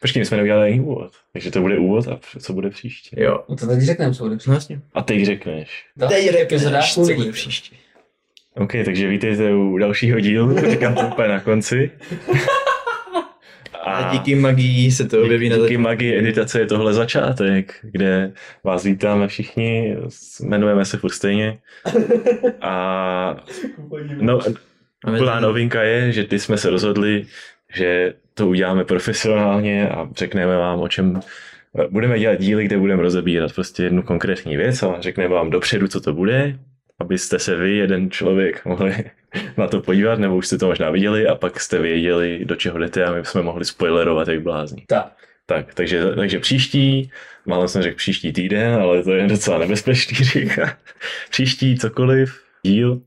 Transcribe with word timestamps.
Počkej, 0.00 0.20
my 0.20 0.26
jsme 0.26 0.36
neudělali 0.36 0.70
ani 0.70 0.80
úvod. 0.80 1.12
Takže 1.32 1.50
to 1.50 1.60
bude 1.60 1.78
úvod 1.78 2.08
a 2.08 2.20
co 2.40 2.52
bude 2.52 2.70
příště. 2.70 3.22
Jo. 3.22 3.44
No 3.48 3.56
to 3.56 3.66
teď 3.66 3.80
řekneme, 3.80 4.14
co 4.14 4.24
bude 4.24 4.36
No 4.46 4.54
jasně. 4.54 4.80
A 4.94 5.02
teď 5.02 5.24
řekneš. 5.24 5.84
Teď 6.08 6.34
epizoda 6.34 6.82
co 6.82 7.00
bude 7.00 7.32
příště. 7.32 7.76
OK, 8.54 8.72
takže 8.84 9.08
vítejte 9.08 9.54
u 9.54 9.78
dalšího 9.78 10.20
dílu, 10.20 10.70
říkám 10.70 10.94
to 10.94 11.00
úplně 11.00 11.28
na 11.28 11.40
konci. 11.40 11.90
A 13.82 14.12
díky 14.12 14.34
magii 14.34 14.92
se 14.92 15.08
to 15.08 15.22
objeví 15.22 15.48
na 15.48 15.56
díky 15.56 15.76
magii 15.76 16.18
editace 16.18 16.60
je 16.60 16.66
tohle 16.66 16.94
začátek, 16.94 17.74
kde 17.82 18.32
vás 18.64 18.84
vítáme 18.84 19.28
všichni, 19.28 19.96
jmenujeme 20.40 20.84
se 20.84 20.98
furt 20.98 21.10
stejně. 21.12 21.58
A 22.60 23.36
no, 24.20 24.38
tady- 25.04 25.40
novinka 25.40 25.82
je, 25.82 26.12
že 26.12 26.24
ty 26.24 26.38
jsme 26.38 26.58
se 26.58 26.70
rozhodli, 26.70 27.26
že 27.74 28.14
to 28.34 28.48
uděláme 28.48 28.84
profesionálně 28.84 29.88
a 29.88 30.08
řekneme 30.16 30.56
vám, 30.56 30.80
o 30.80 30.88
čem 30.88 31.20
budeme 31.90 32.18
dělat 32.18 32.40
díly, 32.40 32.64
kde 32.64 32.78
budeme 32.78 33.02
rozebírat 33.02 33.52
prostě 33.52 33.82
jednu 33.82 34.02
konkrétní 34.02 34.56
věc 34.56 34.82
a 34.82 35.00
řekneme 35.00 35.34
vám 35.34 35.50
dopředu, 35.50 35.88
co 35.88 36.00
to 36.00 36.12
bude, 36.12 36.58
abyste 36.98 37.38
se 37.38 37.56
vy, 37.56 37.76
jeden 37.76 38.10
člověk, 38.10 38.64
mohli 38.64 38.94
na 39.56 39.66
to 39.66 39.80
podívat, 39.80 40.18
nebo 40.18 40.36
už 40.36 40.46
jste 40.46 40.58
to 40.58 40.66
možná 40.66 40.90
viděli 40.90 41.26
a 41.26 41.34
pak 41.34 41.60
jste 41.60 41.78
věděli, 41.78 42.44
do 42.44 42.56
čeho 42.56 42.78
jdete 42.78 43.04
a 43.04 43.12
my 43.12 43.24
jsme 43.24 43.42
mohli 43.42 43.64
spoilerovat 43.64 44.28
jak 44.28 44.42
blázni. 44.42 44.84
Tak. 44.86 45.12
Tak, 45.46 45.74
takže, 45.74 46.04
takže 46.16 46.38
příští, 46.38 47.10
málo 47.46 47.68
jsem 47.68 47.82
řekl 47.82 47.96
příští 47.96 48.32
týden, 48.32 48.74
ale 48.74 49.02
to 49.02 49.12
je 49.12 49.26
docela 49.26 49.58
nebezpečný 49.58 50.16
říkat. 50.24 50.76
Příští 51.30 51.78
cokoliv, 51.78 52.40
díl, 52.62 53.00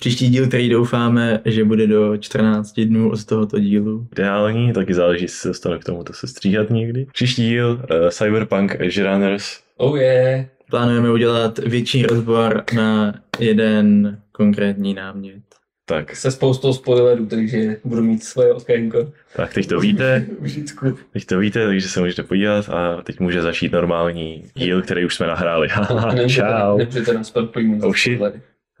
Příští 0.00 0.28
díl, 0.28 0.48
který 0.48 0.68
doufáme, 0.68 1.40
že 1.44 1.64
bude 1.64 1.86
do 1.86 2.16
14 2.16 2.80
dnů 2.80 3.10
od 3.10 3.24
tohoto 3.24 3.58
dílu. 3.58 4.06
ideální, 4.12 4.72
taky 4.72 4.94
záleží, 4.94 5.24
jestli 5.24 5.38
se 5.38 5.48
dostanu 5.48 5.78
k 5.78 5.84
tomu 5.84 6.04
to 6.04 6.12
se 6.12 6.26
stříhat 6.26 6.70
někdy. 6.70 7.06
Příští 7.12 7.42
díl 7.48 7.70
uh, 8.02 8.08
Cyberpunk 8.08 8.76
Edge 8.80 9.02
Runners. 9.04 9.60
Oh 9.76 9.98
yeah. 9.98 10.46
Plánujeme 10.70 11.10
udělat 11.10 11.58
větší 11.58 12.02
rozbor 12.02 12.64
na 12.74 13.14
jeden 13.38 14.18
konkrétní 14.32 14.94
námět. 14.94 15.42
Tak, 15.86 16.16
Se 16.16 16.30
spoustou 16.30 16.72
spoilerů, 16.72 17.26
takže 17.26 17.76
budu 17.84 18.02
mít 18.02 18.24
svoje 18.24 18.52
okénko. 18.52 19.12
tak 19.36 19.54
teď 19.54 19.66
to 19.66 19.80
víte, 19.80 20.26
Užitku. 20.38 20.98
teď 21.12 21.24
to 21.26 21.38
víte, 21.38 21.66
takže 21.66 21.88
se 21.88 22.00
můžete 22.00 22.22
podívat 22.22 22.68
a 22.68 23.02
teď 23.02 23.20
může 23.20 23.42
začít 23.42 23.72
normální 23.72 24.44
díl, 24.54 24.82
který 24.82 25.04
už 25.04 25.14
jsme 25.14 25.26
nahráli. 25.26 25.68
Haha, 25.72 26.28
Čau. 26.28 26.78
Nemůžete 26.78 27.14
nás 27.14 27.30
pak 27.30 27.50
pojmout. 27.50 27.82
Oh, 27.84 27.94
shit. 27.94 28.20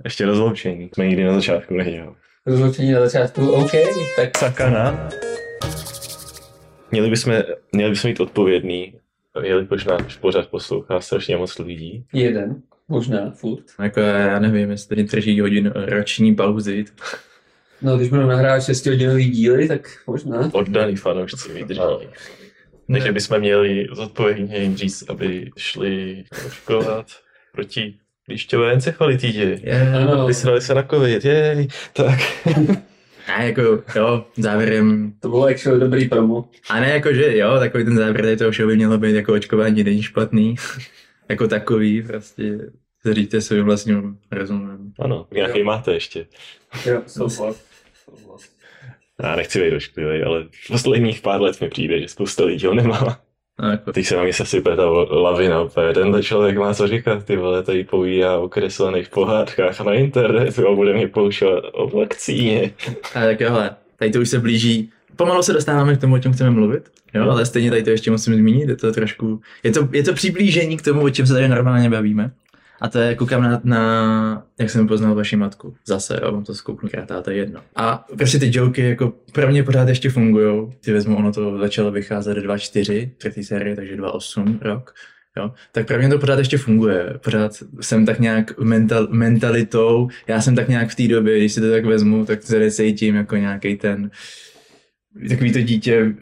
Ještě 0.04 0.26
rozloučení, 0.26 0.90
jsme 0.94 1.06
nikdy 1.06 1.24
na 1.24 1.34
začátku 1.34 1.74
nedělali. 1.74 2.14
Rozloučení 2.46 2.92
na 2.92 3.00
začátku, 3.00 3.50
OK, 3.50 3.70
tak 4.16 4.38
Sakana. 4.38 5.08
Měli 6.90 7.10
bychom, 7.10 7.34
měli 7.72 7.90
bychom 7.90 8.10
být 8.10 8.20
odpovědný, 8.20 8.94
jelikož 9.42 9.84
náš 9.84 10.16
pořád 10.16 10.48
poslouchá 10.48 11.00
strašně 11.00 11.36
moc 11.36 11.58
lidí. 11.58 12.04
jeden, 12.12 12.62
možná, 12.88 13.30
furt. 13.30 13.64
Jako 13.82 14.00
já 14.00 14.38
nevím, 14.38 14.70
jestli 14.70 14.88
tady 14.88 15.04
drží 15.04 15.40
hodin 15.40 15.72
roční 15.76 16.34
pauzy. 16.34 16.84
No, 17.82 17.96
když 17.96 18.08
budeme 18.08 18.28
nahrávat 18.28 18.64
6 18.64 18.86
hodinový 18.86 19.30
díly, 19.30 19.68
tak 19.68 19.88
možná. 20.06 20.50
Oddaný 20.52 20.96
fanoušci 20.96 21.52
vydrží. 21.52 21.80
Takže 22.92 23.12
bychom 23.12 23.38
měli 23.38 23.86
zodpovědně 23.92 24.58
jim 24.58 24.76
říct, 24.76 25.10
aby 25.10 25.50
šli 25.56 26.24
očkovat 26.46 27.06
proti 27.52 27.98
lišťové 28.30 28.72
encefalitidě. 28.72 29.60
Yeah. 29.62 29.94
Ano, 30.10 30.26
Vysrali 30.26 30.60
se 30.60 30.74
na 30.74 30.82
covid, 30.82 31.24
jej. 31.24 31.68
Tak. 31.92 32.18
A 33.36 33.42
jako, 33.42 33.62
jo, 33.96 34.24
závěrem, 34.36 35.12
to 35.20 35.28
bylo 35.28 35.44
actually 35.44 35.80
dobrý 35.80 36.08
promo. 36.08 36.44
a 36.70 36.80
ne 36.80 36.90
jako, 36.90 37.12
že 37.12 37.36
jo, 37.36 37.58
takový 37.58 37.84
ten 37.84 37.96
závěr 37.96 38.22
tady 38.22 38.36
toho 38.36 38.52
show 38.52 38.68
by 38.68 38.76
mělo 38.76 38.98
být 38.98 39.14
jako 39.14 39.32
očkování 39.32 39.84
není 39.84 40.02
špatný. 40.02 40.54
jako 41.28 41.48
takový, 41.48 42.02
prostě 42.02 42.58
říďte 43.12 43.40
svým 43.40 43.64
vlastním 43.64 44.18
rozumem. 44.32 44.92
Ano, 44.98 45.26
nějaký 45.32 45.58
Jo. 45.58 45.64
máte 45.64 45.92
ještě. 45.94 46.26
Jo, 46.86 47.02
souhlas. 47.06 47.64
Já 49.22 49.36
nechci 49.36 49.60
být 49.62 49.76
ošklivý, 49.76 50.22
ale 50.22 50.46
posledních 50.68 51.20
pár 51.20 51.40
let 51.40 51.60
mi 51.60 51.68
přijde, 51.68 52.00
že 52.00 52.08
spousta 52.08 52.44
lidí 52.44 52.66
ho 52.66 52.74
nemá. 52.74 53.20
Jako, 53.70 53.92
Teď 53.92 54.06
se 54.06 54.16
na 54.16 54.22
mě 54.22 54.32
se 54.32 54.46
sype 54.46 54.76
ta 54.76 54.90
lavina. 55.10 55.68
Tenhle 55.94 56.22
člověk 56.22 56.58
má 56.58 56.74
co 56.74 56.88
říkat, 56.88 57.24
ty 57.24 57.36
vole, 57.36 57.62
tady 57.62 57.84
povídá 57.84 58.38
o 58.38 58.48
kreslených 58.48 59.08
pohádkách 59.08 59.80
na 59.80 59.92
internetu 59.94 60.68
a 60.68 60.74
bude 60.74 60.92
mě 60.94 61.08
poušovat 61.08 61.64
o 61.72 61.98
vakcíně. 61.98 62.70
a 63.14 63.20
tak 63.20 63.40
jo, 63.40 63.50
hele, 63.50 63.70
tady 63.98 64.10
to 64.10 64.20
už 64.20 64.28
se 64.28 64.38
blíží. 64.38 64.90
Pomalu 65.16 65.42
se 65.42 65.52
dostáváme 65.52 65.96
k 65.96 66.00
tomu, 66.00 66.14
o 66.14 66.18
čem 66.18 66.32
chceme 66.32 66.50
mluvit, 66.50 66.82
jo, 67.14 67.24
Jo. 67.24 67.30
ale 67.30 67.46
stejně 67.46 67.70
tady 67.70 67.82
to 67.82 67.90
ještě 67.90 68.10
musím 68.10 68.34
zmínit, 68.34 68.68
je 68.68 68.76
to 68.76 68.92
trošku, 68.92 69.40
je 69.62 69.70
to, 69.72 69.88
je 69.92 70.02
to 70.02 70.12
přiblížení 70.12 70.76
k 70.76 70.82
tomu, 70.82 71.02
o 71.02 71.10
čem 71.10 71.26
se 71.26 71.32
tady 71.32 71.48
normálně 71.48 71.90
bavíme. 71.90 72.30
A 72.80 72.88
to 72.88 72.98
je, 72.98 73.14
koukám 73.14 73.42
na, 73.42 73.60
na 73.64 74.46
jak 74.58 74.70
jsem 74.70 74.88
poznal 74.88 75.14
vaši 75.14 75.36
matku. 75.36 75.74
Zase, 75.86 76.20
jo, 76.22 76.32
mám 76.32 76.44
to 76.44 76.54
zkouknu 76.54 76.88
krát, 76.88 77.10
ale 77.10 77.22
to 77.22 77.30
je 77.30 77.36
jedno. 77.36 77.60
A 77.76 78.06
prostě 78.16 78.38
ty 78.38 78.50
joky 78.52 78.88
jako 78.88 79.12
pro 79.32 79.48
mě 79.48 79.62
pořád 79.62 79.88
ještě 79.88 80.10
fungují. 80.10 80.72
Ty 80.80 80.92
vezmu, 80.92 81.16
ono 81.16 81.32
to 81.32 81.58
začalo 81.58 81.90
vycházet 81.90 82.38
2.4, 82.38 83.10
třetí 83.16 83.44
série, 83.44 83.76
takže 83.76 83.96
2.8 83.96 84.58
rok. 84.62 84.94
Jo, 85.36 85.52
tak 85.72 85.86
pro 85.86 85.98
mě 85.98 86.08
to 86.08 86.18
pořád 86.18 86.38
ještě 86.38 86.58
funguje. 86.58 87.14
Pořád 87.24 87.52
jsem 87.80 88.06
tak 88.06 88.20
nějak 88.20 88.58
mental, 88.58 89.08
mentalitou, 89.10 90.08
já 90.26 90.40
jsem 90.40 90.54
tak 90.54 90.68
nějak 90.68 90.90
v 90.90 90.94
té 90.94 91.08
době, 91.08 91.38
když 91.38 91.52
si 91.52 91.60
to 91.60 91.70
tak 91.70 91.84
vezmu, 91.84 92.24
tak 92.24 92.42
se 92.42 92.70
cítím 92.70 93.14
jako 93.14 93.36
nějaký 93.36 93.76
ten 93.76 94.10
takový 95.28 95.52
to 95.52 95.60
dítě, 95.60 96.14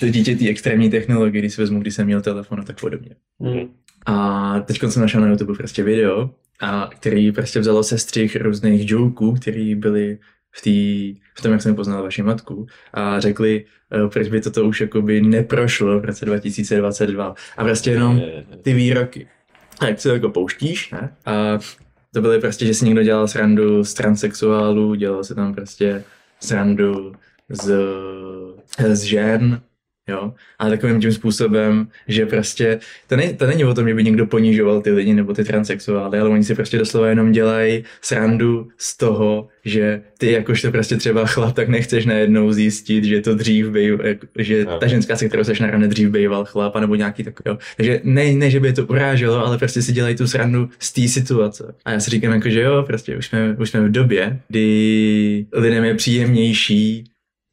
to 0.00 0.08
dítě 0.08 0.36
té 0.36 0.48
extrémní 0.48 0.90
technologie, 0.90 1.42
když 1.42 1.54
si 1.54 1.60
vezmu, 1.60 1.80
když 1.80 1.94
jsem 1.94 2.06
měl 2.06 2.20
telefon 2.20 2.60
a 2.60 2.64
tak 2.64 2.80
podobně. 2.80 3.10
Hmm. 3.40 3.68
A 4.06 4.60
teď 4.60 4.80
jsem 4.88 5.02
našel 5.02 5.20
na 5.20 5.28
YouTube 5.28 5.54
prostě 5.54 5.82
video, 5.82 6.30
a 6.60 6.90
který 6.92 7.32
prostě 7.32 7.60
vzalo 7.60 7.82
sestřih 7.82 8.36
různých 8.36 8.90
joků, 8.90 9.32
který 9.32 9.74
byly 9.74 10.18
v, 10.50 10.62
tý, 10.62 11.14
v 11.34 11.42
tom, 11.42 11.52
jak 11.52 11.62
jsem 11.62 11.74
poznal 11.74 12.02
vaši 12.02 12.22
matku 12.22 12.66
a 12.92 13.20
řekli, 13.20 13.64
eh, 13.92 14.08
proč 14.08 14.28
by 14.28 14.40
toto 14.40 14.64
už 14.64 14.80
jakoby 14.80 15.20
neprošlo 15.20 16.00
v 16.00 16.04
roce 16.04 16.24
2022. 16.24 17.34
A 17.56 17.64
prostě 17.64 17.90
jenom 17.90 18.22
ty 18.62 18.74
výroky. 18.74 19.28
A 19.80 19.86
jak 19.86 20.00
se 20.00 20.08
to 20.08 20.14
jako 20.14 20.30
pouštíš, 20.30 20.90
ne? 20.90 21.16
A 21.26 21.58
to 22.14 22.20
byly 22.20 22.40
prostě, 22.40 22.66
že 22.66 22.74
si 22.74 22.84
někdo 22.84 23.02
dělal 23.02 23.28
srandu 23.28 23.84
z 23.84 23.94
transexuálů, 23.94 24.94
dělal 24.94 25.24
se 25.24 25.34
tam 25.34 25.54
prostě 25.54 26.04
srandu 26.40 27.12
z, 27.48 27.78
z 28.92 29.02
žen, 29.02 29.60
jo, 30.08 30.32
ale 30.58 30.70
takovým 30.70 31.00
tím 31.00 31.12
způsobem, 31.12 31.88
že 32.08 32.26
prostě, 32.26 32.78
to, 33.08 33.16
ne, 33.16 33.32
to 33.32 33.46
není 33.46 33.64
o 33.64 33.74
tom, 33.74 33.88
že 33.88 33.94
by 33.94 34.04
někdo 34.04 34.26
ponižoval 34.26 34.80
ty 34.80 34.90
lidi 34.90 35.14
nebo 35.14 35.34
ty 35.34 35.44
transexuály, 35.44 36.18
ale 36.18 36.30
oni 36.30 36.44
si 36.44 36.54
prostě 36.54 36.78
doslova 36.78 37.08
jenom 37.08 37.32
dělají 37.32 37.84
srandu 38.02 38.68
z 38.78 38.96
toho, 38.96 39.48
že 39.64 40.00
ty 40.18 40.32
jakožto 40.32 40.70
prostě 40.70 40.96
třeba 40.96 41.26
chlap, 41.26 41.54
tak 41.54 41.68
nechceš 41.68 42.06
najednou 42.06 42.52
zjistit, 42.52 43.04
že 43.04 43.20
to 43.20 43.34
dřív 43.34 43.68
byl, 43.68 43.98
že 44.38 44.66
ta 44.80 44.86
ženská, 44.86 45.16
se 45.16 45.28
kterou 45.28 45.44
seš 45.44 45.60
na 45.60 45.70
rande 45.70 45.88
dřív 45.88 46.10
býval 46.10 46.44
chlap, 46.44 46.76
nebo 46.76 46.94
nějaký 46.94 47.24
takový, 47.24 47.44
jo. 47.46 47.58
Takže 47.76 48.00
ne, 48.04 48.32
ne, 48.32 48.50
že 48.50 48.60
by 48.60 48.68
je 48.68 48.72
to 48.72 48.86
uráželo, 48.86 49.46
ale 49.46 49.58
prostě 49.58 49.82
si 49.82 49.92
dělají 49.92 50.16
tu 50.16 50.26
srandu 50.26 50.68
z 50.78 50.92
té 50.92 51.08
situace. 51.08 51.74
A 51.84 51.90
já 51.90 52.00
si 52.00 52.10
říkám 52.10 52.32
jako, 52.32 52.48
že 52.48 52.60
jo, 52.60 52.82
prostě 52.86 53.16
už 53.16 53.26
jsme, 53.26 53.56
už 53.58 53.70
jsme 53.70 53.80
v 53.80 53.92
době, 53.92 54.40
kdy 54.48 55.46
lidem 55.52 55.84
je 55.84 55.94
příjemnější 55.94 57.04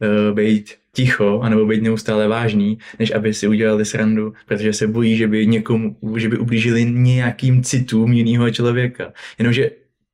uh, 0.01 0.35
být 0.35 0.80
ticho, 0.95 1.39
anebo 1.39 1.65
být 1.65 1.83
neustále 1.83 2.27
vážný, 2.27 2.77
než 2.99 3.11
aby 3.11 3.33
si 3.33 3.47
udělali 3.47 3.85
srandu, 3.85 4.33
protože 4.45 4.73
se 4.73 4.87
bojí, 4.87 5.17
že 5.17 5.27
by 5.27 5.47
někomu, 5.47 5.97
že 6.17 6.29
by 6.29 6.37
ublížili 6.37 6.85
nějakým 6.85 7.63
citům 7.63 8.13
jiného 8.13 8.51
člověka. 8.51 9.13
Jenomže 9.39 9.71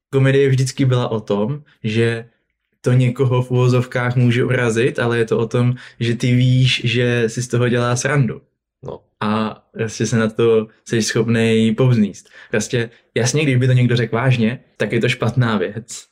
komedie 0.10 0.50
vždycky 0.50 0.86
byla 0.86 1.08
o 1.08 1.20
tom, 1.20 1.64
že 1.84 2.26
to 2.82 2.94
někoho 2.94 3.44
v 3.44 3.52
uvozovkách 3.52 4.16
může 4.16 4.44
urazit, 4.44 5.00
ale 5.00 5.18
je 5.18 5.26
to 5.26 5.38
o 5.38 5.48
tom, 5.48 5.76
že 6.00 6.16
ty 6.16 6.36
víš, 6.36 6.82
že 6.86 7.24
si 7.28 7.42
z 7.42 7.48
toho 7.48 7.70
dělá 7.70 7.96
srandu. 7.96 8.42
No. 8.84 9.00
A 9.20 9.64
prostě 9.74 10.06
se 10.06 10.18
na 10.18 10.30
to 10.30 10.68
jsi 10.86 11.02
schopný 11.02 11.76
povzníst. 11.78 12.30
Prostě 12.52 12.90
jasně, 13.16 13.44
když 13.44 13.56
by 13.56 13.68
to 13.68 13.74
někdo 13.74 13.96
řekl 13.96 14.16
vážně, 14.16 14.60
tak 14.78 14.92
je 14.92 15.00
to 15.00 15.10
špatná 15.10 15.58
věc. 15.58 16.06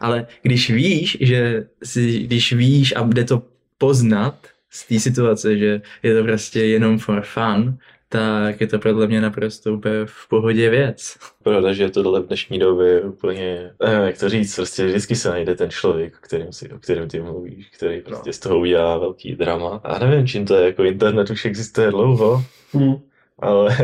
Ale 0.00 0.26
když 0.42 0.70
víš, 0.70 1.18
že 1.20 1.66
si, 1.84 2.18
když 2.18 2.52
víš 2.52 2.94
a 2.96 3.02
jde 3.02 3.24
to 3.24 3.42
poznat 3.82 4.34
z 4.70 4.86
té 4.86 5.00
situace, 5.00 5.58
že 5.58 5.80
je 6.02 6.14
to 6.14 6.22
prostě 6.24 6.64
jenom 6.64 6.98
for 6.98 7.22
fun, 7.22 7.78
tak 8.08 8.60
je 8.60 8.66
to 8.66 8.78
podle 8.78 9.06
mě 9.06 9.20
naprosto 9.20 9.74
úplně 9.74 10.04
v 10.04 10.28
pohodě 10.28 10.70
věc. 10.70 11.16
Pravda, 11.42 11.72
že 11.72 11.90
tohle 11.90 12.20
v 12.20 12.26
dnešní 12.26 12.58
době 12.58 12.88
je 12.88 13.00
úplně, 13.00 13.70
nevím, 13.84 14.02
jak 14.06 14.18
to 14.18 14.28
říct, 14.28 14.56
prostě 14.56 14.86
vždycky 14.86 15.14
se 15.16 15.30
najde 15.30 15.54
ten 15.54 15.70
člověk, 15.70 16.14
o 16.14 16.20
kterém, 16.20 16.52
si, 16.52 16.70
o 16.70 16.78
kterém 16.78 17.08
ty 17.08 17.20
mluvíš, 17.20 17.70
který 17.76 18.00
prostě 18.00 18.32
z 18.32 18.38
toho 18.38 18.58
udělá 18.58 18.98
velký 18.98 19.34
drama. 19.36 19.80
A 19.84 19.98
nevím, 19.98 20.26
čím 20.26 20.46
to 20.46 20.54
je, 20.54 20.66
jako 20.66 20.84
internet 20.84 21.30
už 21.30 21.44
existuje 21.44 21.90
dlouho, 21.90 22.44
Hmm. 22.72 22.94
ale 23.38 23.76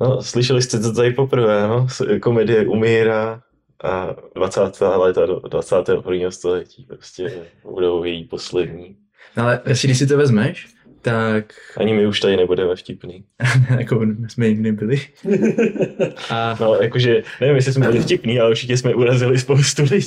no, 0.00 0.22
slyšeli 0.22 0.62
jste 0.62 0.78
to 0.78 0.92
tady 0.92 1.10
poprvé, 1.10 1.68
no, 1.68 1.86
komedie 2.22 2.66
umírá 2.68 3.42
a 3.84 4.16
20. 4.34 4.60
léta 4.80 5.26
do 5.26 5.40
21. 5.40 6.30
století 6.30 6.84
prostě 6.84 7.46
budou 7.70 8.04
její 8.04 8.24
poslední. 8.24 8.96
Ale 9.36 9.58
prostě, 9.64 9.86
když 9.88 9.98
si 9.98 10.06
to 10.06 10.16
vezmeš, 10.16 10.66
tak 11.02 11.44
Ani 11.76 11.92
my 11.94 12.06
už 12.06 12.20
tady 12.20 12.36
nebudeme 12.36 12.76
vtipný. 12.76 13.24
jako 13.78 14.06
jsme 14.28 14.48
nikdy 14.48 14.72
byli. 14.72 15.00
A 16.30 16.56
No, 16.60 16.74
jakože, 16.74 17.22
nevím, 17.40 17.56
jestli 17.56 17.72
jsme 17.72 17.86
byli 17.86 18.00
vtipný, 18.00 18.40
ale 18.40 18.50
určitě 18.50 18.76
jsme 18.76 18.94
urazili 18.94 19.38
spoustu 19.38 19.82
lidí. 19.90 20.06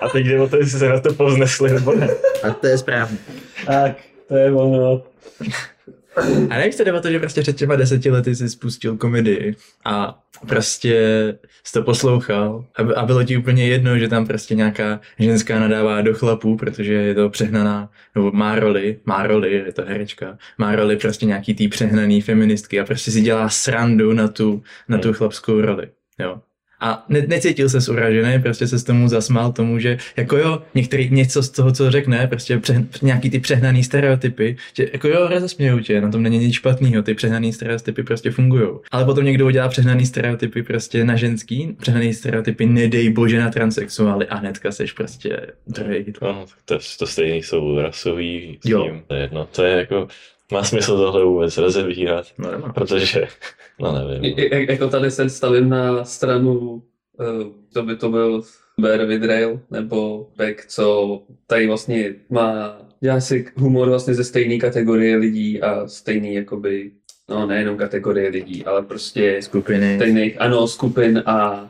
A 0.00 0.08
teď 0.08 0.26
jde 0.26 0.40
o 0.40 0.48
to, 0.48 0.56
jestli 0.56 0.78
se 0.78 0.88
na 0.88 1.00
to 1.00 1.14
povznesli 1.14 1.72
nebo 1.72 1.94
ne. 1.94 2.08
a 2.42 2.50
to 2.50 2.66
je 2.66 2.78
správně. 2.78 3.18
Tak, 3.66 3.96
to 4.28 4.36
je 4.36 4.52
ono. 4.52 5.02
A 6.50 6.58
nevíš 6.58 6.76
jde 6.76 6.92
o 6.92 7.00
to, 7.00 7.10
že 7.10 7.18
prostě 7.18 7.42
před 7.42 7.56
těma 7.56 7.76
deseti 7.76 8.10
lety 8.10 8.34
jsi 8.34 8.48
spustil 8.48 8.96
komedii 8.96 9.56
a 9.84 10.22
prostě 10.46 10.94
jsi 11.64 11.72
to 11.72 11.82
poslouchal 11.82 12.64
a, 12.76 13.00
a 13.00 13.06
bylo 13.06 13.24
ti 13.24 13.36
úplně 13.36 13.68
jedno, 13.68 13.98
že 13.98 14.08
tam 14.08 14.26
prostě 14.26 14.54
nějaká 14.54 15.00
ženská 15.18 15.58
nadává 15.58 16.00
do 16.00 16.14
chlapů, 16.14 16.56
protože 16.56 16.92
je 16.92 17.14
to 17.14 17.30
přehnaná, 17.30 17.90
nebo 18.14 18.32
má 18.32 18.58
roli, 18.58 19.00
má 19.04 19.26
roli, 19.26 19.52
je 19.52 19.72
to 19.72 19.82
herečka, 19.82 20.38
má 20.58 20.76
roli 20.76 20.96
prostě 20.96 21.26
nějaký 21.26 21.54
tý 21.54 21.68
přehnaný 21.68 22.20
feministky 22.20 22.80
a 22.80 22.84
prostě 22.84 23.10
si 23.10 23.20
dělá 23.20 23.48
srandu 23.48 24.12
na 24.12 24.28
tu, 24.28 24.62
na 24.88 24.98
tu 24.98 25.12
chlapskou 25.12 25.60
roli, 25.60 25.88
jo. 26.18 26.40
A 26.80 27.04
ne, 27.08 27.24
necítil 27.28 27.68
se 27.68 27.92
uražený, 27.92 28.42
prostě 28.42 28.66
se 28.66 28.78
s 28.78 28.84
tomu 28.84 29.08
zasmál 29.08 29.52
tomu, 29.52 29.78
že 29.78 29.98
jako 30.16 30.36
jo, 30.36 30.62
některý 30.74 31.10
něco 31.10 31.42
z 31.42 31.50
toho, 31.50 31.72
co 31.72 31.90
řekne, 31.90 32.26
prostě 32.26 32.58
pře, 32.58 32.84
nějaký 33.02 33.30
ty 33.30 33.40
přehnaný 33.40 33.84
stereotypy, 33.84 34.56
že 34.76 34.88
jako 34.92 35.08
jo, 35.08 35.28
rozesmějou 35.28 35.80
tě, 35.80 36.00
na 36.00 36.10
tom 36.10 36.22
není 36.22 36.38
nic 36.38 36.54
špatného, 36.54 37.02
ty 37.02 37.14
přehnaný 37.14 37.52
stereotypy 37.52 38.02
prostě 38.02 38.30
fungují. 38.30 38.68
Ale 38.90 39.04
potom 39.04 39.24
někdo 39.24 39.46
udělá 39.46 39.68
přehnaný 39.68 40.06
stereotypy 40.06 40.62
prostě 40.62 41.04
na 41.04 41.16
ženský, 41.16 41.76
přehnaný 41.80 42.14
stereotypy 42.14 42.66
nedej 42.66 43.10
bože 43.10 43.40
na 43.40 43.50
transexuály 43.50 44.26
a 44.26 44.36
hnedka 44.36 44.72
seš 44.72 44.92
prostě 44.92 45.40
druhý 45.66 45.98
Hitler. 45.98 46.32
No, 46.34 46.44
to, 46.64 46.78
to 46.98 47.06
stejný 47.06 47.42
jsou 47.42 47.78
rasový 47.78 48.58
s 48.64 48.68
Jo. 48.68 48.84
tím, 48.84 49.02
to 49.06 49.14
je 49.14 49.20
jedno. 49.20 49.48
To 49.52 49.62
je 49.62 49.76
jako, 49.78 50.08
má 50.52 50.64
smysl 50.64 50.96
tohle 50.96 51.24
vůbec 51.24 51.56
rozebírat, 51.58 52.26
No 52.38 52.50
nemá. 52.50 52.72
protože, 52.72 53.28
no 53.80 53.92
nevím. 53.92 54.24
I- 54.24 54.28
i- 54.42 54.72
Jako 54.72 54.88
tady 54.88 55.10
se 55.10 55.30
stavím 55.30 55.68
na 55.68 56.04
stranu, 56.04 56.82
eh, 57.20 57.24
to 57.72 57.82
by 57.82 57.96
to 57.96 58.08
byl 58.08 58.42
Bear 58.80 59.06
with 59.06 59.24
Rail, 59.24 59.60
nebo 59.70 60.28
Beck, 60.36 60.66
co 60.66 61.22
tady 61.46 61.66
vlastně 61.66 62.14
má, 62.30 62.78
dělá 63.00 63.20
si 63.20 63.46
humor 63.56 63.88
vlastně 63.88 64.14
ze 64.14 64.24
stejné 64.24 64.56
kategorie 64.58 65.16
lidí 65.16 65.62
a 65.62 65.88
stejný 65.88 66.34
jakoby, 66.34 66.90
no 67.28 67.46
nejenom 67.46 67.76
kategorie 67.76 68.28
lidí, 68.30 68.64
ale 68.64 68.82
prostě 68.82 69.42
Skupiny. 69.42 69.96
stejných, 69.96 70.40
ano, 70.40 70.66
skupin 70.68 71.22
a, 71.26 71.68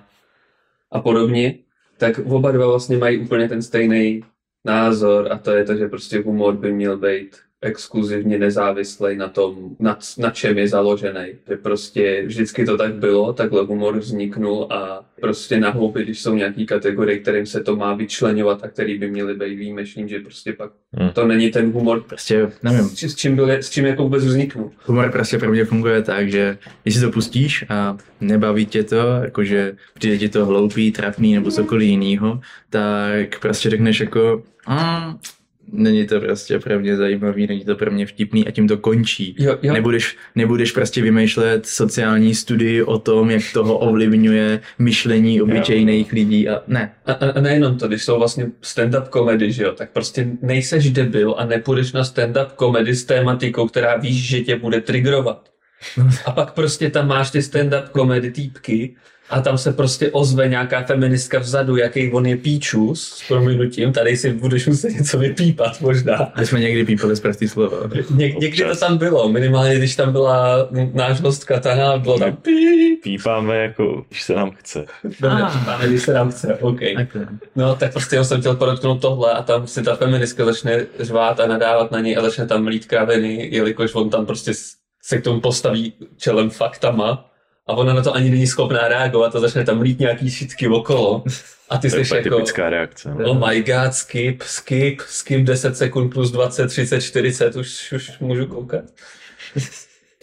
a 0.91 1.01
podobně, 1.01 1.55
tak 1.99 2.19
oba 2.27 2.51
dva 2.53 2.67
vlastně 2.67 2.97
mají 2.99 3.19
úplně 3.19 3.49
ten 3.49 3.63
stejný 3.63 4.25
názor 4.65 5.29
a 5.33 5.39
to 5.39 5.51
je 5.51 5.65
to, 5.65 5.75
že 5.77 5.89
prostě 5.89 6.19
humor 6.19 6.57
by 6.57 6.73
měl 6.73 6.97
být 6.97 7.37
exkluzivně 7.63 8.39
nezávislý 8.39 9.17
na 9.17 9.29
tom, 9.29 9.55
na, 9.79 9.99
na 10.19 10.31
čem 10.31 10.59
je 10.59 10.69
založený. 10.69 11.27
Že 11.49 11.57
prostě 11.57 12.23
vždycky 12.27 12.65
to 12.65 12.77
tak 12.77 12.95
bylo, 12.95 13.33
takhle 13.33 13.63
humor 13.63 13.99
vzniknul 13.99 14.67
a 14.71 15.05
prostě 15.21 15.61
na 15.61 15.71
hloupě, 15.71 16.05
když 16.05 16.23
jsou 16.23 16.35
nějaký 16.35 16.67
kategorie, 16.67 17.19
kterým 17.19 17.47
se 17.47 17.61
to 17.61 17.77
má 17.77 17.95
vyčlenovat 17.95 18.65
a 18.65 18.69
který 18.69 18.99
by 18.99 19.11
měly 19.11 19.35
být 19.35 19.55
výjimečný, 19.57 20.09
že 20.09 20.21
prostě 20.21 20.53
pak 20.53 20.71
Hmm. 20.97 21.11
to 21.11 21.27
není 21.27 21.51
ten 21.51 21.73
humor, 21.73 22.03
Prostě, 22.03 22.51
nevím, 22.63 22.81
s, 22.85 23.03
s 23.03 23.15
čím, 23.15 23.37
byl, 23.37 23.51
s 23.51 23.71
čím 23.71 23.87
jako 23.87 24.03
vůbec 24.03 24.25
vzniknul. 24.25 24.71
Humor 24.85 25.13
prostě 25.13 25.39
pro 25.39 25.51
mě 25.51 25.65
funguje 25.65 26.03
tak, 26.03 26.31
že 26.31 26.59
když 26.83 26.95
si 26.95 27.01
to 27.01 27.11
pustíš 27.11 27.65
a 27.69 27.97
nebaví 28.21 28.67
tě 28.67 28.83
to, 28.83 28.97
jakože 28.97 29.77
přijde 29.95 30.19
ti 30.19 30.29
to 30.29 30.47
hloupý, 30.47 30.93
trapný 30.93 31.35
nebo 31.35 31.51
cokoliv 31.51 31.89
jiného, 31.89 32.41
tak 32.71 33.41
prostě 33.41 33.71
řekneš 33.71 34.01
jako 34.01 34.43
mm, 34.69 35.19
není 35.73 36.07
to 36.07 36.21
prostě 36.21 36.59
pro 36.59 36.81
mě 36.81 36.97
zajímavý, 36.97 37.47
není 37.47 37.65
to 37.65 37.77
pro 37.77 37.91
mě 37.91 38.07
vtipný 38.07 38.49
a 38.49 38.51
tím 38.51 38.69
to 38.69 38.79
končí. 38.79 39.35
Jo, 39.39 39.59
jo. 39.63 39.73
Nebudeš, 39.73 40.17
nebudeš 40.35 40.73
prostě 40.73 41.03
vymýšlet 41.03 41.67
sociální 41.67 42.35
studii 42.35 42.83
o 42.83 42.99
tom, 42.99 43.31
jak 43.31 43.43
toho 43.53 43.79
ovlivňuje 43.79 44.61
myšlení 44.79 45.43
obyčejných 45.43 46.13
lidí 46.13 46.49
a 46.49 46.63
ne. 46.67 46.93
A, 47.07 47.13
a, 47.13 47.31
a 47.31 47.41
nejenom 47.41 47.79
to, 47.79 47.89
když 47.89 48.03
jsou 48.03 48.19
vlastně 48.19 48.47
stand-up 48.63 49.09
komedy, 49.09 49.53
že 49.53 49.63
jo, 49.63 49.73
tak 49.73 49.91
prostě 49.93 50.27
nejseš 50.43 50.91
debil 50.91 51.35
a 51.39 51.45
nepůjdeš 51.45 51.93
na 51.93 52.03
stand-up 52.03 52.49
komedy 52.57 52.95
s 52.95 53.05
tématikou, 53.05 53.69
která 53.69 53.97
víš, 53.97 54.29
že 54.29 54.41
tě 54.41 54.57
bude 54.57 54.81
triggerovat. 54.81 55.49
A 56.27 56.33
pak 56.33 56.53
prostě 56.53 56.91
tam 56.91 57.09
máš 57.09 57.31
ty 57.31 57.39
stand-up 57.39 57.89
komedy 57.89 58.31
týpky 58.31 58.97
a 59.31 59.41
tam 59.41 59.59
se 59.59 59.73
prostě 59.73 60.11
ozve 60.11 60.49
nějaká 60.49 60.83
feministka 60.83 61.39
vzadu, 61.39 61.77
jaký 61.77 62.13
on 62.13 62.27
je 62.27 62.37
píčus, 62.37 63.09
s 63.09 63.29
prominutím, 63.29 63.93
tady 63.93 64.17
si 64.17 64.33
budeš 64.33 64.67
muset 64.67 64.89
něco 64.91 65.19
vypípat 65.19 65.81
možná. 65.81 66.33
My 66.39 66.47
jsme 66.47 66.61
někdy 66.61 66.85
pípali 66.85 67.17
z 67.17 67.21
prostý 67.21 67.49
slova. 67.49 67.77
Ně, 68.11 68.33
někdy 68.33 68.65
to 68.65 68.77
tam 68.77 68.99
bylo, 68.99 69.29
minimálně 69.29 69.77
když 69.79 69.97
tam 69.97 70.13
byla 70.13 70.69
náš 70.93 71.21
host 71.21 71.45
Katana, 71.45 71.99
bylo 71.99 72.19
tam 72.19 72.37
píp. 72.37 73.03
Pípáme 73.03 73.57
jako, 73.57 74.05
když 74.09 74.23
se 74.23 74.35
nám 74.35 74.51
chce. 74.51 74.85
Dobře, 75.05 75.29
Ah. 75.45 75.59
pípáme, 75.59 75.89
když 75.89 76.03
se 76.03 76.13
nám 76.13 76.31
chce, 76.31 76.55
OK. 76.55 76.81
Takhle. 76.97 77.27
No, 77.57 77.75
tak 77.75 77.93
prostě 77.93 78.17
já 78.17 78.25
jsem 78.25 78.41
chtěl 78.41 78.57
podotknout 78.57 79.01
tohle 79.01 79.33
a 79.33 79.43
tam 79.43 79.67
si 79.67 79.83
ta 79.83 79.97
feministka 79.97 80.45
začne 80.45 80.87
řvát 81.01 81.41
a 81.41 81.47
nadávat 81.47 81.91
na 81.91 82.01
něj 82.01 82.17
a 82.19 82.23
začne 82.23 82.47
tam 82.47 82.65
mlít 82.65 82.87
kraviny, 82.87 83.49
jelikož 83.53 83.95
on 83.95 84.11
tam 84.11 84.27
prostě 84.27 84.53
se 85.03 85.19
k 85.19 85.25
tomu 85.25 85.41
postaví 85.41 85.93
čelem 86.17 86.51
faktama 86.51 87.25
a 87.69 87.73
ona 87.73 87.95
na 87.95 88.03
to 88.03 88.15
ani 88.15 88.31
není 88.31 88.47
schopná 88.47 88.89
reagovat 88.89 89.37
a 89.37 89.41
začne 89.41 89.65
tam 89.65 89.79
mlít 89.79 89.99
nějaký 90.01 90.31
šitky 90.31 90.69
okolo. 90.69 91.25
A 91.71 91.79
ty 91.79 91.91
To 91.91 91.97
je 91.97 92.05
jsi 92.05 92.17
jako, 92.17 92.37
typická 92.37 92.71
reakce. 92.71 93.15
no. 93.19 93.31
oh 93.31 93.49
my 93.49 93.63
god, 93.63 93.93
skip, 93.95 94.43
skip, 94.43 95.01
skip 95.01 95.41
10 95.41 95.77
sekund 95.77 96.11
plus 96.15 96.31
20, 96.31 96.67
30, 96.69 97.01
40, 97.01 97.57
už, 97.57 97.93
už 97.93 98.13
můžu 98.21 98.47
koukat. 98.47 98.85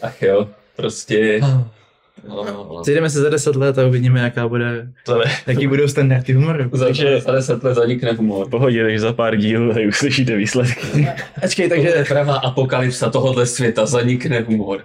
Ach 0.01 0.21
jo, 0.21 0.49
prostě... 0.75 1.39
No, 1.41 2.45
no, 2.45 2.81
Sejdeme 2.85 3.09
se 3.09 3.19
za 3.21 3.29
deset 3.29 3.55
let 3.55 3.77
a 3.79 3.85
uvidíme, 3.87 4.19
jaká 4.19 4.47
bude, 4.47 4.87
To 5.05 5.17
ne. 5.17 5.31
jaký 5.47 5.67
budou 5.67 5.87
standardy 5.87 6.33
humoru. 6.33 6.69
za, 6.73 6.85
Takže- 6.85 7.19
za 7.21 7.31
10 7.31 7.63
let 7.63 7.73
zanikne 7.73 8.11
humor. 8.13 8.47
V 8.47 8.49
pohodě, 8.49 8.83
když 8.83 8.99
za 8.99 9.13
pár 9.13 9.35
dílů 9.35 9.73
tady 9.73 9.87
uslyšíte 9.87 10.35
výsledky. 10.35 11.07
Ačkej, 11.43 11.69
Takže 11.69 11.91
takže 11.91 12.13
pravá 12.13 12.35
apokalypsa 12.35 13.09
tohohle 13.09 13.45
světa, 13.45 13.85
zanikne 13.85 14.39
humor. 14.41 14.81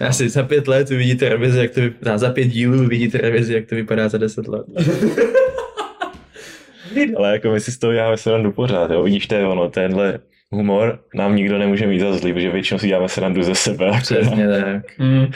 Asi 0.00 0.28
za 0.28 0.42
pět 0.42 0.68
let 0.68 0.90
uvidíte 0.90 1.28
revizi, 1.28 1.58
jak 1.58 1.70
to 1.70 1.80
vypadá, 1.80 2.18
za 2.18 2.30
pět 2.30 2.46
dílů 2.46 2.82
uvidíte 2.82 3.18
revizi, 3.18 3.54
jak 3.54 3.66
to 3.66 3.74
vypadá 3.74 4.08
za 4.08 4.18
deset 4.18 4.48
let. 4.48 4.66
Ale 7.16 7.32
jako 7.32 7.50
my 7.50 7.60
si 7.60 7.72
z 7.72 7.78
toho 7.78 7.92
děláme 7.92 8.16
srandu 8.16 8.52
pořád, 8.52 8.90
jo. 8.90 9.02
Vidíš, 9.02 9.26
to 9.26 9.34
je 9.34 9.46
ono, 9.46 9.68
tenhle 9.68 10.18
humor 10.50 10.98
nám 11.14 11.36
nikdo 11.36 11.58
nemůže 11.58 11.86
mít 11.86 12.00
za 12.00 12.12
zlý, 12.12 12.32
protože 12.32 12.50
většinou 12.50 12.78
si 12.78 12.86
děláme 12.86 13.08
srandu 13.08 13.42
ze 13.42 13.54
sebe. 13.54 13.90
Přesně 14.02 14.48
tak. 14.64 14.98
Hmm. 14.98 15.26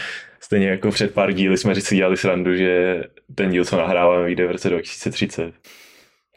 Stejně 0.41 0.69
jako 0.69 0.91
před 0.91 1.15
pár 1.15 1.33
díly 1.33 1.59
jsme 1.59 1.75
si 1.75 1.97
dělali 1.97 2.17
srandu, 2.17 2.57
že 2.57 3.03
ten 3.35 3.51
díl, 3.51 3.65
co 3.65 3.77
nahráváme, 3.77 4.25
vyjde 4.25 4.47
v 4.47 4.51
roce 4.51 4.71
2030. 4.71 5.53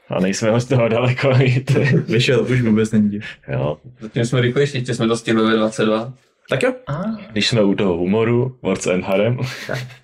A 0.10 0.20
nejsme 0.20 0.52
od 0.52 0.70
toho 0.70 0.88
daleko. 0.88 1.34
víte. 1.38 1.80
Vyšel, 2.08 2.44
už 2.44 2.62
vůbec 2.62 2.92
není 2.92 3.20
jo. 3.48 3.78
Zatím 4.00 4.26
jsme 4.26 4.42
rychlejší, 4.42 4.78
ještě 4.78 4.94
jsme 4.94 5.08
to 5.08 5.18
stihli 5.18 5.44
ve 5.46 5.58
22. 5.58 6.14
Tak 6.50 6.64
jo. 6.64 6.74
Když 7.32 7.48
jsme 7.48 7.64
u 7.64 7.76
toho 7.76 7.94
humoru, 7.98 8.58
Words 8.62 8.88
and 8.88 9.04
Harem, 9.04 9.38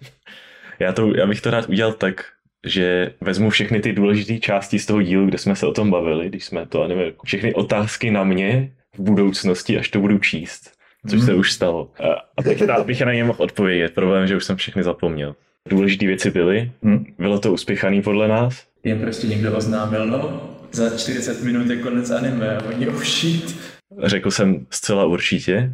já, 0.80 0.94
to, 0.94 1.16
já 1.16 1.28
bych 1.28 1.42
to 1.42 1.52
rád 1.52 1.70
udělal 1.70 1.94
tak, 1.94 2.26
že 2.66 3.14
vezmu 3.22 3.50
všechny 3.50 3.80
ty 3.80 3.94
důležité 3.94 4.38
části 4.40 4.80
z 4.80 4.86
toho 4.86 5.02
dílu, 5.02 5.26
kde 5.26 5.38
jsme 5.38 5.56
se 5.56 5.68
o 5.68 5.72
tom 5.74 5.92
bavili, 5.92 6.30
když 6.30 6.46
jsme 6.46 6.66
to, 6.66 6.88
nevím, 6.88 7.14
všechny 7.26 7.54
otázky 7.54 8.12
na 8.12 8.24
mě 8.24 8.72
v 8.96 9.00
budoucnosti, 9.00 9.78
až 9.80 9.90
to 9.90 10.00
budu 10.00 10.20
číst, 10.20 10.72
což 11.10 11.22
se 11.22 11.34
už 11.34 11.52
stalo. 11.52 11.92
A, 12.00 12.14
a 12.38 12.44
teď 12.44 12.62
rád 12.66 12.86
bych 12.86 13.02
na 13.02 13.14
ně 13.14 13.24
mohl 13.24 13.44
odpovědět, 13.44 13.94
problém, 13.94 14.28
že 14.28 14.36
už 14.38 14.44
jsem 14.46 14.56
všechny 14.56 14.84
zapomněl. 14.84 15.36
Důležité 15.70 16.06
věci 16.06 16.32
byly, 16.32 16.72
Hm. 16.84 17.06
bylo 17.20 17.40
to 17.40 17.54
uspěchaný 17.54 18.02
podle 18.02 18.28
nás, 18.28 18.64
Jen 18.84 19.00
prostě 19.00 19.28
někdo 19.28 19.58
oznámil, 19.58 20.06
no, 20.06 20.50
za 20.72 20.98
40 20.98 21.44
minut 21.44 21.70
je 21.70 21.76
konec 21.78 22.12
anime 22.12 22.58
a 22.58 22.64
oni 22.64 22.88
oh 22.88 23.04
shit. 23.04 23.56
Řekl 24.04 24.32
jsem 24.32 24.66
zcela 24.70 25.06
určitě. 25.06 25.74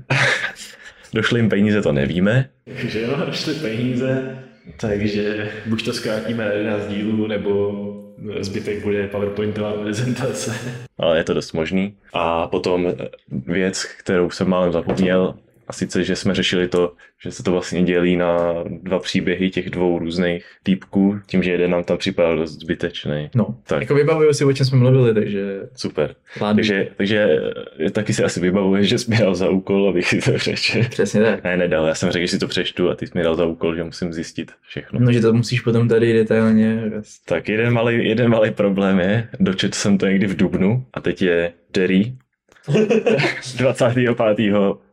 Došly 1.13 1.39
jim 1.39 1.49
peníze, 1.49 1.81
to 1.81 1.91
nevíme. 1.91 2.49
Takže 2.81 3.01
jo, 3.01 3.15
došly 3.25 3.53
peníze, 3.53 4.37
takže 4.79 5.51
buď 5.65 5.85
to 5.85 5.93
zkrátíme 5.93 6.45
na 6.45 6.51
11 6.51 6.87
dílů, 6.87 7.27
nebo 7.27 7.73
zbytek 8.39 8.83
bude 8.83 9.07
PowerPointová 9.07 9.73
prezentace. 9.73 10.55
Ale 10.97 11.17
je 11.17 11.23
to 11.23 11.33
dost 11.33 11.53
možný. 11.53 11.93
A 12.13 12.47
potom 12.47 12.93
věc, 13.29 13.83
kterou 13.83 14.29
jsem 14.29 14.47
málem 14.49 14.71
zapomněl, 14.71 15.35
a 15.69 15.73
sice, 15.73 16.03
že 16.03 16.15
jsme 16.15 16.35
řešili 16.35 16.67
to, 16.67 16.93
že 17.23 17.31
se 17.31 17.43
to 17.43 17.51
vlastně 17.51 17.83
dělí 17.83 18.17
na 18.17 18.37
dva 18.81 18.99
příběhy 18.99 19.49
těch 19.49 19.69
dvou 19.69 19.99
různých 19.99 20.45
týpků, 20.63 21.19
tím, 21.27 21.43
že 21.43 21.51
jeden 21.51 21.71
nám 21.71 21.83
tam 21.83 21.97
připadal 21.97 22.37
dost 22.37 22.51
zbytečný. 22.59 23.29
No, 23.35 23.55
Tak. 23.67 23.81
jako 23.81 23.95
vybavuju 23.95 24.33
si, 24.33 24.45
o 24.45 24.53
čem 24.53 24.65
jsme 24.65 24.77
mluvili, 24.77 25.13
takže 25.13 25.59
Super. 25.75 26.15
ládí. 26.41 26.55
Takže, 26.55 26.87
takže 26.97 27.29
eh, 27.85 27.89
taky 27.89 28.13
si 28.13 28.23
asi 28.23 28.39
vybavuješ, 28.39 28.89
že 28.89 28.97
jsi 28.97 29.11
mi 29.11 29.17
dal 29.17 29.35
za 29.35 29.49
úkol, 29.49 29.89
abych 29.89 30.07
si 30.07 30.21
to 30.21 30.31
přečetl. 30.31 30.89
Přesně 30.89 31.21
tak. 31.21 31.43
Ne, 31.43 31.57
nedal, 31.57 31.85
já 31.87 31.95
jsem 31.95 32.11
řekl, 32.11 32.21
že 32.25 32.27
si 32.31 32.39
to 32.39 32.47
přečtu 32.47 32.89
a 32.89 32.95
ty 32.95 33.07
jsi 33.07 33.11
mi 33.15 33.23
dal 33.23 33.35
za 33.35 33.45
úkol, 33.45 33.75
že 33.75 33.83
musím 33.83 34.13
zjistit 34.13 34.51
všechno. 34.69 34.99
No, 34.99 35.11
že 35.11 35.21
to 35.21 35.33
musíš 35.33 35.61
potom 35.61 35.87
tady 35.87 36.13
detailně. 36.13 36.81
Tak 37.25 37.49
jeden 37.49 37.73
malý, 37.73 38.07
jeden 38.09 38.29
malý 38.29 38.51
problém 38.51 38.99
je, 38.99 39.27
dočetl 39.39 39.75
jsem 39.77 39.97
to 39.97 40.07
někdy 40.07 40.27
v 40.27 40.35
Dubnu 40.37 40.85
a 40.93 41.01
teď 41.01 41.21
je 41.21 41.53
Derry 41.73 42.13
25. 43.57 44.17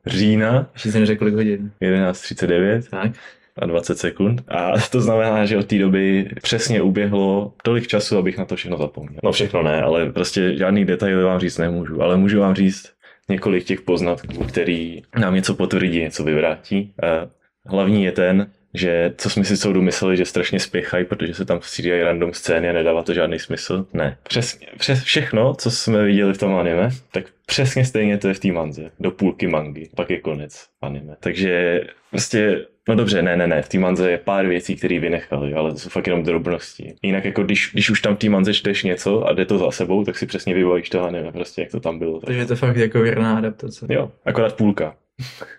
října 0.06 0.70
Ještě 0.74 0.92
jsem 0.92 1.00
neřekl, 1.00 1.18
kolik 1.18 1.34
hodin. 1.34 1.70
11.39 1.82 2.82
Tak. 2.90 3.12
a 3.58 3.66
20 3.66 3.98
sekund. 3.98 4.42
A 4.48 4.72
to 4.90 5.00
znamená, 5.00 5.44
že 5.44 5.56
od 5.56 5.66
té 5.66 5.78
doby 5.78 6.28
přesně 6.42 6.82
uběhlo 6.82 7.52
tolik 7.62 7.86
času, 7.86 8.18
abych 8.18 8.38
na 8.38 8.44
to 8.44 8.56
všechno 8.56 8.76
zapomněl. 8.76 9.20
No 9.24 9.32
všechno 9.32 9.62
ne, 9.62 9.82
ale 9.82 10.12
prostě 10.12 10.56
žádný 10.56 10.84
detaily 10.84 11.22
vám 11.24 11.40
říct 11.40 11.58
nemůžu. 11.58 12.02
Ale 12.02 12.16
můžu 12.16 12.40
vám 12.40 12.54
říct 12.54 12.92
několik 13.28 13.64
těch 13.64 13.80
poznatků, 13.80 14.44
který 14.44 15.02
nám 15.18 15.34
něco 15.34 15.54
potvrdí, 15.54 16.00
něco 16.00 16.24
vyvrátí. 16.24 16.92
A 17.02 17.26
hlavní 17.66 18.04
je 18.04 18.12
ten, 18.12 18.46
že 18.76 19.14
co 19.16 19.30
jsme 19.30 19.44
si 19.44 19.56
soudu 19.56 19.82
mysleli, 19.82 20.16
že 20.16 20.24
strašně 20.24 20.60
spěchají, 20.60 21.04
protože 21.04 21.34
se 21.34 21.44
tam 21.44 21.60
střídají 21.62 22.02
random 22.02 22.32
scény 22.32 22.70
a 22.70 22.72
nedává 22.72 23.02
to 23.02 23.14
žádný 23.14 23.38
smysl. 23.38 23.86
Ne. 23.92 24.18
Přesně, 24.22 24.66
přes 24.78 25.02
všechno, 25.02 25.54
co 25.54 25.70
jsme 25.70 26.04
viděli 26.04 26.34
v 26.34 26.38
tom 26.38 26.54
anime, 26.54 26.90
tak 27.12 27.24
přesně 27.46 27.84
stejně 27.84 28.18
to 28.18 28.28
je 28.28 28.34
v 28.34 28.40
té 28.40 28.52
manze. 28.52 28.90
Do 29.00 29.10
půlky 29.10 29.46
mangy. 29.46 29.88
Pak 29.96 30.10
je 30.10 30.20
konec 30.20 30.66
anime. 30.82 31.16
Takže 31.20 31.80
prostě 32.10 32.66
No 32.88 32.94
dobře, 32.94 33.22
ne, 33.22 33.36
ne, 33.36 33.46
ne, 33.46 33.62
v 33.62 33.68
té 33.68 33.78
manze 33.78 34.10
je 34.10 34.18
pár 34.18 34.46
věcí, 34.46 34.76
které 34.76 34.98
vynechali, 34.98 35.54
ale 35.54 35.72
to 35.72 35.78
jsou 35.78 35.88
fakt 35.88 36.06
jenom 36.06 36.22
drobnosti. 36.22 36.94
Jinak 37.02 37.24
jako 37.24 37.42
když, 37.42 37.70
když 37.72 37.90
už 37.90 38.00
tam 38.02 38.16
v 38.16 38.18
té 38.18 38.28
manze 38.28 38.54
čteš 38.54 38.82
něco 38.82 39.26
a 39.26 39.32
jde 39.32 39.44
to 39.44 39.58
za 39.58 39.70
sebou, 39.70 40.04
tak 40.04 40.18
si 40.18 40.26
přesně 40.26 40.54
vybavíš 40.54 40.90
to 40.90 41.04
anime, 41.04 41.32
prostě 41.32 41.62
jak 41.62 41.70
to 41.70 41.80
tam 41.80 41.98
bylo. 41.98 42.20
Tak. 42.20 42.26
Takže 42.26 42.40
je 42.40 42.46
to 42.46 42.56
fakt 42.56 42.76
jako 42.76 43.00
věrná 43.00 43.38
adaptace. 43.38 43.86
Jo, 43.90 44.12
akorát 44.24 44.56
půlka. 44.56 44.96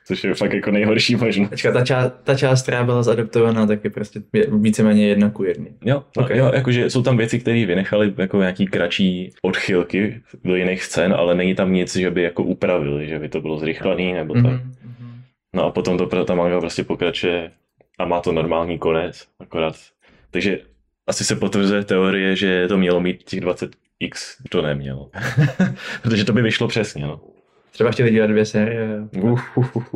Což 0.06 0.24
je 0.24 0.34
fakt 0.36 0.54
jako 0.54 0.72
nejhorší 0.72 1.16
možnost. 1.16 1.50
Počkat, 1.50 1.72
ta, 1.72 1.86
část, 1.86 2.14
ta 2.24 2.36
část, 2.36 2.64
která 2.64 2.84
byla 2.84 3.04
zadaptovaná, 3.04 3.66
tak 3.68 3.84
je 3.84 3.90
prostě 3.90 4.22
víceméně 4.52 5.08
jedna 5.08 5.30
ku 5.30 5.44
jedný. 5.44 5.68
Jo, 5.86 6.04
no, 6.18 6.24
Ok. 6.24 6.30
jo, 6.30 6.52
jakože 6.54 6.90
jsou 6.90 7.02
tam 7.02 7.18
věci, 7.18 7.40
které 7.40 7.66
vynechali 7.66 8.14
jako 8.18 8.38
nějaký 8.40 8.66
kratší 8.66 9.32
odchylky 9.42 10.22
do 10.44 10.56
jiných 10.56 10.84
scén, 10.84 11.14
ale 11.14 11.36
není 11.36 11.56
tam 11.56 11.74
nic, 11.74 11.96
že 11.96 12.12
by 12.12 12.24
jako 12.24 12.44
upravili, 12.44 13.08
že 13.08 13.20
by 13.20 13.30
to 13.30 13.42
bylo 13.42 13.60
zrychlený 13.60 14.14
nebo 14.14 14.34
tak. 14.34 14.44
Mhm, 14.44 14.74
mhm. 14.84 15.22
No 15.56 15.66
a 15.66 15.72
potom 15.72 15.98
to 15.98 16.26
ta 16.26 16.36
manga 16.36 16.60
prostě 16.60 16.84
pokračuje 16.84 17.52
a 18.00 18.06
má 18.06 18.20
to 18.20 18.32
normální 18.32 18.78
konec, 18.78 19.28
akorát. 19.40 19.76
Takže 20.32 20.60
asi 21.08 21.24
se 21.24 21.36
potvrzuje 21.36 21.84
teorie, 21.84 22.36
že 22.36 22.68
to 22.68 22.78
mělo 22.78 23.00
mít 23.00 23.24
těch 23.24 23.40
20x, 23.42 23.72
to 24.50 24.62
nemělo. 24.62 25.10
Protože 26.02 26.26
to 26.26 26.34
by 26.34 26.42
vyšlo 26.42 26.68
přesně, 26.68 27.06
no. 27.06 27.22
Třeba 27.78 27.92
chtěli 27.92 28.12
dělat 28.12 28.28
dvě 28.28 28.46
série. 28.46 28.88
Uf. 29.22 29.42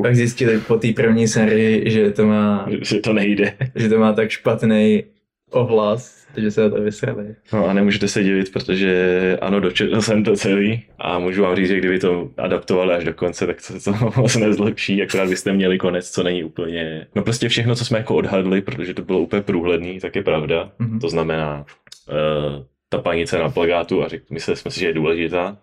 Pak 0.01 0.15
zjistili 0.15 0.57
po 0.59 0.77
té 0.77 0.87
první 0.95 1.27
sérii, 1.27 1.91
že 1.91 2.11
to 2.11 2.25
má, 2.25 2.67
Že 2.81 2.99
to 2.99 3.13
nejde. 3.13 3.53
že 3.75 3.89
to 3.89 3.97
má 3.99 4.13
tak 4.13 4.29
špatný 4.29 5.03
ohlas, 5.51 6.27
že 6.37 6.51
se 6.51 6.61
na 6.61 6.69
to 6.69 6.81
vysrali. 6.81 7.35
No 7.53 7.67
a 7.67 7.73
nemůžete 7.73 8.07
se 8.07 8.23
divit, 8.23 8.53
protože 8.53 9.37
ano, 9.41 9.59
dočetl 9.59 10.01
jsem 10.01 10.23
to 10.23 10.35
celý 10.35 10.83
a 10.99 11.19
můžu 11.19 11.41
vám 11.43 11.55
říct, 11.55 11.67
že 11.67 11.77
kdyby 11.77 11.99
to 11.99 12.29
adaptovali 12.37 12.93
až 12.93 13.03
do 13.03 13.13
konce, 13.13 13.47
tak 13.47 13.59
se 13.61 13.91
to 13.91 14.11
moc 14.21 14.35
nezlepší, 14.35 15.01
akorát 15.03 15.29
byste 15.29 15.53
měli 15.53 15.77
konec, 15.77 16.09
co 16.11 16.23
není 16.23 16.43
úplně... 16.43 17.07
No 17.15 17.23
prostě 17.23 17.49
všechno, 17.49 17.75
co 17.75 17.85
jsme 17.85 17.97
jako 17.97 18.15
odhadli, 18.15 18.61
protože 18.61 18.93
to 18.93 19.01
bylo 19.01 19.19
úplně 19.19 19.41
průhledný, 19.41 19.99
tak 19.99 20.15
je 20.15 20.23
pravda. 20.23 20.71
Mhm. 20.79 20.99
To 20.99 21.09
znamená, 21.09 21.65
uh, 22.09 22.63
ta 22.89 22.97
panice 22.97 23.37
na 23.39 23.49
plagátu 23.49 24.03
a 24.03 24.07
řek, 24.07 24.23
mysleli 24.31 24.57
jsme 24.57 24.71
si, 24.71 24.79
že 24.79 24.87
je 24.87 24.93
důležitá, 24.93 25.57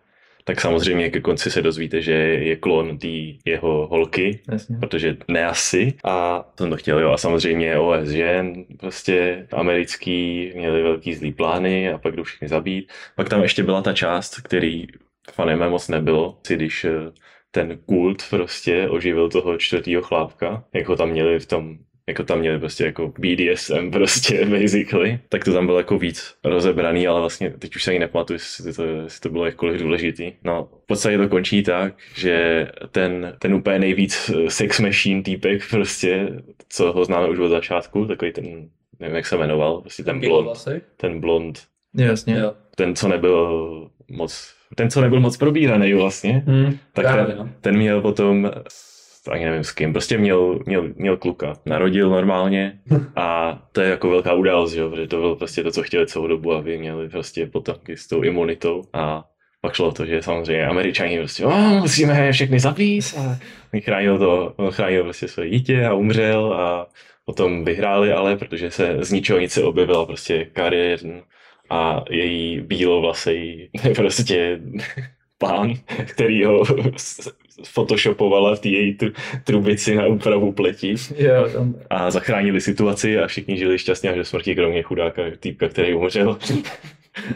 tak 0.49 0.61
samozřejmě 0.61 1.11
ke 1.11 1.21
konci 1.21 1.51
se 1.51 1.63
dozvíte, 1.63 2.03
že 2.03 2.13
je 2.13 2.57
klon 2.57 2.99
té 2.99 3.09
jeho 3.45 3.87
holky, 3.87 4.41
Jasně. 4.51 4.77
protože 4.79 5.17
ne 5.29 5.47
asi. 5.47 5.95
A 6.05 6.45
jsem 6.59 6.71
to 6.71 6.77
chtěl, 6.77 6.99
jo. 7.01 7.11
A 7.11 7.17
samozřejmě 7.17 7.79
OS 7.79 8.09
žen, 8.09 8.65
prostě 8.81 9.47
americký, 9.53 10.53
měli 10.55 10.83
velký 10.83 11.15
zlý 11.15 11.33
plány 11.33 11.93
a 11.93 11.99
pak 11.99 12.17
jdou 12.17 12.23
všichni 12.23 12.49
zabít. 12.49 12.93
Pak 13.17 13.29
tam 13.29 13.43
ještě 13.43 13.63
byla 13.63 13.83
ta 13.83 13.93
část, 13.93 14.41
který 14.41 14.87
v 15.33 15.41
anime 15.41 15.69
moc 15.69 15.89
nebylo, 15.89 16.39
si 16.47 16.57
když 16.57 16.85
eh, 16.85 16.91
ten 17.51 17.79
kult 17.87 18.23
prostě 18.31 18.89
oživil 18.89 19.29
toho 19.29 19.57
čtvrtýho 19.57 20.03
chlápka, 20.03 20.65
jak 20.73 20.89
ho 20.89 20.97
tam 20.97 21.11
měli 21.11 21.39
v 21.39 21.47
tom 21.47 21.79
jako 22.09 22.25
tam 22.25 22.39
měli 22.39 22.59
prostě 22.59 22.85
jako 22.85 23.13
BDSM 23.19 23.91
prostě 23.91 24.47
basically, 24.61 25.21
tak 25.29 25.45
to 25.45 25.53
tam 25.53 25.67
bylo 25.67 25.79
jako 25.79 25.99
víc 25.99 26.35
rozebraný, 26.45 27.07
ale 27.07 27.21
vlastně 27.21 27.51
teď 27.51 27.77
už 27.77 27.85
se 27.85 27.91
ani 27.91 27.99
nepamatuju, 27.99 28.35
jestli 28.35 28.73
to, 28.73 28.85
jestli 28.85 29.21
to 29.21 29.29
bylo 29.29 29.47
jakkoliv 29.47 29.81
důležitý. 29.81 30.33
No, 30.45 30.69
v 30.85 30.87
podstatě 30.87 31.19
to 31.19 31.29
končí 31.29 31.63
tak, 31.63 31.95
že 32.15 32.67
ten, 32.91 33.37
ten 33.39 33.55
úplně 33.55 33.79
nejvíc 33.79 34.31
eh, 34.31 34.51
sex 34.51 34.81
machine 34.81 35.23
týpek 35.23 35.63
prostě, 35.71 36.29
co 36.69 36.93
ho 36.93 37.05
známe 37.05 37.29
už 37.29 37.39
od 37.39 37.49
začátku, 37.49 38.05
takový 38.05 38.33
ten, 38.33 38.69
nevím 39.01 39.17
jak 39.17 39.27
se 39.27 39.37
jmenoval, 39.37 39.81
prostě 39.81 40.03
ten 40.05 40.21
blond, 40.21 40.49
ten 40.97 41.21
blond, 41.21 41.59
Jasně. 41.95 42.43
Ten 42.77 42.97
co 42.97 43.09
nebyl 43.09 43.91
moc, 44.11 44.55
ten 44.75 44.91
co 44.91 45.01
nebyl 45.01 45.21
moc 45.21 45.37
probíraný 45.37 45.95
vlastně, 45.95 46.43
Hmm, 46.47 46.79
tak 46.93 47.05
právě, 47.07 47.27
ten, 47.27 47.37
no. 47.39 47.49
ten 47.61 47.77
měl 47.77 48.01
potom, 48.01 48.51
to 49.29 49.35
ani 49.35 49.45
nevím 49.45 49.65
s 49.65 49.73
kým, 49.73 49.93
prostě 49.93 50.19
měl, 50.19 50.61
měl, 50.67 50.89
měl 50.97 51.17
kluka. 51.17 51.53
Narodil 51.67 52.11
normálně 52.11 52.79
a 53.17 53.59
to 53.73 53.81
je 53.81 53.91
jako 53.91 54.11
velká 54.11 54.33
událost, 54.33 54.75
jo, 54.75 54.91
protože 54.91 55.07
to 55.07 55.17
bylo 55.17 55.37
prostě 55.37 55.63
to, 55.63 55.71
co 55.71 55.83
chtěli 55.83 56.07
celou 56.07 56.27
dobu, 56.27 56.53
aby 56.53 56.79
měli 56.79 57.09
prostě 57.09 57.47
potomky 57.47 57.97
s 57.97 58.09
tou 58.09 58.23
imunitou. 58.23 58.83
A 58.93 59.25
pak 59.61 59.75
šlo 59.75 59.89
o 59.89 59.93
to, 59.93 60.07
že 60.07 60.23
samozřejmě 60.23 60.67
američani 60.67 61.19
prostě, 61.19 61.45
oh, 61.45 61.81
musíme 61.81 62.33
všechny 62.33 62.61
zabít. 62.61 63.05
A 63.19 63.39
chránil 63.81 64.19
to, 64.19 64.53
on 64.57 64.71
chránil 64.71 65.03
prostě 65.03 65.29
své 65.29 65.49
dítě 65.49 65.87
a 65.87 65.95
umřel 65.95 66.53
a 66.53 66.87
potom 67.25 67.65
vyhráli 67.65 68.13
ale, 68.13 68.37
protože 68.37 68.71
se 68.71 68.97
z 69.01 69.13
ničeho 69.13 69.39
nic 69.39 69.53
se 69.53 69.63
objevila 69.63 70.07
prostě 70.07 70.45
Kariérn 70.45 71.23
a 71.71 72.05
její 72.11 72.61
bílovlasej 72.61 73.71
prostě 73.97 74.61
pán, 75.39 75.75
který 76.07 76.45
ho 76.45 76.65
photoshopovala 77.65 78.57
v 78.57 78.61
té 78.61 78.69
její 78.69 78.97
tr- 78.97 79.13
trubici 79.45 79.95
na 79.97 80.07
úpravu 80.07 80.55
Jo, 81.17 81.49
tam, 81.53 81.75
a 81.91 82.11
zachránili 82.11 82.61
situaci 82.61 83.19
a 83.19 83.27
všichni 83.27 83.57
žili 83.57 83.79
šťastně 83.79 84.11
až 84.11 84.17
do 84.17 84.25
smrti, 84.25 84.55
kromě 84.55 84.83
chudáka 84.83 85.23
týpka, 85.41 85.69
který 85.69 85.95
umřel. 85.95 86.39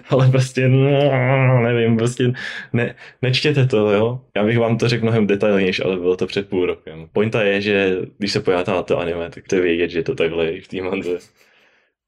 Ale 0.08 0.30
prostě, 0.30 0.68
no, 0.68 1.60
nevím, 1.62 1.96
prostě 1.96 2.32
ne, 2.72 2.94
nečtěte 3.22 3.66
to, 3.66 3.90
jo. 3.90 4.20
Já 4.36 4.44
bych 4.44 4.58
vám 4.58 4.78
to 4.78 4.88
řekl 4.88 5.02
mnohem 5.02 5.26
detailnější, 5.26 5.82
ale 5.82 5.96
bylo 5.96 6.16
to 6.16 6.26
před 6.26 6.48
půl 6.48 6.66
rokem. 6.66 7.08
Pointa 7.12 7.42
je, 7.42 7.60
že 7.60 7.96
když 8.18 8.32
se 8.32 8.40
podíváte 8.40 8.70
na 8.70 8.82
to 8.82 8.98
anime, 8.98 9.30
tak 9.30 9.48
to 9.48 9.54
je 9.54 9.62
vědět, 9.62 9.90
že 9.90 10.02
to 10.02 10.14
takhle 10.14 10.44
je 10.44 10.56
i 10.56 10.60
v 10.60 10.68
té 10.68 10.82
manze. 10.82 11.18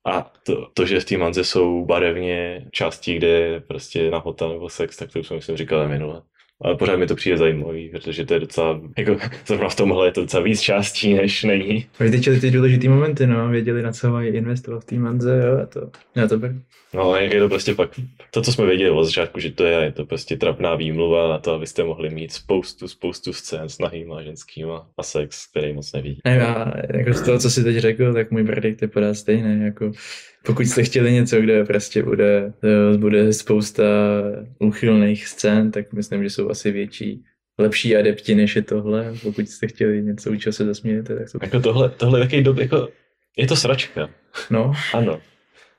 A 0.06 0.32
to, 0.42 0.68
to, 0.74 0.86
že 0.86 1.00
v 1.00 1.04
té 1.04 1.16
manze 1.16 1.44
jsou 1.44 1.84
barevně 1.84 2.66
části, 2.70 3.16
kde 3.16 3.28
je 3.28 3.60
prostě 3.60 4.10
nahota 4.10 4.48
nebo 4.48 4.68
sex, 4.68 4.96
tak 4.96 5.12
to 5.12 5.20
už 5.20 5.26
jsem 5.26 5.36
myslím 5.36 5.56
říkal 5.56 5.88
minule. 5.88 6.22
Ale 6.62 6.76
pořád 6.76 6.96
mi 6.96 7.06
to 7.06 7.14
přijde 7.14 7.36
zajímavý, 7.38 7.88
protože 7.88 8.26
to 8.26 8.34
je 8.34 8.40
docela, 8.40 8.80
jako 8.98 9.16
zrovna 9.46 9.68
v 9.68 9.76
tomhle 9.76 10.08
je 10.08 10.12
to 10.12 10.20
docela 10.20 10.42
víc 10.42 10.60
částí, 10.60 11.14
než 11.14 11.44
není. 11.44 11.86
vytyčili 12.00 12.40
ty 12.40 12.50
důležitý 12.50 12.88
momenty, 12.88 13.26
no, 13.26 13.48
věděli, 13.48 13.82
na 13.82 13.92
co 13.92 14.10
mají 14.10 14.28
investovat 14.28 14.80
v 14.80 14.84
té 14.84 14.94
manze, 14.94 15.42
jo, 15.46 15.58
a 15.62 15.66
to, 15.66 15.90
já 16.14 16.28
to 16.28 16.38
beru. 16.38 16.54
No, 16.94 17.16
je 17.16 17.40
to 17.40 17.48
prostě 17.48 17.74
pak, 17.74 18.00
to, 18.30 18.42
co 18.42 18.52
jsme 18.52 18.66
věděli 18.66 18.90
od 18.90 19.04
začátku, 19.04 19.40
že 19.40 19.52
to 19.52 19.64
je, 19.64 19.84
je 19.84 19.92
to 19.92 20.06
prostě 20.06 20.36
trapná 20.36 20.74
výmluva 20.74 21.28
na 21.28 21.38
to, 21.38 21.52
abyste 21.52 21.84
mohli 21.84 22.10
mít 22.10 22.32
spoustu, 22.32 22.88
spoustu 22.88 23.32
scén 23.32 23.68
s 23.68 23.78
nahýma 23.78 24.22
ženskýma 24.22 24.88
a 24.98 25.02
sex, 25.02 25.46
který 25.46 25.72
moc 25.72 25.92
nevidí. 25.92 26.20
Ne, 26.24 26.36
já, 26.36 26.72
jako 26.94 27.12
z 27.12 27.22
toho, 27.22 27.38
co 27.38 27.50
jsi 27.50 27.64
teď 27.64 27.76
řekl, 27.76 28.12
tak 28.12 28.30
můj 28.30 28.42
verdikt 28.42 28.82
je 28.82 28.88
podá 28.88 29.14
stejný, 29.14 29.64
jako 29.64 29.92
pokud 30.46 30.62
jste 30.62 30.82
chtěli 30.82 31.12
něco, 31.12 31.40
kde 31.40 31.64
prostě 31.64 32.02
bude, 32.02 32.52
eh, 32.64 32.96
bude 32.96 33.32
spousta 33.32 33.84
úchylných 34.58 35.28
scén, 35.28 35.70
tak 35.70 35.92
myslím, 35.92 36.22
že 36.22 36.30
jsou 36.30 36.50
asi 36.50 36.70
větší, 36.70 37.24
lepší 37.58 37.96
adepti, 37.96 38.34
než 38.34 38.56
je 38.56 38.62
tohle. 38.62 39.14
Pokud 39.22 39.48
jste 39.48 39.66
chtěli 39.66 40.02
něco, 40.02 40.30
u 40.30 40.36
čeho 40.36 40.52
se 40.52 40.64
zasmějete, 40.64 41.16
tak 41.16 41.32
to... 41.32 41.38
Jako 41.42 41.60
tohle, 41.60 41.88
tohle 41.88 42.18
je 42.18 42.24
takový 42.24 42.42
dob, 42.42 42.58
jako, 42.58 42.88
je 43.36 43.46
to 43.46 43.56
sračka, 43.56 44.10
No, 44.50 44.72
ano. 44.94 45.20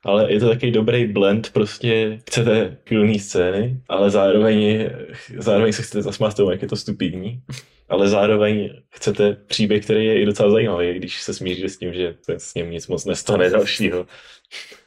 Ale 0.05 0.33
je 0.33 0.39
to 0.39 0.49
takový 0.49 0.71
dobrý 0.71 1.07
blend, 1.07 1.49
prostě 1.53 2.19
chcete 2.27 2.77
chvílný 2.87 3.19
scény, 3.19 3.81
ale 3.89 4.09
zároveň, 4.09 4.89
zároveň 5.37 5.73
se 5.73 5.81
chcete 5.81 6.01
zasmát 6.01 6.35
tomu, 6.35 6.51
jak 6.51 6.61
je 6.61 6.67
to 6.67 6.75
stupidní. 6.75 7.41
Ale 7.89 8.09
zároveň 8.09 8.69
chcete 8.89 9.33
příběh, 9.33 9.83
který 9.83 10.05
je 10.05 10.21
i 10.21 10.25
docela 10.25 10.49
zajímavý, 10.49 10.93
když 10.93 11.21
se 11.21 11.33
smíříte 11.33 11.69
s 11.69 11.77
tím, 11.77 11.93
že 11.93 12.15
se 12.21 12.39
s 12.39 12.53
ním 12.53 12.71
nic 12.71 12.87
moc 12.87 13.05
nestane 13.05 13.49
dalšího. 13.49 14.05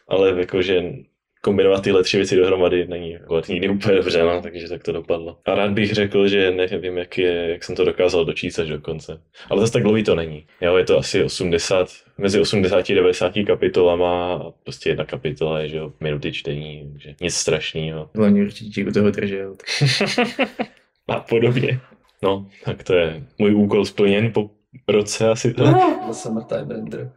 Ale 0.08 0.40
jakože 0.40 0.82
kombinovat 1.40 1.84
tyhle 1.84 2.02
tři 2.02 2.16
věci 2.16 2.36
dohromady 2.36 2.86
není 2.86 3.12
jako 3.12 3.42
nikdy 3.48 3.68
úplně 3.68 3.96
dobře, 3.96 4.22
no, 4.22 4.42
takže 4.42 4.68
tak 4.68 4.82
to 4.82 4.92
dopadlo. 4.92 5.38
A 5.44 5.54
rád 5.54 5.70
bych 5.70 5.92
řekl, 5.92 6.28
že 6.28 6.50
nevím, 6.50 6.98
jak, 6.98 7.18
je, 7.18 7.50
jak 7.50 7.64
jsem 7.64 7.76
to 7.76 7.84
dokázal 7.84 8.24
dočíst 8.24 8.58
až 8.58 8.68
do 8.68 8.80
konce. 8.80 9.20
Ale 9.50 9.60
zase 9.60 9.72
tak 9.72 9.82
dlouhý 9.82 10.04
to 10.04 10.14
není. 10.14 10.46
Jo, 10.60 10.76
je 10.76 10.84
to 10.84 10.98
asi 10.98 11.24
80, 11.24 11.88
mezi 12.18 12.40
80 12.40 12.90
a 12.90 12.94
90 12.94 13.32
kapitolama 13.46 14.34
a 14.34 14.50
prostě 14.64 14.90
jedna 14.90 15.04
kapitola 15.04 15.60
je, 15.60 15.68
že 15.68 15.76
jo, 15.76 15.92
minuty 16.00 16.32
čtení, 16.32 16.90
takže 16.92 17.14
nic 17.20 17.34
strašného. 17.34 18.10
hlavně 18.14 18.42
určitě 18.42 18.84
u 18.84 18.92
toho 18.92 19.10
držel. 19.10 19.54
A 21.08 21.20
podobně. 21.20 21.80
No, 22.22 22.46
tak 22.64 22.84
to 22.84 22.94
je 22.94 23.22
můj 23.38 23.54
úkol 23.54 23.84
splněn 23.84 24.32
po 24.32 24.50
roce 24.88 25.28
asi. 25.28 25.54
The 25.54 25.62
Summertime 26.12 26.64
Bender. 26.64 27.12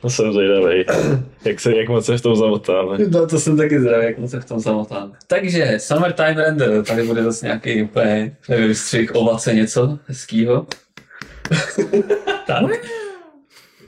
To 0.00 0.10
jsem 0.10 0.32
zvědavý. 0.32 0.84
Jak, 1.44 1.60
se, 1.60 1.76
jak 1.76 1.88
moc 1.88 2.06
se 2.06 2.18
v 2.18 2.20
tom 2.20 2.36
zamotáme. 2.36 2.98
No 3.08 3.26
to 3.26 3.40
jsem 3.40 3.56
taky 3.56 3.80
zdravý, 3.80 4.04
jak 4.04 4.18
moc 4.18 4.30
se 4.30 4.40
v 4.40 4.44
tom 4.44 4.60
zamotám. 4.60 5.12
Takže 5.26 5.74
Summertime 5.78 6.34
Render, 6.34 6.84
tady 6.84 7.02
bude 7.02 7.22
zase 7.22 7.46
nějaký 7.46 7.82
úplně, 7.82 8.36
nevím, 8.48 8.74
střih, 8.74 9.14
ovace, 9.14 9.54
něco 9.54 9.98
hezkýho. 10.06 10.66
tak. 12.46 12.62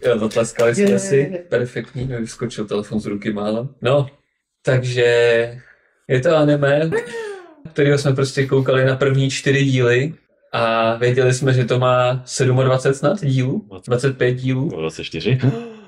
Jo, 0.07 0.19
zatleskali 0.19 0.75
jsme 0.75 0.99
si, 0.99 1.45
perfektní, 1.49 2.05
mi 2.05 2.17
vyskočil 2.17 2.67
telefon 2.67 3.01
z 3.01 3.07
ruky 3.07 3.33
málem. 3.33 3.69
No, 3.83 4.07
takže 4.63 5.05
je 6.09 6.21
to 6.21 6.37
anime, 6.37 6.91
kterého 7.73 7.99
jsme 7.99 8.13
prostě 8.13 8.47
koukali 8.47 8.85
na 8.85 8.97
první 8.97 9.31
čtyři 9.31 9.65
díly 9.65 10.15
a 10.53 10.95
věděli 10.95 11.35
jsme, 11.35 11.53
že 11.53 11.65
to 11.65 11.79
má 11.79 12.25
27 12.65 12.95
snad 12.95 13.25
dílů, 13.25 13.69
25 13.87 14.35
dílů. 14.35 14.69
24? 14.69 15.39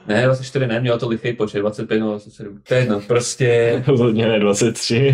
Ne, 0.08 0.22
24 0.24 0.66
ne, 0.66 0.80
mělo 0.80 0.98
to 0.98 1.08
lichý 1.08 1.32
počet, 1.32 1.58
25 1.60 1.98
nebo 1.98 2.10
27. 2.10 2.60
To 2.68 2.74
je 2.74 2.80
jedno, 2.80 3.00
prostě, 3.00 3.82
Rozhodně 3.86 4.28
ne 4.28 4.38
23. 4.40 5.12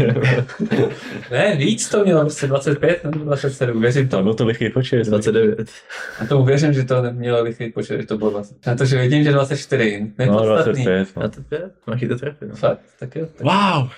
ne, 1.30 1.56
víc 1.56 1.88
to 1.88 2.04
mělo, 2.04 2.20
prostě 2.20 2.46
25 2.46 3.04
nebo 3.04 3.24
27, 3.24 3.80
věřím 3.80 4.08
Tam 4.08 4.18
tomu. 4.18 4.24
byl 4.24 4.34
to 4.34 4.46
lichý 4.46 4.68
počet. 4.70 5.06
29. 5.06 5.70
A 6.20 6.26
tomu 6.26 6.44
věřím, 6.44 6.72
že 6.72 6.84
to 6.84 7.02
nemělo 7.02 7.42
lichý 7.42 7.72
počet, 7.72 8.00
že 8.00 8.06
to 8.06 8.18
bylo 8.18 8.30
20. 8.30 8.66
Na 8.66 8.74
to, 8.74 8.84
že 8.84 8.98
vidím, 9.00 9.24
že 9.24 9.32
24, 9.32 10.00
No, 10.00 10.24
nepodstatný. 10.26 10.84
25. 10.84 11.16
No. 11.16 11.22
25? 11.22 11.72
Máš 11.86 12.00
to 12.08 12.16
trefy, 12.18 12.46
no. 12.46 12.54
Fakt, 12.56 12.80
tak 12.98 13.16
jo, 13.16 13.26
tak 13.36 13.40
Wow! 13.46 13.88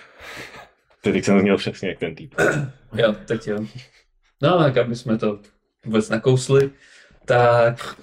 Ty 1.01 1.13
teď 1.13 1.25
jsem 1.25 1.37
měl 1.43 1.57
přesně 1.57 1.89
jak 1.89 1.99
ten 1.99 2.15
typ. 2.15 2.35
jo, 2.95 3.15
teď 3.27 3.47
jo. 3.47 3.59
No, 4.43 4.59
tak 4.59 4.77
aby 4.77 4.97
jsme 4.97 5.19
to 5.19 5.39
vůbec 5.85 6.09
nakousli, 6.09 6.71
tak 7.25 7.97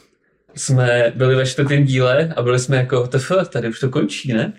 jsme 0.56 1.14
byli 1.16 1.36
ve 1.36 1.46
čtvrtém 1.46 1.86
díle 1.86 2.34
a 2.36 2.42
byli 2.42 2.60
jsme 2.60 2.78
jako, 2.78 3.08
tf, 3.08 3.32
tady 3.50 3.70
už 3.70 3.80
to 3.80 3.90
končí, 3.90 4.34
ne? 4.34 4.54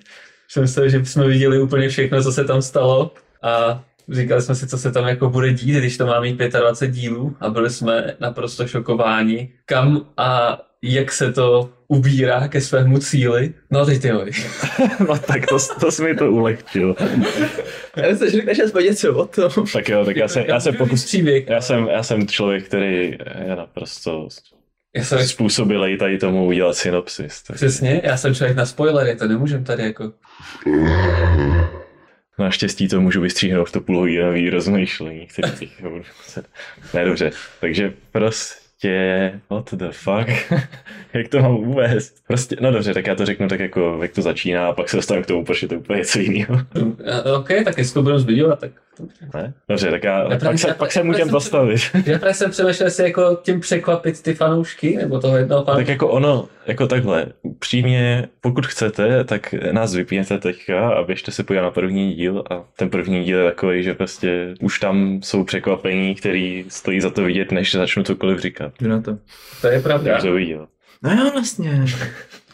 Jsem 0.49 0.63
myslel, 0.63 0.89
že 0.89 1.05
jsme 1.05 1.29
viděli 1.29 1.61
úplně 1.61 1.89
všechno, 1.89 2.23
co 2.23 2.33
se 2.33 2.45
tam 2.45 2.63
stalo 2.63 3.15
a 3.43 3.85
říkali 4.09 4.43
jsme 4.43 4.55
si, 4.55 4.67
co 4.67 4.79
se 4.79 4.93
tam 4.93 5.09
jako 5.09 5.31
bude 5.31 5.53
dít, 5.53 5.77
když 5.77 5.97
to 5.97 6.07
má 6.07 6.21
mít 6.21 6.39
25 6.39 6.95
dílů 6.95 7.37
a 7.41 7.51
byli 7.51 7.71
jsme 7.71 8.15
naprosto 8.21 8.67
šokováni, 8.67 9.53
kam 9.67 10.07
a 10.17 10.61
jak 10.83 11.13
se 11.13 11.33
to 11.33 11.71
ubírá 11.89 12.49
ke 12.49 12.61
svému 12.61 12.99
cíli. 12.99 13.55
No 13.71 13.87
teď 13.87 14.03
ty 14.03 14.09
jo. 14.09 14.25
no 15.09 15.19
tak 15.19 15.47
to, 15.47 15.57
to 15.81 15.91
jsi 15.91 16.03
mi 16.03 16.15
to 16.15 16.31
ulehčil. 16.31 16.97
Já 17.97 18.09
myslím, 18.09 18.31
že 18.31 18.37
řekneš 18.37 18.61
aspoň 18.61 18.85
něco 18.85 19.15
o 19.15 19.27
tom. 19.27 19.51
Tak 19.73 19.89
jo, 19.89 20.05
tak 20.05 20.17
já 20.17 20.29
se, 20.29 20.45
já 20.49 20.61
se 20.61 20.73
pokusím. 20.73 21.07
Příběh. 21.07 21.49
Já 21.49 21.61
jsem, 21.61 21.89
já 21.89 22.03
jsem 22.03 22.27
člověk, 22.27 22.65
který 22.65 23.19
je 23.47 23.57
naprosto 23.57 24.29
Já 24.97 25.05
jsem 25.05 25.29
způsobilý 25.29 25.99
tady 25.99 26.19
tomu 26.19 26.47
udělat 26.47 26.77
synopsis. 26.77 27.43
Tak 27.43 27.57
Přesně, 27.57 28.01
já 28.05 28.17
jsem 28.17 28.35
člověk 28.35 28.57
na 28.57 28.67
spoilery, 28.67 29.17
to 29.17 29.29
nemůžem 29.29 29.65
tady 29.65 29.83
jako... 29.83 30.13
naštěstí 32.39 32.89
to 32.89 33.01
můžu 33.01 33.21
vystříhnout 33.21 33.71
to 33.71 33.81
půlhodinový 33.81 34.51
rozmýšlení, 34.51 35.29
muset. 35.91 36.47
Ne, 36.95 37.05
dobře. 37.05 37.31
Takže 37.61 37.93
prostě, 38.13 39.41
what 39.51 39.75
the 39.75 39.89
fuck? 39.91 40.53
jak 41.15 41.29
to 41.29 41.41
mám 41.43 41.57
uvést? 41.57 42.27
Prostě, 42.27 42.57
no 42.61 42.73
dobře, 42.73 42.95
tak 42.95 43.07
já 43.07 43.15
to 43.15 43.27
řeknu 43.27 43.49
tak 43.49 43.61
jako, 43.61 43.99
jak 44.03 44.13
to 44.13 44.23
začíná 44.23 44.69
a 44.69 44.73
pak 44.73 44.89
se 44.89 44.97
dostanu 44.97 45.23
k 45.23 45.27
tomu, 45.27 45.45
proč 45.45 45.63
je 45.63 45.69
to 45.69 45.75
úplně 45.75 45.99
něco 45.99 46.19
jiného. 46.19 46.55
OK, 47.37 47.49
tak 47.65 47.79
jestli 47.79 47.95
to 47.95 48.03
budeme 48.03 48.21
zbydovat, 48.21 48.61
tak... 48.61 48.71
Ne? 49.35 49.55
Dobře, 49.69 49.91
tak 49.91 50.05
já, 50.05 50.33
Já 50.33 50.39
pak, 50.39 50.59
se, 50.59 50.69
já- 50.69 50.75
pak 50.75 50.93
se 50.93 50.99
já 51.01 51.05
můžem 51.05 51.23
jsem- 51.23 51.31
zastavit. 51.31 51.81
Já 52.07 52.19
právě 52.19 52.35
jsem 52.35 52.51
přemýšlel, 52.51 52.87
jestli 52.87 53.05
jako 53.05 53.39
tím 53.43 53.61
překvapit 53.61 54.23
ty 54.23 54.35
fanoušky, 54.35 54.97
nebo 54.97 55.21
toho 55.21 55.37
jednoho 55.37 55.65
fanouška. 55.65 55.81
Tak 55.85 55.89
jako 55.89 56.09
ono, 56.09 56.49
jako 56.67 56.87
takhle, 56.87 57.27
upřímně, 57.43 58.29
pokud 58.41 58.67
chcete, 58.67 59.25
tak 59.25 59.55
nás 59.73 59.95
vypněte 59.95 60.39
teďka 60.39 60.89
a 60.91 61.03
běžte 61.05 61.31
se 61.33 61.43
podívat 61.45 61.63
na 61.63 61.71
první 61.71 62.15
díl 62.15 62.45
a 62.51 62.65
ten 62.77 62.91
první 62.91 63.25
díl 63.25 63.39
je 63.39 63.51
takový, 63.51 63.83
že 63.83 63.95
prostě 63.95 64.55
už 64.61 64.81
tam 64.81 65.21
jsou 65.23 65.45
překvapení, 65.45 66.15
který 66.15 66.65
stojí 66.69 67.01
za 67.01 67.11
to 67.11 67.23
vidět, 67.25 67.53
než 67.53 67.75
začnu 67.75 68.03
cokoliv 68.03 68.39
říkat. 68.41 68.73
Jdu 68.81 68.89
na 68.89 69.01
to. 69.01 69.19
To 69.61 69.67
je 69.69 69.81
pravda, 69.81 70.21
to 70.21 70.33
viděl. 70.33 70.69
No 71.03 71.11
jo, 71.13 71.31
vlastně. 71.33 71.85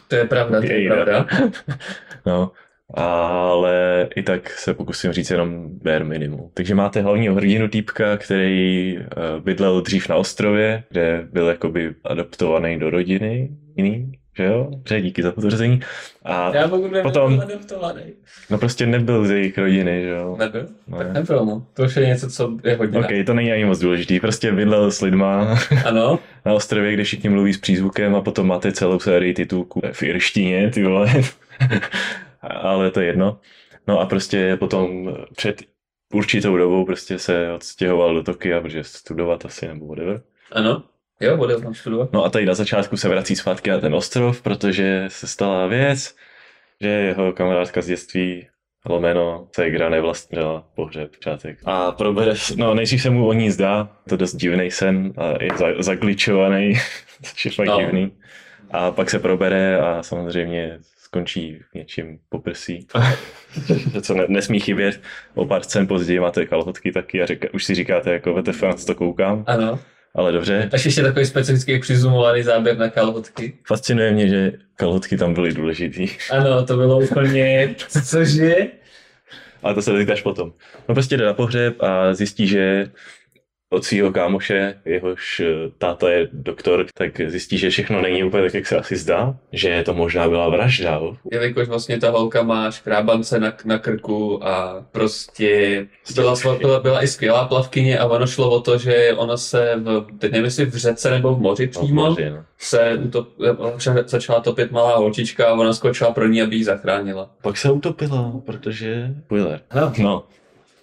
to 0.07 0.15
je 0.15 0.25
pravda, 0.25 0.61
to 0.61 0.67
je 0.71 0.89
pravda. 0.89 1.25
No, 2.25 2.51
ale 2.93 4.07
i 4.15 4.23
tak 4.23 4.49
se 4.49 4.73
pokusím 4.73 5.11
říct 5.11 5.31
jenom 5.31 5.69
bare 5.83 6.03
minimum. 6.05 6.49
Takže 6.53 6.75
máte 6.75 7.01
hlavního 7.01 7.35
hrdinu 7.35 7.67
týpka, 7.67 8.17
který 8.17 8.97
uh, 8.97 9.03
bydlel 9.43 9.81
dřív 9.81 10.09
na 10.09 10.15
ostrově, 10.15 10.83
kde 10.89 11.27
byl 11.33 11.47
jakoby 11.47 11.93
adoptovaný 12.03 12.79
do 12.79 12.89
rodiny 12.89 13.49
jiný, 13.75 14.11
že 14.37 14.43
jo? 14.45 14.67
Dobře, 14.71 15.01
díky 15.01 15.23
za 15.23 15.31
potvrzení. 15.31 15.79
A 16.25 16.51
Já 16.55 16.67
pokud 16.67 16.83
nebyl 16.91 17.03
Potom- 17.03 17.39
adoptovaný. 17.39 18.01
no 18.49 18.57
prostě 18.57 18.85
nebyl 18.85 19.25
z 19.25 19.31
jejich 19.31 19.57
rodiny, 19.57 20.01
že 20.03 20.09
jo? 20.09 20.35
Nebyl? 20.39 20.67
Ne. 20.87 20.97
Tak 20.97 21.13
nebyl, 21.13 21.45
no. 21.45 21.65
To 21.73 21.83
už 21.83 21.95
je 21.95 22.05
něco, 22.07 22.29
co 22.29 22.57
je 22.63 22.75
hodně. 22.75 22.99
Ok, 22.99 23.07
to 23.25 23.33
není 23.33 23.51
ani 23.51 23.65
moc 23.65 23.79
důležitý, 23.79 24.19
prostě 24.19 24.51
bydlel 24.51 24.91
s 24.91 25.01
lidma 25.01 25.59
Ano, 25.85 26.19
na 26.45 26.53
ostrově, 26.53 26.93
kde 26.93 27.03
všichni 27.03 27.29
mluví 27.29 27.53
s 27.53 27.57
přízvukem 27.57 28.15
a 28.15 28.21
potom 28.21 28.47
máte 28.47 28.71
celou 28.71 28.99
sérii 28.99 29.33
titulků 29.33 29.81
v 29.91 30.03
irštině, 30.03 30.69
ty 30.71 30.83
vole. 30.83 31.07
Ale 32.41 32.91
to 32.91 32.99
je 33.01 33.07
jedno. 33.07 33.39
No 33.87 33.99
a 33.99 34.05
prostě 34.05 34.55
potom 34.59 35.13
před 35.35 35.61
určitou 36.13 36.57
dobou 36.57 36.85
prostě 36.85 37.19
se 37.19 37.53
odstěhoval 37.53 38.13
do 38.15 38.23
Tokia, 38.23 38.61
protože 38.61 38.83
studovat 38.83 39.45
asi 39.45 39.67
nebo 39.67 39.87
whatever. 39.87 40.21
ano. 40.51 40.83
Jo, 41.21 41.37
bude 41.37 41.57
tam 41.61 41.73
studovat. 41.73 42.13
No 42.13 42.25
a 42.25 42.29
tady 42.29 42.45
na 42.45 42.53
začátku 42.53 42.97
se 42.97 43.09
vrací 43.09 43.35
zpátky 43.35 43.69
na 43.69 43.79
ten 43.79 43.95
ostrov, 43.95 44.41
protože 44.41 45.05
se 45.07 45.27
stala 45.27 45.67
věc, 45.67 46.15
že 46.81 46.87
jeho 46.87 47.33
kamarádka 47.33 47.81
z 47.81 47.87
dětství 47.87 48.47
lomeno 48.85 49.47
ségra 49.55 49.89
nevlastnila 49.89 50.67
pohřeb 50.75 51.11
čátek. 51.19 51.57
A 51.65 51.91
probere, 51.91 52.33
no 52.55 52.73
nejdřív 52.73 53.01
se 53.01 53.09
mu 53.09 53.27
o 53.27 53.33
ní 53.33 53.51
zdá, 53.51 53.89
to 54.09 54.17
dost 54.17 54.35
divný 54.35 54.71
sen 54.71 55.13
a 55.17 55.43
je 55.43 55.49
za, 55.57 55.65
zagličovaný, 55.79 56.73
což 57.23 57.45
je 57.45 57.51
fakt 57.51 57.67
No. 57.67 57.79
divný. 57.79 58.11
A 58.71 58.91
pak 58.91 59.09
se 59.09 59.19
probere 59.19 59.77
a 59.79 60.03
samozřejmě 60.03 60.79
skončí 61.13 61.59
něčím 61.75 62.19
poprsí. 62.29 62.87
co 64.01 64.13
ne, 64.13 64.25
nesmí 64.27 64.59
chybět. 64.59 65.01
O 65.35 65.45
pár 65.45 65.63
scén 65.63 65.87
později 65.87 66.19
máte 66.19 66.45
kalhotky 66.45 66.91
taky 66.91 67.21
a 67.21 67.25
říká, 67.25 67.47
už 67.53 67.63
si 67.65 67.75
říkáte 67.75 68.13
jako 68.13 68.41
VTF, 68.41 68.61
na 68.63 68.73
to 68.87 68.95
koukám, 68.95 69.43
Ano. 69.47 69.79
ale 70.15 70.31
dobře. 70.31 70.69
Až 70.73 70.85
ještě 70.85 71.01
takový 71.01 71.25
specifický 71.25 71.79
přizumovaný 71.79 72.43
záběr 72.43 72.77
na 72.77 72.89
kalhotky. 72.89 73.53
Fascinuje 73.67 74.11
mě, 74.11 74.27
že 74.27 74.51
kalhotky 74.75 75.17
tam 75.17 75.33
byly 75.33 75.53
důležitý. 75.53 76.07
Ano, 76.31 76.65
to 76.65 76.77
bylo 76.77 76.99
úplně... 76.99 77.75
Cože? 78.05 78.55
Ale 79.63 79.73
to 79.73 79.81
se 79.81 79.91
dozvíte 79.91 80.13
až 80.13 80.21
potom. 80.21 80.53
No 80.89 80.95
prostě 80.95 81.17
jde 81.17 81.25
na 81.25 81.33
pohřeb 81.33 81.83
a 81.83 82.13
zjistí, 82.13 82.47
že 82.47 82.89
od 83.69 83.85
svého 83.85 84.11
kámoše, 84.11 84.75
jehož 84.85 85.39
eh, 85.39 85.71
táta 85.77 86.09
je 86.09 86.29
doktor, 86.33 86.85
tak 86.93 87.21
zjistí, 87.27 87.57
že 87.57 87.69
všechno 87.69 88.01
není 88.01 88.23
úplně 88.23 88.43
tak, 88.43 88.53
jak 88.53 88.67
se 88.67 88.77
asi 88.77 88.95
zdá. 88.97 89.35
Že 89.51 89.83
to 89.85 89.93
možná 89.93 90.29
byla 90.29 90.49
vražda. 90.49 91.01
Jelikož 91.31 91.67
vlastně 91.67 91.99
ta 91.99 92.09
holka 92.09 92.43
má 92.43 92.71
škrábance 92.71 93.39
na, 93.39 93.53
na 93.65 93.77
krku 93.79 94.47
a 94.47 94.85
prostě 94.91 95.85
byla, 96.15 96.35
byla, 96.59 96.79
byla 96.79 97.03
i 97.03 97.07
skvělá 97.07 97.45
plavkyně 97.47 97.99
a 97.99 98.05
ono 98.05 98.27
šlo 98.27 98.51
o 98.51 98.61
to, 98.61 98.77
že 98.77 99.13
ona 99.17 99.37
se, 99.37 99.75
v, 99.75 100.05
teď 100.19 100.31
nevím 100.31 100.45
jestli 100.45 100.65
v 100.65 100.75
řece 100.75 101.09
nebo 101.09 101.35
v 101.35 101.39
moři 101.39 101.69
No, 101.75 101.81
přímo, 101.81 102.05
moři, 102.09 102.29
no. 102.29 102.43
se 102.57 102.95
utop, 103.03 103.27
začala 104.05 104.39
topit 104.39 104.71
malá 104.71 104.97
holčička 104.97 105.47
a 105.47 105.53
ona 105.53 105.73
skočila 105.73 106.11
pro 106.11 106.27
ní, 106.27 106.41
aby 106.41 106.55
ji 106.55 106.63
zachránila. 106.63 107.29
Pak 107.41 107.57
se 107.57 107.71
utopila, 107.71 108.33
protože... 108.45 109.15
Spoiler. 109.25 109.61
No. 109.75 109.93
No. 109.97 110.23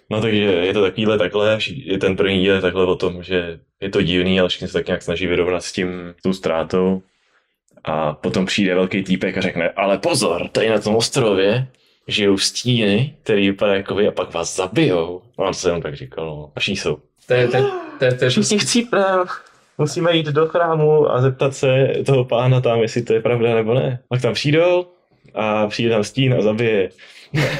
No 0.09 0.21
takže 0.21 0.37
je 0.43 0.73
to 0.73 0.81
takovýhle 0.81 1.17
takhle, 1.17 1.59
je 1.75 1.97
ten 1.97 2.15
první 2.15 2.39
díl 2.41 2.55
je 2.55 2.61
takhle 2.61 2.85
o 2.85 2.95
tom, 2.95 3.23
že 3.23 3.59
je 3.81 3.89
to 3.89 4.01
divný, 4.01 4.39
ale 4.39 4.49
všichni 4.49 4.67
se 4.67 4.73
tak 4.73 4.87
nějak 4.87 5.01
snaží 5.01 5.27
vyrovnat 5.27 5.63
s 5.63 5.71
tím, 5.71 6.13
s 6.19 6.21
tou 6.23 6.33
ztrátou. 6.33 7.01
A 7.83 8.13
potom 8.13 8.45
přijde 8.45 8.75
velký 8.75 9.03
týpek 9.03 9.37
a 9.37 9.41
řekne, 9.41 9.69
ale 9.69 9.97
pozor, 9.97 10.47
tady 10.47 10.69
na 10.69 10.79
tom 10.81 10.95
ostrově 10.95 11.67
žijou 12.07 12.37
stíny, 12.37 13.15
který 13.23 13.47
vypadá 13.49 13.75
jako 13.75 13.95
vy 13.95 14.07
a 14.07 14.11
pak 14.11 14.33
vás 14.33 14.55
zabijou. 14.55 15.21
No 15.39 15.45
a 15.45 15.47
to 15.47 15.53
jsem 15.53 15.81
tak 15.81 15.95
říkal, 15.95 16.25
no. 16.25 16.51
A 16.55 16.59
všichni 16.59 16.77
jsou. 16.77 16.97
To 17.27 17.33
je, 17.33 17.47
to, 17.47 17.57
je- 17.57 17.63
to, 17.99 18.05
je- 18.05 18.13
to, 18.13 18.23
je- 18.25 18.29
Všichni. 18.29 18.89
Musíme 19.77 20.15
jít 20.15 20.25
do 20.27 20.47
chrámu 20.47 21.11
a 21.11 21.21
zeptat 21.21 21.55
se 21.55 21.87
toho 22.05 22.25
pána 22.25 22.61
tam, 22.61 22.81
jestli 22.81 23.01
to 23.01 23.13
je 23.13 23.21
pravda 23.21 23.55
nebo 23.55 23.73
ne. 23.73 23.99
Pak 24.09 24.21
tam 24.21 24.33
přijdou 24.33 24.87
a 25.33 25.67
přijde 25.67 25.89
tam 25.89 26.03
stín 26.03 26.33
a 26.33 26.41
zabije. 26.41 26.89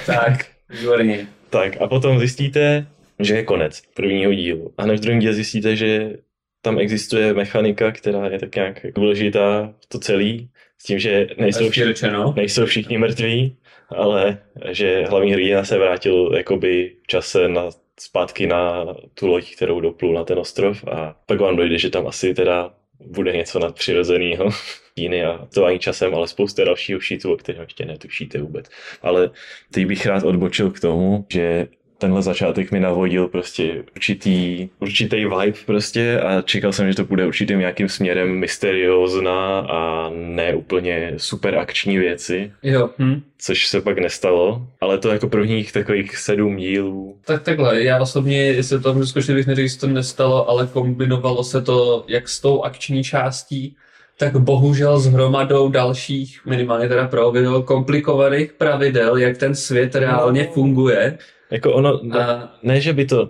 tak, 0.06 0.46
výborně. 0.70 1.28
Tak 1.58 1.82
a 1.82 1.88
potom 1.88 2.20
zjistíte, 2.20 2.88
že 3.20 3.36
je 3.36 3.44
konec 3.44 3.82
prvního 3.96 4.34
dílu. 4.34 4.74
A 4.78 4.84
hned 4.84 4.98
v 4.98 5.00
druhém 5.00 5.20
díle 5.20 5.34
zjistíte, 5.34 5.76
že 5.76 6.18
tam 6.62 6.80
existuje 6.80 7.34
mechanika, 7.34 7.92
která 7.92 8.28
je 8.28 8.40
tak 8.40 8.56
nějak 8.56 8.86
důležitá 8.96 9.74
v 9.80 9.86
to 9.86 10.00
celý, 10.00 10.50
s 10.78 10.84
tím, 10.84 11.00
že 11.00 11.28
nejsou, 11.38 11.70
všichni, 11.70 12.10
nejsou 12.36 12.66
všichni 12.66 12.98
mrtví, 12.98 13.58
ale 13.90 14.38
že 14.72 15.06
hlavní 15.10 15.34
hrdina 15.34 15.64
se 15.64 15.78
vrátil 15.78 16.34
jakoby 16.38 16.92
v 17.04 17.08
čase 17.08 17.48
na, 17.48 17.70
zpátky 18.00 18.48
na 18.48 18.86
tu 19.14 19.28
loď, 19.28 19.56
kterou 19.56 19.80
doplul 19.80 20.14
na 20.14 20.24
ten 20.24 20.40
ostrov 20.40 20.84
a 20.84 21.16
pak 21.26 21.40
vám 21.40 21.56
dojde, 21.56 21.78
že 21.78 21.90
tam 21.90 22.08
asi 22.08 22.34
teda 22.34 22.74
bude 23.06 23.32
něco 23.32 23.60
nadpřirozeného. 23.60 24.50
Jiný 24.98 25.24
a 25.24 25.48
to 25.54 25.66
ani 25.66 25.80
časem, 25.80 26.16
ale 26.16 26.28
spousta 26.28 26.64
dalšího 26.64 27.00
šitu, 27.00 27.34
o 27.34 27.38
kterém 27.38 27.62
ještě 27.62 27.86
netušíte 27.86 28.42
vůbec. 28.42 28.66
Ale 29.02 29.30
teď 29.72 29.86
bych 29.86 30.06
rád 30.06 30.24
odbočil 30.24 30.72
k 30.72 30.80
tomu, 30.80 31.26
že 31.30 31.68
tenhle 31.98 32.22
začátek 32.22 32.72
mi 32.72 32.80
navodil 32.80 33.28
prostě 33.28 33.84
určitý, 33.96 34.70
určitý 34.80 35.16
vibe 35.16 35.58
prostě 35.66 36.20
a 36.20 36.42
čekal 36.42 36.74
jsem, 36.74 36.88
že 36.90 36.96
to 36.96 37.06
bude 37.06 37.28
určitým 37.28 37.60
nějakým 37.60 37.90
směrem 37.90 38.30
mysteriózna 38.30 39.60
a 39.60 40.10
ne 40.14 40.56
úplně 40.56 41.14
super 41.18 41.56
akční 41.56 41.98
věci, 41.98 42.52
Jo, 42.64 42.90
hm. 43.00 43.22
což 43.38 43.68
se 43.68 43.82
pak 43.82 43.98
nestalo, 43.98 44.68
ale 44.82 44.98
to 44.98 45.10
jako 45.10 45.30
prvních 45.30 45.72
takových 45.72 46.18
sedm 46.18 46.58
dílů. 46.58 47.18
Tak 47.26 47.44
takhle, 47.44 47.84
já 47.84 48.02
osobně, 48.02 48.38
jestli 48.38 48.80
to 48.80 48.94
můžu 48.94 49.06
zkusit, 49.06 49.34
bych 49.34 49.48
neřekl, 49.48 49.68
že 49.68 49.74
se 49.74 49.80
to 49.80 49.88
nestalo, 49.88 50.50
ale 50.50 50.68
kombinovalo 50.68 51.44
se 51.44 51.62
to 51.62 52.06
jak 52.08 52.30
s 52.30 52.40
tou 52.40 52.62
akční 52.62 53.04
částí, 53.04 53.76
tak 54.18 54.38
bohužel 54.38 55.00
s 55.00 55.08
hromadou 55.08 55.70
dalších, 55.70 56.40
minimálně 56.46 56.88
teda 56.88 57.08
pro 57.08 57.32
video, 57.32 57.62
komplikovaných 57.62 58.54
pravidel, 58.54 59.18
jak 59.18 59.38
ten 59.38 59.56
svět 59.56 59.96
reálně 59.96 60.44
funguje. 60.44 61.18
Jako 61.52 61.74
ono, 61.74 62.02
A 62.20 62.54
ne, 62.64 62.82
že 62.82 62.94
by 62.94 63.06
to, 63.06 63.30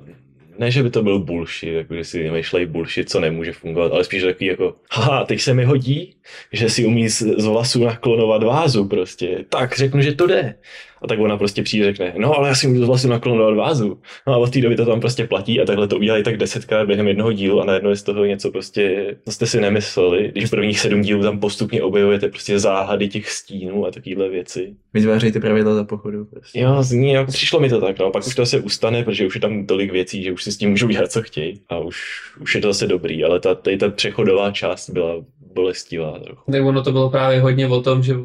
ne, 0.57 0.71
že 0.71 0.83
by 0.83 0.89
to 0.89 1.03
byl 1.03 1.19
bullshit, 1.19 1.73
jako 1.73 1.95
že 1.95 2.03
si 2.03 2.23
vymýšlejí 2.23 2.65
bullshit, 2.65 3.09
co 3.09 3.19
nemůže 3.19 3.53
fungovat, 3.53 3.91
ale 3.91 4.03
spíš 4.03 4.23
takový 4.23 4.45
jako, 4.45 4.75
haha, 4.91 5.25
teď 5.25 5.41
se 5.41 5.53
mi 5.53 5.65
hodí, 5.65 6.15
že 6.51 6.69
si 6.69 6.85
umí 6.85 7.09
z, 7.09 7.21
z 7.37 7.45
vlasů 7.45 7.83
naklonovat 7.83 8.43
vázu 8.43 8.87
prostě, 8.87 9.45
tak 9.49 9.77
řeknu, 9.77 10.01
že 10.01 10.13
to 10.13 10.27
jde. 10.27 10.55
A 11.01 11.07
tak 11.07 11.19
ona 11.19 11.37
prostě 11.37 11.63
přijde 11.63 11.85
a 11.85 11.91
řekne, 11.91 12.13
no 12.17 12.37
ale 12.37 12.49
já 12.49 12.55
si 12.55 12.67
můžu 12.67 12.85
vlasů 12.85 13.07
naklonovat 13.07 13.55
vázu. 13.55 13.99
No 14.27 14.33
a 14.33 14.37
od 14.37 14.53
té 14.53 14.61
doby 14.61 14.75
to 14.75 14.85
tam 14.85 14.99
prostě 14.99 15.27
platí 15.27 15.61
a 15.61 15.65
takhle 15.65 15.87
to 15.87 15.97
udělají 15.97 16.23
tak 16.23 16.37
desetkrát 16.37 16.87
během 16.87 17.07
jednoho 17.07 17.31
dílu 17.31 17.61
a 17.61 17.65
najednou 17.65 17.89
je 17.89 17.95
z 17.95 18.03
toho 18.03 18.25
něco 18.25 18.51
prostě, 18.51 19.15
co 19.25 19.31
jste 19.31 19.45
si 19.45 19.61
nemysleli, 19.61 20.29
když 20.31 20.45
v 20.45 20.49
prvních 20.49 20.79
sedm 20.79 21.01
dílů 21.01 21.23
tam 21.23 21.39
postupně 21.39 21.83
objevujete 21.83 22.29
prostě 22.29 22.59
záhady 22.59 23.07
těch 23.07 23.29
stínů 23.29 23.85
a 23.85 23.91
takovéhle 23.91 24.29
věci. 24.29 24.75
Vytvářejte 24.93 25.39
pravidla 25.39 25.75
za 25.75 25.83
pochodu. 25.83 26.25
Prostě. 26.25 26.59
Jo, 26.59 26.83
zní, 26.83 27.11
jako 27.11 27.31
přišlo 27.31 27.59
mi 27.59 27.69
to 27.69 27.81
tak, 27.81 27.99
no, 27.99 28.11
pak 28.11 28.27
už 28.27 28.35
to 28.35 28.45
se 28.45 28.59
ustane, 28.59 29.03
protože 29.03 29.27
už 29.27 29.35
je 29.35 29.41
tam 29.41 29.65
tolik 29.65 29.91
věcí, 29.91 30.23
že 30.23 30.31
už 30.31 30.43
si 30.43 30.51
s 30.51 30.57
tím 30.57 30.69
můžou 30.69 30.87
dělat, 30.87 31.11
co 31.11 31.21
chtějí 31.21 31.61
a 31.69 31.79
už, 31.79 31.97
už 32.41 32.55
je 32.55 32.61
to 32.61 32.67
zase 32.67 32.87
dobrý, 32.87 33.23
ale 33.23 33.39
ta, 33.39 33.55
tady 33.55 33.77
ta 33.77 33.89
přechodová 33.89 34.51
část 34.51 34.89
byla 34.89 35.23
bolestivá 35.61 36.19
trochu. 36.19 36.51
tak 36.51 36.65
ono 36.65 36.83
to 36.83 36.91
bylo 36.91 37.09
právě 37.09 37.41
hodně 37.41 37.67
o 37.67 37.81
tom, 37.81 38.03
že 38.03 38.15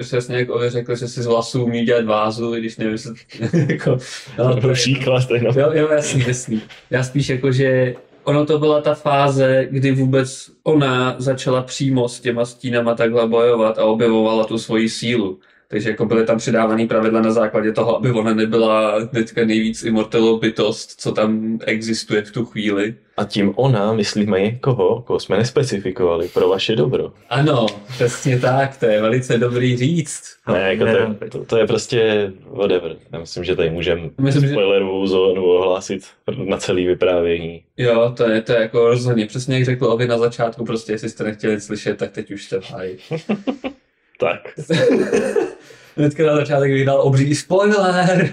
přesně 0.00 0.36
jak 0.36 0.50
Ove 0.50 0.70
řekl, 0.70 0.96
že 0.96 1.08
si 1.08 1.22
z 1.22 1.26
vlasů 1.26 1.64
umí 1.64 1.84
dělat 1.84 2.04
vázu, 2.04 2.54
i 2.54 2.60
když 2.60 2.76
nevím, 2.76 2.98
jako, 3.68 3.98
no, 4.38 4.60
to 4.60 4.68
je- 4.68 4.74
Příklad, 4.74 5.22
no. 5.42 5.60
Jo, 5.60 5.70
jo, 5.72 5.88
jasný, 5.92 6.24
jasný. 6.26 6.62
Já 6.90 7.02
spíš 7.02 7.28
jako, 7.28 7.52
že 7.52 7.94
ono 8.24 8.46
to 8.46 8.58
byla 8.58 8.80
ta 8.80 8.94
fáze, 8.94 9.66
kdy 9.70 9.92
vůbec 9.92 10.50
ona 10.62 11.14
začala 11.18 11.62
přímo 11.62 12.08
s 12.08 12.20
těma 12.20 12.44
stínama 12.44 12.94
takhle 12.94 13.28
bojovat 13.28 13.78
a 13.78 13.84
objevovala 13.84 14.44
tu 14.44 14.58
svoji 14.58 14.88
sílu. 14.88 15.38
Takže 15.72 15.90
jako 15.90 16.06
byly 16.06 16.26
tam 16.26 16.38
přidávané 16.38 16.86
pravidla 16.86 17.20
na 17.20 17.30
základě 17.32 17.72
toho, 17.72 17.96
aby 17.96 18.10
ona 18.10 18.34
nebyla 18.34 18.98
hnedka 19.12 19.44
nejvíc 19.44 19.84
immortal 19.84 20.38
bytost, 20.38 21.00
co 21.00 21.12
tam 21.12 21.58
existuje 21.66 22.22
v 22.22 22.30
tu 22.30 22.44
chvíli. 22.44 22.94
A 23.16 23.24
tím 23.24 23.52
ona, 23.56 23.92
myslíme 23.92 24.50
koho, 24.50 25.02
koho 25.02 25.20
jsme 25.20 25.36
nespecifikovali, 25.36 26.28
pro 26.28 26.48
vaše 26.48 26.76
dobro. 26.76 27.12
Ano, 27.30 27.66
přesně 27.88 28.38
tak, 28.38 28.76
to 28.76 28.86
je 28.86 29.02
velice 29.02 29.38
dobrý 29.38 29.76
říct. 29.76 30.22
Ne, 30.52 30.60
jako 30.74 30.84
to, 30.84 30.90
ne, 30.90 31.16
je, 31.24 31.30
to, 31.30 31.44
to, 31.44 31.56
je 31.56 31.66
prostě 31.66 32.32
whatever. 32.50 32.96
Já 33.12 33.18
myslím, 33.18 33.44
že 33.44 33.56
tady 33.56 33.70
můžeme 33.70 34.10
Myslím, 34.20 34.42
že- 34.42 34.50
spoilerovou 34.50 35.06
zónu 35.06 35.44
ohlásit 35.44 36.02
na 36.44 36.56
celý 36.56 36.86
vyprávění. 36.86 37.62
Jo, 37.76 38.14
to 38.16 38.30
je, 38.30 38.42
to 38.42 38.52
je 38.52 38.60
jako 38.60 38.86
rozhodně, 38.86 39.26
přesně 39.26 39.54
jak 39.54 39.64
řekl 39.64 39.86
Ovi 39.86 40.06
na 40.06 40.18
začátku, 40.18 40.64
prostě 40.64 40.92
jestli 40.92 41.08
jste 41.08 41.24
nechtěli 41.24 41.60
slyšet, 41.60 41.98
tak 41.98 42.10
teď 42.10 42.30
už 42.30 42.44
jste 42.44 42.60
v. 42.60 42.72
Tak, 44.22 44.54
Hnedka 45.96 46.26
na 46.26 46.36
začátek 46.36 46.72
vydal 46.72 47.00
obří 47.00 47.34
spoiler. 47.34 48.32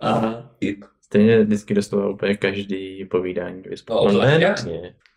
A 0.00 0.42
tip. 0.58 0.84
Stejně 1.02 1.44
vždycky 1.44 1.74
dostával 1.74 2.12
úplně 2.12 2.36
každý 2.36 3.04
povídání. 3.04 3.62
No, 3.90 4.12
no 4.12 4.20
ne, 4.20 4.54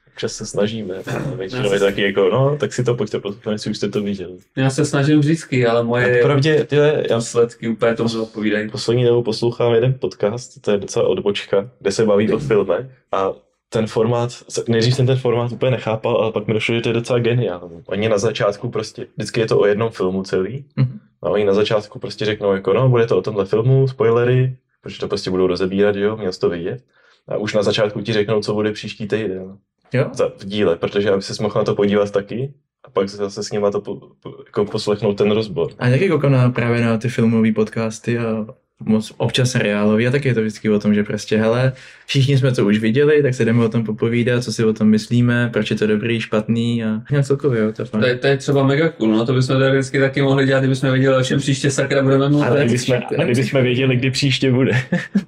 Občas 0.08 0.34
se 0.34 0.46
snažíme. 0.46 0.96
Většinou 1.36 1.74
je 1.74 1.80
taky 1.80 2.02
jako, 2.02 2.30
no, 2.30 2.58
tak 2.60 2.74
si 2.74 2.84
to 2.84 2.96
pojďte 2.96 3.20
poslouchat, 3.20 3.52
jestli 3.52 3.72
už 3.72 3.78
jste 3.78 3.89
to 3.89 4.02
viděli. 4.02 4.38
Já 4.58 4.70
se 4.70 4.86
snažím 4.86 5.20
vždycky, 5.20 5.68
ale 5.68 5.84
moje 5.84 6.24
Pravdě, 6.24 6.63
tyhle, 6.63 7.04
já 7.10 7.18
výsledky 7.18 7.68
úplně 7.68 7.96
tomu 7.96 8.22
odpovídají. 8.22 8.70
poslední 8.70 9.06
dobou 9.06 9.24
poslouchám 9.24 9.74
jeden 9.74 9.94
podcast, 9.94 10.62
to 10.62 10.72
je 10.72 10.78
docela 10.78 11.08
odbočka, 11.08 11.70
kde 11.80 11.92
se 11.92 12.06
baví 12.06 12.34
o 12.34 12.39
filmech 12.39 12.86
a 13.12 13.34
ten 13.73 13.88
formát, 13.88 14.29
nejdřív 14.67 14.95
jsem 14.95 15.05
ten 15.07 15.17
formát 15.17 15.51
úplně 15.51 15.71
nechápal, 15.71 16.15
ale 16.17 16.31
pak 16.31 16.47
mi 16.47 16.53
došlo, 16.53 16.75
že 16.75 16.81
to 16.81 16.89
je 16.89 16.93
docela 16.93 17.19
geniální. 17.19 17.81
Oni 17.86 18.09
na 18.09 18.17
začátku 18.17 18.69
prostě, 18.69 19.07
vždycky 19.17 19.39
je 19.39 19.47
to 19.47 19.59
o 19.59 19.65
jednom 19.65 19.89
filmu 19.89 20.23
celý, 20.23 20.65
Mhm. 20.75 20.99
a 21.23 21.29
oni 21.29 21.45
na 21.45 21.53
začátku 21.53 21.99
prostě 21.99 22.25
řeknou 22.25 22.53
jako 22.53 22.73
no, 22.73 22.89
bude 22.89 23.07
to 23.07 23.17
o 23.17 23.21
tomhle 23.21 23.45
filmu, 23.45 23.88
spoilery, 23.88 24.55
protože 24.81 24.99
to 24.99 25.07
prostě 25.07 25.29
budou 25.31 25.47
rozebírat, 25.47 25.95
jo, 25.95 26.17
měl 26.17 26.31
jsi 26.31 26.39
to 26.39 26.49
vidět. 26.49 26.83
A 27.27 27.38
už 27.38 27.53
na 27.53 27.63
začátku 27.63 28.01
ti 28.01 28.13
řeknou, 28.13 28.41
co 28.41 28.53
bude 28.53 28.71
příští 28.71 29.07
týden 29.07 29.57
Jo? 29.93 30.05
za, 30.13 30.31
v 30.38 30.45
díle, 30.45 30.75
protože 30.75 31.12
aby 31.12 31.21
se 31.21 31.43
mohl 31.43 31.55
na 31.57 31.63
to 31.63 31.75
podívat 31.75 32.12
taky 32.12 32.53
a 32.83 32.89
pak 32.89 33.09
zase 33.09 33.43
s 33.43 33.51
nima 33.51 33.71
to 33.71 33.81
po, 33.81 33.95
po, 33.95 34.33
jako 34.45 34.65
poslechnout 34.65 35.17
ten 35.17 35.31
rozbor. 35.31 35.71
A 35.79 35.89
taky 35.89 36.09
koukám 36.09 36.31
na, 36.31 36.49
právě 36.49 36.81
na 36.81 36.97
ty 36.97 37.09
filmové 37.09 37.51
podcasty 37.51 38.17
a 38.19 38.45
moc 38.86 39.13
občas 39.17 39.52
seriálový 39.52 40.08
a 40.08 40.12
taky 40.12 40.28
je 40.28 40.34
to 40.34 40.41
vždycky 40.41 40.69
o 40.69 40.80
tom, 40.80 40.93
že 40.93 41.04
prostě 41.04 41.38
hele, 41.38 41.72
všichni 42.06 42.38
jsme 42.38 42.52
to 42.52 42.65
už 42.65 42.78
viděli, 42.80 43.22
tak 43.24 43.34
se 43.34 43.46
jdeme 43.46 43.65
o 43.65 43.69
tom 43.69 43.84
popovídat, 43.84 44.43
co 44.43 44.54
si 44.54 44.63
o 44.65 44.74
tom 44.74 44.88
myslíme, 44.89 45.50
proč 45.54 45.69
je 45.72 45.76
to 45.78 45.88
dobrý, 45.88 46.19
špatný 46.22 46.84
a 46.84 47.02
nějak 47.12 47.26
celkově, 47.26 47.62
jo, 47.62 47.72
to 47.72 47.82
je 47.82 47.88
To 47.88 48.06
je, 48.06 48.15
to 48.15 48.28
je 48.28 48.38
třeba 48.38 48.63
mega 48.63 48.89
cool, 48.89 49.12
no 49.12 49.26
to 49.26 49.34
bychom 49.34 49.58
teoreticky 49.58 50.00
taky 50.00 50.22
mohli 50.22 50.46
dělat, 50.46 50.60
kdybychom 50.60 50.91
věděli, 50.91 51.15
o 51.15 51.24
čem 51.24 51.39
příště 51.39 51.72
sakra 51.72 52.04
budeme 52.04 52.30
mluvit. 52.30 52.46
Ale- 52.48 52.63
Kdybychom, 52.65 52.96
a 53.19 53.24
kdybychom 53.24 53.63
věděli, 53.63 53.96
kdy 53.96 54.12
příště 54.12 54.52
bude. 54.52 54.72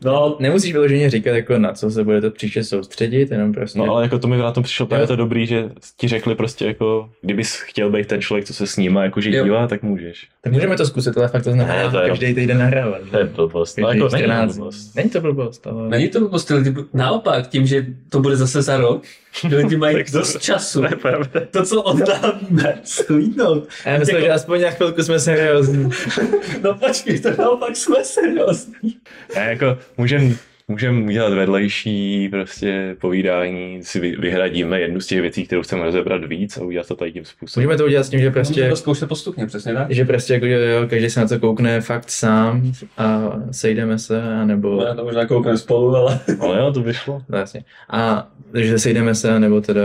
No, 0.06 0.38
nemusíš 0.40 0.74
vyloženě 0.74 1.10
říkat, 1.10 1.32
jako 1.32 1.58
na 1.58 1.74
co 1.74 1.92
se 1.92 2.04
bude 2.04 2.22
to 2.22 2.32
příště 2.32 2.64
soustředit, 2.64 3.32
jenom 3.32 3.54
prostě. 3.54 3.80
No 3.80 3.86
ale 3.90 4.04
jako 4.04 4.20
to 4.20 4.28
mi 4.28 4.38
na 4.38 4.52
tom 4.52 4.64
přišlo 4.64 4.86
právě 4.86 5.08
to 5.08 5.16
dobrý, 5.16 5.46
že 5.48 5.70
ti 5.98 6.08
řekli 6.08 6.36
prostě 6.36 6.66
jako, 6.66 7.10
kdybys 7.22 7.56
chtěl 7.62 7.92
být 7.92 8.08
ten 8.08 8.22
člověk, 8.22 8.46
co 8.46 8.54
se 8.54 8.68
s 8.68 8.78
nima 8.78 9.04
jakože 9.04 9.32
dívá, 9.44 9.68
tak 9.68 9.84
můžeš. 9.84 10.28
Tak 10.42 10.54
můžeme 10.54 10.78
to 10.78 10.86
zkusit, 10.86 11.18
ale 11.18 11.28
fakt 11.28 11.44
to 11.44 11.52
znamená 11.52 11.92
každý 12.08 12.34
týden 12.34 12.58
nahrávat. 12.58 13.02
To 13.12 13.18
je 13.18 13.26
blbost. 13.48 13.78
No 13.78 13.88
jako 13.88 14.10
není 14.10 14.24
14 14.24 14.58
blbost. 14.58 14.96
Není 14.96 15.10
to 15.10 15.22
blbost, 15.22 15.68
ale... 15.68 15.90
Není 15.90 16.10
to 16.10 16.30
prostě 16.30 16.54
lidi, 16.54 16.76
naopak, 16.94 17.48
tím, 17.48 17.66
že 17.68 17.86
to 18.10 18.20
bude 18.20 18.36
zase 18.38 18.62
za 18.62 18.78
rok, 18.78 19.04
že 19.50 19.56
lidi 19.56 19.78
mají 19.78 20.04
dost 20.12 20.42
času. 20.42 20.82
To 20.82 20.86
je 20.88 20.96
pravda. 20.96 21.42
To, 21.52 21.64
co 21.66 21.82
oddávíme, 21.82 22.80
slídnout. 22.84 23.68
A 23.86 23.90
já 23.90 23.98
myslím, 24.00 24.16
Jako- 24.16 24.26
že 24.28 24.32
aspoň 24.32 24.62
na 24.62 24.70
chvilku 24.70 25.04
jsme 25.04 25.20
seriózní. 25.20 25.90
No 26.64 26.74
počkej, 26.74 27.20
to 27.20 27.30
naopak 27.38 27.76
jsme 27.76 28.04
seriózní. 28.04 28.98
Ne, 29.36 29.42
jako 29.50 29.78
můžem, 29.98 30.38
můžem 30.68 31.06
udělat 31.06 31.34
vedlejší 31.34 32.30
prostě 32.30 32.96
povídání, 33.02 33.80
si 33.84 34.00
vy- 34.00 34.16
vyhradíme 34.16 34.80
jednu 34.82 35.00
z 35.02 35.08
těch 35.08 35.22
věcí, 35.22 35.46
kterou 35.46 35.62
chceme 35.62 35.84
rozebrat 35.84 36.26
víc 36.26 36.58
a 36.58 36.64
udělat 36.64 36.88
to 36.88 36.96
tady 36.96 37.12
tím 37.12 37.26
způsobem. 37.26 37.66
Můžeme 37.68 37.78
to 37.78 37.86
udělat 37.86 38.04
s 38.04 38.10
tím, 38.10 38.20
že 38.20 38.32
Prostě... 38.32 38.54
prostě, 38.54 38.70
to 38.70 38.76
zkoušet 38.76 39.10
postupně, 39.10 39.46
přesně 39.48 39.74
tak. 39.74 39.92
že 39.92 40.06
prostě 40.06 40.34
jako, 40.34 40.46
že 40.46 40.70
jo, 40.70 40.88
každý 40.90 41.10
se 41.10 41.20
na 41.20 41.28
to 41.28 41.40
koukne 41.40 41.82
fakt 41.82 42.10
sám 42.10 42.72
a 42.98 43.34
sejdeme 43.52 44.00
se, 44.00 44.24
anebo... 44.24 44.76
No, 44.76 44.96
to 44.96 45.04
možná 45.04 45.26
koukneme 45.26 45.58
spolu, 45.58 45.96
ale... 45.96 46.20
Ale 46.40 46.58
jo, 46.60 46.72
to 46.74 46.82
vyšlo. 46.84 47.22
No, 47.30 47.38
jasně. 47.38 47.64
A 47.90 48.30
takže 48.52 48.80
sejdeme 48.80 49.16
se, 49.16 49.40
nebo 49.40 49.62
teda 49.62 49.82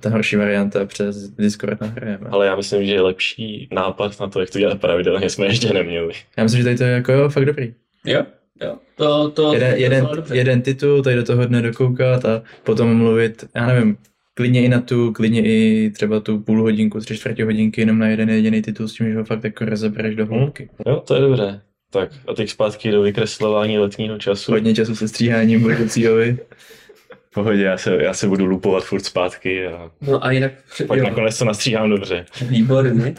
ta 0.00 0.10
horší 0.10 0.36
varianta 0.36 0.84
přes 0.86 1.28
Discord 1.28 1.80
nahrajeme. 1.80 2.26
Ale 2.30 2.46
já 2.46 2.56
myslím, 2.56 2.84
že 2.86 3.00
lepší 3.00 3.68
nápad 3.72 4.20
na 4.20 4.26
to, 4.28 4.40
jak 4.40 4.50
to 4.50 4.58
dělat 4.58 4.80
pravidelně, 4.80 5.30
jsme 5.30 5.46
ještě 5.46 5.72
neměli. 5.72 6.12
Já 6.36 6.42
myslím, 6.42 6.58
že 6.60 6.64
tady 6.64 6.76
to 6.76 6.84
je 6.84 6.90
jako 6.90 7.12
jo, 7.12 7.28
fakt 7.28 7.44
dobrý. 7.44 7.74
Jo, 8.06 8.22
jo. 8.62 8.76
To, 8.96 9.30
to, 9.30 9.54
Jeden, 9.54 9.72
to 9.72 9.78
jeden, 9.80 10.06
jeden 10.32 10.62
titul, 10.62 11.02
tady 11.02 11.16
do 11.16 11.22
toho 11.22 11.46
dne 11.46 11.62
dokoukat 11.62 12.24
a 12.24 12.42
potom 12.64 12.96
mluvit, 12.96 13.44
já 13.54 13.66
nevím, 13.66 13.96
klidně 14.34 14.64
i 14.64 14.68
na 14.68 14.80
tu, 14.80 15.12
klidně 15.12 15.42
i 15.44 15.90
třeba 15.94 16.20
tu 16.20 16.40
půl 16.40 16.62
hodinku, 16.62 17.00
tři 17.00 17.16
čtvrtě 17.16 17.44
hodinky 17.44 17.80
jenom 17.80 17.98
na 17.98 18.08
jeden 18.08 18.30
jediný 18.30 18.62
titul 18.62 18.88
s 18.88 18.94
tím, 18.94 19.12
že 19.12 19.18
ho 19.18 19.24
fakt 19.24 19.44
jako 19.44 19.64
rozebereš 19.64 20.14
do 20.16 20.26
hloubky. 20.26 20.70
Jo, 20.86 21.02
to 21.06 21.14
je 21.14 21.20
dobré. 21.20 21.60
Tak 21.90 22.10
a 22.28 22.34
teď 22.34 22.50
zpátky 22.50 22.90
do 22.90 23.02
vykreslování 23.02 23.78
letního 23.78 24.18
času. 24.18 24.52
Hodně 24.52 24.74
času 24.74 24.96
se 24.96 25.08
stříháním 25.08 25.62
budoucíhovi. 25.62 26.38
V 27.30 27.34
pohodě, 27.34 27.62
já 27.62 27.78
se, 27.78 28.02
já 28.02 28.14
se 28.14 28.26
budu 28.28 28.46
lupovat 28.46 28.84
furt 28.84 29.04
zpátky 29.04 29.66
a 29.66 29.90
No 30.00 30.24
a 30.24 30.30
jinak... 30.32 30.52
pak 30.86 30.98
jo, 30.98 31.04
nakonec 31.04 31.38
to 31.38 31.44
nastříhám 31.44 31.90
dobře. 31.90 32.26
Výborně. 32.48 33.14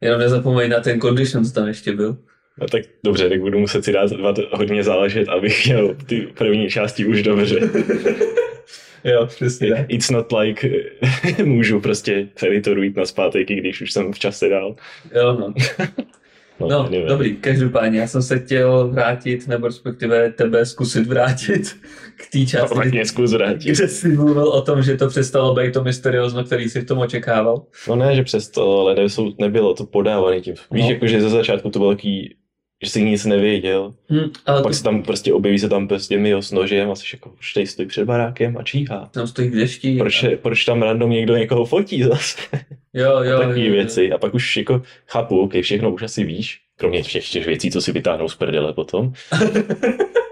Jenom 0.00 0.20
nezapomeň 0.20 0.70
na 0.70 0.80
ten 0.80 1.00
condition, 1.00 1.44
co 1.44 1.52
tam 1.52 1.68
ještě 1.68 1.92
byl. 1.92 2.16
No 2.60 2.66
tak 2.66 2.82
dobře, 3.04 3.28
tak 3.28 3.40
budu 3.40 3.58
muset 3.58 3.84
si 3.84 3.92
dát, 3.92 4.10
hodně 4.52 4.82
záležet, 4.84 5.28
abych 5.28 5.66
měl 5.66 5.96
ty 6.06 6.28
první 6.38 6.68
části 6.70 7.04
už 7.06 7.22
dobře. 7.22 7.60
Jo, 9.04 9.26
přesně. 9.26 9.84
It's 9.88 10.10
not 10.10 10.32
like 10.32 10.68
můžu 11.44 11.80
prostě 11.80 12.28
editor 12.46 12.78
jít 12.84 12.96
na 12.96 13.04
zpátek, 13.06 13.50
i 13.50 13.54
když 13.54 13.80
už 13.80 13.92
jsem 13.92 14.12
v 14.12 14.18
čase 14.18 14.48
dál. 14.48 14.76
Jo, 15.14 15.36
no. 15.40 15.54
No, 16.60 16.68
No, 16.68 16.86
anyway. 16.86 17.08
dobrý, 17.08 17.36
každopádně, 17.36 18.00
já 18.00 18.06
jsem 18.06 18.22
se 18.22 18.38
chtěl 18.38 18.88
vrátit, 18.88 19.48
nebo 19.48 19.66
respektive 19.66 20.30
tebe 20.32 20.66
zkusit 20.66 21.06
vrátit 21.06 21.76
k 22.16 22.30
té 22.32 22.38
No, 22.38 22.46
části, 22.46 22.74
tak 22.78 22.90
mě 22.90 23.04
zkus 23.06 23.32
vrátit. 23.32 23.76
kde 23.76 23.88
jsi 23.88 24.08
mluvil 24.08 24.48
o 24.48 24.62
tom, 24.62 24.82
že 24.82 24.96
to 24.96 25.08
přestalo 25.08 25.54
být 25.54 25.72
to 25.74 25.84
mysteriózno, 25.84 26.44
který 26.44 26.68
jsi 26.68 26.80
v 26.80 26.86
tom 26.86 26.98
očekával. 26.98 27.62
No 27.88 27.96
ne, 27.96 28.16
že 28.16 28.22
přesto, 28.22 28.80
ale 28.80 28.96
nebylo 29.38 29.74
to 29.74 29.86
podávané 29.86 30.40
tím. 30.40 30.54
Víš, 30.70 30.84
No. 30.84 30.90
jako, 30.90 31.06
že 31.06 31.20
ze 31.20 31.28
začátku 31.28 31.70
to 31.70 31.78
bylo 31.78 31.90
taký, 31.94 32.34
že 32.82 32.90
jsi 32.90 33.02
nic 33.02 33.24
nevěděl. 33.24 33.94
Hm, 34.10 34.30
ale 34.46 34.62
Pak 34.62 34.72
ty 34.72 34.76
se 34.78 34.84
tam 34.84 35.02
prostě 35.02 35.32
objeví 35.32 35.58
se 35.58 35.68
tam 35.68 35.88
prostě 35.88 36.18
Mio 36.18 36.42
s 36.42 36.52
nožem 36.52 36.90
a 36.90 36.94
jsi 36.94 37.04
jako, 37.12 37.32
už 37.38 37.52
tady 37.52 37.66
stojí 37.66 37.88
před 37.88 38.04
barákem 38.04 38.56
a 38.56 38.62
číhá. 38.62 39.08
tam 39.12 39.26
stojí 39.26 39.48
v 39.48 39.54
dešti. 39.54 39.96
Proč, 39.98 40.22
je, 40.22 40.36
proč 40.36 40.64
tam 40.64 40.82
random 40.82 41.10
někdo 41.10 41.36
někoho 41.36 41.64
fotí 41.64 42.02
zase? 42.02 42.38
Jo, 42.94 43.10
jo, 43.22 43.38
Takové 43.38 43.60
jo, 43.60 43.66
jo. 43.66 43.72
věci. 43.72 44.12
A 44.12 44.18
pak 44.18 44.34
už 44.34 44.56
jako 44.56 44.82
chápu, 45.06 45.40
ok, 45.40 45.52
všechno 45.62 45.90
už 45.92 46.02
asi 46.02 46.24
víš, 46.24 46.60
kromě 46.80 47.02
všech 47.02 47.28
těch 47.28 47.46
věcí, 47.46 47.70
co 47.70 47.80
si 47.80 47.92
vytáhnou 47.92 48.28
z 48.28 48.36
prdele 48.36 48.72
potom. 48.72 49.12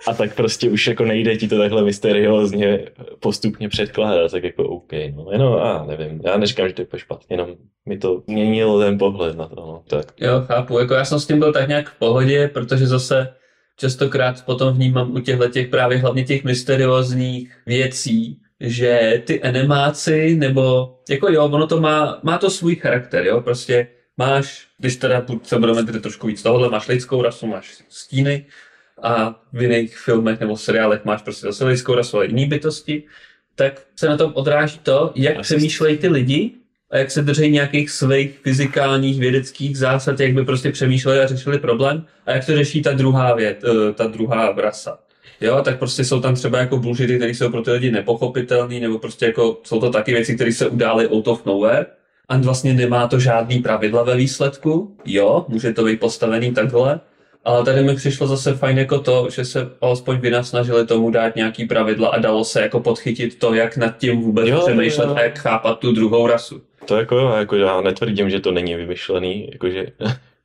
A 0.09 0.15
tak 0.15 0.35
prostě 0.35 0.71
už 0.71 0.87
jako 0.87 1.05
nejde 1.05 1.37
ti 1.37 1.49
to 1.49 1.59
takhle 1.59 1.85
mysteriózně 1.85 2.85
postupně 3.21 3.69
předkládat, 3.69 4.33
tak 4.33 4.45
jako 4.45 4.65
OK, 4.65 4.93
no, 4.93 5.27
jenom, 5.33 5.55
a 5.55 5.85
nevím, 5.87 6.21
já 6.25 6.37
neříkám, 6.37 6.69
že 6.69 6.75
to 6.75 6.83
je 6.83 6.99
špatně, 6.99 7.35
jenom 7.35 7.49
mi 7.87 7.99
to 7.99 8.23
měnilo 8.27 8.81
ten 8.81 8.99
pohled 8.99 9.37
na 9.37 9.49
to, 9.49 9.55
no, 9.55 9.83
tak. 9.89 10.13
Jo, 10.21 10.43
chápu. 10.47 10.79
Jako 10.79 10.95
já 10.95 11.05
jsem 11.05 11.21
s 11.21 11.27
tím 11.27 11.39
byl 11.39 11.53
tak 11.53 11.69
nějak 11.69 11.89
v 11.91 11.99
pohodě, 11.99 12.51
protože 12.55 12.87
zase 12.87 13.29
častokrát 13.77 14.45
potom 14.45 14.75
vnímám 14.75 15.15
u 15.15 15.19
těchto 15.21 15.49
těch 15.49 15.69
právě 15.69 15.99
hlavně 15.99 16.25
těch 16.25 16.45
mysteriózních 16.45 17.57
věcí, 17.67 18.41
že 18.61 19.23
ty 19.27 19.43
animáci, 19.43 20.37
nebo 20.37 20.95
jako 21.11 21.33
jo, 21.33 21.45
ono 21.45 21.67
to 21.67 21.81
má, 21.81 22.21
má 22.23 22.39
to 22.39 22.51
svůj 22.51 22.77
charakter, 22.77 23.27
jo, 23.27 23.41
prostě 23.41 23.87
máš, 24.19 24.67
když 24.79 24.97
teda 24.97 25.27
se 25.43 25.59
budeme 25.59 25.85
tedy 25.85 26.01
trošku 26.01 26.27
víc 26.27 26.43
tohohle, 26.43 26.71
máš 26.71 26.89
lidskou 26.89 27.23
rasu, 27.23 27.47
máš 27.47 27.83
stíny 27.89 28.47
a 29.03 29.41
v 29.53 29.63
jiných 29.63 29.99
filmech 29.99 30.41
nebo 30.41 30.57
seriálech 30.57 31.05
máš 31.05 31.23
prostě 31.23 31.47
zase 31.47 31.65
lidskou 31.65 31.95
rasu, 31.95 32.17
ale 32.17 32.27
jiný 32.27 32.47
bytosti, 32.47 33.03
tak 33.55 33.83
se 33.97 34.09
na 34.09 34.17
tom 34.17 34.33
odráží 34.35 34.79
to, 34.79 35.13
jak 35.15 35.37
Asi- 35.39 35.43
přemýšlejí 35.43 35.99
ty 35.99 36.09
lidi 36.09 36.51
a 36.91 36.99
jak 36.99 37.11
se 37.11 37.23
drží 37.23 37.51
nějakých 37.51 37.91
svých 37.91 38.39
fyzikálních 38.39 39.21
vědeckých 39.21 39.79
zásad, 39.79 40.21
jak 40.21 40.33
by 40.35 40.45
prostě 40.45 40.73
přemýšleli 40.73 41.21
a 41.21 41.27
řešili 41.27 41.59
problém 41.59 42.07
a 42.27 42.33
jak 42.33 42.47
to 42.47 42.57
řeší 42.57 42.83
ta 42.83 42.93
druhá 42.93 43.35
věc, 43.35 43.59
eh, 43.65 43.93
ta 43.93 44.07
druhá 44.07 44.53
rasa. 44.57 44.99
Jo, 45.41 45.63
tak 45.65 45.79
prostě 45.79 46.05
jsou 46.05 46.21
tam 46.21 46.35
třeba 46.35 46.59
jako 46.59 46.77
bullshity, 46.77 47.17
které 47.17 47.31
jsou 47.35 47.51
pro 47.51 47.63
ty 47.63 47.71
lidi 47.71 47.91
nepochopitelné, 47.91 48.81
nebo 48.81 48.99
prostě 48.99 49.27
jako 49.27 49.61
jsou 49.65 49.81
to 49.81 49.91
taky 49.91 50.13
věci, 50.13 50.35
které 50.35 50.53
se 50.53 50.69
udály 50.69 51.09
out 51.09 51.29
of 51.29 51.45
nowhere. 51.45 51.87
A 52.29 52.37
vlastně 52.37 52.75
nemá 52.75 53.07
to 53.07 53.21
žádný 53.21 53.59
pravidla 53.59 54.03
ve 54.03 54.17
výsledku. 54.17 54.97
Jo, 55.05 55.45
může 55.49 55.73
to 55.73 55.85
být 55.85 56.01
postavený 56.01 56.53
takhle, 56.55 57.01
ale 57.45 57.65
tady 57.65 57.83
mi 57.83 57.95
přišlo 57.95 58.27
zase 58.27 58.55
fajn 58.55 58.79
jako 58.79 58.99
to, 58.99 59.29
že 59.31 59.45
se 59.45 59.69
alespoň 59.81 60.19
vynasnažili 60.19 60.87
tomu 60.87 61.11
dát 61.11 61.37
nějaký 61.37 61.67
pravidla 61.67 62.09
a 62.09 62.19
dalo 62.19 62.45
se 62.45 62.63
jako 62.63 62.81
podchytit 62.81 63.39
to, 63.39 63.55
jak 63.55 63.77
nad 63.77 63.99
tím 63.99 64.21
vůbec 64.21 64.49
jo, 64.49 64.61
přemýšlet 64.61 65.07
jo. 65.07 65.15
a 65.17 65.23
jak 65.23 65.39
chápat 65.39 65.79
tu 65.79 65.93
druhou 65.93 66.27
rasu. 66.27 66.63
To 66.85 66.97
jako 66.97 67.17
jo, 67.17 67.33
jako 67.39 67.57
já 67.57 67.81
netvrdím, 67.81 68.31
že 68.31 68.41
to 68.41 68.53
není 68.53 68.75
vymyšlený, 68.75 69.49
jakože 69.53 69.87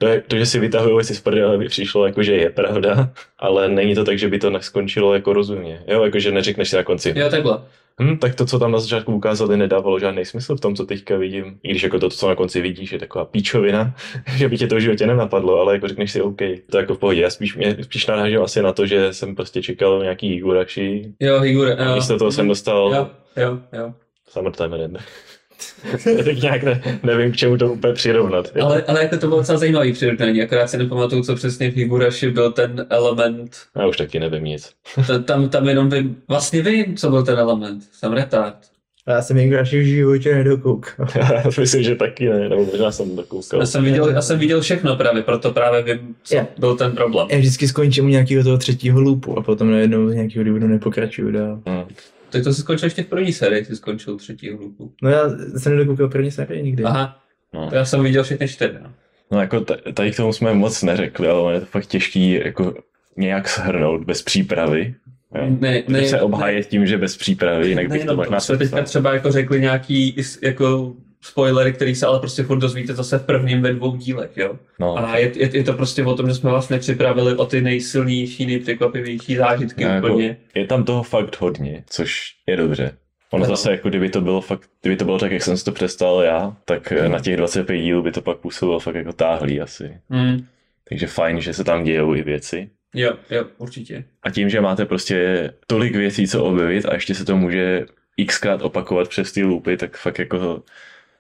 to, 0.04 0.10
je, 0.10 0.22
to 0.28 0.38
že 0.38 0.46
si 0.46 0.60
vytahují 0.60 0.96
věci 0.96 1.16
z 1.16 1.22
prdele, 1.22 1.58
by 1.58 1.68
přišlo, 1.68 2.06
jako, 2.06 2.24
že 2.24 2.36
je 2.36 2.50
pravda, 2.50 3.10
ale 3.40 3.70
není 3.70 3.96
to 3.96 4.04
tak, 4.04 4.18
že 4.20 4.28
by 4.28 4.40
to 4.40 4.50
neskončilo 4.50 5.14
jako 5.14 5.34
rozumně. 5.34 5.84
Jo, 5.88 6.04
jakože 6.04 6.32
neřekneš 6.32 6.70
si 6.70 6.76
na 6.76 6.84
konci, 6.84 7.14
Jo, 7.18 7.30
takhle. 7.30 7.60
hm, 8.02 8.18
tak 8.18 8.36
to, 8.36 8.46
co 8.46 8.60
tam 8.60 8.72
na 8.72 8.80
začátku 8.80 9.14
ukázali, 9.16 9.58
nedávalo 9.58 10.00
žádný 10.00 10.26
smysl 10.26 10.56
v 10.56 10.60
tom, 10.60 10.76
co 10.76 10.86
teďka 10.86 11.18
vidím. 11.18 11.60
I 11.64 11.70
když 11.72 11.84
jako 11.84 12.00
to, 12.00 12.10
co 12.10 12.28
na 12.28 12.36
konci 12.36 12.62
vidíš, 12.62 12.92
je 12.92 13.00
taková 13.00 13.26
píčovina, 13.26 13.96
že 14.38 14.50
by 14.50 14.58
tě 14.58 14.68
to 14.68 14.76
v 14.76 14.80
životě 14.80 15.08
nenapadlo, 15.08 15.60
ale 15.60 15.74
jako 15.74 15.88
řekneš 15.88 16.12
si 16.12 16.22
OK, 16.22 16.38
to 16.70 16.78
je 16.78 16.82
jako 16.82 16.96
v 16.96 17.00
pohodě. 17.00 17.22
Já 17.22 17.30
spíš, 17.30 17.56
mě, 17.56 17.78
spíš 17.82 18.08
narážím 18.08 18.42
asi 18.42 18.62
na 18.62 18.72
to, 18.72 18.86
že 18.86 19.14
jsem 19.14 19.36
prostě 19.36 19.62
čekal 19.62 20.00
nějaký 20.04 20.30
Higurashi, 20.30 21.14
Jo, 21.20 21.44
jo. 21.44 21.96
místo 21.96 22.18
toho 22.18 22.32
jsem 22.32 22.48
dostal 22.48 22.92
Jo, 22.96 23.10
jo, 23.44 23.60
jo. 23.80 23.94
Summertime 24.30 24.78
Red. 24.78 24.92
tak 26.26 26.36
nějak 26.42 26.64
ne, 26.64 26.82
nevím, 27.04 27.32
k 27.32 27.36
čemu 27.36 27.58
to 27.58 27.74
úplně 27.74 27.94
přirovnat. 27.94 28.52
Ale, 28.62 28.84
ale 28.88 29.04
jako 29.04 29.18
to 29.18 29.28
bylo 29.28 29.40
docela 29.40 29.58
zajímavý 29.58 29.94
přirovnání, 29.94 30.42
akorát 30.42 30.68
si 30.68 30.78
nepamatuju, 30.78 31.24
co 31.24 31.36
přesně 31.36 31.72
v 31.72 31.76
Higurashi 31.76 32.32
byl 32.32 32.52
ten 32.52 32.86
element. 32.90 33.52
Já 33.80 33.88
už 33.88 33.98
taky 33.98 34.20
nevím 34.20 34.44
nic. 34.44 34.72
Ta- 35.08 35.20
Tam, 35.20 35.50
tam 35.50 35.68
jenom 35.70 35.90
vím, 35.90 36.16
vlastně 36.28 36.62
vím, 36.62 36.98
co 36.98 37.10
byl 37.10 37.24
ten 37.24 37.40
element. 37.40 37.84
Jsem 37.92 38.14
retard. 38.14 38.56
Já 39.08 39.22
jsem 39.22 39.38
Higurashi 39.38 39.80
v 39.80 39.86
životě 39.86 40.36
nedokoukal. 40.36 41.08
Já 41.16 41.44
myslím, 41.60 41.84
že 41.84 41.96
taky 41.96 42.30
ne, 42.30 42.50
nebo 42.50 42.66
možná 42.66 42.92
jsem 42.92 43.16
dokoukal. 43.16 43.60
Já 43.60 43.66
jsem 43.66 43.84
viděl, 43.84 44.10
já 44.10 44.22
jsem 44.22 44.40
viděl 44.40 44.62
všechno 44.62 44.96
právě, 44.96 45.24
proto 45.24 45.52
právě 45.52 45.82
vím, 45.84 46.16
co 46.24 46.36
Je. 46.36 46.48
byl 46.58 46.76
ten 46.76 46.92
problém. 46.92 47.28
Já 47.32 47.38
vždycky 47.38 47.68
skončím 47.68 48.06
u 48.06 48.08
nějakého 48.08 48.44
toho 48.44 48.58
třetího 48.58 49.02
loopu 49.02 49.38
a 49.40 49.42
potom 49.42 49.72
najednou 49.72 50.10
z 50.10 50.14
nějakého 50.14 50.44
důvodu 50.46 50.68
nepokračuju 50.68 51.32
dál. 51.32 51.60
Hmm. 51.66 51.84
Tak 52.34 52.44
to 52.44 52.54
jsi 52.54 52.62
skončil 52.62 52.86
ještě 52.86 53.04
v 53.04 53.08
první 53.08 53.34
sérii, 53.34 53.66
jsi 53.66 53.76
skončil 53.76 54.18
třetí 54.18 54.50
hluku. 54.50 54.94
No 55.02 55.10
já 55.10 55.24
jsem 55.58 55.72
nedokoukal 55.78 56.08
první 56.10 56.32
sérii 56.32 56.64
nikdy. 56.64 56.84
Aha, 56.84 57.20
No. 57.54 57.70
to 57.70 57.76
já 57.76 57.86
jsem 57.86 58.04
viděl 58.04 58.24
všechny 58.24 58.48
čtyři. 58.48 58.74
no. 58.84 58.94
no 59.32 59.40
jako 59.42 59.60
t- 59.62 59.78
tady 59.94 60.12
k 60.12 60.16
tomu 60.16 60.34
jsme 60.34 60.54
moc 60.54 60.84
neřekli, 60.84 61.28
ale 61.28 61.54
je 61.54 61.60
to 61.60 61.66
fakt 61.66 61.86
těžký 61.86 62.32
jako 62.32 62.74
nějak 63.18 63.50
shrnout 63.50 64.04
bez 64.04 64.22
přípravy. 64.22 64.96
Jo. 65.36 65.46
Ne, 65.60 65.84
Ne, 65.88 66.06
se 66.08 66.22
obhájet 66.22 66.68
tím, 66.68 66.86
že 66.86 66.98
bez 66.98 67.18
přípravy, 67.18 67.70
jinak 67.70 67.90
bych 67.90 68.06
to 68.06 68.16
možná 68.16 68.40
jsme 68.40 68.58
teďka 68.58 68.84
třeba 68.84 69.14
jako 69.14 69.32
řekli 69.32 69.62
nějaký 69.62 70.16
jako 70.42 70.94
spoilery, 71.24 71.74
který 71.74 71.96
se 71.96 72.06
ale 72.06 72.20
prostě 72.20 72.44
furt 72.44 72.60
dozvíte 72.60 72.94
zase 72.94 73.20
v 73.20 73.26
prvním 73.26 73.62
ve 73.62 73.74
dvou 73.74 73.96
dílech, 73.96 74.32
jo. 74.36 74.60
No, 74.80 74.98
A 74.98 75.18
je, 75.18 75.32
je, 75.36 75.58
je 75.58 75.64
to 75.64 75.74
prostě 75.74 76.04
o 76.04 76.16
tom, 76.16 76.28
že 76.28 76.34
jsme 76.36 76.50
vlastně 76.50 76.80
připravili 76.80 77.36
o 77.36 77.46
ty 77.46 77.62
nejsilnější, 77.62 78.46
nejpřekvapivější 78.46 79.36
zážitky 79.36 79.84
No, 79.86 79.90
jako- 79.92 80.08
úplně. 80.14 80.38
je 80.56 80.68
tam 80.68 80.84
toho 80.84 81.04
fakt 81.04 81.42
hodně, 81.42 81.84
což 81.90 82.22
je 82.48 82.58
dobře. 82.58 82.92
Ono 83.32 83.46
Ano. 83.46 83.56
zase, 83.56 83.72
jako 83.72 83.90
kdyby 83.90 84.10
to 84.10 84.22
bylo 84.22 84.42
fakt, 84.42 84.70
kdyby 84.82 84.96
to 84.96 85.06
bylo 85.06 85.20
tak, 85.20 85.32
jak 85.32 85.44
jsem 85.44 85.58
si 85.58 85.66
to 85.66 85.72
představil 85.72 86.22
já, 86.22 86.56
tak 86.66 86.92
eh, 86.92 87.10
na 87.10 87.20
těch 87.20 87.38
25 87.38 87.78
dílů 87.82 88.04
by 88.04 88.12
to 88.12 88.22
pak 88.22 88.38
působilo 88.38 88.80
fakt 88.80 88.96
jako 88.96 89.14
táhlý 89.14 89.62
asi. 89.62 89.98
Hmm. 90.10 90.46
Takže 90.90 91.08
fajn, 91.08 91.42
že 91.42 91.54
se 91.54 91.64
tam 91.64 91.84
dějou 91.84 92.16
i 92.16 92.22
věci. 92.24 92.70
Jo, 92.96 93.14
jo, 93.30 93.46
určitě. 93.58 94.04
A 94.24 94.30
tím, 94.30 94.50
že 94.50 94.62
máte 94.62 94.86
prostě 94.86 95.50
tolik 95.68 95.96
věcí, 95.96 96.28
co 96.28 96.44
objevit 96.44 96.86
a 96.86 96.94
ještě 96.94 97.16
se 97.16 97.26
to 97.26 97.38
může 97.38 97.86
xkrát 98.28 98.62
opakovat 98.62 99.10
přes 99.10 99.32
ty 99.32 99.44
loopy, 99.44 99.78
tak 99.78 99.98
fakt 99.98 100.20
jako 100.20 100.64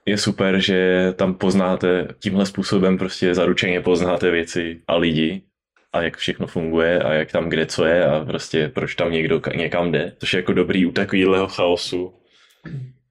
je 0.05 0.17
super, 0.17 0.59
že 0.59 1.07
tam 1.15 1.33
poznáte 1.33 2.07
tímhle 2.19 2.45
způsobem 2.45 2.97
prostě 2.97 3.35
zaručeně 3.35 3.81
poznáte 3.81 4.31
věci 4.31 4.81
a 4.87 4.95
lidi 4.95 5.41
a 5.93 6.01
jak 6.01 6.17
všechno 6.17 6.47
funguje 6.47 6.99
a 6.99 7.13
jak 7.13 7.31
tam 7.31 7.49
kde 7.49 7.65
co 7.65 7.85
je 7.85 8.05
a 8.05 8.25
prostě 8.25 8.71
proč 8.73 8.95
tam 8.95 9.11
někdo 9.11 9.39
ka- 9.39 9.57
někam 9.57 9.91
jde. 9.91 10.13
Což 10.19 10.33
je 10.33 10.37
jako 10.37 10.53
dobrý 10.53 10.85
u 10.85 10.91
takového 10.91 11.47
chaosu 11.47 12.13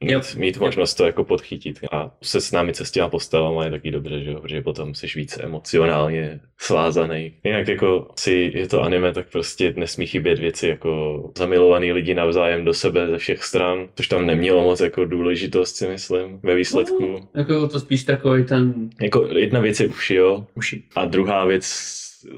mít, 0.03 0.35
mít 0.37 0.59
možnost 0.59 0.95
to 0.95 1.07
jako 1.07 1.25
podchytit 1.25 1.81
a 1.93 2.11
se 2.23 2.41
s 2.41 2.53
námi 2.53 2.75
se 2.75 2.85
s 2.85 2.91
těma 2.91 3.09
postavama 3.09 3.65
je 3.65 3.71
taky 3.71 3.91
dobře, 3.91 4.21
že 4.21 4.31
jo, 4.31 4.41
protože 4.41 4.63
potom 4.63 4.95
jsi 4.95 5.07
víc 5.17 5.39
emocionálně 5.43 6.41
svázaný. 6.59 7.33
Jinak 7.45 7.69
jako 7.69 8.09
si 8.19 8.53
je 8.55 8.69
to 8.69 8.83
anime, 8.83 9.13
tak 9.13 9.27
prostě 9.33 9.75
nesmí 9.77 10.07
chybět 10.07 10.39
věci 10.39 10.69
jako 10.69 11.23
zamilovaný 11.39 11.93
lidi 11.93 12.15
navzájem 12.15 12.65
do 12.65 12.75
sebe 12.75 13.07
ze 13.07 13.19
všech 13.19 13.45
stran, 13.45 13.89
což 13.95 14.09
tam 14.09 14.27
nemělo 14.27 14.63
moc 14.63 14.81
jako 14.81 15.05
důležitost 15.05 15.77
si 15.77 15.89
myslím 15.89 16.41
ve 16.43 16.55
výsledku. 16.55 17.29
Jako 17.35 17.69
to 17.69 17.81
spíš 17.81 18.05
takový 18.05 18.45
ten... 18.45 18.91
Jako 19.01 19.29
jedna 19.37 19.61
věc 19.61 19.81
je 19.81 19.89
uši, 19.89 20.15
jo, 20.15 20.47
Uši. 20.55 20.83
a 20.97 21.05
druhá 21.05 21.45
věc 21.45 21.65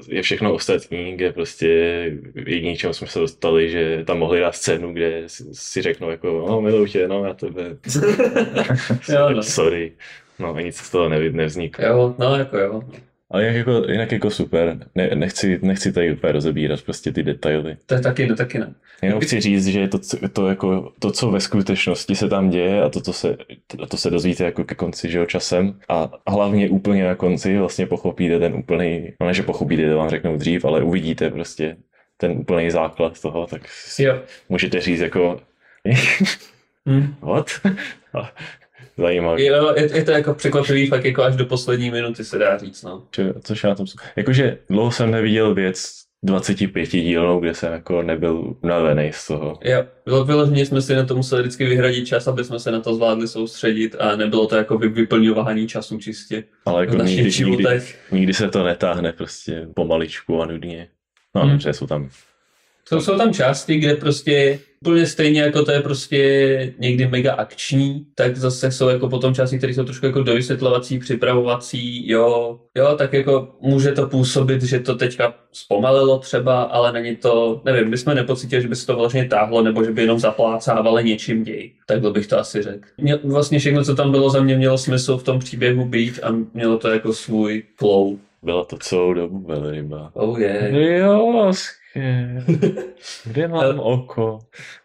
je 0.07 0.21
všechno 0.21 0.53
ostatní, 0.53 1.15
kde 1.15 1.31
prostě 1.33 1.67
jediný, 2.47 2.77
čemu 2.77 2.93
jsme 2.93 3.07
se 3.07 3.19
dostali, 3.19 3.69
že 3.69 4.03
tam 4.05 4.19
mohli 4.19 4.39
dát 4.39 4.55
scénu, 4.55 4.93
kde 4.93 5.23
si, 5.51 5.81
řeknou 5.81 6.09
jako, 6.09 6.45
no 6.49 6.61
miluji 6.61 6.91
tě, 6.91 7.07
no 7.07 7.25
já 7.25 7.33
tebe, 7.33 7.63
Jo, 9.09 9.29
no. 9.29 9.43
sorry. 9.43 9.91
No 10.39 10.55
a 10.55 10.61
nic 10.61 10.77
z 10.77 10.89
toho 10.91 11.09
nevzniklo. 11.09 11.85
Jo, 11.85 12.15
no 12.19 12.35
jako 12.35 12.57
jo. 12.57 12.81
Ale 13.35 13.43
jinak 13.43 13.55
jako, 13.55 13.91
jinak 13.91 14.11
jako 14.11 14.29
super, 14.29 14.77
ne, 14.95 15.09
nechci, 15.15 15.59
nechci 15.61 15.91
tady 15.93 16.13
úplně 16.13 16.33
rozebírat 16.33 16.81
prostě 16.81 17.11
ty 17.11 17.23
detaily. 17.23 17.77
To 17.85 17.93
je 17.95 18.01
taky, 18.01 18.27
no 18.27 18.35
taky 18.35 18.59
ne. 18.59 18.73
Jenom 19.01 19.19
chci 19.19 19.41
říct, 19.41 19.67
že 19.67 19.87
to, 19.87 19.99
to, 20.33 20.47
jako, 20.49 20.91
to, 20.99 21.11
co 21.11 21.31
ve 21.31 21.39
skutečnosti 21.39 22.15
se 22.15 22.29
tam 22.29 22.49
děje 22.49 22.83
a 22.83 22.89
to, 22.89 23.01
co 23.01 23.13
se, 23.13 23.37
to, 23.67 23.85
to 23.85 23.97
se 23.97 24.09
dozvíte 24.09 24.43
jako 24.43 24.63
ke 24.63 24.75
konci, 24.75 25.11
že 25.11 25.17
jo, 25.17 25.25
časem 25.25 25.79
a 25.89 26.11
hlavně 26.27 26.69
úplně 26.69 27.03
na 27.03 27.15
konci 27.15 27.57
vlastně 27.57 27.85
pochopíte 27.85 28.39
ten 28.39 28.53
úplný, 28.53 29.13
no 29.21 29.27
ne, 29.27 29.33
že 29.33 29.43
pochopíte, 29.43 29.89
to 29.89 29.97
vám 29.97 30.09
řeknou 30.09 30.37
dřív, 30.37 30.65
ale 30.65 30.83
uvidíte 30.83 31.29
prostě 31.29 31.77
ten 32.17 32.31
úplný 32.31 32.71
základ 32.71 33.21
toho, 33.21 33.47
tak 33.47 33.61
Jo. 33.99 34.21
můžete 34.49 34.81
říct 34.81 34.99
jako 34.99 35.39
Hm. 36.89 37.15
what? 37.21 37.47
Zajímavý. 38.97 39.45
Jo, 39.45 39.73
je, 39.77 39.97
je, 39.97 40.03
to 40.03 40.11
jako 40.11 40.33
překvapivý, 40.33 40.87
fakt 40.87 41.05
jako 41.05 41.23
až 41.23 41.35
do 41.35 41.45
poslední 41.45 41.91
minuty 41.91 42.23
se 42.23 42.37
dá 42.37 42.57
říct, 42.57 42.83
no. 42.83 43.03
Či- 43.11 43.33
Což 43.43 43.63
já 43.63 43.75
tom... 43.75 43.85
Jakože 44.15 44.57
dlouho 44.69 44.91
jsem 44.91 45.11
neviděl 45.11 45.53
věc, 45.53 45.93
25 46.23 46.89
dílnou, 46.91 47.39
kde 47.39 47.53
jsem 47.53 47.73
jako 47.73 48.01
nebyl 48.01 48.55
unavený 48.63 49.11
z 49.13 49.27
toho. 49.27 49.59
Jo, 49.63 49.83
bylo 50.05 50.25
vyloženě 50.25 50.65
jsme 50.65 50.81
si 50.81 50.95
na 50.95 51.05
to 51.05 51.15
museli 51.15 51.41
vždycky 51.41 51.65
vyhradit 51.65 52.05
čas, 52.07 52.27
aby 52.27 52.43
jsme 52.43 52.59
se 52.59 52.71
na 52.71 52.79
to 52.79 52.95
zvládli 52.95 53.27
soustředit 53.27 53.95
a 53.99 54.15
nebylo 54.15 54.47
to 54.47 54.55
jako 54.55 54.77
vy- 54.77 54.89
vyplňování 54.89 55.67
času 55.67 55.97
čistě 55.97 56.43
Ale 56.65 56.81
v 56.81 56.89
jako 56.89 56.97
našich 56.97 57.17
nikdy, 57.17 57.23
nikdy, 57.45 57.63
životech. 57.63 57.99
nikdy, 58.11 58.33
se 58.33 58.49
to 58.49 58.63
netáhne 58.63 59.13
prostě 59.13 59.67
pomaličku 59.75 60.41
a 60.41 60.45
nudně. 60.45 60.87
No, 61.35 61.41
Hmm. 61.41 61.51
dobře, 61.51 61.73
jsou 61.73 61.87
tam 61.87 62.09
Jsou, 62.87 63.01
jsou 63.01 63.17
tam 63.17 63.33
části, 63.33 63.75
kde 63.75 63.95
prostě 63.95 64.59
úplně 64.81 65.05
stejně 65.05 65.41
jako 65.41 65.65
to 65.65 65.71
je 65.71 65.81
prostě 65.81 66.73
někdy 66.79 67.07
mega 67.07 67.33
akční, 67.33 68.05
tak 68.15 68.37
zase 68.37 68.71
jsou 68.71 68.87
jako 68.87 69.09
potom 69.09 69.33
části, 69.33 69.57
které 69.57 69.73
jsou 69.73 69.83
trošku 69.83 70.05
jako 70.05 70.23
dovysvětlovací, 70.23 70.99
připravovací, 70.99 72.09
jo, 72.09 72.59
jo, 72.75 72.95
tak 72.97 73.13
jako 73.13 73.55
může 73.61 73.91
to 73.91 74.07
působit, 74.07 74.63
že 74.63 74.79
to 74.79 74.95
teďka 74.95 75.33
zpomalilo 75.51 76.19
třeba, 76.19 76.63
ale 76.63 76.91
není 76.91 77.15
to, 77.15 77.61
nevím, 77.65 77.89
my 77.89 77.97
jsme 77.97 78.15
nepocítili, 78.15 78.61
že 78.61 78.67
by 78.67 78.75
se 78.75 78.85
to 78.85 78.95
vlastně 78.95 79.25
táhlo, 79.25 79.61
nebo 79.61 79.83
že 79.83 79.91
by 79.91 80.01
jenom 80.01 80.19
zaplácávali 80.19 81.03
něčím 81.03 81.43
děj. 81.43 81.71
Takhle 81.87 82.11
bych 82.11 82.27
to 82.27 82.39
asi 82.39 82.61
řekl. 82.61 82.87
Mě, 82.97 83.15
vlastně 83.23 83.59
všechno, 83.59 83.83
co 83.83 83.95
tam 83.95 84.11
bylo 84.11 84.29
za 84.29 84.41
mě, 84.41 84.57
mělo 84.57 84.77
smysl 84.77 85.17
v 85.17 85.23
tom 85.23 85.39
příběhu 85.39 85.85
být 85.85 86.19
a 86.23 86.35
mělo 86.53 86.77
to 86.77 86.89
jako 86.89 87.13
svůj 87.13 87.63
flow. 87.75 88.17
Byla 88.43 88.65
to 88.65 88.77
celou 88.77 89.13
dobu 89.13 89.39
velryba. 89.47 90.11
Oh 90.13 90.39
yeah. 90.39 90.73
Jo, 90.73 91.51
Kde 93.25 93.47
mám 93.47 93.79
oko? 93.79 94.39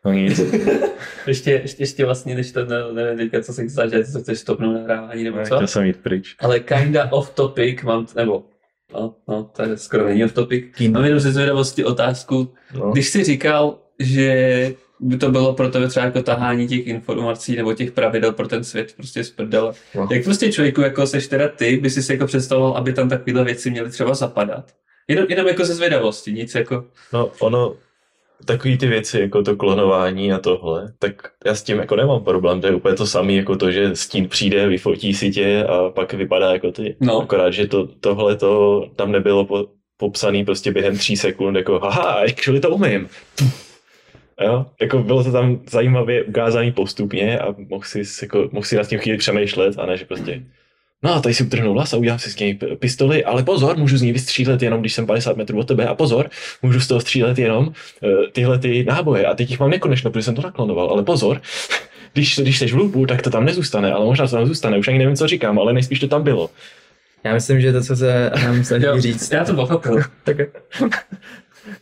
No 0.04 0.12
nic. 0.12 0.40
Ještě, 1.26 1.50
ještě, 1.50 1.82
ještě 1.82 2.04
vlastně, 2.04 2.34
než 2.34 2.52
to, 2.52 2.64
ne- 2.64 2.92
nevím 2.92 3.18
teďka, 3.18 3.40
co 3.42 3.52
se 3.52 3.64
chce 3.66 3.88
že 3.90 4.04
co 4.04 4.20
chceš 4.20 4.38
stopnout 4.38 4.72
nahrávání 4.72 5.24
nebo 5.24 5.38
co? 5.38 5.56
Chtěl 5.56 5.66
jsem 5.66 5.84
jít 5.84 5.96
pryč. 5.96 6.36
Ale 6.38 6.60
kinda 6.60 7.12
off 7.12 7.30
topic 7.30 7.82
mám, 7.82 8.06
nebo, 8.16 8.44
no, 8.94 9.14
no, 9.28 9.50
to 9.56 9.62
je 9.62 9.76
skoro 9.76 10.04
není 10.06 10.24
off 10.24 10.32
topic. 10.32 10.64
Mám 10.90 11.04
jenom 11.04 11.20
ze 11.20 11.32
zvědavosti 11.32 11.84
otázku. 11.84 12.52
No. 12.74 12.90
Když 12.90 13.08
jsi 13.08 13.24
říkal, 13.24 13.78
že 13.98 14.74
by 15.00 15.16
to 15.16 15.30
bylo 15.30 15.54
pro 15.54 15.68
tebe 15.70 15.88
třeba 15.88 16.06
jako 16.06 16.22
tahání 16.22 16.68
těch 16.68 16.86
informací 16.86 17.56
nebo 17.56 17.74
těch 17.74 17.90
pravidel 17.92 18.32
pro 18.32 18.48
ten 18.48 18.64
svět 18.64 18.92
prostě 18.96 19.24
z 19.24 19.30
prdele. 19.30 19.72
No. 19.94 20.08
Jak 20.12 20.24
prostě 20.24 20.52
člověku, 20.52 20.80
jako 20.80 21.06
seš 21.06 21.26
teda 21.28 21.48
ty, 21.48 21.76
by 21.76 21.90
si 21.90 22.02
si 22.02 22.12
jako 22.12 22.26
představoval, 22.26 22.72
aby 22.76 22.92
tam 22.92 23.08
takovéhle 23.08 23.44
věci 23.44 23.70
měly 23.70 23.90
třeba 23.90 24.14
zapadat? 24.14 24.74
Jenom, 25.10 25.26
jenom 25.28 25.46
jako 25.46 25.64
ze 25.64 25.74
zvědavosti, 25.74 26.32
nic 26.32 26.54
jako... 26.54 26.84
No, 27.12 27.30
ono, 27.40 27.76
takový 28.44 28.78
ty 28.78 28.86
věci, 28.86 29.20
jako 29.20 29.42
to 29.42 29.56
klonování 29.56 30.32
a 30.32 30.38
tohle, 30.38 30.92
tak 30.98 31.12
já 31.46 31.54
s 31.54 31.62
tím 31.62 31.78
jako 31.78 31.96
nemám 31.96 32.24
problém, 32.24 32.60
to 32.60 32.66
je 32.66 32.74
úplně 32.74 32.94
to 32.94 33.06
samé, 33.06 33.32
jako 33.32 33.56
to, 33.56 33.70
že 33.70 33.96
stín 33.96 34.28
přijde, 34.28 34.68
vyfotí 34.68 35.14
si 35.14 35.30
tě 35.30 35.64
a 35.64 35.90
pak 35.90 36.12
vypadá 36.12 36.52
jako 36.52 36.72
ty. 36.72 36.96
No. 37.00 37.22
Akorát, 37.22 37.50
že 37.50 37.66
to, 37.66 37.86
tohle 37.86 38.36
to 38.36 38.84
tam 38.96 39.12
nebylo 39.12 39.44
po, 39.44 39.66
popsaný 39.96 40.44
prostě 40.44 40.72
během 40.72 40.98
tří 40.98 41.16
sekund, 41.16 41.56
jako 41.56 41.78
haha, 41.78 42.02
actually 42.02 42.60
to 42.60 42.70
umím. 42.70 43.08
Jo, 44.44 44.66
jako 44.80 44.98
bylo 44.98 45.24
to 45.24 45.32
tam 45.32 45.60
zajímavě 45.70 46.24
ukázaný 46.24 46.72
postupně 46.72 47.38
a 47.38 47.54
mohl 47.68 47.84
si, 47.84 48.02
jako, 48.22 48.48
mohl 48.52 48.66
si 48.66 48.76
nad 48.76 48.88
tím 48.88 48.98
chvíli 48.98 49.18
přemýšlet 49.18 49.78
a 49.78 49.86
ne, 49.86 49.96
že 49.96 50.04
prostě 50.04 50.42
No 51.02 51.14
a 51.14 51.20
tady 51.20 51.34
si 51.34 51.44
utrhnu 51.44 51.72
vlas 51.72 51.94
a 51.94 51.96
udělám 51.96 52.18
si 52.18 52.30
s 52.30 52.38
něj 52.38 52.58
pistoli, 52.78 53.24
ale 53.24 53.42
pozor, 53.42 53.76
můžu 53.76 53.98
z 53.98 54.02
ní 54.02 54.12
vystřílet 54.12 54.62
jenom, 54.62 54.80
když 54.80 54.94
jsem 54.94 55.06
50 55.06 55.36
metrů 55.36 55.58
od 55.58 55.68
tebe. 55.68 55.86
A 55.86 55.94
pozor, 55.94 56.30
můžu 56.62 56.80
z 56.80 56.86
toho 56.86 57.00
střílet 57.00 57.38
jenom 57.38 57.66
uh, 57.66 57.72
tyhle 58.32 58.58
ty 58.58 58.84
náboje. 58.84 59.26
A 59.26 59.34
teď 59.34 59.50
jich 59.50 59.60
mám 59.60 59.70
nekonečno, 59.70 60.10
protože 60.10 60.22
jsem 60.22 60.34
to 60.34 60.42
naklonoval, 60.42 60.90
ale 60.90 61.02
pozor, 61.02 61.40
když, 62.12 62.38
když 62.38 62.58
jsi 62.58 62.66
v 62.66 62.74
lupu, 62.74 63.06
tak 63.06 63.22
to 63.22 63.30
tam 63.30 63.44
nezůstane, 63.44 63.92
ale 63.92 64.04
možná 64.04 64.26
to 64.26 64.36
tam 64.36 64.46
zůstane, 64.46 64.78
už 64.78 64.88
ani 64.88 64.98
nevím, 64.98 65.16
co 65.16 65.26
říkám, 65.26 65.58
ale 65.58 65.72
nejspíš 65.72 66.00
to 66.00 66.08
tam 66.08 66.22
bylo. 66.22 66.50
Já 67.24 67.34
myslím, 67.34 67.60
že 67.60 67.72
to, 67.72 67.82
co 67.82 67.96
se 67.96 68.30
nám 68.44 68.64
snaží 68.64 68.84
Jo, 68.84 69.00
říct, 69.00 69.32
já 69.32 69.44
to 69.44 69.54
pochopil. 69.54 69.96
tak 70.24 70.36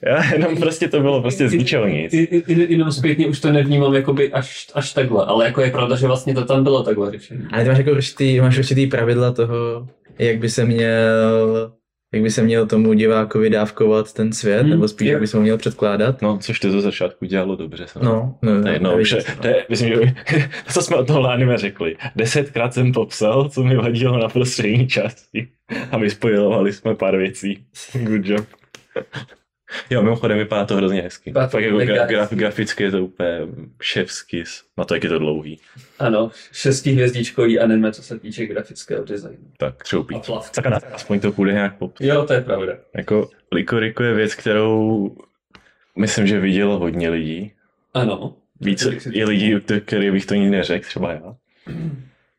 Já 0.02 0.32
jenom 0.32 0.56
prostě 0.56 0.88
to 0.88 1.00
bylo 1.00 1.20
prostě 1.20 1.48
z 1.48 1.52
ničeho 1.52 1.86
nic. 1.88 2.12
I- 2.14 2.16
i- 2.18 2.52
i- 2.52 2.72
Jenom 2.72 2.92
zpětně 2.92 3.26
už 3.26 3.40
to 3.40 3.52
nevnímám 3.52 3.94
jakoby 3.94 4.32
až, 4.32 4.66
až 4.74 4.92
takhle, 4.92 5.24
ale 5.26 5.44
jako 5.44 5.60
je 5.60 5.70
pravda, 5.70 5.96
že 5.96 6.06
vlastně 6.06 6.34
to 6.34 6.44
tam 6.44 6.64
bylo 6.64 6.82
takhle 6.82 7.10
řešení. 7.10 7.40
Ale 7.52 7.62
ty 7.62 7.68
máš 7.68 7.78
jako 7.78 7.90
určitý, 7.90 8.40
máš 8.40 8.58
určitý 8.58 8.86
pravidla 8.86 9.32
toho, 9.32 9.88
jak 10.18 10.38
by 10.38 10.48
se 10.50 10.64
měl, 10.64 11.72
jak 12.14 12.22
by 12.22 12.30
se 12.30 12.42
měl 12.42 12.66
tomu 12.66 12.92
divákovi 12.92 13.50
dávkovat 13.50 14.12
ten 14.12 14.32
svět, 14.32 14.60
Hmm, 14.60 14.70
nebo 14.70 14.88
spíš, 14.88 15.08
jak 15.08 15.20
by 15.20 15.26
se 15.26 15.36
ho 15.36 15.42
měl 15.42 15.58
předkládat. 15.58 16.22
No, 16.22 16.38
což 16.38 16.60
to 16.60 16.70
ze 16.70 16.80
začátku 16.80 17.24
dělalo 17.24 17.56
dobře. 17.56 17.86
jsem- 17.86 18.02
No, 18.04 18.34
no, 18.42 18.62
To 18.62 18.68
je 18.68 18.74
jedno, 18.74 18.90
no, 18.92 18.98
už, 19.00 19.10
je- 19.10 19.24
to 19.40 19.46
je, 19.46 19.66
myslím, 19.68 19.88
že 19.88 20.14
co 20.72 20.82
jsme 20.82 20.96
od 20.96 21.06
toho 21.06 21.30
anime 21.30 21.58
řekli. 21.58 21.96
Desetkrát 22.16 22.74
jsem 22.74 22.92
popsal, 22.92 23.48
co 23.48 23.64
mi 23.64 23.76
vadilo 23.76 24.18
na 24.18 24.28
prostřední 24.28 24.86
části 24.88 25.48
a 25.90 25.98
vyspojovali 25.98 26.72
jsme 26.72 26.94
pár 26.94 27.16
věcí. 27.16 27.58
Good 28.02 28.26
job. 28.26 28.46
Jo, 29.90 30.02
mimochodem 30.02 30.38
vypadá 30.38 30.64
to 30.64 30.76
hrozně 30.76 31.02
hezky. 31.02 31.32
Fakt 31.32 31.62
jako 31.62 31.76
mega 31.76 32.06
gra, 32.06 32.28
graficky 32.30 32.82
je 32.82 32.90
to 32.90 33.04
úplně 33.04 33.38
šefský. 33.82 34.44
Na 34.78 34.84
to, 34.84 34.94
jak 34.94 35.04
je 35.04 35.10
to 35.10 35.18
dlouhý. 35.18 35.60
Ano, 35.98 36.30
šestihvězdičkový 36.52 37.58
anime, 37.58 37.92
co 37.92 38.02
se 38.02 38.18
týče 38.18 38.46
grafického 38.46 39.04
designu. 39.04 39.44
Tak 39.58 39.82
třoupí. 39.82 40.14
A 40.14 40.18
plavky. 40.18 40.54
Tak 40.62 40.66
a 40.66 40.80
aspoň 40.92 41.20
to 41.20 41.32
půjde 41.32 41.52
nějak 41.52 41.76
pop. 41.78 41.94
Jo, 42.00 42.24
to 42.24 42.32
je 42.32 42.40
pravda. 42.40 42.72
Jako 42.96 43.30
Licorico 43.52 44.02
je 44.02 44.14
věc, 44.14 44.34
kterou 44.34 45.10
myslím, 45.98 46.26
že 46.26 46.40
vidělo 46.40 46.78
hodně 46.78 47.10
lidí. 47.10 47.52
Ano. 47.94 48.34
Víc 48.60 48.86
i 49.10 49.24
lidí, 49.24 49.54
který 49.84 50.10
bych 50.10 50.26
to 50.26 50.34
nikdy 50.34 50.50
neřekl, 50.50 50.86
třeba 50.86 51.12
já. 51.12 51.34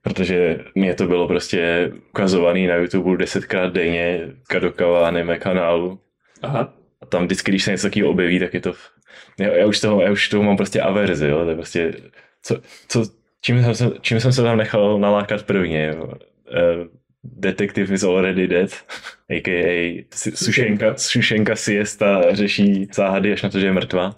Protože 0.01 0.59
mě 0.75 0.95
to 0.95 1.07
bylo 1.07 1.27
prostě 1.27 1.91
ukazovaný 2.09 2.67
na 2.67 2.75
YouTube 2.75 3.17
desetkrát 3.17 3.73
denně, 3.73 4.27
Kadokawa 4.47 5.07
anime 5.07 5.37
kanálu. 5.37 5.99
Aha. 6.41 6.73
Tam 7.09 7.25
vždycky, 7.25 7.51
když 7.51 7.63
se 7.63 7.71
něco 7.71 7.87
takového 7.87 8.11
objeví, 8.11 8.39
tak 8.39 8.53
je 8.53 8.59
to... 8.61 8.73
Já, 9.39 9.47
já, 9.47 9.65
už 9.65 9.79
toho, 9.79 10.01
já 10.01 10.11
už 10.11 10.29
toho 10.29 10.43
mám 10.43 10.57
prostě 10.57 10.81
averzi, 10.81 11.27
jo? 11.27 11.43
To 11.43 11.49
je 11.49 11.55
prostě... 11.55 11.93
Co, 12.43 12.57
co, 12.87 13.03
čím, 13.41 13.63
jsem, 13.63 13.75
se- 13.75 13.91
čím 14.01 14.19
jsem 14.19 14.33
se 14.33 14.43
tam 14.43 14.57
nechal 14.57 14.99
nalákat 14.99 15.43
prvně, 15.43 15.93
jo? 15.95 16.05
Uh, 16.05 16.13
Detective 17.23 17.93
is 17.93 18.03
already 18.03 18.47
dead, 18.47 18.69
a.k.a. 19.29 20.05
Si- 20.13 20.31
Sušenka, 20.37 20.93
Sušenka 20.97 21.55
siesta 21.55 22.35
řeší 22.35 22.87
záhady 22.93 23.33
až 23.33 23.41
na 23.41 23.49
to, 23.49 23.59
že 23.59 23.65
je 23.65 23.73
mrtvá. 23.73 24.15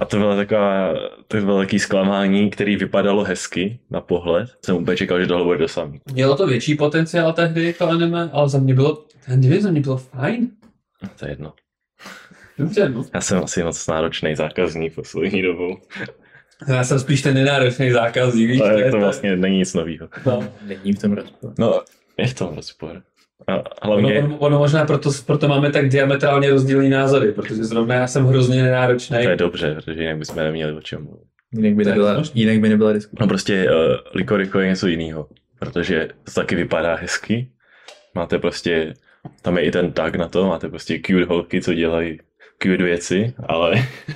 A 0.00 0.04
to 0.04 0.16
byla 0.18 0.36
taková, 0.36 0.94
to 1.28 1.36
bylo 1.36 1.58
takové 1.58 1.78
zklamání, 1.78 2.50
který 2.50 2.76
vypadalo 2.76 3.24
hezky 3.24 3.78
na 3.90 4.00
pohled. 4.00 4.48
Jsem 4.64 4.76
úplně 4.76 4.96
čekal, 4.96 5.20
že 5.20 5.26
tohle 5.26 5.44
bude 5.44 5.58
to 5.58 5.68
samý. 5.68 6.00
Mělo 6.12 6.36
to 6.36 6.46
větší 6.46 6.74
potenciál 6.74 7.32
tehdy, 7.32 7.72
to 7.72 7.88
anime, 7.88 8.30
ale 8.32 8.48
za 8.48 8.58
mě 8.58 8.74
bylo, 8.74 9.04
já 9.28 9.36
nevím, 9.36 9.60
za 9.60 9.70
mě 9.70 9.80
bylo 9.80 9.96
fajn. 9.96 10.50
To 11.18 11.24
je 11.24 11.32
jedno. 11.32 11.52
Dobře, 12.58 12.88
no. 12.88 13.04
Já 13.14 13.20
jsem 13.20 13.38
asi 13.44 13.62
moc 13.62 13.86
náročný 13.86 14.36
zákazník 14.36 14.94
poslední 14.94 15.42
dobou. 15.42 15.76
Já 16.68 16.84
jsem 16.84 16.98
spíš 16.98 17.22
ten 17.22 17.34
nenáročný 17.34 17.90
zákazník, 17.90 18.50
víš, 18.50 18.60
Ale 18.60 18.80
je 18.82 18.90
to 18.90 18.98
vlastně 18.98 19.36
není 19.36 19.58
nic 19.58 19.74
nového. 19.74 20.08
No. 20.26 20.48
Není 20.66 20.92
v 20.92 20.98
tom 20.98 21.12
rozpor. 21.12 21.52
No, 21.58 21.80
je 22.18 22.26
v 22.26 22.34
tom 22.34 22.54
rozpor. 22.56 23.02
A 23.46 23.52
Ono, 23.54 23.62
hlavně, 23.82 24.22
ono, 24.22 24.38
ono, 24.38 24.58
možná 24.58 24.84
proto, 24.84 25.10
proto 25.26 25.48
máme 25.48 25.70
tak 25.72 25.88
diametrálně 25.88 26.50
rozdílný 26.50 26.88
názory, 26.88 27.32
protože 27.32 27.64
zrovna 27.64 27.94
já 27.94 28.06
jsem 28.06 28.26
hrozně 28.26 28.62
nenáročný. 28.62 29.16
to 29.22 29.28
je 29.30 29.36
dobře, 29.36 29.74
protože 29.74 30.00
jinak 30.02 30.18
bychom 30.18 30.36
neměli 30.36 30.72
o 30.72 30.80
čem 30.80 31.02
mluvit. 31.04 31.24
Jinak 31.52 31.74
by 31.74 31.84
To 31.84 31.90
nebyla, 31.90 32.18
možný. 32.18 32.40
jinak 32.40 32.58
by 32.60 32.68
nebyla 32.68 32.92
diskuse. 32.92 33.16
No 33.20 33.26
prostě 33.26 33.70
uh, 33.70 33.76
Licorico 34.14 34.60
je 34.60 34.68
něco 34.68 34.86
jiného, 34.86 35.28
protože 35.58 36.08
to 36.24 36.30
taky 36.32 36.54
vypadá 36.54 36.94
hezky. 36.94 37.50
Máte 38.14 38.38
prostě, 38.38 38.94
tam 39.42 39.58
je 39.58 39.64
i 39.64 39.70
ten 39.70 39.92
tag 39.92 40.14
na 40.14 40.28
to, 40.28 40.46
máte 40.48 40.68
prostě 40.68 41.00
cute 41.06 41.24
holky, 41.24 41.62
co 41.62 41.74
dělají 41.74 42.18
cute 42.62 42.84
věci, 42.84 43.34
ale 43.46 43.74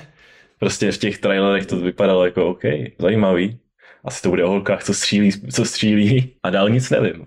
prostě 0.59 0.91
v 0.91 0.97
těch 0.97 1.17
trailerech 1.17 1.65
to 1.65 1.79
vypadalo 1.79 2.25
jako 2.25 2.47
OK, 2.47 2.61
zajímavý. 2.99 3.59
Asi 4.05 4.21
to 4.21 4.29
bude 4.29 4.43
o 4.43 4.49
holkách, 4.49 4.83
co 4.83 4.93
střílí, 4.93 5.31
co 5.51 5.65
střílí 5.65 6.35
a 6.43 6.49
dál 6.49 6.69
nic 6.69 6.89
nevím. 6.89 7.25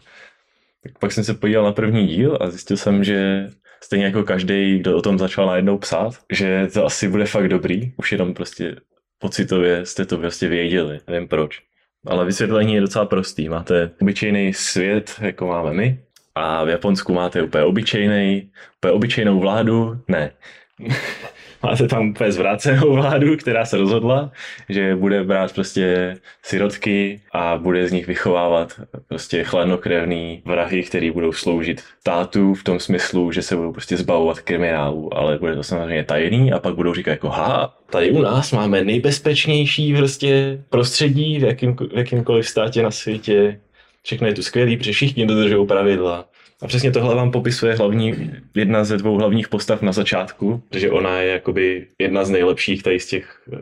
Tak 0.83 0.99
pak 0.99 1.13
jsem 1.13 1.25
se 1.25 1.35
podíval 1.35 1.65
na 1.65 1.73
první 1.73 2.07
díl 2.07 2.39
a 2.41 2.51
zjistil 2.51 2.77
jsem, 2.77 3.05
že 3.05 3.49
stejně 3.83 4.05
jako 4.05 4.23
každý, 4.23 4.79
kdo 4.79 4.97
o 4.97 5.03
tom 5.03 5.19
začal 5.19 5.47
najednou 5.47 5.79
psát, 5.79 6.13
že 6.33 6.67
to 6.73 6.87
asi 6.87 7.09
bude 7.09 7.27
fakt 7.27 7.49
dobrý, 7.49 7.93
už 7.97 8.13
jenom 8.13 8.35
prostě 8.35 8.77
pocitově 9.19 9.87
jste 9.87 10.05
to 10.05 10.19
prostě 10.19 10.49
věděli, 10.49 11.01
nevím 11.09 11.29
proč. 11.29 11.63
Ale 12.07 12.25
vysvětlení 12.25 12.75
je 12.75 12.81
docela 12.81 13.07
prostý. 13.07 13.49
Máte 13.49 13.91
obyčejný 14.01 14.55
svět, 14.55 15.15
jako 15.21 15.47
máme 15.47 15.73
my, 15.73 15.99
a 16.35 16.65
v 16.65 16.69
Japonsku 16.69 17.13
máte 17.13 17.43
úplně 17.43 17.65
obyčejný, 17.65 18.51
úplně 18.79 18.93
obyčejnou 18.93 19.41
vládu, 19.41 20.01
ne. 20.09 20.33
máte 21.63 21.89
tam 21.89 22.09
úplně 22.09 22.33
zvrácenou 22.33 22.93
vládu, 22.93 23.37
která 23.37 23.65
se 23.65 23.77
rozhodla, 23.77 24.33
že 24.69 24.97
bude 24.97 25.25
brát 25.25 25.53
prostě 25.53 26.17
sirotky 26.43 27.21
a 27.33 27.57
bude 27.57 27.89
z 27.89 27.93
nich 27.93 28.07
vychovávat 28.07 28.81
prostě 29.09 29.45
chladnokrevný 29.45 30.43
vrahy, 30.45 30.83
který 30.83 31.11
budou 31.11 31.33
sloužit 31.33 31.83
státu 32.01 32.55
v 32.55 32.65
tom 32.65 32.81
smyslu, 32.81 33.33
že 33.33 33.43
se 33.43 33.57
budou 33.57 33.73
prostě 33.73 33.97
zbavovat 33.97 34.41
kriminálů, 34.41 35.19
ale 35.19 35.39
bude 35.39 35.55
to 35.55 35.63
samozřejmě 35.63 36.05
tajný 36.05 36.53
a 36.53 36.59
pak 36.59 36.75
budou 36.75 36.95
říkat 36.95 37.11
jako 37.11 37.29
ha, 37.29 37.75
tady 37.91 38.11
u 38.11 38.23
nás 38.23 38.53
máme 38.53 38.85
nejbezpečnější 38.85 39.95
prostě 39.97 40.63
prostředí 40.71 41.39
v, 41.39 41.45
jakým, 41.45 41.77
v 41.77 41.99
jakýmkoliv 41.99 42.49
státě 42.49 42.83
na 42.83 42.91
světě, 42.91 43.61
všechno 44.03 44.27
je 44.27 44.35
tu 44.35 44.43
skvělý, 44.43 44.77
protože 44.77 44.93
všichni 44.93 45.27
dodržují 45.27 45.67
pravidla. 45.67 46.29
A 46.67 46.69
přesně 46.69 46.91
tohle 46.91 47.15
vám 47.15 47.31
popisuje 47.31 47.75
hlavní, 47.75 48.31
jedna 48.55 48.85
ze 48.85 48.97
dvou 48.97 49.17
hlavních 49.17 49.49
postav 49.49 49.83
na 49.83 49.93
začátku, 49.93 50.63
protože 50.69 50.91
ona 50.91 51.21
je 51.21 51.33
jakoby 51.33 51.87
jedna 51.99 52.25
z 52.25 52.31
nejlepších 52.31 52.83
tady 52.83 53.01
z 53.01 53.07
těch 53.07 53.43
eh, 53.53 53.59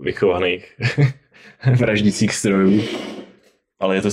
vychovaných 0.00 0.76
vraždících 1.78 2.34
strojů. 2.34 2.82
Ale 3.80 3.94
je 3.94 4.02
to 4.02 4.08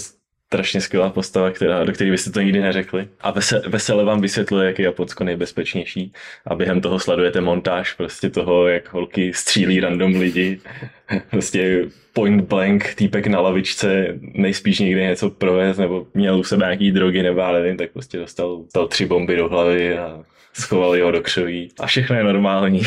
strašně 0.53 0.81
skvělá 0.81 1.09
postava, 1.09 1.51
která, 1.51 1.83
do 1.83 1.91
které 1.91 2.11
byste 2.11 2.31
to 2.31 2.41
nikdy 2.41 2.61
neřekli. 2.61 3.07
A 3.21 3.31
vesele, 3.31 3.61
vesele 3.67 4.03
vám 4.03 4.21
vysvětluje, 4.21 4.67
jak 4.67 4.79
je 4.79 4.85
Japonsko 4.85 5.23
nejbezpečnější. 5.23 6.13
A 6.45 6.55
během 6.55 6.81
toho 6.81 6.99
sledujete 6.99 7.41
montáž 7.41 7.93
prostě 7.93 8.29
toho, 8.29 8.67
jak 8.67 8.93
holky 8.93 9.33
střílí 9.33 9.79
random 9.79 10.15
lidi. 10.15 10.59
prostě 11.29 11.85
point 12.13 12.41
blank, 12.41 12.93
týpek 12.95 13.27
na 13.27 13.41
lavičce, 13.41 14.19
nejspíš 14.21 14.79
někdy 14.79 15.01
něco 15.01 15.29
provést, 15.29 15.77
nebo 15.77 16.07
měl 16.13 16.39
u 16.39 16.43
sebe 16.43 16.65
nějaký 16.65 16.91
drogy, 16.91 17.23
nebo 17.23 17.39
já 17.39 17.51
nevím, 17.51 17.77
tak 17.77 17.91
prostě 17.91 18.17
dostal, 18.17 18.57
dostal 18.57 18.87
tři 18.87 19.05
bomby 19.05 19.35
do 19.35 19.49
hlavy 19.49 19.97
a 19.97 20.23
schovali 20.53 21.01
ho 21.01 21.11
do 21.11 21.21
křoví. 21.21 21.69
A 21.79 21.87
všechno 21.87 22.15
je 22.15 22.23
normální. 22.23 22.81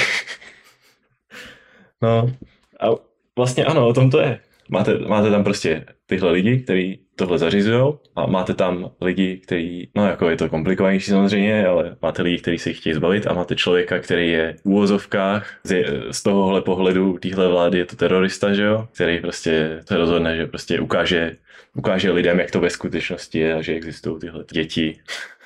no 2.03 2.31
a 2.81 2.87
vlastně 3.37 3.65
ano, 3.65 3.89
o 3.89 3.93
tom 3.93 4.11
to 4.11 4.21
je. 4.21 4.39
Máte, 4.69 4.99
máte 4.99 5.31
tam 5.31 5.45
prostě 5.45 5.85
tyhle 6.07 6.31
lidi, 6.31 6.59
kteří 6.59 7.06
tohle 7.17 7.39
zařizují 7.39 7.95
a 8.17 8.27
máte 8.27 8.55
tam 8.55 8.91
lidi, 9.01 9.37
kteří, 9.37 9.91
no 9.95 10.07
jako 10.07 10.31
je 10.31 10.37
to 10.37 10.49
komplikovanější 10.49 11.11
samozřejmě, 11.11 11.67
ale 11.67 11.97
máte 12.03 12.23
lidi, 12.23 12.39
kteří 12.39 12.59
se 12.59 12.73
chtějí 12.73 12.95
zbavit 12.95 13.27
a 13.27 13.33
máte 13.35 13.57
člověka, 13.57 13.99
který 13.99 14.31
je 14.31 14.55
v 14.63 14.67
úvozovkách 14.67 15.55
z, 15.65 15.85
z 16.11 16.23
tohohle 16.23 16.63
pohledu 16.63 17.19
téhle 17.19 17.49
vlády 17.49 17.79
je 17.79 17.85
to 17.85 17.97
terorista, 17.97 18.55
že 18.55 18.63
jo, 18.63 18.89
který 18.95 19.19
prostě 19.19 19.81
se 19.89 19.97
rozhodne, 19.97 20.37
že 20.37 20.47
prostě 20.47 20.81
ukáže, 20.81 21.37
ukáže 21.75 22.11
lidem, 22.13 22.41
jak 22.41 22.51
to 22.51 22.61
ve 22.61 22.71
skutečnosti 22.71 23.39
je 23.39 23.55
a 23.55 23.63
že 23.63 23.73
existují 23.75 24.21
tyhle 24.21 24.45
děti, 24.53 24.99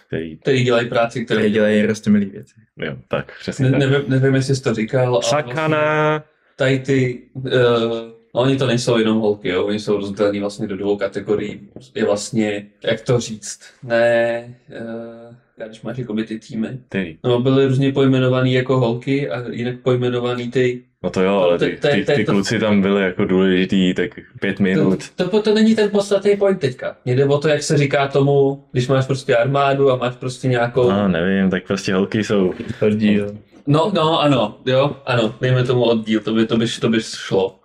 který... 0.06 0.36
Který 0.36 0.64
dělají 0.64 0.88
práci, 0.88 1.24
které 1.24 1.40
Který 1.40 1.52
dělají 1.52 1.86
rostomilý 1.86 2.26
věci. 2.26 2.54
Jo, 2.76 2.96
tak, 3.08 3.32
přesně 3.40 3.70
Ne, 3.70 3.70
tak. 3.70 3.90
nevím, 3.90 4.04
nevím, 4.08 4.34
jestli 4.34 4.56
jsi 4.56 4.62
to 4.62 4.74
říkal. 4.74 5.06
ale 5.14 5.22
Sakana! 5.22 6.24
tady 6.56 6.78
ty, 6.78 7.22
uh, 7.34 8.19
no 8.34 8.40
oni 8.40 8.56
to 8.56 8.66
nejsou 8.66 8.98
jenom 8.98 9.18
holky, 9.20 9.48
jo, 9.48 9.66
oni 9.66 9.78
jsou 9.78 9.96
rozdělení 9.96 10.40
vlastně 10.40 10.66
do 10.66 10.76
dvou 10.76 10.96
kategorií. 10.96 11.60
Je 11.94 12.04
vlastně, 12.04 12.66
jak 12.84 13.00
to 13.00 13.20
říct, 13.20 13.60
ne, 13.82 14.54
uh, 14.68 15.34
já 15.58 15.66
když 15.66 15.82
máš 15.82 15.98
jakoby 15.98 16.24
ty 16.24 16.38
týmy, 16.38 16.68
Který? 16.88 17.18
no 17.24 17.40
byly 17.40 17.66
různě 17.66 17.92
pojmenovaný 17.92 18.52
jako 18.52 18.80
holky 18.80 19.30
a 19.30 19.48
jinak 19.50 19.80
pojmenovaný 19.80 20.50
ty, 20.50 20.82
No 21.02 21.10
to 21.10 21.22
jo, 21.22 21.36
ale 21.36 21.58
ty, 21.58 21.78
ty, 21.80 22.04
ty 22.14 22.24
kluci 22.24 22.58
tam 22.58 22.80
byli 22.80 23.02
jako 23.02 23.24
důležitý, 23.24 23.94
tak 23.94 24.10
pět 24.40 24.60
minut. 24.60 24.98
to, 25.16 25.28
to, 25.28 25.42
to 25.42 25.54
není 25.54 25.74
ten 25.74 25.90
podstatný 25.90 26.36
point 26.36 26.60
teďka. 26.60 26.96
Mně 27.04 27.16
jde 27.16 27.24
o 27.24 27.38
to, 27.38 27.48
jak 27.48 27.62
se 27.62 27.78
říká 27.78 28.08
tomu, 28.08 28.64
když 28.72 28.88
máš 28.88 29.06
prostě 29.06 29.36
armádu 29.36 29.90
a 29.90 29.96
máš 29.96 30.16
prostě 30.16 30.48
nějakou... 30.48 30.90
No, 30.90 31.08
nevím, 31.08 31.50
tak 31.50 31.66
prostě 31.66 31.94
holky 31.94 32.24
jsou 32.24 32.54
Oddíl. 32.86 33.36
No, 33.66 33.92
no, 33.94 34.20
ano, 34.20 34.58
jo, 34.66 34.96
ano, 35.06 35.34
dejme 35.40 35.64
tomu 35.64 35.82
oddíl, 35.84 36.20
to 36.20 36.34
by, 36.34 36.46
to 36.46 36.56
by, 36.56 36.66
to 36.80 36.88
by 36.88 37.00
šlo. 37.00 37.59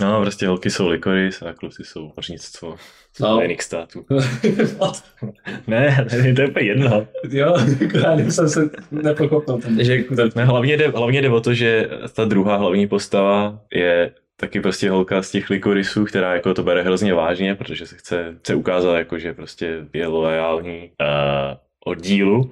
No, 0.00 0.20
prostě 0.20 0.46
holky 0.46 0.70
jsou 0.70 0.88
likoris 0.88 1.42
a 1.42 1.52
kluci 1.52 1.84
jsou 1.84 2.12
hořnictvo 2.16 2.76
No. 3.20 3.28
no. 3.36 3.40
jiných 3.42 3.62
států. 3.62 4.06
Ne, 5.66 6.06
ne, 6.22 6.34
to 6.34 6.42
je 6.42 6.48
úplně 6.48 6.66
jedno. 6.66 7.06
jo, 7.30 7.56
já 7.94 8.16
jsem 8.30 8.48
se 8.48 8.70
nepochopil. 8.90 9.58
Ten. 9.58 9.76
Takže 9.76 10.04
Ne, 10.36 10.44
hlavně, 10.44 10.76
jde, 10.76 10.88
hlavně 10.88 11.22
jde 11.22 11.28
o 11.30 11.40
to, 11.40 11.54
že 11.54 11.88
ta 12.14 12.24
druhá 12.24 12.56
hlavní 12.56 12.86
postava 12.86 13.60
je 13.72 14.12
taky 14.36 14.60
prostě 14.60 14.90
holka 14.90 15.22
z 15.22 15.30
těch 15.30 15.50
likorisů, 15.50 16.04
která 16.04 16.34
jako 16.34 16.54
to 16.54 16.62
bere 16.62 16.82
hrozně 16.82 17.14
vážně, 17.14 17.54
protože 17.54 17.86
se 17.86 17.96
chce, 17.96 18.34
chce 18.38 18.54
ukázat, 18.54 18.96
jako, 18.96 19.18
že 19.18 19.34
prostě 19.34 19.86
je 19.92 20.06
loajální 20.06 20.90
uh, 21.00 21.56
oddílu. 21.84 22.50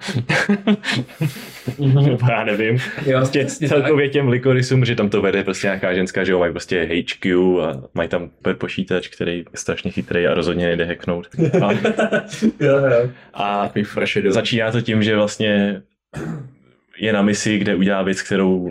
Nebo 1.79 2.19
já 2.31 2.45
nevím. 2.45 2.79
Jo, 3.07 3.19
Prostě 3.19 3.45
tak. 3.45 3.69
celkově 3.69 4.09
těm 4.09 4.29
likorisům, 4.29 4.85
že 4.85 4.95
tam 4.95 5.09
to 5.09 5.23
vede 5.23 5.45
prostě 5.45 5.67
nějaká 5.67 5.95
ženská, 5.95 6.25
že 6.25 6.33
jo, 6.33 6.39
mají 6.39 6.53
prostě 6.53 6.83
HQ 6.85 7.37
a 7.63 7.83
mají 7.95 8.09
tam 8.09 8.31
super 8.37 8.57
počítač, 8.57 9.09
který 9.09 9.39
je 9.39 9.45
strašně 9.55 9.91
chytrý 9.91 10.27
a 10.27 10.35
rozhodně 10.35 10.67
nejde 10.67 10.85
hacknout. 10.85 11.29
A, 11.63 11.73
jo, 12.61 12.77
jo. 12.79 13.11
a 13.35 13.73
začíná 14.29 14.71
to 14.73 14.81
tím, 14.81 15.03
že 15.03 15.17
vlastně 15.17 15.83
je 16.99 17.13
na 17.13 17.23
misi, 17.23 17.59
kde 17.59 17.75
udělá 17.75 18.03
věc, 18.03 18.23
kterou 18.23 18.71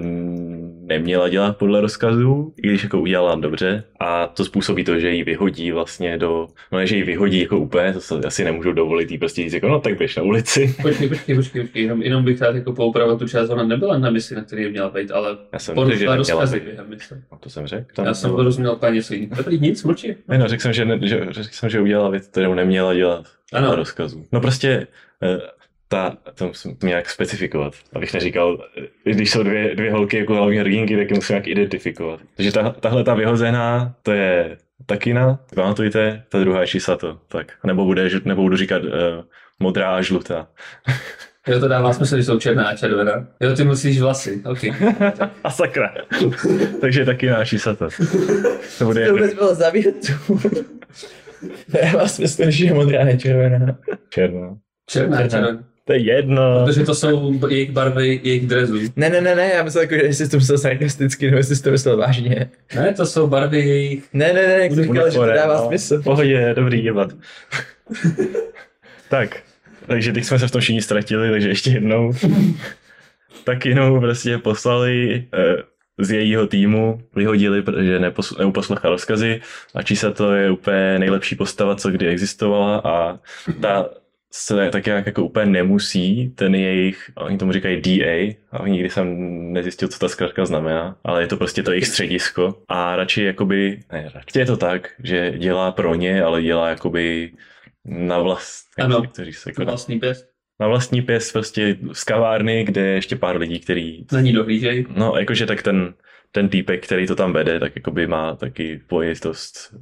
neměla 0.86 1.30
dělat 1.30 1.58
podle 1.58 1.82
rozkazů, 1.82 2.54
i 2.58 2.68
když 2.68 2.84
jako 2.84 3.02
udělala 3.02 3.36
dobře 3.36 3.84
a 4.00 4.28
to 4.28 4.46
způsobí 4.46 4.84
to, 4.84 5.00
že 5.00 5.10
ji 5.10 5.24
vyhodí 5.24 5.72
vlastně 5.72 6.18
do, 6.18 6.48
no 6.72 6.78
ne, 6.78 6.88
že 6.88 6.96
ji 6.96 7.04
vyhodí 7.04 7.40
jako 7.42 7.58
úplně, 7.58 7.94
to 7.94 8.02
se 8.02 8.16
asi 8.16 8.44
nemůžu 8.44 8.74
dovolit 8.74 9.12
jí 9.12 9.18
prostě 9.18 9.42
říct 9.42 9.54
jako 9.54 9.68
no 9.68 9.80
tak 9.80 9.98
běž 9.98 10.16
na 10.16 10.24
ulici. 10.24 10.76
Počkej, 10.82 11.10
počkej, 11.10 11.36
počkej, 11.36 11.62
počkej, 11.64 11.84
jenom, 11.84 12.02
jenom 12.02 12.24
bych 12.24 12.42
rád 12.42 12.56
jako 12.56 12.74
poupravil 12.74 13.18
tu 13.18 13.28
část, 13.28 13.50
ona 13.50 13.64
nebyla 13.64 13.98
na 13.98 14.10
misi, 14.10 14.36
na 14.36 14.44
který 14.44 14.72
měla 14.72 14.90
být, 14.90 15.12
ale 15.12 15.38
Já 15.54 15.60
jsem 15.60 15.76
řekl, 15.76 15.96
že 15.96 16.16
rozkazy 16.16 16.60
během 16.60 16.90
mise. 16.90 17.22
No, 17.32 17.38
to 17.38 17.50
jsem 17.50 17.68
řekl. 17.68 18.04
Já 18.04 18.14
jsem 18.14 18.32
porozuměl 18.32 18.76
paní 18.76 19.02
svým. 19.02 19.30
Dobrý, 19.38 19.60
nic, 19.60 19.84
mlčí. 19.84 20.16
Ne, 20.28 20.38
no, 20.38 20.48
řekl 20.48 20.62
jsem, 20.62 20.74
že, 20.74 20.86
ne, 20.86 21.00
že, 21.02 21.28
řekl 21.30 21.50
jsem, 21.52 21.70
že 21.70 21.82
udělala 21.82 22.10
věc, 22.10 22.28
kterou 22.28 22.54
neměla 22.54 22.94
dělat 22.94 23.26
Ano. 23.54 23.76
rozkazu. 23.76 24.26
No 24.32 24.42
prostě 24.42 24.88
eh, 25.24 25.38
ta, 25.96 26.18
to 26.36 26.48
musím 26.48 26.78
nějak 26.84 27.10
specifikovat, 27.10 27.74
abych 27.94 28.14
neříkal, 28.14 28.66
když 29.04 29.32
jsou 29.32 29.44
dvě, 29.44 29.76
dvě 29.76 29.92
holky 29.92 30.18
jako 30.18 30.36
hlavní 30.36 30.58
hrdinky, 30.58 30.98
tak 30.98 31.10
je 31.10 31.16
musím 31.16 31.34
nějak 31.34 31.48
identifikovat. 31.48 32.20
Takže 32.36 32.52
ta, 32.52 32.70
tahle 32.70 33.04
ta 33.04 33.14
vyhozená, 33.14 33.96
to 34.04 34.12
je 34.12 34.58
Takina, 34.86 35.40
pamatujte, 35.56 36.24
ta 36.30 36.40
druhá 36.40 36.62
je 36.62 36.68
Shisato, 36.68 37.20
tak. 37.28 37.52
Nebo, 37.66 37.86
bude, 37.86 38.10
nebo 38.26 38.42
budu 38.42 38.58
říkat 38.58 38.84
uh, 38.84 38.90
modrá 39.60 39.96
a 39.96 40.02
žlutá. 40.02 40.48
Jo, 41.48 41.60
to 41.60 41.68
dává 41.68 41.94
smysl, 41.94 42.18
že 42.18 42.24
jsou 42.24 42.40
černá 42.40 42.68
a 42.68 42.76
červená. 42.76 43.28
Jo, 43.42 43.56
ty 43.56 43.64
musíš 43.64 44.02
vlasy, 44.02 44.42
ok. 44.46 44.60
a 45.44 45.50
sakra. 45.52 45.94
Takže 46.82 47.06
Takina 47.06 47.38
a 47.38 47.46
Shisato. 47.46 47.88
To 48.80 48.86
bude 48.86 49.06
To 49.06 49.12
vůbec 49.12 49.34
bylo 49.34 49.56
za 49.56 49.70
větu. 49.70 50.14
Nemá 51.74 52.08
smysl, 52.08 52.44
že 52.52 52.66
je 52.66 52.74
modrá, 52.74 53.04
ne 53.04 53.18
červená. 53.18 53.78
černá. 54.10 54.58
Černá, 54.90 55.18
Černá. 55.18 55.28
červená. 55.30 55.64
To 55.88 55.94
je 55.94 56.00
jedno. 56.00 56.66
Protože 56.66 56.84
to 56.84 56.96
jsou 56.96 57.48
jejich 57.50 57.72
barvy, 57.72 58.20
jejich 58.24 58.48
drezů. 58.48 58.80
Ne, 58.96 59.10
ne, 59.10 59.22
ne, 59.22 59.36
ne, 59.36 59.52
já 59.54 59.64
myslel, 59.64 59.82
jako, 59.82 59.96
že 59.96 60.02
jestli 60.02 60.26
jsi 60.26 60.32
to 60.32 60.38
myslel 60.38 60.58
sarkasticky, 60.58 61.26
nebo 61.26 61.38
jestli 61.38 61.56
jsi 61.56 61.64
to 61.64 61.72
myslel 61.72 61.98
vážně. 61.98 62.50
Ne, 62.76 62.94
to 62.94 63.06
jsou 63.06 63.28
barvy 63.28 63.60
jejich... 63.60 64.04
Ne, 64.14 64.34
ne, 64.34 64.48
ne, 64.48 64.54
jak 64.54 64.72
jsi 64.72 64.84
říkal, 64.84 65.10
že 65.10 65.18
to 65.18 65.26
dává 65.26 65.62
no. 65.62 65.68
smysl. 65.68 66.02
Pohodě, 66.04 66.54
dobrý 66.56 66.84
jebat. 66.84 67.14
tak, 69.10 69.38
takže 69.88 70.14
teď 70.14 70.24
jsme 70.24 70.40
se 70.40 70.48
v 70.48 70.52
tom 70.52 70.62
všichni 70.62 70.82
ztratili, 70.82 71.32
takže 71.32 71.48
ještě 71.48 71.70
jednou. 71.70 72.14
tak 73.44 73.66
jinou 73.66 74.00
prostě 74.00 74.38
poslali 74.38 75.26
eh, 75.34 75.56
z 76.00 76.12
jejího 76.12 76.48
týmu, 76.48 77.02
vyhodili, 77.16 77.62
protože 77.62 78.00
nepos- 78.00 78.40
neuposlechla 78.40 78.90
rozkazy 78.90 79.42
a 79.76 79.82
Čísa 79.82 80.12
to 80.12 80.34
je 80.34 80.52
úplně 80.52 81.00
nejlepší 81.00 81.36
postava, 81.36 81.76
co 81.76 81.92
kdy 81.92 82.08
existovala 82.08 82.78
a 82.78 83.20
ta 83.62 83.90
se 84.38 84.70
tak 84.70 84.86
nějak 84.86 85.06
jako 85.06 85.24
úplně 85.24 85.46
nemusí, 85.46 86.30
ten 86.36 86.56
jejich, 86.56 87.12
oni 87.16 87.38
tomu 87.38 87.52
říkají 87.52 87.82
DA, 87.82 88.36
a 88.52 88.68
nikdy 88.68 88.90
jsem 88.90 89.08
nezjistil, 89.54 89.88
co 89.88 90.00
ta 90.00 90.10
zkrátka 90.10 90.46
znamená, 90.46 90.98
ale 91.04 91.22
je 91.22 91.28
to 91.28 91.38
prostě 91.38 91.64
to 91.64 91.72
jejich 91.72 91.88
středisko 91.88 92.62
a 92.68 92.96
radši 92.96 93.24
jakoby, 93.24 93.80
ne, 93.92 94.12
radši 94.16 94.40
je 94.40 94.46
to 94.46 94.58
tak, 94.58 94.90
že 95.04 95.34
dělá 95.38 95.72
pro 95.72 95.96
ně, 95.96 96.24
ale 96.24 96.42
dělá 96.42 96.70
jakoby 96.70 97.32
na 97.86 98.20
vlast, 98.20 98.66
Ano. 98.80 99.02
to 99.16 99.26
říct, 99.26 99.44
jako 99.48 99.62
na, 99.62 99.66
Vlastní 99.72 100.00
pěst. 100.00 100.26
na 100.60 100.68
vlastní 100.68 101.02
pěst 101.02 101.34
prostě 101.34 101.78
z 101.94 102.04
kavárny, 102.04 102.64
kde 102.64 102.82
je 102.82 102.94
ještě 102.96 103.16
pár 103.16 103.38
lidí, 103.38 103.60
který, 103.60 104.06
Na 104.12 104.22
ní 104.22 104.34
dohlížej. 104.34 104.86
no 104.96 105.14
jakože 105.20 105.46
tak 105.46 105.62
ten, 105.62 105.94
ten 106.32 106.50
týpek, 106.50 106.84
který 106.86 107.08
to 107.08 107.16
tam 107.16 107.34
vede, 107.34 107.60
tak 107.60 107.76
jakoby 107.76 108.08
má 108.08 108.36
taky 108.36 108.82
pojitost 108.88 109.76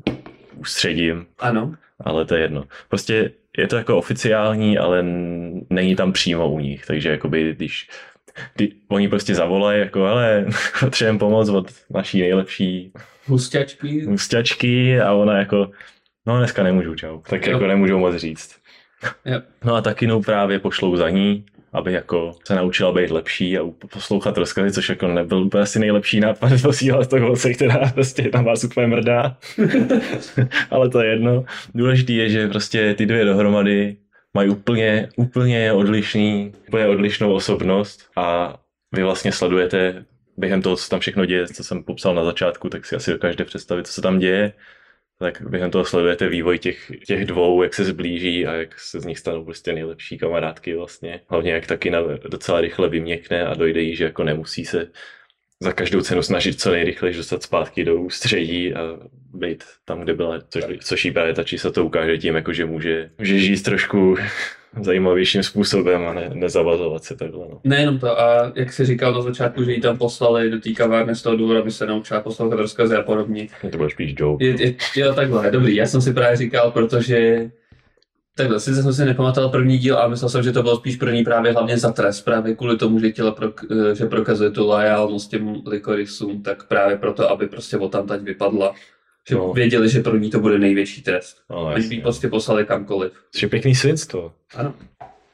ústředím, 0.58 1.26
Ano. 1.39 1.74
ale 1.99 2.26
to 2.26 2.36
je 2.36 2.41
jedno. 2.41 2.64
Prostě 2.89 3.32
je 3.58 3.68
to 3.68 3.76
jako 3.76 3.97
oficiální, 3.97 4.78
ale 4.78 5.04
není 5.70 5.95
tam 5.95 6.12
přímo 6.14 6.49
u 6.51 6.60
nich, 6.60 6.86
takže 6.86 7.10
jakoby 7.10 7.54
když 7.56 7.88
kdy, 8.56 8.72
oni 8.88 9.08
prostě 9.10 9.36
zavolají 9.36 9.80
jako, 9.80 10.06
ale 10.06 10.45
potřebujeme 10.80 11.20
pomoc 11.20 11.49
od 11.49 11.72
naší 11.89 12.22
nejlepší 12.22 12.91
Husťačky. 13.26 14.06
husťačky 14.06 15.01
a 15.01 15.14
ona 15.14 15.38
jako, 15.38 15.72
no 16.26 16.38
dneska 16.38 16.64
nemůžu, 16.64 16.95
čau. 16.95 17.22
Tak 17.30 17.47
Jo. 17.47 17.54
jako 17.54 17.68
nemůžou 17.68 17.99
moc 17.99 18.16
říct. 18.16 18.56
Jo. 19.26 19.41
No 19.64 19.76
a 19.76 19.82
taky 19.82 20.08
no 20.08 20.22
právě 20.22 20.60
pošlou 20.60 20.95
za 20.95 21.10
ní, 21.10 21.45
aby 21.74 21.93
jako 21.93 22.32
se 22.47 22.55
naučila 22.55 22.91
být 22.91 23.11
lepší 23.11 23.57
a 23.57 23.61
poslouchat 23.93 24.38
rozkazy, 24.38 24.71
což 24.71 24.89
jako 24.89 25.07
nebyl 25.07 25.43
úplně 25.43 25.63
asi 25.63 25.80
nejlepší 25.80 26.19
nápad 26.19 26.51
posílat 26.61 27.09
toho 27.09 27.26
holce, 27.26 27.53
která 27.53 27.91
prostě 27.93 28.30
tam 28.30 28.45
vás 28.45 28.63
úplně 28.63 28.88
mrdá. 28.88 29.38
Ale 30.69 30.89
to 30.89 31.01
je 31.01 31.09
jedno. 31.09 31.45
Důležitý 31.76 32.15
je, 32.15 32.30
že 32.30 32.47
prostě 32.47 32.93
ty 32.93 33.05
dvě 33.05 33.26
dohromady 33.26 33.97
mají 34.34 34.49
úplně, 34.49 35.09
úplně 35.15 35.74
odlišný, 35.74 36.53
úplně 36.67 36.88
odlišnou 36.88 37.34
osobnost 37.34 38.09
a 38.15 38.57
vy 38.91 39.03
vlastně 39.03 39.32
sledujete 39.32 40.05
během 40.38 40.61
toho, 40.61 40.76
co 40.76 40.89
tam 40.89 40.99
všechno 40.99 41.26
děje, 41.26 41.47
co 41.47 41.63
jsem 41.63 41.84
popsal 41.84 42.15
na 42.15 42.24
začátku, 42.24 42.69
tak 42.69 42.86
si 42.86 42.95
asi 42.95 43.11
dokážete 43.11 43.45
představit, 43.45 43.88
co 43.88 43.93
se 43.93 44.01
tam 44.01 44.19
děje. 44.19 44.53
Tak 45.20 45.41
během 45.41 45.72
toho 45.72 45.86
sledujete 45.86 46.30
vývoj 46.30 46.59
těch, 46.59 46.91
těch 47.07 47.26
dvou, 47.26 47.64
jak 47.64 47.74
se 47.74 47.84
zblíží 47.84 48.47
a 48.47 48.53
jak 48.53 48.80
se 48.80 48.99
z 48.99 49.05
nich 49.05 49.20
stanou 49.20 49.45
prostě 49.45 49.74
nejlepší 49.74 50.18
kamarádky 50.18 50.76
vlastně. 50.76 51.20
Hlavně 51.30 51.51
jak 51.51 51.68
taky 51.68 51.89
na, 51.89 51.99
docela 52.30 52.61
rychle 52.61 52.89
vyměkne 52.89 53.45
a 53.45 53.53
dojde 53.53 53.82
jí, 53.82 53.95
že 53.95 54.03
jako 54.03 54.24
nemusí 54.24 54.66
se 54.66 54.91
za 55.59 55.72
každou 55.72 56.01
cenu 56.01 56.24
snažit 56.24 56.61
co 56.61 56.72
nejrychleji 56.72 57.16
dostat 57.16 57.43
zpátky 57.43 57.86
do 57.86 57.95
ústředí 57.95 58.74
a 58.74 58.80
být 59.34 59.64
tam, 59.86 60.01
kde 60.01 60.14
byla, 60.14 60.41
což, 60.41 60.64
což 60.80 61.05
jí 61.05 61.11
právě 61.11 61.34
ta 61.34 61.43
se 61.57 61.72
to 61.72 61.86
ukáže 61.86 62.18
tím, 62.18 62.36
jako 62.36 62.53
že 62.53 62.66
může, 62.66 63.09
může 63.18 63.39
žít 63.39 63.64
trošku 63.64 64.16
zajímavějším 64.82 65.43
způsobem 65.43 66.07
a 66.07 66.13
ne, 66.13 66.30
nezavazovat 66.34 67.03
se 67.03 67.15
takhle. 67.15 67.45
No. 67.51 67.61
Nejenom 67.63 67.99
to, 67.99 68.21
a 68.21 68.51
jak 68.55 68.74
jsi 68.74 68.86
říkal 68.86 69.13
na 69.13 69.21
začátku, 69.21 69.63
že 69.63 69.71
ji 69.71 69.82
tam 69.82 69.97
poslali 69.97 70.49
do 70.49 70.59
té 70.59 70.71
kavárny 70.71 71.15
z 71.15 71.21
toho 71.21 71.36
důvodu, 71.36 71.59
aby 71.59 71.71
se 71.71 71.86
naučila 71.86 72.21
poslouchat 72.21 72.59
rozkazy 72.59 72.95
a 72.95 73.01
podobně. 73.01 73.47
To 73.71 73.78
byl 73.78 73.89
spíš 73.89 74.13
joke. 74.17 74.45
Je, 74.45 74.61
je, 74.65 74.76
jo, 74.95 75.13
takhle, 75.13 75.51
dobrý, 75.51 75.76
já 75.76 75.86
jsem 75.86 76.01
si 76.01 76.13
právě 76.13 76.38
říkal, 76.38 76.71
protože 76.71 77.49
Takhle, 78.36 78.59
sice 78.59 78.84
jsem 78.84 78.93
si 78.93 79.05
nepamatoval 79.05 79.49
první 79.49 79.78
díl 79.78 79.97
a 79.97 80.07
myslel 80.07 80.30
jsem, 80.30 80.43
že 80.43 80.51
to 80.51 80.63
bylo 80.63 80.76
spíš 80.76 80.95
první 80.95 81.24
právě 81.24 81.51
hlavně 81.51 81.78
za 81.78 81.91
trest, 81.91 82.21
právě 82.21 82.55
kvůli 82.55 82.78
tomu, 82.78 82.99
že 82.99 83.11
chtěla, 83.11 83.32
pro, 83.32 83.53
že 83.93 84.05
prokazuje 84.05 84.51
tu 84.51 84.67
lojalnost 84.67 85.32
těm 85.32 85.61
likorisům, 85.67 86.43
tak 86.43 86.67
právě 86.67 86.97
proto, 86.97 87.30
aby 87.30 87.47
prostě 87.47 87.78
o 87.78 87.89
tam 87.89 88.07
vypadla. 88.24 88.74
Že 89.30 89.36
no. 89.36 89.53
věděli, 89.53 89.89
že 89.89 89.99
pro 89.99 90.17
ní 90.17 90.30
to 90.30 90.39
bude 90.39 90.59
největší 90.59 91.01
trest. 91.01 91.38
No, 91.49 91.63
Oni 91.63 91.88
by 91.88 92.01
prostě 92.01 92.28
poslali 92.28 92.65
kamkoliv. 92.65 93.11
Což 93.32 93.41
je 93.41 93.49
pěkný 93.49 93.76
svinstvo. 93.76 94.34
Ano. 94.55 94.74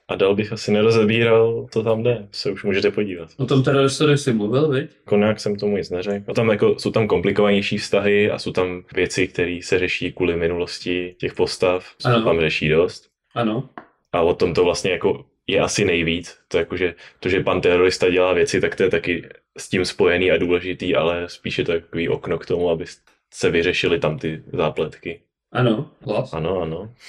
A 0.07 0.15
dál 0.15 0.35
bych 0.35 0.53
asi 0.53 0.71
nerozebíral, 0.71 1.67
co 1.71 1.83
tam 1.83 2.03
jde, 2.03 2.27
se 2.31 2.51
už 2.51 2.63
můžete 2.63 2.91
podívat. 2.91 3.29
O 3.37 3.45
tom 3.45 3.63
teroristovi 3.63 4.17
jsi 4.17 4.33
mluvil, 4.33 4.69
viď? 4.69 4.89
Konak 5.05 5.39
jsem 5.39 5.55
tomu 5.55 5.77
nic 5.77 5.89
neřekl. 5.89 6.31
A 6.31 6.33
tam 6.33 6.49
jako, 6.49 6.79
jsou 6.79 6.91
tam 6.91 7.07
komplikovanější 7.07 7.77
vztahy 7.77 8.31
a 8.31 8.39
jsou 8.39 8.51
tam 8.51 8.83
věci, 8.93 9.27
které 9.27 9.59
se 9.63 9.79
řeší 9.79 10.11
kvůli 10.11 10.35
minulosti 10.35 11.15
těch 11.17 11.33
postav, 11.33 11.85
co 11.97 12.07
ano. 12.07 12.23
tam 12.23 12.39
řeší 12.39 12.69
dost. 12.69 13.09
Ano. 13.35 13.69
A 14.13 14.21
o 14.21 14.33
tom 14.33 14.53
to 14.53 14.63
vlastně 14.63 14.91
jako 14.91 15.25
je 15.47 15.59
asi 15.59 15.85
nejvíc. 15.85 16.37
To, 16.47 16.57
jako, 16.57 16.77
že, 16.77 16.95
to, 17.19 17.29
že 17.29 17.43
pan 17.43 17.61
terorista 17.61 18.09
dělá 18.09 18.33
věci, 18.33 18.61
tak 18.61 18.75
to 18.75 18.83
je 18.83 18.89
taky 18.89 19.29
s 19.57 19.69
tím 19.69 19.85
spojený 19.85 20.31
a 20.31 20.37
důležitý, 20.37 20.95
ale 20.95 21.29
spíše 21.29 21.63
to 21.63 21.71
takový 21.71 22.09
okno 22.09 22.37
k 22.37 22.45
tomu, 22.45 22.69
aby 22.69 22.85
se 23.33 23.49
vyřešily 23.49 23.99
tam 23.99 24.19
ty 24.19 24.43
zápletky. 24.53 25.21
Ano, 25.51 25.89
hlas. 26.05 26.33
Ano, 26.33 26.61
ano. 26.61 26.93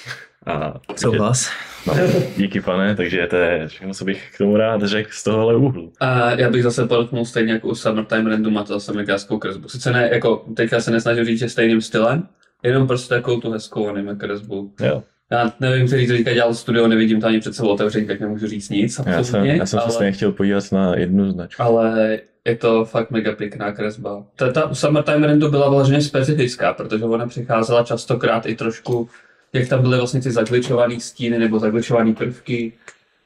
A, 0.46 0.80
Souhlas. 0.96 1.50
No, 1.86 1.94
díky 2.36 2.60
pane, 2.60 2.96
takže 2.96 3.26
to 3.26 3.36
je 3.36 3.68
všechno, 3.68 3.94
co 3.94 4.04
bych 4.04 4.30
k 4.34 4.38
tomu 4.38 4.56
rád 4.56 4.82
řekl 4.82 5.08
z 5.12 5.24
tohohle 5.24 5.56
úhlu. 5.56 5.92
A 6.00 6.30
já 6.30 6.50
bych 6.50 6.62
zase 6.62 6.86
podotknul 6.86 7.24
stejně 7.24 7.52
jako 7.52 7.68
u 7.68 7.74
Summertime 7.74 8.30
Random 8.30 8.58
a 8.58 8.64
to 8.64 8.72
zase 8.72 8.92
megářskou 8.92 9.38
kresbu. 9.38 9.68
Sice 9.68 9.92
ne, 9.92 10.08
jako 10.12 10.44
teďka 10.56 10.80
se 10.80 10.90
nesnažím 10.90 11.24
říct, 11.24 11.38
že 11.38 11.48
stejným 11.48 11.80
stylem, 11.80 12.28
jenom 12.62 12.86
prostě 12.86 13.08
takovou 13.08 13.40
tu 13.40 13.50
hezkou 13.50 13.88
anime 13.88 14.16
kresbu. 14.16 14.72
Jo. 14.80 15.02
Já 15.30 15.52
nevím, 15.60 15.86
který 15.86 16.06
to 16.06 16.12
teďka 16.12 16.32
dělal 16.32 16.54
studio, 16.54 16.88
nevidím 16.88 17.20
to 17.20 17.26
ani 17.26 17.40
před 17.40 17.54
sebou 17.54 17.68
otevření, 17.68 18.06
tak 18.06 18.20
nemůžu 18.20 18.46
říct 18.46 18.68
nic. 18.68 19.00
Já 19.06 19.24
jsem, 19.24 19.44
já 19.44 19.66
jsem 19.66 19.78
ale... 19.78 19.88
se 19.88 19.94
stejně 19.94 20.12
chtěl 20.12 20.32
podívat 20.32 20.72
na 20.72 20.96
jednu 20.96 21.30
značku. 21.30 21.62
Ale 21.62 22.20
je 22.44 22.56
to 22.56 22.84
fakt 22.84 23.10
mega 23.10 23.32
pěkná 23.32 23.72
kresba. 23.72 24.24
Ta, 24.36 24.52
ta 24.52 24.74
Summertime 24.74 25.26
Rendu 25.26 25.50
byla 25.50 25.68
vyloženě 25.68 26.02
specifická, 26.02 26.72
protože 26.72 27.04
ona 27.04 27.26
přicházela 27.26 27.84
častokrát 27.84 28.46
i 28.46 28.54
trošku, 28.54 29.08
jak 29.52 29.68
tam 29.68 29.82
byly 29.82 29.98
vlastně 29.98 30.20
ty 30.20 30.30
zagličované 30.30 31.00
stíny 31.00 31.38
nebo 31.38 31.58
zagličované 31.58 32.14
prvky 32.14 32.72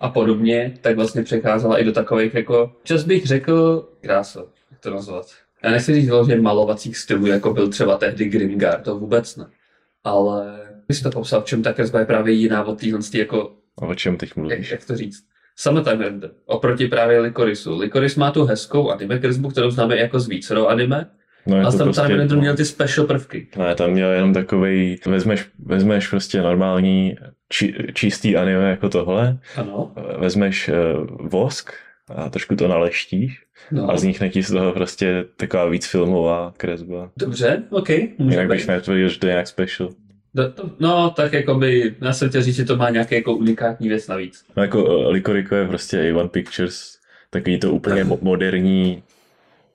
a 0.00 0.08
podobně, 0.08 0.78
tak 0.80 0.96
vlastně 0.96 1.22
přecházela 1.22 1.78
i 1.78 1.84
do 1.84 1.92
takových 1.92 2.34
jako, 2.34 2.72
čas 2.82 3.04
bych 3.04 3.26
řekl, 3.26 3.88
krása, 4.00 4.44
jak 4.70 4.80
to 4.80 4.90
nazvat. 4.90 5.26
Já 5.64 5.70
nechci 5.70 5.94
říct 5.94 6.06
vyloženě 6.06 6.40
malovacích 6.40 6.96
stylů, 6.96 7.26
jako 7.26 7.54
byl 7.54 7.68
třeba 7.68 7.98
tehdy 7.98 8.24
Grimgar, 8.24 8.80
to 8.80 8.98
vůbec 8.98 9.36
ne. 9.36 9.46
Ale 10.04 10.60
bys 10.88 11.02
to 11.02 11.10
popsal, 11.10 11.40
v 11.40 11.44
čem 11.44 11.62
ta 11.62 11.72
kresba 11.72 11.98
je 11.98 12.06
právě 12.06 12.34
jiná 12.34 12.64
od 12.64 12.80
téhle 12.80 13.00
jako... 13.14 13.52
A 13.82 13.86
o 13.86 13.94
čem 13.94 14.16
teď 14.16 14.36
mluvíš? 14.36 14.70
Jak, 14.70 14.70
jak 14.70 14.84
to 14.84 14.96
říct? 14.96 15.24
Render, 15.98 16.30
oproti 16.46 16.88
právě 16.88 17.20
Licorisu. 17.20 17.78
Licoris 17.78 18.16
má 18.16 18.30
tu 18.30 18.44
hezkou 18.44 18.90
anime 18.90 19.18
kresbu, 19.18 19.48
kterou 19.48 19.70
známe 19.70 19.96
jako 19.96 20.20
z 20.20 20.28
vícero 20.28 20.68
anime, 20.68 21.07
No, 21.46 21.57
a 21.57 21.70
tam 21.70 21.78
prostě, 21.78 22.16
Render 22.16 22.38
měl 22.38 22.57
ty 22.57 22.64
special 22.64 23.07
prvky. 23.07 23.48
Ne, 23.57 23.74
tam 23.74 23.90
měl 23.90 24.11
jenom 24.11 24.34
takový, 24.34 25.00
vezmeš, 25.07 25.46
vezmeš 25.59 26.09
prostě 26.09 26.42
normální 26.42 27.16
či, 27.48 27.74
čistý 27.94 28.36
anime 28.36 28.70
jako 28.70 28.88
tohle, 28.88 29.38
ano. 29.57 29.92
vezmeš 30.18 30.68
uh, 30.68 31.28
vosk 31.28 31.72
a 32.09 32.28
trošku 32.28 32.57
to 32.57 32.68
naleštíš 32.68 33.42
no. 33.70 33.90
a 33.90 33.94
vznikne 33.94 34.28
ti 34.28 34.42
z 34.42 34.52
toho 34.52 34.72
prostě 34.72 35.24
taková 35.36 35.68
víc 35.68 35.86
filmová 35.86 36.55
kresba. 36.57 37.11
Dobře, 37.16 37.62
ok. 37.70 37.88
Jinak 38.18 38.48
bych 38.48 38.68
netvrdil, 38.68 39.09
že 39.09 39.18
to 39.18 39.26
je 39.26 39.32
nějak 39.32 39.46
special. 39.46 39.88
No, 40.35 40.45
no, 40.80 41.11
tak 41.11 41.32
jako 41.32 41.55
by, 41.55 41.95
já 42.01 42.12
jsem 42.12 42.28
chtěl 42.28 42.43
říct, 42.43 42.57
že 42.57 42.64
to 42.64 42.76
má 42.76 42.91
nějaký 42.91 43.14
jako 43.14 43.35
unikátní 43.35 43.89
věc 43.89 44.09
navíc. 44.09 44.45
No 44.57 44.62
jako 44.62 45.11
Licorico 45.11 45.55
je 45.55 45.68
prostě 45.68 46.12
A1 46.12 46.28
Pictures, 46.28 46.99
takový 47.30 47.59
to 47.59 47.72
úplně 47.72 48.05
moderní, 48.05 49.03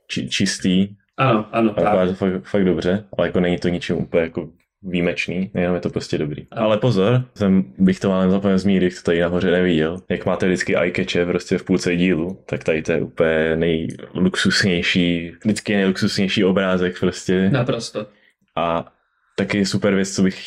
či, 0.07 0.29
čistý. 0.29 0.87
Ano, 1.17 1.45
ano. 1.51 1.79
A 1.79 2.07
to 2.07 2.13
fakt, 2.13 2.43
fakt 2.43 2.65
dobře, 2.65 3.03
ale 3.17 3.27
jako 3.27 3.39
není 3.39 3.57
to 3.57 3.67
ničím 3.67 3.97
úplně 3.97 4.23
jako 4.23 4.49
výjimečný, 4.83 5.51
jenom 5.53 5.75
je 5.75 5.81
to 5.81 5.89
prostě 5.89 6.17
dobrý. 6.17 6.47
Ano. 6.51 6.65
Ale 6.65 6.77
pozor, 6.77 7.23
jsem, 7.35 7.73
bych 7.77 7.99
to 7.99 8.09
málem 8.09 8.31
zapomněl 8.31 8.59
zmínit, 8.59 8.95
to 8.95 9.01
tady 9.03 9.19
nahoře 9.19 9.51
neviděl. 9.51 9.97
Jak 10.09 10.25
máte 10.25 10.45
vždycky 10.45 10.75
eye 10.77 11.25
prostě 11.25 11.57
v 11.57 11.63
půlce 11.63 11.95
dílu, 11.95 12.39
tak 12.45 12.63
tady 12.63 12.81
to 12.81 12.91
je 12.91 13.01
úplně 13.01 13.55
nejluxusnější, 13.55 15.31
vždycky 15.43 15.75
nejluxusnější 15.75 16.45
obrázek 16.45 16.99
prostě. 16.99 17.49
Naprosto. 17.49 18.07
A 18.55 18.93
Taky 19.39 19.65
super 19.65 19.95
věc, 19.95 20.15
co 20.15 20.23
bych 20.23 20.39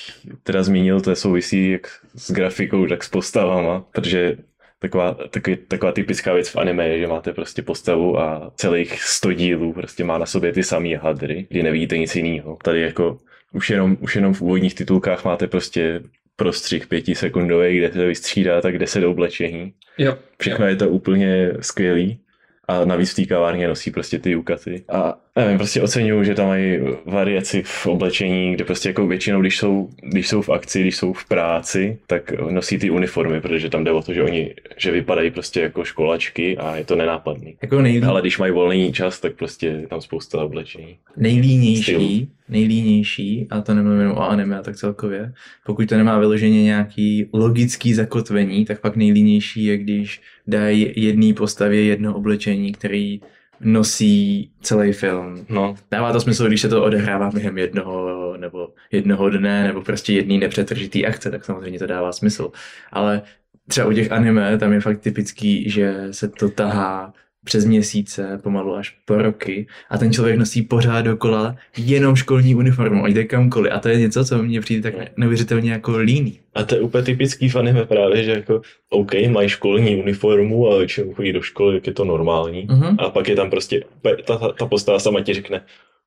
teda 0.43 0.63
zmínil, 0.63 1.01
to 1.01 1.11
je 1.11 1.17
souvisí 1.17 1.71
jak 1.71 1.89
s 2.15 2.31
grafikou, 2.31 2.87
tak 2.87 3.05
s 3.05 3.09
postavama, 3.09 3.85
protože 3.93 4.37
taková, 4.79 5.15
takový, 5.31 5.57
taková 5.57 5.93
typická 5.93 6.33
věc 6.33 6.49
v 6.49 6.57
anime 6.57 6.89
je, 6.89 6.99
že 6.99 7.07
máte 7.07 7.33
prostě 7.33 7.63
postavu 7.63 8.21
a 8.21 8.53
celých 8.57 9.03
100 9.03 9.33
dílů 9.33 9.73
prostě 9.73 10.05
má 10.05 10.19
na 10.19 10.27
sobě 10.27 10.53
ty 10.53 10.63
samé 10.63 10.97
hadry, 10.97 11.47
kdy 11.49 11.63
nevidíte 11.63 11.99
nic 11.99 12.17
jiného. 12.17 12.59
Tady 12.65 12.81
jako 12.81 13.19
už 13.53 13.71
jenom, 13.71 13.97
už 14.01 14.17
jenom 14.17 14.35
v 14.35 14.43
úvodních 14.43 14.75
titulkách 14.75 15.25
máte 15.25 15.47
prostě 15.47 16.01
prostřih 16.37 16.87
pětisekundový, 16.87 17.79
kde 17.79 17.93
se 17.93 18.07
vystřídá 18.07 18.61
tak 18.61 18.79
10 18.79 19.05
oblečení. 19.05 19.73
Jo. 19.99 20.19
Všechno 20.41 20.65
jo. 20.65 20.71
je 20.71 20.77
to 20.77 20.89
úplně 20.89 21.53
skvělý 21.61 22.21
a 22.69 22.85
navíc 22.85 23.13
v 23.13 23.17
té 23.17 23.25
kavárně 23.25 23.69
nosí 23.69 23.91
prostě 23.91 24.19
ty 24.19 24.37
ukaty. 24.37 24.85
A 24.89 25.19
nevím, 25.37 25.59
prostě 25.59 25.83
oceňuju, 25.83 26.25
že 26.25 26.35
tam 26.35 26.47
mají 26.47 26.79
variaci 27.07 27.63
v 27.67 27.87
oblečení, 27.87 28.55
kde 28.55 28.65
prostě 28.65 28.89
jako 28.89 29.07
většinou, 29.07 29.41
když 29.41 29.59
jsou, 29.59 29.89
když 30.03 30.29
jsou 30.29 30.43
v 30.43 30.49
akci, 30.49 30.81
když 30.81 30.97
jsou 30.97 31.13
v 31.13 31.25
práci, 31.29 31.99
tak 32.07 32.33
nosí 32.51 32.79
ty 32.79 32.91
uniformy, 32.91 33.41
protože 33.41 33.71
tam 33.71 33.85
jde 33.85 33.91
o 33.91 34.03
to, 34.03 34.15
že 34.15 34.23
oni, 34.23 34.55
že 34.77 34.91
vypadají 34.91 35.31
prostě 35.31 35.61
jako 35.61 35.85
školačky 35.85 36.57
a 36.57 36.77
je 36.77 36.85
to 36.85 36.97
nenápadný. 36.97 37.57
Jako 37.63 37.83
nejlí... 37.83 38.03
Ale 38.03 38.21
když 38.21 38.39
mají 38.39 38.53
volný 38.53 38.93
čas, 38.93 39.21
tak 39.21 39.35
prostě 39.35 39.67
je 39.67 39.87
tam 39.87 40.01
spousta 40.01 40.45
oblečení. 40.45 40.97
Nejlínější, 41.17 41.83
Styl. 41.83 42.27
nejlínější, 42.49 43.47
a 43.51 43.61
to 43.61 43.75
nemluvím 43.75 44.01
jenom 44.01 44.17
o 44.17 44.31
anime, 44.31 44.59
a 44.59 44.63
tak 44.63 44.77
celkově, 44.77 45.33
pokud 45.67 45.89
to 45.89 45.97
nemá 45.97 46.19
vyloženě 46.19 46.63
nějaký 46.63 47.29
logický 47.33 47.95
zakotvení, 47.95 48.65
tak 48.65 48.81
pak 48.81 48.97
nejlínější 48.97 49.65
je, 49.65 49.79
když 49.79 50.21
dají 50.47 50.93
jedné 50.97 51.35
postavě 51.35 51.85
jedno 51.85 52.17
oblečení, 52.17 52.73
který 52.73 53.21
nosí 53.63 54.51
celý 54.61 54.93
film. 54.93 55.47
No, 55.49 55.75
dává 55.91 56.13
to 56.13 56.21
smysl, 56.21 56.47
když 56.47 56.61
se 56.61 56.69
to 56.69 56.85
odehrává 56.85 57.31
během 57.31 57.59
jednoho 57.59 58.37
nebo 58.37 58.69
jednoho 58.93 59.31
dne, 59.31 59.67
nebo 59.67 59.83
prostě 59.83 60.13
jedný 60.13 60.39
nepřetržitý 60.39 61.07
akce, 61.07 61.31
tak 61.31 61.45
samozřejmě 61.45 61.79
to 61.79 61.87
dává 61.87 62.13
smysl. 62.13 62.51
Ale 62.93 63.23
třeba 63.69 63.87
u 63.87 63.93
těch 63.93 64.13
anime 64.13 64.59
tam 64.59 64.73
je 64.73 64.81
fakt 64.81 65.01
typický, 65.01 65.71
že 65.71 66.09
se 66.11 66.29
to 66.29 66.49
tahá 66.49 67.13
přes 67.45 67.65
měsíce, 67.65 68.41
pomalu 68.43 68.75
až 68.75 68.99
po 69.05 69.15
roky 69.15 69.67
a 69.91 69.99
ten 69.99 70.13
člověk 70.13 70.39
nosí 70.39 70.63
pořád 70.63 71.03
dokola 71.03 71.57
jenom 71.77 72.17
školní 72.17 72.55
uniformu, 72.55 73.05
ať 73.05 73.13
jde 73.13 73.25
kamkoliv 73.25 73.73
a 73.73 73.79
to 73.79 73.89
je 73.89 73.99
něco, 73.99 74.25
co 74.25 74.43
mně 74.43 74.61
přijde 74.61 74.91
tak 74.91 75.17
neuvěřitelně 75.17 75.73
jako 75.73 75.97
líný. 75.99 76.42
A 76.55 76.65
to 76.65 76.75
je 76.75 76.81
úplně 76.81 77.05
typický 77.05 77.49
v 77.49 77.57
anime 77.57 77.85
právě, 77.85 78.25
že 78.25 78.31
jako 78.31 78.61
OK, 78.91 79.13
mají 79.31 79.49
školní 79.49 79.97
uniformu 79.97 80.69
a 80.69 80.79
většinou 80.79 81.15
chodí 81.15 81.33
do 81.33 81.43
školy, 81.43 81.75
jak 81.75 81.87
je 81.87 81.93
to 81.93 82.05
normální 82.05 82.67
uh-huh. 82.67 82.97
a 82.99 83.11
pak 83.11 83.29
je 83.29 83.37
tam 83.37 83.51
prostě, 83.51 83.85
ta, 84.27 84.39
ta, 84.39 84.53
ta 84.53 84.67
postava 84.67 84.99
sama 84.99 85.21
ti 85.21 85.35
řekne, 85.35 85.61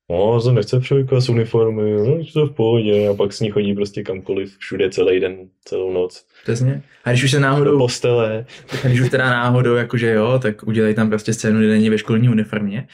No, 0.09 0.41
to 0.41 0.51
nechce 0.51 0.81
člověka 0.81 1.19
s 1.21 1.29
uniformy, 1.29 1.91
no, 1.91 2.17
to 2.33 2.45
v 2.45 2.55
pohodě, 2.55 3.07
a 3.07 3.13
pak 3.13 3.33
s 3.33 3.39
ní 3.39 3.49
chodí 3.49 3.73
prostě 3.73 4.03
kamkoliv, 4.03 4.57
všude 4.57 4.89
celý 4.89 5.19
den, 5.19 5.37
celou 5.63 5.93
noc. 5.93 6.25
Přesně. 6.43 6.81
A 7.03 7.09
když 7.09 7.23
už 7.23 7.31
se 7.31 7.39
náhodou... 7.39 7.71
Do 7.71 7.77
postele. 7.77 8.45
A 8.83 8.87
když 8.87 9.01
už 9.01 9.09
teda 9.09 9.29
náhodou, 9.29 9.75
jakože 9.75 10.11
jo, 10.11 10.39
tak 10.41 10.67
udělej 10.67 10.93
tam 10.93 11.09
prostě 11.09 11.33
scénu, 11.33 11.59
kde 11.59 11.67
není 11.67 11.89
ve 11.89 11.97
školní 11.97 12.29
uniformě, 12.29 12.87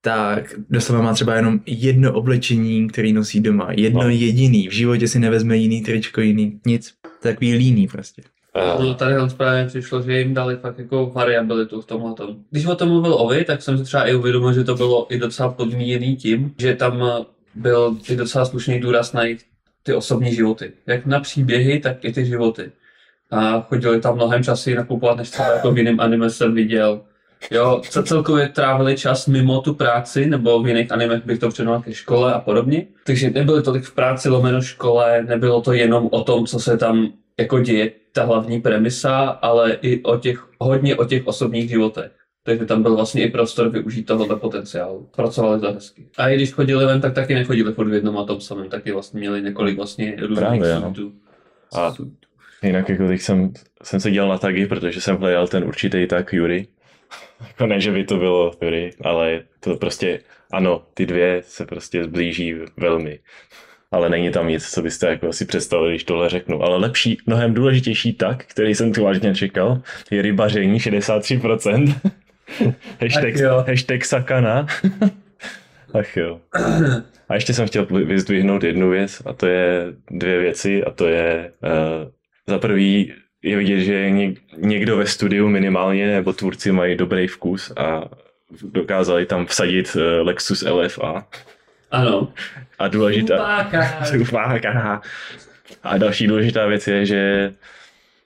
tak 0.00 0.54
doslova 0.70 1.02
má 1.02 1.14
třeba 1.14 1.34
jenom 1.34 1.60
jedno 1.66 2.12
oblečení, 2.12 2.88
který 2.88 3.12
nosí 3.12 3.40
doma. 3.40 3.68
Jedno 3.70 4.02
no. 4.02 4.08
jediný. 4.08 4.68
V 4.68 4.72
životě 4.72 5.08
si 5.08 5.18
nevezme 5.18 5.56
jiný 5.56 5.82
tričko, 5.82 6.20
jiný 6.20 6.60
nic. 6.66 6.94
Takový 7.22 7.54
líný 7.54 7.86
prostě. 7.86 8.22
Uh. 8.76 8.84
No, 8.84 8.94
tady 8.94 9.14
právě 9.36 9.66
přišlo, 9.66 10.02
že 10.02 10.18
jim 10.18 10.34
dali 10.34 10.56
fakt 10.56 10.78
jako 10.78 11.06
variabilitu 11.14 11.80
v 11.80 11.86
tomhle 11.86 12.14
tom. 12.14 12.36
Když 12.50 12.66
o 12.66 12.76
tom 12.76 12.88
mluvil 12.88 13.14
Ovi, 13.14 13.44
tak 13.44 13.62
jsem 13.62 13.78
si 13.78 13.84
třeba 13.84 14.08
i 14.08 14.14
uvědomil, 14.14 14.52
že 14.52 14.64
to 14.64 14.74
bylo 14.74 15.14
i 15.14 15.18
docela 15.18 15.48
podmíněný 15.48 16.16
tím, 16.16 16.54
že 16.58 16.74
tam 16.74 17.02
byl 17.54 17.96
i 18.08 18.16
docela 18.16 18.44
slušný 18.44 18.80
důraz 18.80 19.12
na 19.12 19.22
jejich 19.22 19.40
ty 19.82 19.94
osobní 19.94 20.34
životy. 20.34 20.72
Jak 20.86 21.06
na 21.06 21.20
příběhy, 21.20 21.80
tak 21.80 22.04
i 22.04 22.12
ty 22.12 22.26
životy. 22.26 22.72
A 23.30 23.60
chodili 23.60 24.00
tam 24.00 24.14
mnohem 24.14 24.44
časy 24.44 24.74
nakupovat, 24.74 25.16
než 25.16 25.30
třeba 25.30 25.52
jako 25.52 25.72
v 25.72 25.78
jiném 25.78 26.00
anime 26.00 26.30
jsem 26.30 26.54
viděl. 26.54 27.00
Jo, 27.50 27.82
co 27.90 28.02
celkově 28.02 28.48
trávili 28.48 28.96
čas 28.96 29.26
mimo 29.26 29.60
tu 29.60 29.74
práci, 29.74 30.26
nebo 30.26 30.62
v 30.62 30.68
jiných 30.68 30.92
animech 30.92 31.26
bych 31.26 31.38
to 31.38 31.48
předal 31.48 31.82
ke 31.82 31.94
škole 31.94 32.34
a 32.34 32.40
podobně. 32.40 32.86
Takže 33.06 33.30
nebyly 33.30 33.62
tolik 33.62 33.84
v 33.84 33.94
práci 33.94 34.28
lomeno 34.28 34.62
škole, 34.62 35.24
nebylo 35.28 35.60
to 35.60 35.72
jenom 35.72 36.08
o 36.12 36.24
tom, 36.24 36.46
co 36.46 36.58
se 36.58 36.78
tam 36.78 37.12
jako 37.38 37.60
děje, 37.60 37.90
ta 38.12 38.24
hlavní 38.24 38.60
premisa, 38.60 39.18
ale 39.18 39.72
i 39.82 40.02
o 40.02 40.16
těch, 40.16 40.46
hodně 40.58 40.96
o 40.96 41.04
těch 41.04 41.26
osobních 41.26 41.70
životech. 41.70 42.10
Takže 42.44 42.66
tam 42.66 42.82
byl 42.82 42.96
vlastně 42.96 43.24
i 43.24 43.30
prostor 43.30 43.68
využít 43.68 44.02
tohoto 44.02 44.36
potenciálu. 44.36 45.08
Pracovali 45.16 45.60
to 45.60 45.72
hezky. 45.72 46.06
A 46.18 46.28
i 46.28 46.36
když 46.36 46.52
chodili 46.52 46.86
ven, 46.86 47.00
tak 47.00 47.14
taky 47.14 47.34
nechodili 47.34 47.72
furt 47.72 47.88
v 47.88 47.94
jednom 47.94 48.18
a 48.18 48.24
tom 48.24 48.40
samém, 48.40 48.68
taky 48.68 48.92
vlastně 48.92 49.20
měli 49.20 49.42
několik 49.42 49.76
vlastně 49.76 50.16
různých 50.20 50.38
Právě, 50.38 50.80
suitů. 50.80 51.12
A 51.74 51.94
jinak 52.62 52.88
jako 52.88 53.06
teď 53.06 53.20
jsem, 53.20 53.52
jsem 53.82 54.00
se 54.00 54.10
dělal 54.10 54.30
na 54.30 54.38
tagy, 54.38 54.66
protože 54.66 55.00
jsem 55.00 55.16
hledal 55.16 55.48
ten 55.48 55.64
určitý 55.64 56.06
tag 56.06 56.32
Yuri. 56.32 56.66
Jako 57.48 57.66
ne, 57.66 57.80
že 57.80 57.90
by 57.92 58.04
to 58.04 58.16
bylo 58.16 58.52
Yuri, 58.62 58.90
ale 59.04 59.42
to 59.60 59.76
prostě, 59.76 60.20
ano, 60.52 60.82
ty 60.94 61.06
dvě 61.06 61.42
se 61.44 61.66
prostě 61.66 62.04
zblíží 62.04 62.54
velmi. 62.76 63.18
Ale 63.92 64.10
není 64.10 64.30
tam 64.30 64.48
nic, 64.48 64.70
co 64.70 64.82
byste 64.82 65.08
jako 65.08 65.32
si 65.32 65.44
představili, 65.44 65.92
když 65.92 66.04
tohle 66.04 66.28
řeknu. 66.28 66.62
Ale 66.62 66.78
lepší, 66.78 67.18
mnohem 67.26 67.54
důležitější 67.54 68.12
tak, 68.12 68.44
který 68.44 68.74
jsem 68.74 68.92
tu 68.92 69.04
vážně 69.04 69.34
čekal, 69.34 69.82
je 70.10 70.22
rybaření 70.22 70.78
63%. 70.78 71.94
hashtag, 73.00 73.66
hashtag 73.68 74.04
sakana. 74.04 74.66
Ach 75.94 76.16
jo. 76.16 76.40
A 77.28 77.34
ještě 77.34 77.54
jsem 77.54 77.66
chtěl 77.66 77.86
vyzdvihnout 77.86 78.64
jednu 78.64 78.90
věc, 78.90 79.22
a 79.26 79.32
to 79.32 79.46
je 79.46 79.86
dvě 80.10 80.38
věci, 80.38 80.84
a 80.84 80.90
to 80.90 81.08
je 81.08 81.52
uh, 81.62 82.10
za 82.46 82.58
prvý 82.58 83.12
je 83.42 83.56
vidět, 83.56 83.80
že 83.80 84.10
něk- 84.10 84.36
někdo 84.56 84.96
ve 84.96 85.06
studiu 85.06 85.48
minimálně, 85.48 86.06
nebo 86.06 86.32
tvůrci 86.32 86.72
mají 86.72 86.96
dobrý 86.96 87.26
vkus 87.26 87.72
a 87.76 88.04
dokázali 88.62 89.26
tam 89.26 89.46
vsadit 89.46 89.96
uh, 89.96 90.26
Lexus 90.26 90.62
LFA. 90.62 91.26
Ano. 91.90 92.32
A 92.78 92.88
důležitá... 92.88 93.34
Upáka. 94.20 95.02
A 95.82 95.98
další 95.98 96.26
důležitá 96.26 96.66
věc 96.66 96.86
je, 96.88 97.06
že 97.06 97.52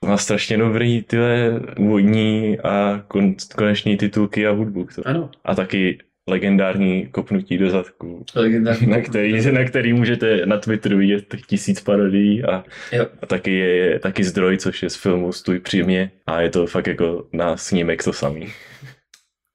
má 0.04 0.16
strašně 0.16 0.58
dobrý 0.58 1.02
tyhle 1.02 1.60
úvodní 1.78 2.58
a 2.58 3.02
kon, 3.08 3.34
koneční 3.56 3.96
titulky 3.96 4.46
a 4.46 4.50
hudbu. 4.50 4.88
Ano. 5.04 5.30
A 5.44 5.54
taky 5.54 5.98
legendární 6.30 7.06
kopnutí 7.06 7.58
do 7.58 7.70
zadku, 7.70 8.24
Legendární. 8.34 8.86
na 8.86 9.00
který, 9.00 9.50
na 9.52 9.64
který 9.64 9.92
můžete 9.92 10.46
na 10.46 10.58
Twitteru 10.58 10.98
vidět 10.98 11.24
tisíc 11.46 11.80
parodií 11.80 12.44
a, 12.44 12.64
Jo. 12.92 13.06
a 13.22 13.26
taky 13.26 13.52
je 13.58 13.98
taky 13.98 14.24
zdroj, 14.24 14.58
což 14.58 14.82
je 14.82 14.90
z 14.90 14.96
filmu 14.96 15.32
Stůj 15.32 15.58
při 15.58 15.82
mě 15.82 16.10
a 16.26 16.40
je 16.40 16.50
to 16.50 16.66
fakt 16.66 16.86
jako 16.86 17.26
na 17.32 17.56
snímek 17.56 18.04
to 18.04 18.12
samý. 18.12 18.46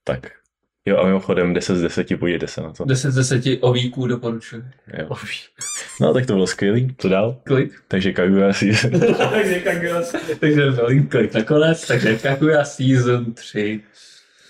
Tak. 0.03 0.31
Jo 0.85 0.97
a 0.97 1.05
mimochodem 1.05 1.53
10 1.53 1.75
z 1.75 1.81
10, 1.81 2.19
podívejte 2.19 2.47
se 2.47 2.61
na 2.61 2.73
to. 2.73 2.85
10 2.85 3.11
z 3.11 3.15
10 3.15 3.43
ovíků 3.61 4.07
doporučuji. 4.07 4.63
Jo. 4.99 5.09
No 6.01 6.13
tak 6.13 6.25
to 6.25 6.33
bylo 6.33 6.47
skvělý. 6.47 6.95
Co 6.97 7.09
dál? 7.09 7.41
Klik. 7.43 7.71
Takže 7.87 8.13
Kaguya 8.13 8.53
Season. 8.53 8.91
takže 9.31 9.59
Kaguya, 9.59 10.01
takže 10.39 10.69
velký 10.69 11.03
klik 11.07 11.33
nakonec, 11.33 11.87
takže 11.87 12.17
Kaguya 12.17 12.63
Season 12.65 13.33
3. 13.33 13.81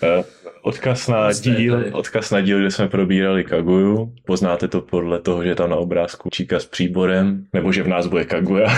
Eh, 0.02 0.24
Odkaz 0.62 1.08
na 1.08 1.20
Vlastně 1.20 1.54
díl, 1.54 1.84
odkaz 1.92 2.30
na 2.30 2.40
díl, 2.40 2.58
kde 2.58 2.70
jsme 2.70 2.88
probírali 2.88 3.44
Kaguyu. 3.44 4.14
Poznáte 4.24 4.68
to 4.68 4.80
podle 4.80 5.20
toho, 5.20 5.44
že 5.44 5.54
tam 5.54 5.70
na 5.70 5.76
obrázku 5.76 6.28
číka 6.30 6.60
s 6.60 6.66
příborem, 6.66 7.46
nebo 7.52 7.72
že 7.72 7.82
v 7.82 7.88
nás 7.88 8.06
bude 8.06 8.24
Kaguya. 8.24 8.68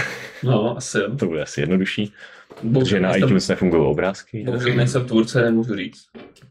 No, 0.43 0.77
asi 0.77 0.99
jo. 0.99 1.17
to 1.19 1.27
bude 1.27 1.43
asi 1.43 1.61
jednodušší, 1.61 2.13
Bohužel 2.63 3.01
na 3.01 3.09
nejsem- 3.11 3.29
iTunes 3.29 3.49
nefungují 3.49 3.83
obrázky. 3.83 4.43
Bohužel 4.45 4.75
nejsem 4.75 5.05
tvůrce, 5.05 5.43
nemůžu 5.43 5.77
říct. 5.77 6.05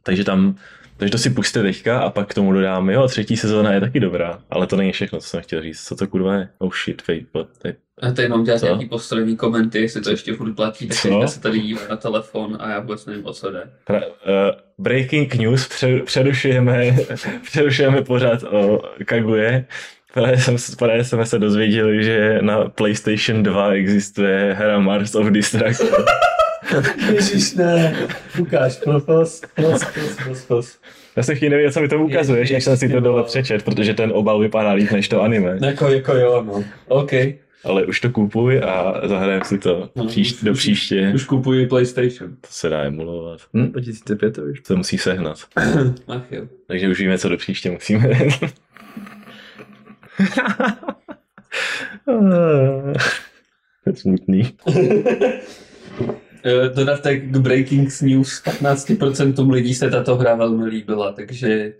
Takže 0.03 0.24
tam, 0.24 0.55
takže 1.02 1.12
to 1.12 1.18
si 1.18 1.30
puste 1.30 1.62
teďka 1.62 1.99
a 1.99 2.10
pak 2.10 2.28
k 2.28 2.34
tomu 2.34 2.54
dodám, 2.54 2.89
jo, 2.89 3.08
třetí 3.08 3.38
sezóna 3.38 3.74
je 3.74 3.80
taky 3.80 3.99
dobrá, 3.99 4.39
ale 4.49 4.68
to 4.68 4.76
není 4.76 4.91
všechno, 4.91 5.20
co 5.20 5.28
jsem 5.28 5.41
chtěl 5.41 5.62
říct. 5.62 5.84
Co 5.84 5.95
to 5.95 6.08
kurva 6.08 6.36
je? 6.36 6.47
Oh 6.58 6.72
shit, 6.84 7.02
fake, 7.02 7.26
to 7.62 7.68
je 7.68 7.76
A 8.02 8.12
to 8.12 8.22
jenom 8.22 8.43
dělat 8.43 8.60
Co? 8.60 8.66
nějaký 8.66 8.86
postranní 8.86 9.38
komenty, 9.38 9.82
jestli 9.82 10.02
to 10.02 10.10
ještě 10.10 10.34
furt 10.34 10.54
platí, 10.54 10.88
tak 10.88 11.02
teďka 11.02 11.28
se 11.28 11.41
tady 11.41 11.60
dívám 11.60 11.84
na 11.89 11.95
telefon 11.97 12.58
a 12.60 12.70
já 12.70 12.80
vůbec 12.80 13.06
nevím, 13.06 13.26
o 13.26 13.34
co 13.34 13.52
jde. 13.52 13.64
Pra, 13.86 13.97
uh, 13.97 14.04
breaking 14.78 15.36
news, 15.36 15.68
pře- 15.68 15.99
přerušujeme, 16.06 16.95
přerušujeme 17.43 18.02
pořád 18.02 18.43
o 18.43 18.82
Kaguje. 19.06 19.66
Právě, 20.14 20.38
jsem, 20.38 20.56
právě 20.78 21.04
jsme 21.04 21.26
se 21.26 21.39
dozvěděli, 21.39 22.04
že 22.04 22.39
na 22.41 22.70
PlayStation 22.70 23.43
2 23.43 23.72
existuje 23.74 24.54
hra 24.54 24.80
Mars 24.80 25.16
of 25.16 25.28
Destruction. 25.28 25.89
Ježíš 27.13 27.53
ne, 27.53 27.95
ukáž, 28.39 28.78
profos, 28.78 29.41
profos, 29.55 29.84
profos, 29.93 30.45
profos. 30.45 30.80
Já 31.15 31.24
jsem 31.24 31.36
chvíli 31.36 31.49
nevěděl, 31.49 31.72
co 31.72 31.82
mi 31.82 31.88
to 31.88 31.99
ukazuješ, 31.99 32.51
než 32.51 32.63
jsem 32.63 32.78
si 32.78 32.89
to 32.89 32.99
dole 32.99 33.24
přečet, 33.24 33.63
protože 33.63 33.93
ten 33.93 34.11
obal 34.13 34.39
vypadá 34.39 34.72
líp 34.72 34.91
než 34.91 35.07
to 35.07 35.22
anime. 35.22 35.57
Jako, 35.65 35.88
jako 35.89 36.15
jo, 36.15 36.43
no. 36.47 36.63
OK. 36.88 37.11
Ale 37.63 37.86
už 37.86 37.99
to 37.99 38.09
kupuj 38.09 38.61
a 38.65 39.01
zahrajeme 39.07 39.45
si 39.45 39.57
to 39.57 39.89
No, 39.95 40.05
příš, 40.05 40.34
už- 40.34 40.43
do 40.43 40.53
příště. 40.53 41.11
Už 41.15 41.26
kupuji 41.26 41.67
PlayStation. 41.67 42.32
To 42.41 42.47
se 42.49 42.69
dá 42.69 42.82
emulovat. 42.84 43.39
Hm, 43.53 43.72
2005 43.72 44.32
to 44.32 44.41
už. 44.41 44.61
To 44.61 44.76
musí 44.76 44.97
sehnat. 44.97 45.38
Ach 46.07 46.32
jo. 46.32 46.47
Takže 46.67 46.89
už 46.89 46.99
víme, 46.99 47.17
co 47.17 47.30
do 47.30 47.38
příště 47.38 47.72
musíme. 47.72 48.09
to 53.84 53.89
je 53.89 53.95
smutný. 53.95 54.53
Eh, 56.43 56.69
Dodatek 56.75 57.23
k 57.23 57.37
Breaking 57.37 57.89
News, 58.01 58.43
15% 58.43 59.51
lidí 59.51 59.75
se 59.75 59.89
tato 59.89 60.15
hra 60.15 60.35
velmi 60.35 60.65
líbila, 60.65 61.11
takže 61.11 61.73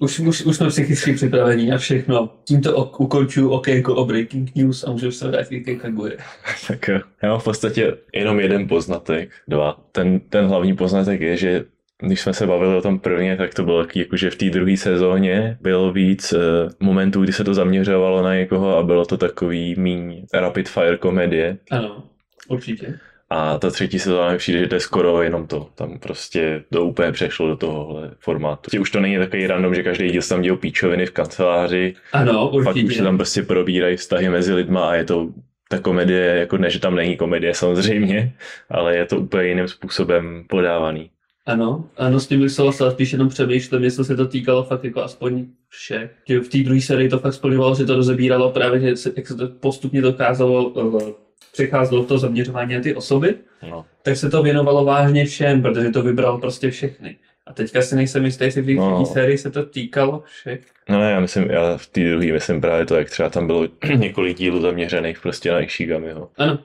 už, 0.00 0.18
už, 0.18 0.42
už 0.42 0.56
jsme 0.56 0.68
psychicky 0.68 1.14
připraveni 1.14 1.70
na 1.70 1.78
všechno. 1.78 2.30
Tímto 2.44 2.76
ok- 2.76 2.96
ukončuju 3.04 3.50
okénko 3.50 3.94
o 3.94 4.04
Breaking 4.04 4.54
News 4.54 4.84
a 4.84 4.90
můžeme 4.92 5.12
se 5.12 5.28
vrátit 5.28 5.60
ke 5.60 5.74
Kagure. 5.76 6.16
Tak 6.68 6.88
jo. 6.88 7.00
Já 7.22 7.28
mám 7.28 7.40
v 7.40 7.44
podstatě 7.44 7.96
jenom 8.14 8.40
jeden 8.40 8.68
poznatek, 8.68 9.30
dva. 9.48 9.80
Ten, 9.92 10.20
ten 10.20 10.46
hlavní 10.46 10.76
poznatek 10.76 11.20
je, 11.20 11.36
že 11.36 11.64
když 11.98 12.20
jsme 12.20 12.34
se 12.34 12.46
bavili 12.46 12.76
o 12.76 12.82
tom 12.82 12.98
prvně, 12.98 13.36
tak 13.36 13.54
to 13.54 13.64
bylo 13.64 13.84
taky, 13.84 13.98
jakože 13.98 14.30
v 14.30 14.36
té 14.36 14.50
druhé 14.50 14.76
sezóně 14.76 15.58
bylo 15.60 15.92
víc 15.92 16.32
uh, 16.32 16.38
momentů, 16.80 17.22
kdy 17.22 17.32
se 17.32 17.44
to 17.44 17.54
zaměřovalo 17.54 18.22
na 18.22 18.34
někoho 18.34 18.76
a 18.76 18.82
bylo 18.82 19.04
to 19.04 19.16
takový 19.16 19.74
míň 19.78 20.26
rapid 20.34 20.68
fire 20.68 20.96
komedie. 20.98 21.58
Ano, 21.70 22.04
určitě. 22.48 22.98
A 23.32 23.58
ta 23.58 23.70
třetí 23.70 23.98
sezóna 23.98 24.32
mi 24.32 24.38
přijde, 24.38 24.58
že 24.58 24.66
to 24.66 24.74
je 24.74 24.80
skoro 24.80 25.22
jenom 25.22 25.46
to. 25.46 25.68
Tam 25.74 25.98
prostě 25.98 26.64
to 26.72 26.84
úplně 26.84 27.12
přešlo 27.12 27.48
do 27.48 27.56
tohohle 27.56 28.10
formátu. 28.18 28.80
Už 28.80 28.90
to 28.90 29.00
není 29.00 29.18
takový 29.18 29.46
random, 29.46 29.74
že 29.74 29.82
každý 29.82 30.10
díl 30.10 30.22
se 30.22 30.28
tam 30.28 30.42
dělou 30.42 30.56
píčoviny 30.56 31.06
v 31.06 31.10
kanceláři, 31.10 31.94
Ano, 32.12 32.50
Určitě. 32.50 32.80
Pak 32.80 32.86
už 32.86 32.96
se 32.96 33.02
tam 33.02 33.16
prostě 33.16 33.42
probírají 33.42 33.96
vztahy 33.96 34.28
mezi 34.28 34.54
lidma 34.54 34.88
a 34.88 34.94
je 34.94 35.04
to 35.04 35.28
ta 35.68 35.78
komedie, 35.78 36.24
jako 36.24 36.56
ne, 36.56 36.70
že 36.70 36.80
tam 36.80 36.94
není 36.94 37.16
komedie 37.16 37.54
samozřejmě, 37.54 38.32
ale 38.70 38.96
je 38.96 39.06
to 39.06 39.18
úplně 39.18 39.48
jiným 39.48 39.68
způsobem 39.68 40.44
podávaný. 40.48 41.10
Ano, 41.46 41.88
ano, 41.96 42.20
s 42.20 42.26
tím 42.26 42.40
bych 42.40 42.50
souhlasil, 42.50 42.90
spíš 42.90 43.12
jenom 43.12 43.28
přemýšlím, 43.28 43.84
jestli 43.84 44.04
se 44.04 44.16
to 44.16 44.26
týkalo 44.26 44.64
fakt 44.64 44.84
jako 44.84 45.02
aspoň 45.02 45.46
všech. 45.68 46.10
V 46.28 46.48
té 46.48 46.58
druhé 46.58 46.80
sérii 46.80 47.08
to 47.08 47.18
fakt 47.18 47.34
splňovalo, 47.34 47.74
že 47.74 47.84
to 47.84 47.96
rozebíralo 47.96 48.50
právě, 48.50 48.80
že 48.80 48.96
se, 48.96 49.12
jak 49.16 49.26
se 49.26 49.34
to 49.34 49.48
postupně 49.48 50.02
dokázalo, 50.02 50.72
eh, 50.98 51.12
přecházelo 51.52 52.04
to 52.04 52.18
zaměřování 52.18 52.74
na 52.74 52.80
ty 52.80 52.94
osoby, 52.94 53.34
No. 53.70 53.86
tak 54.02 54.16
se 54.16 54.30
to 54.30 54.42
věnovalo 54.42 54.84
vážně 54.84 55.24
všem, 55.24 55.62
protože 55.62 55.90
to 55.90 56.02
vybral 56.02 56.38
prostě 56.38 56.70
všechny. 56.70 57.16
A 57.46 57.52
teďka 57.52 57.82
si 57.82 57.96
nejsem 57.96 58.24
jistý, 58.24 58.44
jestli 58.44 58.62
v 58.62 58.66
té 58.66 58.72
No. 58.74 59.06
sérii 59.06 59.38
se 59.38 59.50
to 59.50 59.62
týkalo 59.66 60.22
všech. 60.26 60.60
no 60.88 61.00
ne, 61.00 61.10
já 61.10 61.20
myslím, 61.20 61.44
já 61.50 61.76
v 61.76 61.86
té 61.86 62.00
druhé 62.10 62.32
myslím 62.32 62.60
právě 62.60 62.86
to, 62.86 62.96
jak 62.96 63.10
třeba 63.10 63.28
tam 63.28 63.46
bylo 63.46 63.68
několik 63.96 64.36
dílů 64.38 64.60
zaměřených 64.60 65.20
prostě 65.20 65.50
na 65.52 65.60
Ishigamiho. 65.60 66.30
Ano, 66.38 66.58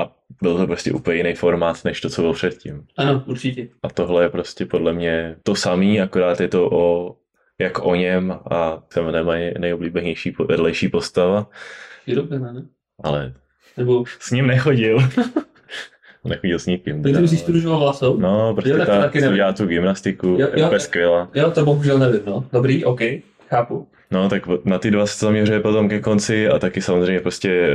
A 0.00 0.12
byl 0.42 0.56
to 0.58 0.66
prostě 0.66 0.92
úplně 0.92 1.16
jiný 1.16 1.34
formát, 1.34 1.84
než 1.84 2.00
to, 2.00 2.10
co 2.10 2.20
bylo 2.22 2.32
předtím. 2.32 2.84
ano, 2.96 3.22
určitě. 3.26 3.68
A 3.82 3.90
tohle 3.90 4.24
je 4.24 4.28
prostě 4.28 4.66
podle 4.66 4.92
mě 4.92 5.36
to 5.42 5.54
samý, 5.54 6.00
akorát 6.00 6.40
je 6.40 6.48
to 6.48 6.70
o 6.72 7.16
jak 7.58 7.78
o 7.84 7.94
něm 7.94 8.38
a 8.50 8.82
jmenuje 8.96 9.24
moje 9.24 9.54
nejoblíbenější 9.58 10.34
vedlejší 10.48 10.88
postava, 10.88 11.50
Je 12.06 12.14
dobře, 12.16 12.38
ne? 12.38 12.66
ale 13.04 13.34
Nebo, 13.76 14.04
s 14.20 14.30
ním 14.30 14.46
nechodil. 14.46 14.98
nechodil 16.24 16.58
s 16.58 16.66
nikým. 16.66 17.02
takže 17.02 17.14
teda, 17.16 17.28
jsi 17.28 17.36
studoval 17.36 17.78
vlasou? 17.80 18.16
No, 18.16 18.54
prostě 18.54 18.76
ta, 18.76 18.84
taky 19.00 19.18
dělá 19.18 19.52
tu 19.52 19.66
gymnastiku, 19.66 20.36
Jo, 20.40 20.48
jo, 20.54 20.70
skvělá. 20.78 21.30
Jo, 21.34 21.50
to 21.50 21.64
bohužel 21.64 21.98
nevím, 21.98 22.20
no. 22.26 22.44
Dobrý, 22.52 22.84
OK. 22.84 23.00
chápu. 23.48 23.88
No, 24.12 24.28
tak 24.28 24.42
na 24.64 24.78
ty 24.78 24.90
dva 24.90 25.06
se 25.06 25.24
zaměřuje 25.26 25.60
potom 25.60 25.88
ke 25.88 26.00
konci 26.00 26.48
a 26.48 26.58
taky 26.58 26.82
samozřejmě 26.82 27.20
prostě 27.20 27.68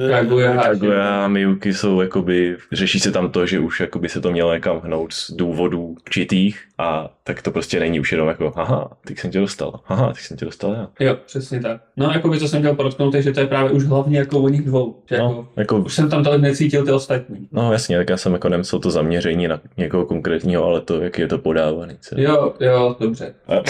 eh, 0.00 0.10
Kaguya 0.10 0.60
a 0.60 0.62
Kaguya 0.62 1.24
a 1.24 1.28
Miyuki 1.28 1.74
jsou 1.74 2.00
jakoby, 2.00 2.56
řeší 2.72 3.00
se 3.00 3.12
tam 3.12 3.30
to, 3.30 3.46
že 3.46 3.58
už 3.60 3.80
jakoby 3.80 4.08
se 4.08 4.20
to 4.20 4.30
mělo 4.32 4.54
někam 4.54 4.80
hnout 4.84 5.12
z 5.12 5.30
důvodů 5.30 5.82
určitých 6.04 6.60
a 6.78 7.10
tak 7.24 7.42
to 7.42 7.50
prostě 7.50 7.80
není 7.80 8.00
už 8.00 8.12
jenom 8.12 8.28
jako, 8.28 8.52
haha, 8.56 8.90
teď 9.06 9.18
jsem 9.18 9.30
tě 9.30 9.40
dostal, 9.40 9.80
haha, 9.84 10.06
teď 10.12 10.22
jsem 10.22 10.36
tě 10.36 10.44
dostal 10.44 10.72
já. 10.72 10.88
Jo, 11.00 11.16
přesně 11.26 11.60
tak. 11.60 11.80
No, 11.96 12.10
jako 12.10 12.28
by 12.28 12.38
to 12.38 12.48
jsem 12.48 12.60
chtěl 12.62 12.74
podotknout, 12.74 13.14
že 13.14 13.32
to 13.32 13.40
je 13.40 13.46
právě 13.46 13.70
už 13.70 13.84
hlavně 13.84 14.18
jako 14.18 14.40
o 14.40 14.48
nich 14.48 14.62
dvou. 14.62 15.02
Že 15.08 15.14
jako, 15.16 15.28
No, 15.28 15.48
jako, 15.56 15.76
už 15.78 15.94
jsem 15.94 16.10
tam 16.10 16.24
tolik 16.24 16.40
necítil 16.42 16.84
ty 16.84 16.92
ostatní. 16.92 17.48
no 17.52 17.72
jasně, 17.72 17.96
tak 17.96 18.10
já 18.10 18.16
jsem 18.16 18.32
jako 18.32 18.48
nemyslel 18.48 18.80
to 18.80 18.90
zaměření 18.90 19.48
na 19.48 19.60
někoho 19.76 20.06
konkrétního, 20.06 20.64
ale 20.64 20.80
to, 20.80 21.00
jak 21.00 21.18
je 21.18 21.26
to 21.28 21.38
podávaný. 21.38 21.96
Co? 22.00 22.14
Jo, 22.20 22.54
jo, 22.60 22.96
dobře. 23.00 23.34
A, 23.48 23.62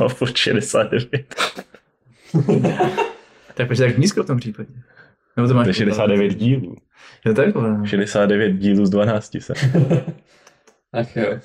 mám 0.00 0.08
furt 0.08 0.36
69. 0.36 1.34
Tak 3.54 3.66
proč 3.66 3.78
tak 3.78 3.98
nízko 3.98 4.22
v 4.22 4.26
tom 4.26 4.38
případě? 4.38 4.68
Nebo 5.36 5.48
to 5.48 5.54
máš 5.54 5.64
To 5.64 5.70
je 5.70 5.74
69 5.74 6.34
dílů. 6.34 6.76
Jo, 7.26 7.34
takhle. 7.34 7.70
no. 7.78 7.86
69 7.86 8.52
dílů 8.52 8.86
z 8.86 8.90
12 8.90 9.36
se. 9.40 9.54
Ach 10.92 11.16
jo. 11.16 11.38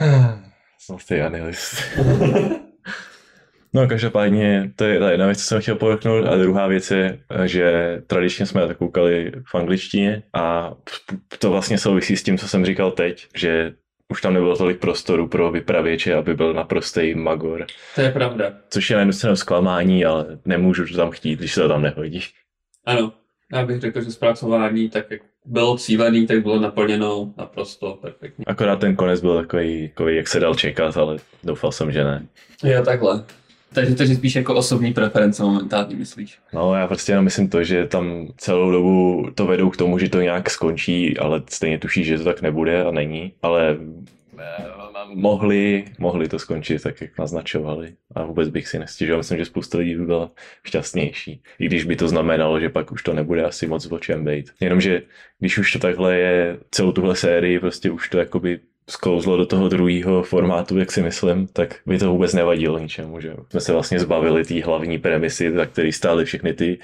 Jsem 0.78 0.98
stejný 0.98 1.24
analyst. 1.24 1.82
No, 3.74 3.88
každopádně, 3.88 4.72
to 4.76 4.84
je 4.84 4.98
ta 4.98 5.10
jedna 5.10 5.26
věc, 5.26 5.38
co 5.38 5.44
jsem 5.44 5.60
chtěl 5.60 5.74
podotknout. 5.76 6.26
A 6.26 6.36
druhá 6.36 6.66
věc 6.66 6.90
je, 6.90 7.18
že 7.44 7.98
tradičně 8.06 8.46
jsme 8.46 8.66
to 8.66 8.74
koukali 8.74 9.32
v 9.46 9.54
angličtině 9.54 10.22
a 10.32 10.74
to 11.38 11.50
vlastně 11.50 11.78
souvisí 11.78 12.16
s 12.16 12.22
tím, 12.22 12.38
co 12.38 12.48
jsem 12.48 12.64
říkal 12.64 12.90
teď, 12.90 13.26
že 13.34 13.72
už 14.12 14.20
tam 14.20 14.34
nebylo 14.34 14.56
tolik 14.56 14.78
prostoru 14.78 15.28
pro 15.28 15.50
vypravěče, 15.50 16.14
aby 16.14 16.34
byl 16.34 16.54
naprostý 16.54 17.14
magor. 17.14 17.66
To 17.94 18.00
je 18.00 18.10
pravda. 18.10 18.52
Což 18.70 18.90
je 18.90 18.96
na 18.96 19.00
jednu 19.00 19.12
stranu 19.12 19.36
zklamání, 19.36 20.04
ale 20.04 20.38
nemůžu 20.44 20.86
to 20.86 20.96
tam 20.96 21.10
chtít, 21.10 21.38
když 21.38 21.54
se 21.54 21.60
to 21.60 21.68
tam 21.68 21.82
nehodí. 21.82 22.20
Ano. 22.84 23.12
Já 23.52 23.66
bych 23.66 23.80
řekl, 23.80 24.02
že 24.02 24.10
zpracování, 24.10 24.90
tak 24.90 25.10
jak 25.10 25.20
bylo 25.44 25.78
cílený, 25.78 26.26
tak 26.26 26.42
bylo 26.42 26.60
naplněno 26.60 27.34
naprosto 27.36 27.98
perfektně. 28.02 28.44
Akorát 28.48 28.80
ten 28.80 28.96
konec 28.96 29.20
byl 29.20 29.36
takový, 29.36 29.88
takový 29.88 30.16
jak 30.16 30.28
se 30.28 30.40
dal 30.40 30.54
čekat, 30.54 30.96
ale 30.96 31.16
doufal 31.44 31.72
jsem, 31.72 31.92
že 31.92 32.04
ne. 32.04 32.26
Jo, 32.64 32.84
takhle. 32.84 33.24
Takže 33.72 33.94
to 33.94 34.02
je 34.02 34.14
spíš 34.14 34.34
jako 34.34 34.54
osobní 34.54 34.92
preference 34.92 35.42
momentálně, 35.42 35.96
myslíš? 35.96 36.38
No, 36.52 36.74
já 36.74 36.86
prostě 36.86 37.12
jenom 37.12 37.24
myslím 37.24 37.48
to, 37.48 37.64
že 37.64 37.86
tam 37.86 38.28
celou 38.36 38.70
dobu 38.70 39.28
to 39.34 39.46
vedou 39.46 39.70
k 39.70 39.76
tomu, 39.76 39.98
že 39.98 40.08
to 40.08 40.20
nějak 40.20 40.50
skončí, 40.50 41.18
ale 41.18 41.42
stejně 41.50 41.78
tuší, 41.78 42.04
že 42.04 42.18
to 42.18 42.24
tak 42.24 42.42
nebude 42.42 42.84
a 42.84 42.90
není. 42.90 43.32
Ale 43.42 43.76
eh, 44.38 44.64
mohli, 45.14 45.84
mohli 45.98 46.28
to 46.28 46.38
skončit 46.38 46.82
tak, 46.82 47.00
jak 47.00 47.18
naznačovali. 47.18 47.92
A 48.14 48.24
vůbec 48.24 48.48
bych 48.48 48.68
si 48.68 48.78
nestěžoval. 48.78 49.20
Myslím, 49.20 49.38
že 49.38 49.44
spousta 49.44 49.78
lidí 49.78 49.94
by 49.94 50.06
byla 50.06 50.30
šťastnější. 50.64 51.42
I 51.58 51.66
když 51.66 51.84
by 51.84 51.96
to 51.96 52.08
znamenalo, 52.08 52.60
že 52.60 52.68
pak 52.68 52.92
už 52.92 53.02
to 53.02 53.12
nebude 53.12 53.44
asi 53.44 53.66
moc 53.66 53.92
o 53.92 53.98
čem 53.98 54.24
být. 54.24 54.50
Jenomže 54.60 55.02
když 55.38 55.58
už 55.58 55.72
to 55.72 55.78
takhle 55.78 56.16
je, 56.16 56.58
celou 56.70 56.92
tuhle 56.92 57.16
sérii, 57.16 57.58
prostě 57.58 57.90
už 57.90 58.08
to 58.08 58.18
jakoby 58.18 58.60
sklouzlo 58.88 59.36
do 59.36 59.46
toho 59.46 59.68
druhého 59.68 60.22
formátu, 60.22 60.78
jak 60.78 60.92
si 60.92 61.02
myslím, 61.02 61.46
tak 61.46 61.74
by 61.86 61.98
to 61.98 62.10
vůbec 62.12 62.34
nevadilo 62.34 62.78
ničemu, 62.78 63.20
že. 63.20 63.34
Jsme 63.50 63.60
se 63.60 63.72
vlastně 63.72 64.00
zbavili 64.00 64.44
té 64.44 64.62
hlavní 64.62 64.98
premisy, 64.98 65.52
za 65.52 65.66
který 65.66 65.92
stály 65.92 66.24
všechny 66.24 66.54
ty 66.54 66.78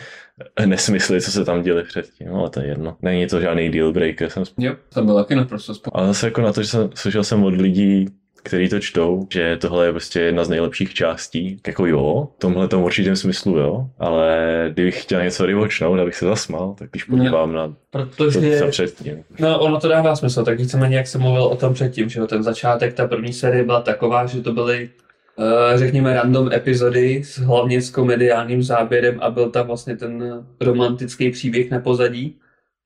nesmysly, 0.67 1.21
co 1.21 1.33
se 1.33 1.45
tam 1.45 1.63
děli 1.63 1.83
předtím, 1.83 2.27
no, 2.29 2.35
ale 2.41 2.51
to 2.51 2.61
je 2.61 2.67
jedno. 2.67 2.97
Není 3.03 3.27
to 3.27 3.41
žádný 3.41 3.69
deal 3.71 3.93
breaker, 3.93 4.31
jsem 4.31 4.45
Jo, 4.59 4.75
to 4.95 5.03
bylo 5.05 5.23
taky 5.23 5.35
naprosto 5.35 5.75
spolu. 5.75 5.97
ale 5.97 6.07
zase 6.07 6.27
jako 6.27 6.41
na 6.41 6.53
to, 6.53 6.63
že 6.63 6.69
jsem, 6.69 6.91
slyšel 6.95 7.25
jsem 7.25 7.45
od 7.45 7.55
lidí, 7.55 8.07
kteří 8.45 8.69
to 8.69 8.81
čtou, 8.81 9.27
že 9.31 9.57
tohle 9.57 9.87
je 9.87 9.93
prostě 9.93 10.21
jedna 10.21 10.45
z 10.45 10.49
nejlepších 10.49 10.95
částí. 10.95 11.61
Jako 11.67 11.87
jo, 11.87 12.29
v 12.37 12.39
tomhle 12.39 12.69
tom 12.69 12.83
určitém 12.83 13.17
smyslu 13.17 13.59
jo, 13.59 13.87
ale 13.99 14.71
kdybych 14.73 15.03
chtěl 15.03 15.23
něco 15.25 15.47
rewatchnout, 15.47 15.99
abych 15.99 16.15
se 16.15 16.27
zasmal, 16.27 16.75
tak 16.79 16.91
když 16.91 17.05
podívám 17.05 17.53
na 17.53 17.69
to, 17.69 17.75
Protože... 17.91 18.59
co 18.59 18.69
předtím. 18.69 19.25
No, 19.39 19.59
ono 19.61 19.81
to 19.81 19.89
dává 19.89 20.17
smysl, 20.17 20.45
tak 20.45 20.59
víceméně 20.59 20.97
jak 20.97 21.07
jsem 21.07 21.21
mluvil 21.21 21.43
o 21.43 21.57
tom 21.57 21.75
předtím, 21.75 22.09
že 22.09 22.21
jo, 22.21 22.27
ten 22.27 22.43
začátek, 22.43 22.95
ta 22.95 23.07
první 23.07 23.33
série 23.33 23.65
byla 23.65 23.81
taková, 23.81 24.27
že 24.27 24.41
to 24.41 24.53
byly, 24.53 24.91
uh, 25.37 25.79
řekněme, 25.79 26.15
random 26.15 26.53
epizody, 26.53 27.23
s, 27.25 27.39
hlavně 27.39 27.83
s 27.83 27.91
komediálním 27.91 28.63
záběrem 28.63 29.19
a 29.21 29.31
byl 29.31 29.51
tam 29.51 29.67
vlastně 29.67 29.97
ten 29.97 30.45
romantický 30.61 31.31
příběh 31.31 31.71
na 31.71 31.79
pozadí. 31.81 32.37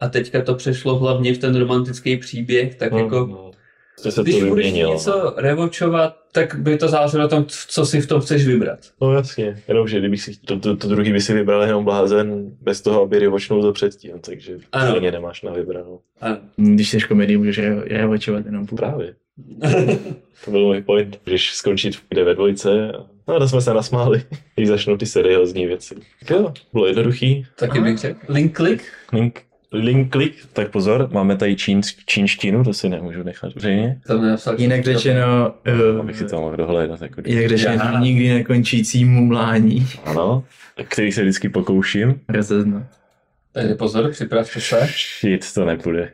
A 0.00 0.08
teďka 0.08 0.42
to 0.42 0.54
přešlo 0.54 0.98
hlavně 0.98 1.34
v 1.34 1.38
ten 1.38 1.56
romantický 1.56 2.16
příběh, 2.16 2.74
tak 2.74 2.92
No, 2.92 2.98
jako, 2.98 3.26
no. 3.26 3.47
Se 3.98 4.22
když 4.22 4.38
to 4.40 4.46
budeš 4.46 4.72
něco 4.72 5.34
rewatchovat, 5.36 6.16
tak 6.32 6.54
by 6.54 6.78
to 6.78 6.88
záleželo 6.88 7.22
na 7.22 7.28
tom, 7.28 7.44
co 7.68 7.86
si 7.86 8.00
v 8.00 8.06
tom 8.06 8.20
chceš 8.20 8.46
vybrat. 8.46 8.78
No 9.00 9.12
jasně, 9.12 9.62
jenom 9.68 9.88
že 9.88 9.98
kdybych 9.98 10.22
si, 10.22 10.36
to, 10.44 10.58
to, 10.58 10.76
to 10.76 10.88
druhý 10.88 11.12
by 11.12 11.20
si 11.20 11.34
vybral 11.34 11.62
jenom 11.62 11.84
blázen 11.84 12.50
bez 12.62 12.80
toho, 12.80 13.02
aby 13.02 13.18
rewatchnul 13.18 13.62
to 13.62 13.72
předtím, 13.72 14.12
takže 14.20 14.58
Ano. 14.72 14.90
stejně 14.90 15.12
nemáš 15.12 15.42
na 15.42 15.52
vybranou. 15.52 16.00
Ano. 16.20 16.38
Když 16.56 16.90
jsi 16.90 17.00
komedii, 17.00 17.36
můžeš 17.36 17.58
re- 17.58 17.82
revačovat 17.84 18.46
jenom 18.46 18.66
půl. 18.66 18.76
Právě. 18.78 19.14
To 20.44 20.50
byl 20.50 20.66
můj 20.66 20.82
point. 20.82 21.20
Můžeš 21.26 21.50
skončit 21.54 21.96
kde 22.08 22.24
ve 22.24 22.34
dvojce. 22.34 22.92
a- 22.92 23.04
No 23.28 23.34
a 23.34 23.38
to 23.38 23.48
jsme 23.48 23.60
se 23.60 23.74
nasmáli, 23.74 24.22
když 24.56 24.68
začnou 24.68 24.96
ty 24.96 25.06
seriózní 25.06 25.66
věci. 25.66 25.94
Tak 26.20 26.30
jo, 26.30 26.52
bylo 26.72 26.86
jednoduchý. 26.86 27.46
Taky 27.58 27.80
bych 27.80 27.98
řekl. 27.98 28.18
Link 28.28 28.56
click? 28.56 28.82
Link, 29.12 29.40
link 29.72 30.16
tak 30.52 30.70
pozor, 30.70 31.08
máme 31.12 31.36
tady 31.36 31.56
čínsk, 31.56 31.98
čínštinu, 32.06 32.64
to 32.64 32.72
si 32.74 32.88
nemůžu 32.88 33.22
nechat 33.22 33.54
veřejně. 33.54 34.00
Jinak 34.56 34.84
řečeno, 34.84 35.54
eh, 35.64 35.98
abych 36.00 36.16
si 36.16 36.26
to 36.26 36.40
mohl 36.40 36.56
dohledat. 36.56 37.02
Jako 37.02 37.22
jinak 37.26 37.48
řečeno, 37.48 37.98
nikdy 37.98 38.28
nekončící 38.28 39.04
mumlání. 39.04 39.86
Ano, 40.04 40.44
který 40.88 41.12
se 41.12 41.22
vždycky 41.22 41.48
pokouším. 41.48 42.20
Rozeznat. 42.28 42.82
Takže 43.52 43.74
pozor, 43.74 44.10
připravte 44.10 44.60
se. 44.60 44.88
Shit, 45.20 45.52
to 45.54 45.64
nebude. 45.64 46.12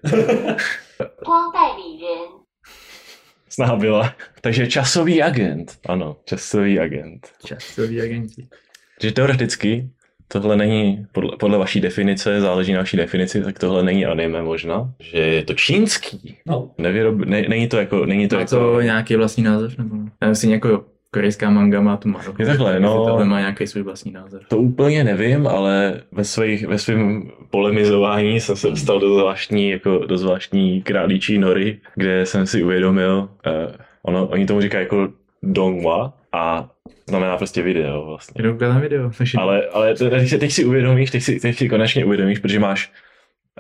Snaha 3.49 3.77
byla. 3.77 4.15
Takže 4.41 4.67
časový 4.67 5.23
agent. 5.23 5.79
Ano, 5.87 6.17
časový 6.25 6.81
agent. 6.81 7.29
Časový 7.45 8.03
agenti. 8.03 8.49
Že 9.01 9.13
teoreticky 9.13 9.91
tohle 10.41 10.57
není, 10.57 11.07
podle, 11.13 11.37
podle 11.37 11.59
vaší 11.59 11.81
definice, 11.81 12.41
záleží 12.41 12.73
na 12.73 12.79
vaší 12.79 12.97
definici, 12.97 13.43
tak 13.43 13.59
tohle 13.59 13.83
není 13.83 14.07
anime 14.07 14.43
možná, 14.43 14.91
že 15.01 15.19
je 15.19 15.45
to 15.45 15.55
čínský. 15.55 16.37
No, 16.47 16.71
Nevyrob, 16.79 17.19
ne, 17.19 17.45
není 17.49 17.69
to 17.69 17.77
jako, 17.77 18.07
není 18.07 18.29
to 18.29 18.35
Má 18.37 18.41
jako, 18.41 18.57
to 18.57 18.81
nějaký 18.81 19.17
vlastní 19.17 19.43
název? 19.45 19.79
Nebo 19.79 19.97
ne? 19.97 20.11
Já 20.23 20.29
myslím, 20.29 20.51
jako 20.51 20.85
korejská 21.11 21.51
manga 21.51 21.81
má 21.81 21.97
tu 21.97 22.09
Maru. 22.09 22.35
Je 22.39 22.47
takhle, 22.47 22.81
no. 22.81 23.05
Tohle 23.05 23.25
má 23.25 23.41
nějaký 23.41 23.67
svůj 23.67 23.83
vlastní 23.83 24.13
název. 24.13 24.43
to 24.49 24.59
úplně 24.59 25.05
nevím, 25.05 25.47
ale 25.47 26.01
ve, 26.13 26.25
svých, 26.25 26.67
ve 26.67 26.79
svém 26.79 27.31
polemizování 27.51 28.41
jsem 28.41 28.57
se 28.57 28.71
dostal 28.71 29.01
do 29.01 29.15
zvláštní, 29.15 29.71
jako 29.71 29.99
do 29.99 30.19
zvláštní 30.19 30.83
králíčí 30.83 31.39
nory, 31.39 31.79
kde 31.95 32.27
jsem 32.27 32.47
si 32.47 32.63
uvědomil, 32.63 33.29
uh, 33.47 33.53
ono, 34.03 34.27
oni 34.27 34.47
tomu 34.47 34.61
říkají 34.61 34.85
jako 34.85 35.09
dongwa 35.43 36.13
a 36.33 36.71
znamená 37.07 37.37
prostě 37.37 37.63
video 37.63 38.07
vlastně. 38.07 38.43
Koukat 38.43 38.69
na 38.75 38.79
video. 38.81 39.11
takže- 39.19 39.39
Ale, 39.39 39.67
ale 39.73 39.95
te- 39.95 40.11
teď, 40.11 40.29
si- 40.29 40.39
teď 40.39 40.53
si 40.53 40.65
uvědomíš, 40.65 41.11
teď 41.11 41.23
si, 41.23 41.41
teď 41.41 41.57
si 41.57 41.69
konečně 41.69 42.05
uvědomíš, 42.05 42.39
protože 42.39 42.59
máš, 42.61 42.93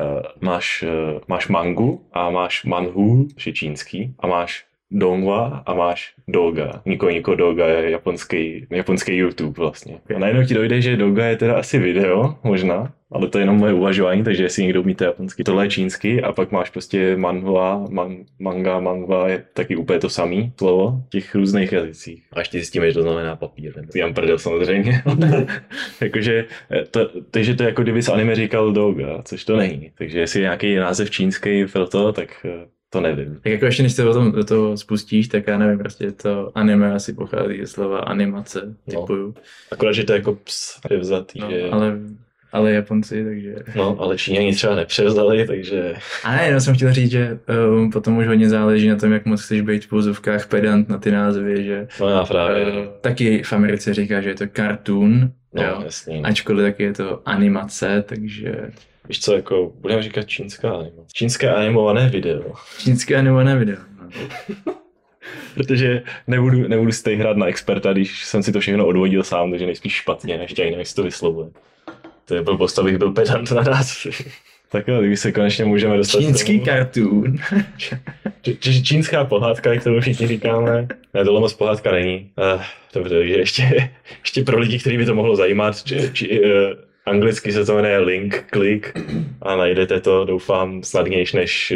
uh, 0.00 0.22
máš, 0.40 0.82
uh, 1.14 1.20
máš 1.28 1.48
mangu 1.48 2.06
a 2.12 2.30
máš 2.30 2.64
manhu, 2.64 3.26
což 3.34 3.46
je 3.46 3.52
čínský, 3.52 4.14
a 4.18 4.26
máš 4.26 4.64
dongwa 4.94 5.62
a 5.66 5.74
máš 5.74 6.14
doga. 6.28 6.82
Niko 6.86 7.10
Niko 7.10 7.34
doga 7.34 7.66
je 7.66 7.90
japonský, 7.90 8.66
japonský 8.70 9.16
YouTube 9.16 9.58
vlastně. 9.58 9.98
A 10.16 10.18
najednou 10.18 10.44
ti 10.44 10.54
dojde, 10.54 10.80
že 10.80 10.96
doga 10.96 11.26
je 11.26 11.36
teda 11.36 11.54
asi 11.58 11.78
video, 11.78 12.34
možná, 12.42 12.92
ale 13.10 13.28
to 13.28 13.38
je 13.38 13.42
jenom 13.42 13.56
moje 13.56 13.72
uvažování, 13.72 14.24
takže 14.24 14.42
jestli 14.42 14.62
někdo 14.62 14.82
umíte 14.82 15.04
japonský, 15.04 15.44
tohle 15.44 15.64
je 15.64 15.70
čínský 15.70 16.22
a 16.22 16.32
pak 16.32 16.52
máš 16.52 16.70
prostě 16.70 17.16
manhua, 17.16 17.86
man, 17.90 18.16
manga, 18.38 18.80
mangwa 18.80 19.28
je 19.28 19.44
taky 19.54 19.76
úplně 19.76 19.98
to 19.98 20.10
samý 20.10 20.52
slovo 20.58 21.02
v 21.06 21.10
těch 21.10 21.34
různých 21.34 21.72
jazycích. 21.72 22.24
A 22.32 22.38
ještě 22.38 22.58
zjistíme, 22.58 22.86
že 22.86 22.94
to 22.94 23.02
znamená 23.02 23.36
papír. 23.36 23.76
Nebo 23.76 23.88
Jan 23.94 24.14
prdel 24.14 24.38
samozřejmě. 24.38 25.02
Jakože, 26.00 26.44
eh, 26.70 26.84
to, 26.90 27.10
takže 27.30 27.54
to 27.54 27.62
je 27.62 27.68
jako 27.68 27.82
kdyby 27.82 28.02
z 28.02 28.08
anime 28.08 28.34
říkal 28.34 28.72
doga, 28.72 29.22
což 29.24 29.44
to 29.44 29.56
není. 29.56 29.90
Takže 29.98 30.20
jestli 30.20 30.40
je 30.40 30.42
nějaký 30.42 30.76
název 30.76 31.10
čínský 31.10 31.66
pro 31.66 31.86
to, 31.86 32.12
tak 32.12 32.46
eh, 32.46 32.66
to 32.94 33.00
nevím. 33.00 33.34
Tak 33.42 33.52
jako 33.52 33.64
ještě 33.64 33.82
než 33.82 33.92
se 33.92 34.04
o 34.08 34.12
tom 34.12 34.32
do 34.32 34.44
toho 34.44 34.76
spustíš, 34.76 35.28
tak 35.28 35.46
já 35.46 35.58
nevím, 35.58 35.78
prostě 35.78 36.12
to 36.12 36.52
anime 36.54 36.92
asi 36.94 37.12
pochází 37.12 37.60
ze 37.60 37.66
slova 37.66 37.98
animace, 37.98 38.74
No. 38.94 39.00
typuju. 39.00 39.34
Akorát, 39.72 39.92
že 39.92 40.04
to 40.04 40.12
je 40.12 40.18
jako 40.18 40.34
ps 40.34 40.80
převzatý, 40.86 41.40
No, 41.40 41.50
že... 41.50 41.62
ale, 41.70 41.98
ale 42.52 42.72
Japonci, 42.72 43.24
takže... 43.24 43.54
No, 43.76 43.96
ale 44.00 44.18
Číňani 44.18 44.52
třeba 44.54 44.74
nepřevzali, 44.74 45.46
takže... 45.46 45.94
A 46.24 46.32
ne, 46.36 46.44
jenom 46.46 46.60
jsem 46.60 46.74
chtěl 46.74 46.92
říct, 46.92 47.10
že 47.10 47.38
um, 47.76 47.90
potom 47.90 48.16
už 48.16 48.26
hodně 48.26 48.48
záleží 48.48 48.88
na 48.88 48.96
tom, 48.96 49.12
jak 49.12 49.24
moc 49.26 49.42
chceš 49.42 49.60
být 49.60 49.84
v 49.84 49.88
pouzovkách 49.88 50.46
pedant 50.48 50.88
na 50.88 50.98
ty 50.98 51.10
názvy, 51.10 51.64
že 51.64 51.86
No 52.00 52.08
já 52.08 52.24
právě... 52.24 52.64
uh, 52.66 52.86
taky 53.00 53.42
v 53.42 53.52
Americe 53.52 53.94
říká, 53.94 54.20
že 54.20 54.28
je 54.28 54.34
to 54.34 54.44
cartoon, 54.56 55.30
no, 55.54 55.62
jo. 55.62 55.80
jasný. 55.84 56.22
Ačkoliv 56.24 56.64
taky 56.64 56.82
je 56.82 56.92
to 56.92 57.28
animace, 57.28 58.04
takže 58.08 58.70
Víš 59.08 59.20
co, 59.20 59.34
jako, 59.34 59.72
budeme 59.80 60.02
říkat 60.02 60.28
čínská 60.28 60.70
animace. 60.72 61.08
Čínské 61.12 61.50
animované 61.54 62.08
video. 62.08 62.52
čínské 62.78 63.16
animované 63.16 63.56
video. 63.56 63.76
No. 64.00 64.74
Protože 65.54 66.02
nebudu, 66.26 66.68
nebudu 66.68 66.92
si 66.92 67.02
tady 67.02 67.16
hrát 67.16 67.36
na 67.36 67.46
experta, 67.46 67.92
když 67.92 68.24
jsem 68.24 68.42
si 68.42 68.52
to 68.52 68.60
všechno 68.60 68.86
odvodil 68.86 69.22
sám, 69.22 69.50
takže 69.50 69.66
nejspíš 69.66 69.92
špatně, 69.92 70.38
než 70.38 70.58
ani 70.58 70.70
nevím, 70.70 70.86
to 70.96 71.02
vyslovuje. 71.02 71.48
To 72.24 72.34
je 72.34 72.42
blbost, 72.42 72.78
abych 72.78 72.98
byl 72.98 73.12
pedant 73.12 73.50
na 73.50 73.62
nás. 73.62 74.06
tak 74.70 74.88
jo, 74.88 74.98
kdyby 75.00 75.16
se 75.16 75.32
konečně 75.32 75.64
můžeme 75.64 75.96
dostat. 75.96 76.18
Čínský 76.20 76.60
tomu. 76.60 76.64
cartoon. 76.64 77.36
Č- 78.42 78.54
č- 78.54 78.82
čínská 78.82 79.24
pohádka, 79.24 79.72
jak 79.72 79.84
to 79.84 80.00
všichni 80.00 80.26
říkáme. 80.26 80.88
Ne, 81.14 81.24
tohle 81.24 81.40
moc 81.40 81.54
pohádka 81.54 81.92
není. 81.92 82.30
Uh, 82.54 82.62
dobře, 82.94 83.18
takže 83.18 83.34
ještě, 83.34 83.90
ještě 84.20 84.42
pro 84.44 84.58
lidi, 84.58 84.78
který 84.78 84.98
by 84.98 85.06
to 85.06 85.14
mohlo 85.14 85.36
zajímat, 85.36 85.82
či, 85.82 86.10
či, 86.12 86.40
uh, 86.40 86.48
anglicky 87.06 87.52
se 87.52 87.64
to 87.64 87.74
jmenuje 87.74 87.98
Link 87.98 88.44
Click 88.52 88.92
a 89.42 89.56
najdete 89.56 90.00
to, 90.00 90.24
doufám, 90.24 90.82
snadnější 90.82 91.36
než 91.36 91.72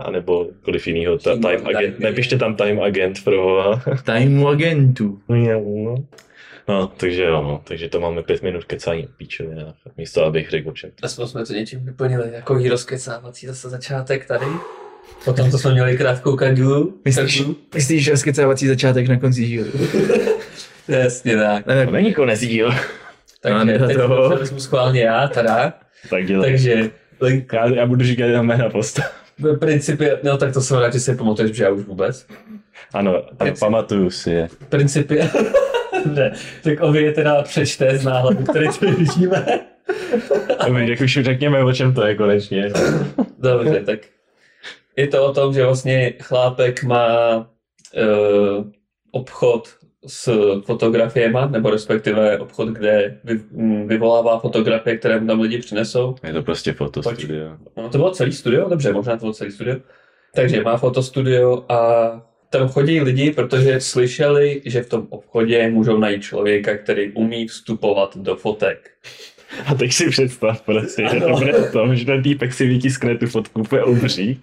a 0.00 0.10
nebo 0.10 0.48
kolik 0.62 0.86
jinýho, 0.86 1.18
ta, 1.18 1.30
Time 1.32 1.66
Agent. 1.66 1.98
Nepište 1.98 2.38
tam 2.38 2.56
Time 2.56 2.80
Agent 2.80 3.24
pro 3.24 3.64
Time 4.04 4.46
agentu. 4.46 5.18
No, 6.68 6.86
takže 6.96 7.22
jo, 7.22 7.42
no, 7.42 7.60
takže 7.64 7.88
to 7.88 8.00
máme 8.00 8.22
pět 8.22 8.42
minut 8.42 8.64
kecání 8.64 9.06
o 9.06 9.10
píčově, 9.16 9.56
místo 9.96 10.24
abych 10.24 10.50
řekl 10.50 10.68
o 10.68 10.72
čem. 10.72 10.90
Aspoň 11.02 11.26
jsme 11.26 11.46
to 11.46 11.52
něčím 11.52 11.84
vyplnili, 11.84 12.32
jako 12.32 12.58
rozkecávací 12.68 13.46
zase 13.46 13.68
začátek 13.68 14.26
tady. 14.26 14.46
Potom 15.24 15.50
to 15.50 15.58
jsme 15.58 15.72
měli 15.72 15.96
krátkou 15.96 16.36
kadu. 16.36 17.00
Myslíš, 17.04 17.40
kadu. 17.40 17.56
myslíš 17.74 18.08
rozkecávací 18.08 18.66
začátek 18.66 19.08
na 19.08 19.20
konci 19.20 19.44
dílu? 19.44 19.66
Jasně 20.88 21.36
tak. 21.42 21.66
Ne, 21.66 21.86
To 21.86 21.90
není 21.92 22.14
konec 22.14 22.40
díl. 22.40 22.70
No, 23.50 23.58
Takže 23.58 23.78
ne, 23.78 23.86
teď 23.86 23.96
to 23.96 24.36
vezmu 24.38 24.60
schválně 24.60 25.00
já, 25.00 25.28
teda. 25.28 25.72
Tak 26.10 26.26
dělej. 26.26 26.50
Takže 26.50 26.90
link 27.20 27.52
Já, 27.52 27.66
já 27.66 27.86
budu 27.86 28.04
říkat 28.04 28.26
jenom 28.26 28.46
jména 28.46 28.70
postav. 28.70 29.12
v 29.38 29.58
principě, 29.58 30.18
no 30.22 30.36
tak 30.36 30.52
to 30.52 30.60
jsem 30.60 30.78
rád, 30.78 30.92
že 30.92 31.00
si 31.00 31.16
pamatuješ, 31.16 31.56
že 31.56 31.64
já 31.64 31.70
už 31.70 31.84
vůbec. 31.84 32.26
Ano, 32.94 33.22
ano 33.38 33.52
pamatuju 33.60 34.10
si 34.10 34.30
je. 34.30 34.48
V 34.48 34.66
principě, 34.68 35.30
ne, 36.14 36.32
tak 36.62 36.80
Ovi 36.80 37.02
je 37.02 37.12
teda 37.12 37.42
přečte 37.42 37.98
z 37.98 38.04
náhledu, 38.04 38.44
který 38.44 38.66
tady 38.80 38.92
vidíme. 38.92 39.46
Dobrý, 40.66 40.88
tak 40.88 41.00
už 41.00 41.18
řekněme, 41.22 41.64
o 41.64 41.72
čem 41.72 41.94
to 41.94 42.06
je 42.06 42.14
konečně. 42.14 42.72
Dobře, 43.38 43.82
tak 43.86 43.98
je 44.96 45.06
to 45.06 45.26
o 45.26 45.32
tom, 45.32 45.54
že 45.54 45.64
vlastně 45.64 46.12
chlápek 46.22 46.82
má 46.82 47.36
uh, 47.38 48.64
obchod 49.10 49.68
s 50.06 50.32
fotografiemi, 50.60 51.38
nebo 51.50 51.70
respektive 51.70 52.38
obchod, 52.38 52.68
kde 52.68 53.18
vy, 53.24 53.40
m, 53.56 53.88
vyvolává 53.88 54.38
fotografie, 54.38 54.96
které 54.96 55.20
mu 55.20 55.26
tam 55.26 55.40
lidi 55.40 55.58
přinesou. 55.58 56.14
Je 56.26 56.32
to 56.32 56.42
prostě 56.42 56.72
fotostudio. 56.72 57.56
No, 57.76 57.88
to 57.88 57.98
bylo 57.98 58.10
celý 58.10 58.32
studio, 58.32 58.68
dobře, 58.68 58.92
možná 58.92 59.16
to 59.16 59.20
bylo 59.20 59.32
celý 59.32 59.52
studio. 59.52 59.76
Takže 60.34 60.62
má 60.62 60.76
fotostudio 60.76 61.64
a 61.68 62.10
tam 62.50 62.68
chodí 62.68 63.00
lidi, 63.00 63.30
protože 63.30 63.80
slyšeli, 63.80 64.62
že 64.64 64.82
v 64.82 64.88
tom 64.88 65.06
obchodě 65.10 65.70
můžou 65.70 65.98
najít 65.98 66.22
člověka, 66.22 66.76
který 66.76 67.12
umí 67.12 67.46
vstupovat 67.46 68.16
do 68.16 68.36
fotek. 68.36 68.90
A 69.66 69.74
teď 69.74 69.92
si 69.92 70.10
představ 70.10 70.62
prostě, 70.62 71.08
že 71.12 71.20
to 71.20 71.28
bude 71.28 71.56
o 71.56 71.72
tom, 71.72 71.96
že 71.96 72.04
ten 72.06 72.22
týpek 72.22 72.52
si 72.52 72.66
vytiskne 72.66 73.18
tu 73.18 73.26
fotku 73.26 73.60
úplně 73.60 73.82
obří. 73.82 74.40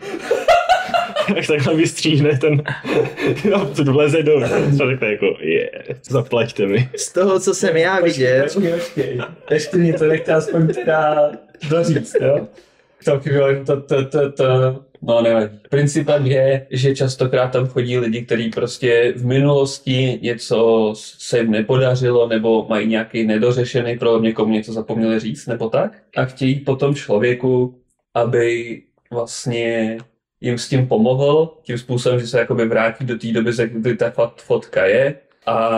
Jak 1.35 1.47
takhle 1.47 1.75
vystříhne 1.75 2.37
ten, 2.37 2.63
no, 3.51 3.65
to 3.65 3.83
vleze 3.83 4.23
do, 4.23 4.41
co 4.77 4.89
řekne 4.89 5.11
jako, 5.11 5.25
je, 5.39 5.71
zaplaťte 6.09 6.65
mi. 6.65 6.89
Z 6.95 7.13
toho, 7.13 7.39
co 7.39 7.53
jsem 7.53 7.77
já 7.77 7.99
viděl, 7.99 8.43
Počkej, 8.43 8.73
počkej. 8.73 9.21
Ještě 9.51 9.77
mě 9.77 9.93
to 9.93 10.05
nechte 10.05 10.33
aspoň 10.33 10.67
teda 10.67 11.31
doříct, 11.69 12.15
jo? 12.21 12.47
To, 13.05 13.19
to, 13.65 13.81
to, 13.81 14.05
to, 14.05 14.31
to, 14.31 14.45
no 15.01 15.21
nevadí. 15.21 15.59
Principem 15.69 16.25
je, 16.25 16.67
že 16.69 16.95
častokrát 16.95 17.51
tam 17.51 17.67
chodí 17.67 17.97
lidi, 17.97 18.21
kteří 18.21 18.49
prostě 18.49 19.13
v 19.17 19.25
minulosti 19.25 20.19
něco 20.21 20.93
se 20.95 21.37
jim 21.37 21.51
nepodařilo, 21.51 22.27
nebo 22.27 22.65
mají 22.69 22.87
nějaký 22.87 23.23
nedořešený 23.23 23.97
problém, 23.97 24.23
někomu 24.23 24.53
něco 24.53 24.73
zapomněli 24.73 25.19
říct, 25.19 25.47
nebo 25.47 25.69
tak. 25.69 25.97
A 26.15 26.25
chtějí 26.25 26.59
potom 26.59 26.95
člověku, 26.95 27.79
aby 28.13 28.81
vlastně 29.11 29.97
jim 30.43 30.57
s 30.57 30.69
tím 30.69 30.87
pomohl, 30.87 31.57
tím 31.63 31.77
způsobem, 31.77 32.19
že 32.19 32.27
se 32.27 32.39
jakoby 32.39 32.65
vrátí 32.67 33.05
do 33.05 33.17
té 33.17 33.31
doby, 33.31 33.53
ze 33.53 33.67
kdy 33.67 33.95
ta 33.95 34.09
fot- 34.09 34.33
fotka 34.37 34.85
je 34.85 35.15
a 35.45 35.69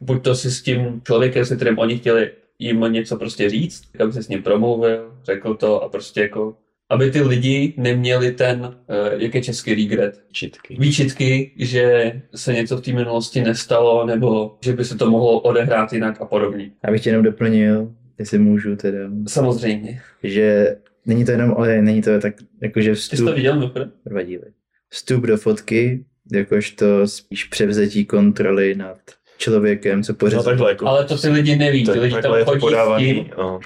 buď 0.00 0.22
to 0.24 0.34
si 0.34 0.50
s 0.50 0.62
tím 0.62 1.02
člověkem, 1.06 1.44
se 1.44 1.56
kterým 1.56 1.78
oni 1.78 1.98
chtěli 1.98 2.30
jim 2.58 2.80
něco 2.80 3.16
prostě 3.16 3.50
říct, 3.50 3.82
aby 4.00 4.12
se 4.12 4.22
s 4.22 4.28
ním 4.28 4.42
promluvil, 4.42 5.12
řekl 5.24 5.54
to 5.54 5.82
a 5.82 5.88
prostě 5.88 6.20
jako, 6.20 6.56
aby 6.90 7.10
ty 7.10 7.20
lidi 7.22 7.74
neměli 7.76 8.32
ten, 8.32 8.76
eh, 8.88 9.10
jak 9.24 9.34
je 9.34 9.42
český 9.42 9.74
regret, 9.74 10.20
Čitky. 10.32 10.76
výčitky, 10.80 11.52
že 11.58 12.12
se 12.34 12.52
něco 12.52 12.76
v 12.76 12.80
té 12.80 12.92
minulosti 12.92 13.42
nestalo, 13.42 14.06
nebo 14.06 14.56
že 14.64 14.72
by 14.72 14.84
se 14.84 14.96
to 14.96 15.10
mohlo 15.10 15.40
odehrát 15.40 15.92
jinak 15.92 16.20
a 16.20 16.24
podobně. 16.24 16.70
abych 16.84 17.02
tě 17.02 17.10
jenom 17.10 17.22
doplnil, 17.24 17.92
jestli 18.18 18.38
můžu 18.38 18.76
teda, 18.76 18.98
Samozřejmě. 19.26 20.00
že 20.22 20.76
není 21.06 21.24
to 21.24 21.30
jenom, 21.30 21.54
ale 21.58 21.82
není 21.82 22.02
to 22.02 22.20
tak, 22.20 22.34
jakože 22.62 22.90
Ty 22.90 22.96
jsi 22.96 23.10
to 23.10 23.16
vstup, 23.16 23.34
viděl, 23.34 23.54
mimochodem? 23.54 23.92
dva 24.06 24.22
díly. 24.22 24.44
Vstup 24.90 25.24
do 25.24 25.36
fotky, 25.36 26.04
jakožto 26.32 27.06
spíš 27.08 27.44
převzetí 27.44 28.04
kontroly 28.04 28.74
nad 28.74 28.98
člověkem, 29.38 30.02
co 30.02 30.12
No 30.12 30.16
pořád. 30.16 30.44
takhle 30.44 30.70
jako, 30.70 30.86
Ale 30.86 31.04
to 31.04 31.18
ty 31.18 31.28
lidi 31.28 31.56
neví, 31.56 31.80
ty 31.80 31.86
tak, 31.86 31.96
lidi 32.00 32.14
tam 32.22 32.34
je 32.38 32.44
to 32.44 32.50
chodí 32.60 32.74
s 32.74 32.98
tím. 32.98 33.30
no. 33.38 33.60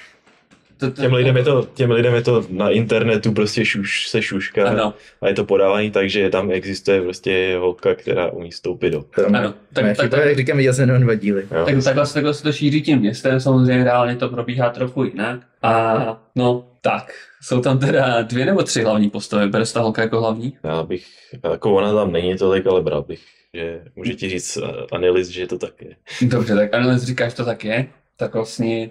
To- 0.83 0.91
to- 0.91 1.03
Těm 1.03 1.12
lidem 1.12 1.37
je 1.37 1.45
to, 1.45 1.68
těm 1.74 1.91
lidem 1.91 2.14
je 2.14 2.22
to 2.22 2.45
na 2.51 2.70
internetu 2.70 3.33
prostě 3.33 3.64
šuš, 3.64 4.09
se 4.09 4.22
šuška 4.22 4.68
Ano, 4.68 4.95
a 5.20 5.28
je 5.28 5.35
to 5.35 5.45
podávaný 5.45 5.91
tak, 5.91 6.11
že 6.11 6.30
tam 6.30 6.51
existuje 6.51 7.03
prostě 7.03 7.57
holka, 7.61 7.95
která 7.95 8.30
umí 8.30 8.53
stoupit 8.53 8.91
do. 8.91 9.03
To 9.14 9.26
ano. 9.26 9.55
tak, 9.72 9.85
Tak, 9.85 9.97
tak, 9.97 10.11
tak, 10.11 10.26
jak 10.26 10.37
říkám, 10.37 10.61
jsem 10.61 10.89
jenom 10.89 11.03
dva 11.03 11.14
díly. 11.14 11.43
Jo. 11.43 11.64
tak, 11.64 11.85
takhle, 11.85 12.07
se- 12.07 12.14
takhle 12.14 12.35
se 12.35 12.43
to 12.43 12.53
šíří 12.53 12.83
tím 12.83 12.99
městem, 12.99 13.41
samozřejmě 13.41 13.85
reálně 13.85 14.16
to 14.16 14.28
probíhá 14.28 14.70
trochu 14.70 15.05
jinak. 15.05 15.41
A 15.62 16.22
no, 16.37 16.64
tak, 16.80 17.12
jsou 17.43 17.61
tam 17.61 17.78
teda 17.78 18.22
dvě 18.22 18.47
nebo 18.47 18.62
tři 18.62 18.83
hlavní 18.83 19.11
postavy, 19.11 19.49
bere 19.49 19.66
se 19.66 19.74
ta 19.74 19.80
holka 19.80 20.03
jako 20.03 20.20
hlavní? 20.20 20.57
Já 20.64 20.83
bych, 20.83 21.07
jako 21.51 21.74
ona 21.74 21.95
tam 21.95 22.12
není 22.12 22.37
tolik, 22.37 22.66
ale 22.66 22.83
bral 22.83 23.03
bych, 23.03 23.20
že 23.55 23.83
může 23.97 24.14
ti 24.14 24.28
říct 24.28 24.57
uh, 24.57 24.64
Annelies, 24.93 25.28
že 25.28 25.47
to 25.47 25.59
tak 25.59 25.83
je. 25.83 25.97
Dobře, 26.22 26.55
tak 26.55 26.74
analýz 26.74 27.03
říkáš, 27.03 27.35
to 27.35 27.45
tak 27.45 27.64
je. 27.64 27.87
Tak 28.16 28.35
vlastně 28.35 28.91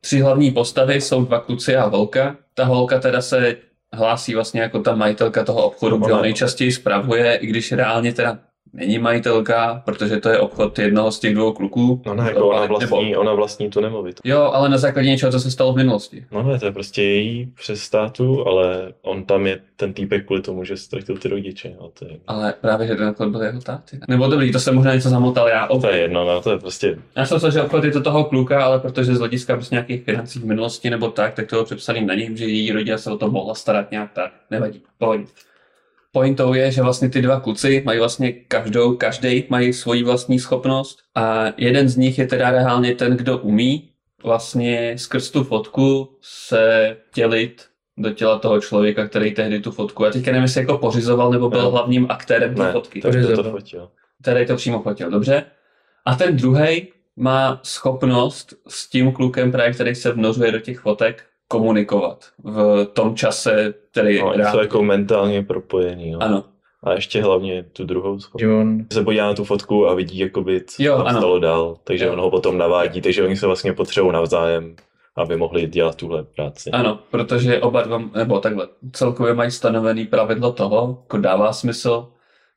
tři 0.00 0.20
hlavní 0.20 0.50
postavy 0.50 1.00
jsou 1.00 1.24
dva 1.24 1.40
kluci 1.40 1.76
a 1.76 1.86
holka. 1.86 2.36
Ta 2.54 2.64
holka 2.64 2.98
teda 2.98 3.22
se 3.22 3.56
hlásí 3.92 4.34
vlastně 4.34 4.60
jako 4.60 4.80
ta 4.80 4.94
majitelka 4.94 5.44
toho 5.44 5.62
obchodu, 5.66 5.96
Ona- 5.96 6.06
kde 6.06 6.14
ho 6.14 6.22
nejčastěji 6.22 6.72
spravuje, 6.72 7.36
i 7.36 7.46
když 7.46 7.72
reálně 7.72 8.12
teda 8.12 8.38
není 8.72 8.98
majitelka, 8.98 9.82
protože 9.84 10.16
to 10.16 10.28
je 10.28 10.38
obchod 10.38 10.78
jednoho 10.78 11.12
z 11.12 11.20
těch 11.20 11.34
dvou 11.34 11.52
kluků. 11.52 12.02
No 12.06 12.14
ne, 12.14 12.24
jako 12.28 12.48
ona 12.48 12.60
Nebo- 12.60 12.78
vlastní, 12.78 13.16
ona 13.16 13.32
vlastní 13.32 13.70
tu 13.70 13.80
nemovitost. 13.80 14.20
Jo, 14.24 14.40
ale 14.54 14.68
na 14.68 14.78
základě 14.78 15.08
něčeho, 15.08 15.32
co 15.32 15.40
se 15.40 15.50
stalo 15.50 15.72
v 15.72 15.76
minulosti. 15.76 16.26
No 16.32 16.42
ne, 16.42 16.58
to 16.58 16.66
je 16.66 16.72
prostě 16.72 17.02
její 17.02 17.46
přes 17.46 17.80
státu, 17.82 18.46
ale 18.48 18.92
on 19.02 19.24
tam 19.24 19.46
je 19.46 19.60
ten 19.76 19.92
týpek 19.92 20.26
kvůli 20.26 20.42
tomu, 20.42 20.64
že 20.64 20.76
ztratil 20.76 21.16
ty 21.16 21.28
rodiče. 21.28 21.74
No, 21.80 21.90
to, 21.98 22.04
je, 22.04 22.16
Ale 22.26 22.54
právě, 22.60 22.86
že 22.86 22.94
ten 22.94 23.08
obchod 23.08 23.28
byl 23.28 23.42
jeho 23.42 23.60
táty. 23.60 24.00
Nebo 24.08 24.26
dobrý, 24.26 24.52
to 24.52 24.60
jsem 24.60 24.74
možná 24.74 24.94
něco 24.94 25.08
zamotal 25.08 25.48
já. 25.48 25.66
to 25.80 25.88
je 25.88 25.98
jedno, 25.98 26.24
no, 26.24 26.40
to 26.42 26.50
je 26.52 26.58
prostě, 26.58 26.98
Já 27.16 27.26
jsem 27.26 27.34
myslel, 27.36 27.52
že 27.52 27.62
obchod 27.62 27.84
je 27.84 27.90
to 27.90 28.00
toho 28.00 28.24
kluka, 28.24 28.64
ale 28.64 28.78
protože 28.80 29.14
z 29.14 29.18
hlediska 29.18 29.54
prostě 29.56 29.74
nějakých 29.74 30.02
financí 30.02 30.38
v 30.38 30.44
minulosti 30.44 30.90
nebo 30.90 31.08
tak, 31.08 31.34
tak 31.34 31.46
to 31.46 31.56
bylo 31.56 31.64
přepsaný 31.64 32.04
na 32.06 32.14
něj, 32.14 32.36
že 32.36 32.44
její 32.44 32.72
rodina 32.72 32.98
se 32.98 33.10
o 33.10 33.16
to 33.16 33.30
mohla 33.30 33.54
starat 33.54 33.90
nějak 33.90 34.12
tak. 34.12 34.32
Nevadí, 34.50 34.82
pohodě. 34.98 35.24
Pointou 36.12 36.54
je, 36.54 36.70
že 36.72 36.82
vlastně 36.82 37.08
ty 37.08 37.22
dva 37.22 37.40
kluci 37.40 37.82
mají 37.86 37.98
vlastně 37.98 38.32
každou, 38.32 38.96
každý 38.96 39.44
mají 39.48 39.72
svoji 39.72 40.02
vlastní 40.02 40.38
schopnost 40.38 40.98
a 41.14 41.44
jeden 41.56 41.88
z 41.88 41.96
nich 41.96 42.18
je 42.18 42.26
teda 42.26 42.50
reálně 42.50 42.94
ten, 42.94 43.16
kdo 43.16 43.38
umí 43.38 43.90
vlastně 44.24 44.94
skrz 44.98 45.30
tu 45.30 45.44
fotku 45.44 46.16
se 46.20 46.96
tělit 47.14 47.64
do 47.98 48.10
těla 48.10 48.38
toho 48.38 48.60
člověka, 48.60 49.08
který 49.08 49.34
tehdy 49.34 49.60
tu 49.60 49.70
fotku, 49.70 50.04
já 50.04 50.10
teďka 50.10 50.30
nevím, 50.30 50.42
jestli 50.42 50.60
jako 50.60 50.78
pořizoval 50.78 51.30
nebo 51.30 51.48
byl 51.48 51.62
Ne. 51.62 51.70
hlavním 51.70 52.06
aktérem 52.10 52.54
té 52.54 52.72
fotky. 52.72 53.00
to, 53.00 53.10
to, 53.10 53.42
to 53.42 53.50
fotil. 53.50 53.90
Který 54.22 54.46
to 54.46 54.56
přímo 54.56 54.82
fotil, 54.82 55.10
dobře? 55.10 55.44
A 56.06 56.14
ten 56.14 56.36
druhý 56.36 56.88
má 57.16 57.60
schopnost 57.62 58.54
s 58.68 58.88
tím 58.88 59.12
klukem, 59.12 59.52
právě 59.52 59.72
který 59.72 59.94
se 59.94 60.12
vnořuje 60.12 60.52
do 60.52 60.58
těch 60.58 60.78
fotek, 60.78 61.24
komunikovat 61.48 62.24
v 62.44 62.84
tom 62.92 63.14
čase, 63.16 63.74
který 63.90 64.20
No, 64.20 64.32
je 64.36 64.44
jsou 64.46 64.58
jako 64.60 64.82
mentálně 64.82 65.42
propojený, 65.42 66.10
no. 66.10 66.22
Ano, 66.22 66.44
A 66.84 66.92
ještě 66.92 67.22
hlavně 67.22 67.62
tu 67.62 67.84
druhou 67.84 68.18
schopnost. 68.20 68.40
Že 68.40 68.48
on, 68.48 68.84
Se 68.92 69.04
podívá 69.04 69.26
na 69.26 69.34
tu 69.34 69.44
fotku 69.44 69.88
a 69.88 69.94
vidí, 69.94 70.18
jakoby, 70.18 70.60
co 70.66 70.82
Jo, 70.82 70.96
tam 70.96 71.06
ano. 71.06 71.18
stalo 71.20 71.38
dál, 71.38 71.76
takže 71.84 72.04
Jo. 72.04 72.12
on 72.12 72.20
ho 72.20 72.30
potom 72.30 72.58
navádí, 72.58 73.00
takže 73.00 73.24
oni 73.24 73.36
se 73.36 73.46
vlastně 73.46 73.72
potřebují 73.72 74.12
navzájem, 74.12 74.76
aby 75.16 75.36
mohli 75.36 75.66
dělat 75.66 75.94
tuhle 75.96 76.22
práci. 76.24 76.70
ano, 76.70 76.98
protože 77.10 77.60
oba 77.60 77.82
dva, 77.82 78.02
nebo 78.16 78.40
takhle, 78.40 78.68
celkově 78.92 79.34
mají 79.34 79.50
stanovený 79.50 80.04
pravidlo 80.06 80.52
toho, 80.52 80.98
jako 81.02 81.16
dává 81.18 81.52
smysl, 81.52 82.08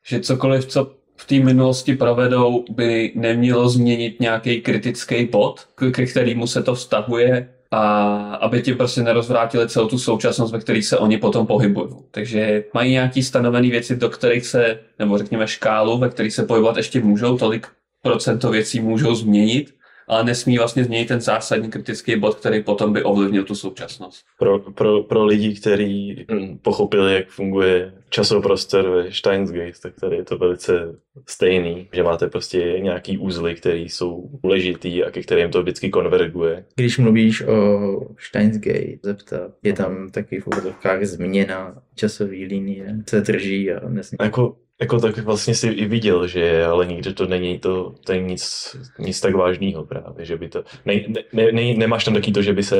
že 0.06 0.20
cokoliv, 0.20 0.66
co 0.66 0.90
v 1.16 1.26
té 1.26 1.34
minulosti 1.34 1.94
provedou, 1.96 2.64
by 2.70 3.12
nemělo 3.14 3.68
změnit 3.68 4.20
nějaký 4.20 4.60
kritický 4.60 5.24
bod, 5.26 5.60
k- 5.74 5.90
ke 5.90 6.06
kterému 6.06 6.46
se 6.46 6.62
to 6.62 6.74
vztahuje 6.74 7.51
a 7.72 8.04
aby 8.34 8.62
ti 8.62 8.74
prostě 8.74 9.02
nerozvrátili 9.02 9.68
celou 9.68 9.88
tu 9.88 9.98
současnost, 9.98 10.52
ve 10.52 10.58
které 10.58 10.82
se 10.82 10.98
oni 10.98 11.18
potom 11.18 11.46
pohybují. 11.46 11.88
Takže 12.10 12.64
mají 12.74 12.90
nějaký 12.90 13.22
stanovené 13.22 13.70
věci, 13.70 13.96
do 13.96 14.08
kterých 14.08 14.46
se, 14.46 14.78
nebo 14.98 15.18
řekněme 15.18 15.48
škálu, 15.48 15.98
ve 15.98 16.08
kterých 16.08 16.32
se 16.32 16.42
pohybovat 16.42 16.76
ještě 16.76 17.00
můžou, 17.00 17.38
tolik 17.38 17.66
procento 18.02 18.50
věcí 18.50 18.80
můžou 18.80 19.14
změnit, 19.14 19.74
ale 20.08 20.24
nesmí 20.24 20.58
vlastně 20.58 20.84
změnit 20.84 21.08
ten 21.08 21.20
zásadní 21.20 21.70
kritický 21.70 22.16
bod, 22.16 22.34
který 22.34 22.62
potom 22.62 22.92
by 22.92 23.02
ovlivnil 23.02 23.44
tu 23.44 23.54
současnost. 23.54 24.24
Pro, 24.38 24.58
pro, 24.58 25.02
pro 25.02 25.24
lidi, 25.24 25.54
kteří 25.54 26.26
hm, 26.30 26.58
pochopili, 26.62 27.14
jak 27.14 27.28
funguje 27.28 27.92
časoprostor 28.12 28.90
ve 28.90 29.12
Steins 29.12 29.50
Gate, 29.50 29.78
tak 29.82 29.92
tady 30.00 30.16
je 30.16 30.24
to 30.24 30.38
velice 30.38 30.94
stejný, 31.26 31.88
že 31.92 32.02
máte 32.02 32.28
prostě 32.28 32.58
nějaký 32.58 33.18
úzly, 33.18 33.54
které 33.54 33.78
jsou 33.78 34.30
důležitý 34.44 35.04
a 35.04 35.10
ke 35.10 35.22
kterým 35.22 35.50
to 35.50 35.62
vždycky 35.62 35.90
konverguje. 35.90 36.64
Když 36.74 36.98
mluvíš 36.98 37.42
o 37.42 37.80
Steins 38.18 38.56
Gate, 38.56 38.98
zeptat, 39.02 39.50
je 39.62 39.72
tam 39.72 40.10
taky 40.10 40.40
v 40.40 40.46
úvodovkách 40.46 41.04
změna 41.04 41.82
časové 41.94 42.36
linie, 42.36 42.96
se 43.08 43.20
drží 43.20 43.72
a 43.72 43.88
nesmí. 43.88 44.16
Jako, 44.22 44.56
jako 44.80 45.00
tak 45.00 45.18
vlastně 45.18 45.54
si 45.54 45.68
i 45.68 45.84
viděl, 45.84 46.26
že 46.26 46.40
je, 46.40 46.66
ale 46.66 46.86
nikde 46.86 47.12
to 47.12 47.26
není 47.26 47.58
to, 47.58 47.94
to 48.04 48.12
je 48.12 48.22
nic, 48.22 48.76
nic 48.98 49.20
tak 49.20 49.34
vážného 49.34 49.84
právě, 49.84 50.24
že 50.24 50.36
by 50.36 50.48
to, 50.48 50.64
ne, 50.84 50.94
ne, 51.32 51.52
ne, 51.52 51.74
nemáš 51.74 52.04
tam 52.04 52.14
taky 52.14 52.32
to, 52.32 52.42
že 52.42 52.52
by 52.52 52.62
se 52.62 52.76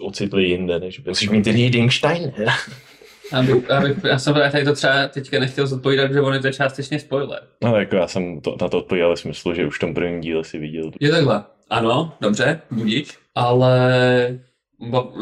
ocitli 0.00 0.44
jinde, 0.44 0.80
než 0.80 0.98
by 0.98 1.10
musíš 1.10 1.30
mít 1.30 1.46
reading 1.46 1.92
Stein. 3.26 3.44
Aby, 3.44 3.66
aby, 3.66 4.08
já 4.08 4.18
jsem 4.18 4.34
tady 4.34 4.64
to 4.64 4.72
třeba 4.72 5.08
teďka 5.08 5.40
nechtěl 5.40 5.66
zodpovídat, 5.66 6.12
že 6.12 6.20
on 6.20 6.34
je 6.34 6.40
to 6.40 6.52
částečně 6.52 6.98
spoiler. 6.98 7.40
No 7.62 7.76
jako 7.76 7.96
já 7.96 8.08
jsem 8.08 8.40
to, 8.40 8.56
na 8.60 8.68
to 8.68 8.78
odpověděl 8.78 9.16
v 9.16 9.20
smyslu, 9.20 9.54
že 9.54 9.66
už 9.66 9.76
v 9.76 9.80
tom 9.80 9.94
prvním 9.94 10.20
díle 10.20 10.44
si 10.44 10.58
viděl. 10.58 10.90
Je 11.00 11.10
takhle. 11.10 11.44
Ano, 11.70 12.12
dobře, 12.20 12.60
budíš, 12.70 13.08
ale 13.34 14.38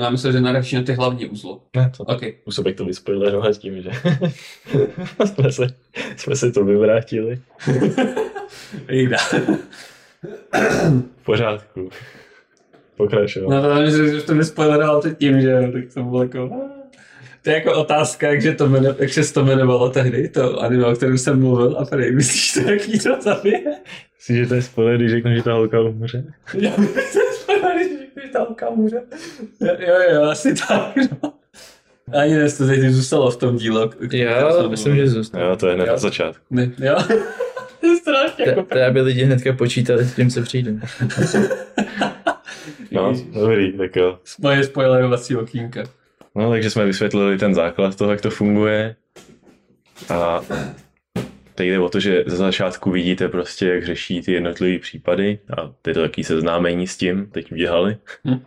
já 0.00 0.10
myslím, 0.10 0.32
že 0.32 0.40
nadáš 0.40 0.72
na 0.72 0.82
ty 0.82 0.92
hlavní 0.92 1.26
uzly. 1.26 1.54
Ne, 1.76 1.92
to 1.96 2.04
OK. 2.04 2.22
Musel 2.46 2.64
bych 2.64 2.76
to 2.76 2.84
vyspoilerovat 2.84 3.58
tím, 3.58 3.82
že 3.82 3.90
jsme, 5.24 5.52
se, 5.52 5.66
jsme 6.16 6.36
se 6.36 6.52
to 6.52 6.64
vyvrátili. 6.64 7.40
Jde. 8.88 9.16
V 11.20 11.24
pořádku. 11.24 11.90
Pokračovat. 12.96 13.50
No 13.50 13.62
to 13.62 13.90
že 13.90 14.16
už 14.16 14.22
to 14.22 14.34
vyspoileroval 14.34 15.02
teď 15.02 15.18
tím, 15.18 15.40
že 15.40 15.50
jo, 15.50 15.72
tak 15.72 15.94
to 15.94 16.02
bylo 16.02 16.22
jako... 16.22 16.50
To 17.42 17.50
je 17.50 17.56
jako 17.56 17.72
otázka, 17.74 18.28
jak, 18.30 18.42
že 18.42 18.52
to 18.52 18.66
jmenu, 18.66 18.94
jak 18.98 19.12
se 19.12 19.34
to 19.34 19.40
jmenovalo 19.40 19.90
tehdy, 19.90 20.28
to 20.28 20.60
anime, 20.62 20.86
o 20.86 20.94
kterém 20.94 21.18
jsem 21.18 21.40
mluvil, 21.40 21.76
a 21.78 21.84
tady 21.84 22.12
myslíš 22.12 22.52
to, 22.52 22.70
jaký 22.70 22.98
to 22.98 23.20
zabije? 23.20 23.62
Myslíš, 24.18 24.38
že 24.38 24.46
to 24.46 24.54
je 24.54 24.62
spoiler, 24.62 24.96
když 24.96 25.10
řeknu, 25.10 25.34
že 25.34 25.42
ta 25.42 25.52
holka 25.52 25.80
umře? 25.80 26.24
Já 26.54 26.70
myslím, 26.76 27.02
že 27.12 27.20
spoiler, 27.42 27.76
když 27.76 27.98
řekneš, 27.98 28.30
ta 28.32 28.38
holka 28.40 28.68
umře. 28.68 29.02
Jo, 29.60 29.74
jo, 29.78 29.94
jo, 30.14 30.22
asi 30.22 30.54
tak, 30.54 30.92
no. 31.22 31.32
Ani 32.20 32.34
ne, 32.34 32.50
to 32.50 32.66
teď 32.66 32.80
zůstalo 32.80 33.30
v 33.30 33.36
tom 33.36 33.56
díle. 33.56 33.90
Já 34.12 34.52
jsem 34.52 34.70
myslím, 34.70 34.96
že 34.96 35.08
zůstane. 35.08 35.44
Jo, 35.44 35.56
to 35.56 35.66
je 35.68 35.74
hned 35.74 35.86
Jo. 35.86 35.92
na 35.92 35.98
začátku. 35.98 36.44
Ne, 36.50 36.70
jo. 36.78 36.96
To 37.80 37.86
je 37.88 37.96
strašně 37.96 38.44
jako... 38.46 38.62
To, 38.62 38.74
to 38.74 38.84
aby 38.84 39.00
lidi 39.00 39.24
hnedka 39.24 39.52
počítali, 39.52 40.04
s 40.04 40.14
tím 40.14 40.30
se 40.30 40.42
přijde. 40.42 40.74
No, 42.90 43.12
dobrý, 43.32 43.72
tak 43.72 43.96
jo. 43.96 44.18
Moje 44.40 44.64
spoilerovací 44.64 45.36
okýnka. 45.36 45.82
No, 46.34 46.50
takže 46.50 46.70
jsme 46.70 46.84
vysvětlili 46.84 47.38
ten 47.38 47.54
základ 47.54 47.96
toho, 47.96 48.10
jak 48.10 48.20
to 48.20 48.30
funguje. 48.30 48.96
A 50.08 50.40
teď 51.54 51.68
jde 51.68 51.78
o 51.78 51.88
to, 51.88 52.00
že 52.00 52.24
ze 52.26 52.36
začátku 52.36 52.90
vidíte 52.90 53.28
prostě, 53.28 53.68
jak 53.68 53.86
řeší 53.86 54.22
ty 54.22 54.32
jednotlivé 54.32 54.78
případy 54.78 55.38
a 55.56 55.72
ty 55.82 55.94
to 55.94 56.00
taky 56.00 56.24
seznámení 56.24 56.86
s 56.86 56.96
tím 56.96 57.26
teď 57.26 57.52
udělali. 57.52 57.96
Hm. 58.24 58.42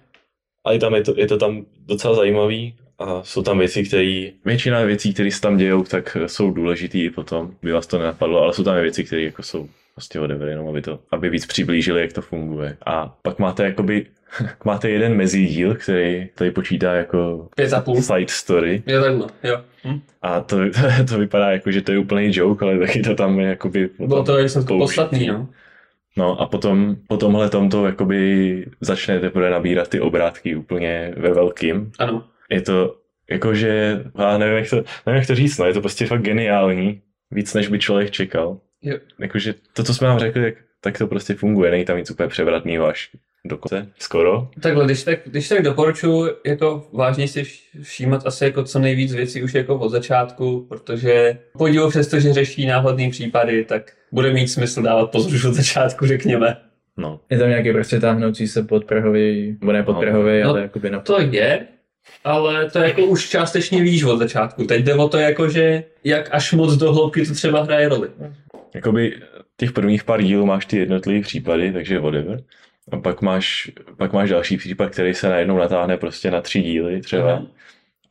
Ale 0.63 0.79
tam 0.79 0.95
je 0.95 1.03
to, 1.03 1.13
je 1.17 1.27
to 1.27 1.37
tam 1.37 1.65
docela 1.85 2.15
zajímavý 2.15 2.75
a 2.99 3.23
jsou 3.23 3.41
tam 3.41 3.59
věci, 3.59 3.83
které, 3.83 4.31
většina 4.45 4.83
věcí, 4.83 5.13
které 5.13 5.31
se 5.31 5.41
tam 5.41 5.57
dějou, 5.57 5.83
tak 5.83 6.17
jsou 6.27 6.51
důležitý 6.51 7.03
i 7.03 7.09
potom, 7.09 7.55
by 7.61 7.71
vás 7.71 7.87
to 7.87 7.99
nenapadlo, 7.99 8.41
ale 8.41 8.53
jsou 8.53 8.63
tam 8.63 8.77
i 8.77 8.81
věci, 8.81 9.03
které 9.03 9.21
jako 9.21 9.43
jsou 9.43 9.69
prostě 9.95 10.19
whatever, 10.19 10.47
jenom 10.47 10.67
aby 10.67 10.81
to, 10.81 10.99
aby 11.11 11.29
víc 11.29 11.45
přiblížili, 11.45 12.01
jak 12.01 12.13
to 12.13 12.21
funguje. 12.21 12.77
A 12.85 13.17
pak 13.21 13.39
máte 13.39 13.63
jakoby, 13.63 14.05
máte 14.65 14.89
jeden 14.89 15.15
mezidíl, 15.15 15.75
který 15.75 16.29
tady 16.35 16.51
počítá 16.51 16.93
jako 16.93 17.49
Pět 17.55 17.73
a 17.73 17.81
půl. 17.81 18.01
side 18.01 18.27
story 18.27 18.83
Jo, 18.87 19.01
takhle, 19.01 19.27
jo. 19.43 19.61
Hm? 19.87 20.01
a 20.21 20.39
to, 20.39 20.57
to 21.09 21.17
vypadá 21.17 21.51
jako, 21.51 21.71
že 21.71 21.81
to 21.81 21.91
je 21.91 21.97
úplný 21.97 22.29
joke, 22.31 22.65
ale 22.65 22.79
taky 22.79 23.01
to 23.01 23.15
tam 23.15 23.39
je 23.39 23.47
jakoby... 23.47 23.89
Bylo 23.99 24.23
to, 24.23 24.37
jak 24.37 24.49
jsem 24.49 24.65
to 24.65 24.77
podstatný, 24.77 25.27
no. 25.27 25.49
No 26.17 26.41
a 26.41 26.45
potom 26.45 26.95
po 27.07 27.17
tomhle 27.17 27.49
tomto 27.49 27.85
jakoby 27.85 28.65
začne 28.81 29.19
teprve 29.19 29.49
nabírat 29.49 29.87
ty 29.87 29.99
obrátky 29.99 30.55
úplně 30.55 31.13
ve 31.17 31.33
velkým. 31.33 31.91
Ano. 31.99 32.23
Je 32.49 32.61
to 32.61 32.95
jakože, 33.29 34.03
já 34.19 34.37
nevím 34.37 34.57
jak 34.57 34.69
to, 34.69 34.75
nevím 35.05 35.19
jak 35.19 35.27
to 35.27 35.35
říct, 35.35 35.57
no, 35.57 35.65
je 35.65 35.73
to 35.73 35.81
prostě 35.81 36.05
fakt 36.05 36.21
geniální. 36.21 37.01
Víc 37.31 37.53
než 37.53 37.67
by 37.67 37.79
člověk 37.79 38.11
čekal. 38.11 38.59
Jo. 38.85 38.97
Jakože 39.19 39.53
to, 39.73 39.83
co 39.83 39.93
jsme 39.93 40.07
vám 40.07 40.19
řekli, 40.19 40.43
tak, 40.43 40.53
tak 40.81 40.97
to 40.97 41.07
prostě 41.07 41.33
funguje. 41.33 41.71
Není 41.71 41.85
tam 41.85 41.97
nic 41.97 42.11
úplně 42.11 42.29
převratného 42.29 42.87
až 42.87 43.09
do 43.45 43.57
konce, 43.57 43.87
skoro. 43.99 44.49
Takhle, 44.59 44.85
když 44.85 45.03
tak, 45.03 45.19
když 45.25 45.49
tak 45.49 45.61
doporučuji 45.63 46.31
jako 46.45 46.87
vážně 46.93 47.27
si 47.27 47.43
vš- 47.43 47.81
všímat 47.81 48.27
asi 48.27 48.43
jako 48.43 48.63
co 48.63 48.79
nejvíc 48.79 49.13
věcí 49.13 49.43
už 49.43 49.53
jako 49.53 49.75
od 49.79 49.89
začátku, 49.89 50.65
protože 50.69 51.37
podivu 51.57 51.89
přesto, 51.89 52.19
že 52.19 52.33
řeší 52.33 52.65
náhodný 52.65 53.09
případy, 53.09 53.65
tak 53.65 53.91
bude 54.11 54.33
mít 54.33 54.47
smysl 54.47 54.81
dávat 54.81 55.11
pozor 55.11 55.33
už 55.33 55.45
od 55.45 55.53
začátku, 55.53 56.05
řekněme. 56.07 56.57
No. 56.97 57.19
Je 57.29 57.39
tam 57.39 57.49
nějaký 57.49 57.71
prostě 57.73 57.99
táhnoucí 57.99 58.47
se 58.47 58.63
podprahový, 58.63 59.57
nebo 59.61 59.71
ne 59.71 59.83
podprahový, 59.83 60.41
No, 60.43 60.49
ale 60.49 60.61
jakoby 60.61 60.89
na 60.89 60.99
To 60.99 61.19
je, 61.21 61.67
ale 62.23 62.69
to 62.69 62.79
jako 62.79 63.05
už 63.05 63.29
částečně 63.29 63.81
víš 63.81 64.03
od 64.03 64.17
začátku. 64.17 64.63
Teď 64.63 64.83
jde 64.83 64.93
o 64.93 65.09
to 65.09 65.17
jako, 65.17 65.49
že 65.49 65.83
jak 66.03 66.29
až 66.31 66.53
moc 66.53 66.73
do 66.75 66.93
hloubky 66.93 67.25
to 67.25 67.33
třeba 67.33 67.63
hraje 67.63 67.89
roli. 67.89 68.09
Jakoby 68.75 69.21
těch 69.57 69.71
prvních 69.71 70.03
pár 70.03 70.21
dílů 70.21 70.45
máš 70.45 70.65
ty 70.65 70.77
jednotlivé 70.77 71.21
případy, 71.21 71.73
takže 71.73 71.99
whatever. 71.99 72.43
A 72.91 72.97
pak 72.97 73.21
máš, 73.21 73.71
pak 73.97 74.13
máš 74.13 74.29
další 74.29 74.57
případ, 74.57 74.89
který 74.91 75.13
se 75.13 75.29
najednou 75.29 75.57
natáhne 75.57 75.97
prostě 75.97 76.31
na 76.31 76.41
tři 76.41 76.61
díly 76.61 77.01
třeba. 77.01 77.31
Aha. 77.33 77.47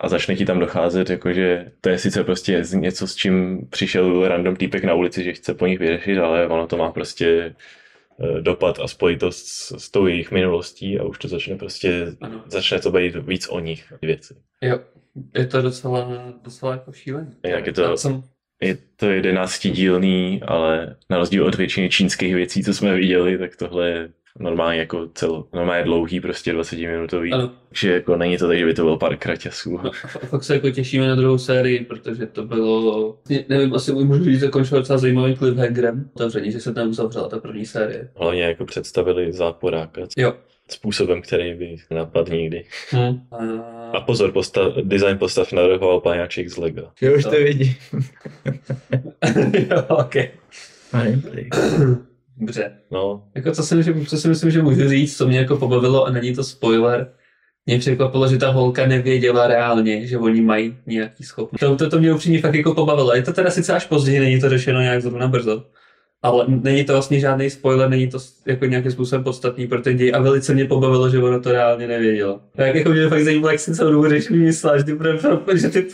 A 0.00 0.08
začne 0.08 0.36
ti 0.36 0.44
tam 0.44 0.58
docházet, 0.58 1.10
jakože 1.10 1.72
to 1.80 1.88
je 1.88 1.98
sice 1.98 2.24
prostě 2.24 2.62
něco, 2.74 3.06
s 3.06 3.14
čím 3.14 3.66
přišel 3.70 4.28
random 4.28 4.56
týpek 4.56 4.84
na 4.84 4.94
ulici, 4.94 5.24
že 5.24 5.32
chce 5.32 5.54
po 5.54 5.66
nich 5.66 5.78
vyřešit, 5.78 6.18
ale 6.18 6.46
ono 6.48 6.66
to 6.66 6.76
má 6.76 6.92
prostě 6.92 7.54
eh, 8.20 8.40
dopad 8.40 8.78
a 8.82 8.88
spojitost 8.88 9.46
s, 9.46 9.76
s 9.78 9.90
tou 9.90 10.06
jejich 10.06 10.30
minulostí 10.30 10.98
a 10.98 11.04
už 11.04 11.18
to 11.18 11.28
začne 11.28 11.56
prostě, 11.56 12.06
Ano. 12.20 12.42
začne 12.46 12.78
to 12.80 12.90
být 12.90 13.14
víc 13.16 13.48
o 13.48 13.60
nich 13.60 13.92
věci. 14.02 14.34
Jo, 14.62 14.78
je 15.34 15.46
to 15.46 15.62
docela, 15.62 16.08
docela 16.44 16.72
jako 16.72 16.92
šílený. 16.92 17.30
Jak 17.46 17.66
je 17.66 17.72
to- 17.72 17.82
Já 17.82 17.96
jsem, 17.96 18.22
Je 18.62 18.76
to 18.96 19.06
jedenáctidílný, 19.10 20.40
ale 20.46 20.96
na 21.10 21.18
rozdíl 21.18 21.46
od 21.46 21.54
většiny 21.54 21.88
čínských 21.90 22.34
věcí, 22.34 22.64
co 22.64 22.74
jsme 22.74 22.94
viděli, 22.94 23.38
tak 23.38 23.56
tohle 23.56 23.88
je 23.88 24.08
normálně 24.40 24.78
jako 24.80 25.08
cel, 25.14 25.44
normálně 25.54 25.84
dlouhý, 25.84 26.20
prostě 26.20 26.52
20 26.52 26.76
minutový. 26.78 27.32
ano, 27.32 27.50
Takže 27.68 27.92
jako 27.92 28.16
není 28.16 28.38
to 28.38 28.48
tak, 28.48 28.58
že 28.58 28.64
by 28.64 28.74
to 28.74 28.82
byl 28.84 28.96
pár 28.96 29.16
kraťasů. 29.16 29.70
No, 29.70 29.90
a 29.90 29.92
fa- 29.92 30.26
fakt 30.26 30.44
se 30.44 30.54
jako 30.54 30.70
těšíme 30.70 31.08
na 31.08 31.14
druhou 31.14 31.38
sérii, 31.38 31.80
protože 31.84 32.26
to 32.26 32.42
bylo, 32.44 33.18
ne- 33.30 33.44
nevím, 33.48 33.74
asi 33.74 33.92
můžu 33.92 34.24
říct, 34.24 34.40
zakončilo 34.40 34.80
docela 34.80 34.98
zajímavým 34.98 35.36
cliffhangerem. 35.36 36.10
Otevření, 36.14 36.52
že 36.52 36.60
se 36.60 36.74
tam 36.74 36.88
uzavřela 36.88 37.28
ta 37.28 37.38
první 37.38 37.66
série. 37.66 38.08
Hlavně 38.16 38.42
jako 38.42 38.64
představili 38.64 39.32
záporáka 39.32 40.00
Jo. 40.16 40.34
způsobem, 40.70 41.22
který 41.22 41.54
by 41.54 41.76
nenapadl 41.90 42.32
nikdy. 42.32 42.64
Hm. 42.92 43.20
A 43.32 43.36
A... 43.96 44.00
pozor, 44.00 44.32
postav, 44.32 44.72
design 44.82 45.18
postav 45.18 45.52
navrhoval 45.52 46.00
paňáček 46.00 46.48
z 46.48 46.56
Lega. 46.56 46.82
Já 47.00 47.12
už 47.12 47.24
to 47.24 47.30
To- 47.30 47.36
vidím. 47.36 47.74
jo, 49.70 49.84
ok. 49.88 50.14
Dobře. 52.36 52.72
No, 52.90 53.24
Jako 53.34 53.52
co 53.52 53.62
si, 53.62 53.74
myslím, 53.74 54.06
co 54.06 54.16
si 54.16 54.28
myslím, 54.28 54.50
že 54.50 54.62
můžu 54.62 54.88
říct, 54.88 55.16
co 55.16 55.28
mě 55.28 55.38
jako 55.38 55.56
pobavilo 55.56 56.04
a 56.06 56.10
není 56.10 56.34
to 56.34 56.44
spoiler, 56.44 57.12
mě 57.66 57.78
překvapilo, 57.78 58.28
že 58.28 58.38
ta 58.38 58.50
holka 58.50 58.86
nevěděla 58.86 59.46
reálně, 59.46 60.06
že 60.06 60.18
oni 60.18 60.40
mají 60.40 60.76
nějaký 60.86 61.24
schopnost. 61.24 61.60
To, 61.60 61.76
to, 61.76 61.90
to 61.90 61.98
mě 61.98 62.14
upřímně 62.14 62.40
fakt 62.40 62.54
jako 62.54 62.74
pobavilo. 62.74 63.14
Je 63.14 63.22
to 63.22 63.32
teda 63.32 63.50
sice 63.50 63.72
až 63.72 63.86
později, 63.86 64.20
není 64.20 64.40
to 64.40 64.48
řešeno 64.48 64.80
nějak 64.80 65.02
zrovna 65.02 65.28
brzo. 65.28 65.64
Ale 66.24 66.44
není 66.48 66.84
to 66.84 66.92
vlastně 66.92 67.20
žádný 67.20 67.50
spoiler, 67.50 67.88
není 67.88 68.08
to 68.10 68.18
jako 68.46 68.64
nějakým 68.64 68.92
způsobem 68.92 69.24
podstatný 69.24 69.66
pro 69.66 69.80
ten 69.80 69.96
děj 69.96 70.12
a 70.14 70.20
velice 70.20 70.54
mě 70.54 70.64
pobavilo, 70.64 71.10
že 71.10 71.18
ona 71.18 71.38
to 71.38 71.52
reálně 71.52 71.86
nevěděla. 71.88 72.40
Tak 72.56 72.74
jako 72.74 72.90
mě 72.90 73.08
fakt 73.08 73.24
zajímalo, 73.24 73.50
jak 73.50 73.60
si 73.60 73.74
celou 73.74 73.92
dobu 73.92 74.08
řešili 74.08 74.38
myslela, 74.38 74.78
že 74.78 74.84
ty, 74.84 74.92
že 75.54 75.68
ty 75.70 75.86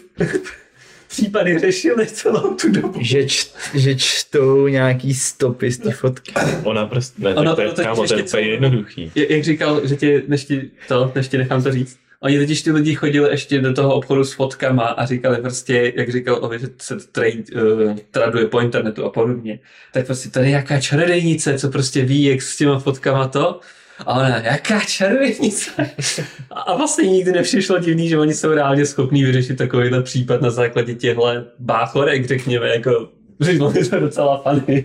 případy 1.09 1.59
řešili 1.59 2.07
celou 2.07 2.55
tu 2.55 2.71
dobu. 2.73 2.99
Že, 3.03 3.27
č, 3.27 3.47
že 3.75 3.95
čtou 3.95 4.67
nějaký 4.67 5.15
stopy 5.15 5.71
z 5.73 5.79
té 5.79 5.91
fotky. 5.91 6.33
ona 6.65 6.87
prostě, 6.87 7.23
ne, 7.23 7.35
Ono 7.35 7.57
tak 7.57 7.75
to 7.75 7.81
je, 7.81 7.85
kámo, 7.87 8.05
to 8.31 8.37
je 8.39 8.49
jednoduchý. 8.49 9.13
Je- 9.15 9.33
jak 9.33 9.45
říkal, 9.45 9.87
že 9.87 9.97
ti, 9.97 10.23
než 10.29 10.45
ti 10.45 10.71
to, 10.89 11.13
než 11.15 11.29
ti 11.29 11.39
nechám 11.39 11.63
to 11.63 11.73
říct, 11.73 11.99
oni 12.23 12.39
totiž 12.39 12.63
ty 12.63 12.73
lidi 12.73 12.95
chodili 12.95 13.31
ještě 13.31 13.61
do 13.61 13.73
toho 13.75 13.95
obchodu 13.95 14.25
s 14.25 14.33
fotkama 14.33 14.85
a 14.85 15.07
říkali 15.07 15.37
prostě, 15.37 15.93
jak 15.97 16.13
říkal 16.13 16.39
Ovi, 16.41 16.59
že 16.59 16.67
se 16.79 16.97
trade, 17.13 17.43
uh, 17.63 17.97
traduje 18.11 18.47
po 18.47 18.61
internetu 18.61 19.05
a 19.05 19.11
podobně, 19.11 19.59
tak 19.93 20.07
prostě 20.07 20.31
tady 20.31 20.47
je 20.47 20.51
nějaká 20.51 20.81
čarodějnice, 20.81 21.59
co 21.59 21.69
prostě 21.69 22.05
ví, 22.05 22.25
jak 22.25 22.43
s 22.43 22.57
těma 22.57 22.79
fotkama 22.79 23.29
to 23.29 23.61
A 24.07 24.15
ona, 24.15 24.29
jaká 24.39 24.81
červenice? 24.81 25.71
A- 26.51 26.77
vlastně 26.77 27.09
nikdy 27.09 27.33
nepřišlo 27.33 27.79
divný, 27.79 28.09
že 28.09 28.19
oni 28.19 28.35
jsou 28.35 28.55
reálně 28.55 28.87
schopní 28.87 29.25
vyřešit 29.25 29.59
takovýhle 29.59 30.03
případ 30.03 30.41
na 30.41 30.51
základě 30.51 30.95
těchto 30.95 31.33
báchorek, 31.59 32.27
řekněme, 32.27 32.69
jako 32.69 33.09
mi 33.47 33.59
to 33.59 34.01
docela 34.01 34.43
funny. 34.43 34.85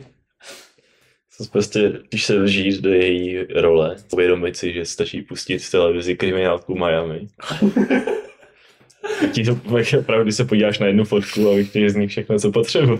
To 1.38 1.44
prostě, 1.52 1.92
když 2.10 2.26
se 2.26 2.44
vžít 2.44 2.82
do 2.82 2.90
její 2.90 3.46
role, 3.56 3.96
uvědomit 4.14 4.58
si, 4.58 4.74
že 4.74 4.86
stačí 4.86 5.22
pustit 5.22 5.60
v 5.60 5.72
televizi 5.72 6.16
kriminálku 6.16 6.76
Miami. 6.76 7.28
Ti 9.32 9.44
to 9.44 9.60
opravdu, 10.00 10.24
když 10.24 10.36
se 10.36 10.46
podíváš 10.46 10.80
na 10.80 10.88
jednu 10.88 11.04
fotku 11.04 11.50
a 11.50 11.56
vychtějí 11.56 11.90
z 11.90 11.96
ní 11.96 12.08
všechno, 12.08 12.40
co 12.40 12.52
potřebuji. 12.52 12.98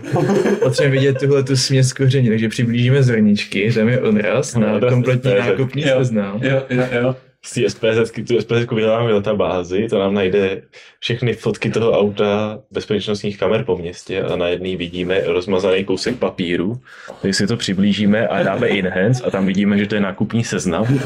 Potřebujeme 0.62 0.90
vidět 0.90 1.18
tuhle 1.18 1.42
tu 1.42 1.56
směs 1.56 1.92
koření, 1.92 2.28
takže 2.28 2.48
přiblížíme 2.48 3.02
zrničky, 3.02 3.72
tam 3.72 3.88
je 3.88 4.00
odraz 4.00 4.54
na 4.54 4.72
Odraz 4.72 4.92
kompletní 4.92 5.34
nákupní 5.34 5.82
seznam. 5.82 6.40
Jo, 6.42 6.62
jo, 6.70 6.84
jo. 6.92 7.16
Z 7.46 7.54
té 7.54 7.70
SPZ, 7.70 8.12
tu 8.28 8.40
SPZ 8.40 8.70
vyhledáme 8.74 9.08
v 9.08 9.14
databázi, 9.14 9.86
to 9.90 9.98
nám 9.98 10.14
najde 10.14 10.62
všechny 11.00 11.32
fotky 11.32 11.70
toho 11.70 11.98
auta 11.98 12.58
bezpečnostních 12.70 13.38
kamer 13.38 13.64
po 13.64 13.76
městě 13.76 14.22
a 14.22 14.36
na 14.36 14.48
jedný 14.48 14.76
vidíme 14.76 15.20
rozmazaný 15.26 15.84
kousek 15.84 16.16
papíru. 16.16 16.80
Takže 17.22 17.34
si 17.34 17.46
to 17.46 17.56
přiblížíme 17.56 18.28
a 18.28 18.42
dáme 18.42 18.68
enhance 18.68 19.22
a 19.24 19.30
tam 19.30 19.46
vidíme, 19.46 19.78
že 19.78 19.86
to 19.86 19.94
je 19.94 20.00
nákupní 20.00 20.44
seznam. 20.44 21.00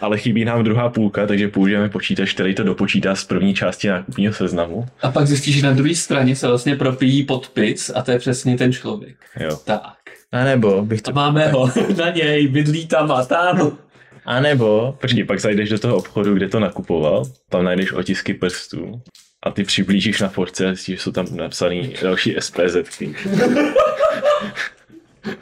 Ale 0.00 0.18
chybí 0.18 0.44
nám 0.44 0.64
druhá 0.64 0.88
půlka, 0.88 1.26
takže 1.26 1.48
použijeme 1.48 1.88
počítač, 1.88 2.32
který 2.32 2.54
to 2.54 2.62
dopočítá 2.62 3.14
z 3.14 3.24
první 3.24 3.54
části 3.54 3.88
nákupního 3.88 4.32
seznamu. 4.32 4.86
A 5.02 5.10
pak 5.10 5.26
zjistíš, 5.26 5.56
že 5.56 5.66
na 5.66 5.72
druhé 5.72 5.94
straně 5.94 6.36
se 6.36 6.48
vlastně 6.48 6.76
propíjí 6.76 7.22
podpis 7.22 7.90
a 7.94 8.02
to 8.02 8.10
je 8.10 8.18
přesně 8.18 8.56
ten 8.56 8.72
člověk. 8.72 9.16
Jo. 9.40 9.58
Tak. 9.64 9.94
A 10.32 10.44
nebo 10.44 10.82
bych 10.82 11.00
A 11.00 11.02
to... 11.02 11.12
máme 11.12 11.48
ho 11.48 11.70
na 11.98 12.10
něj, 12.10 12.48
bydlí 12.48 12.86
tam 12.86 13.12
a 13.12 13.24
tam. 13.24 13.78
A 14.26 14.40
nebo... 14.40 14.96
Počkej, 15.00 15.24
pak 15.24 15.40
zajdeš 15.40 15.68
do 15.68 15.78
toho 15.78 15.96
obchodu, 15.96 16.34
kde 16.34 16.48
to 16.48 16.60
nakupoval, 16.60 17.24
tam 17.48 17.64
najdeš 17.64 17.92
otisky 17.92 18.34
prstů 18.34 19.02
a 19.42 19.50
ty 19.50 19.64
přiblížíš 19.64 20.20
na 20.20 20.32
zjistíš, 20.58 20.96
že 20.96 21.02
jsou 21.02 21.12
tam 21.12 21.26
napsaný 21.36 21.94
další 22.02 22.36
SPZky. 22.38 23.14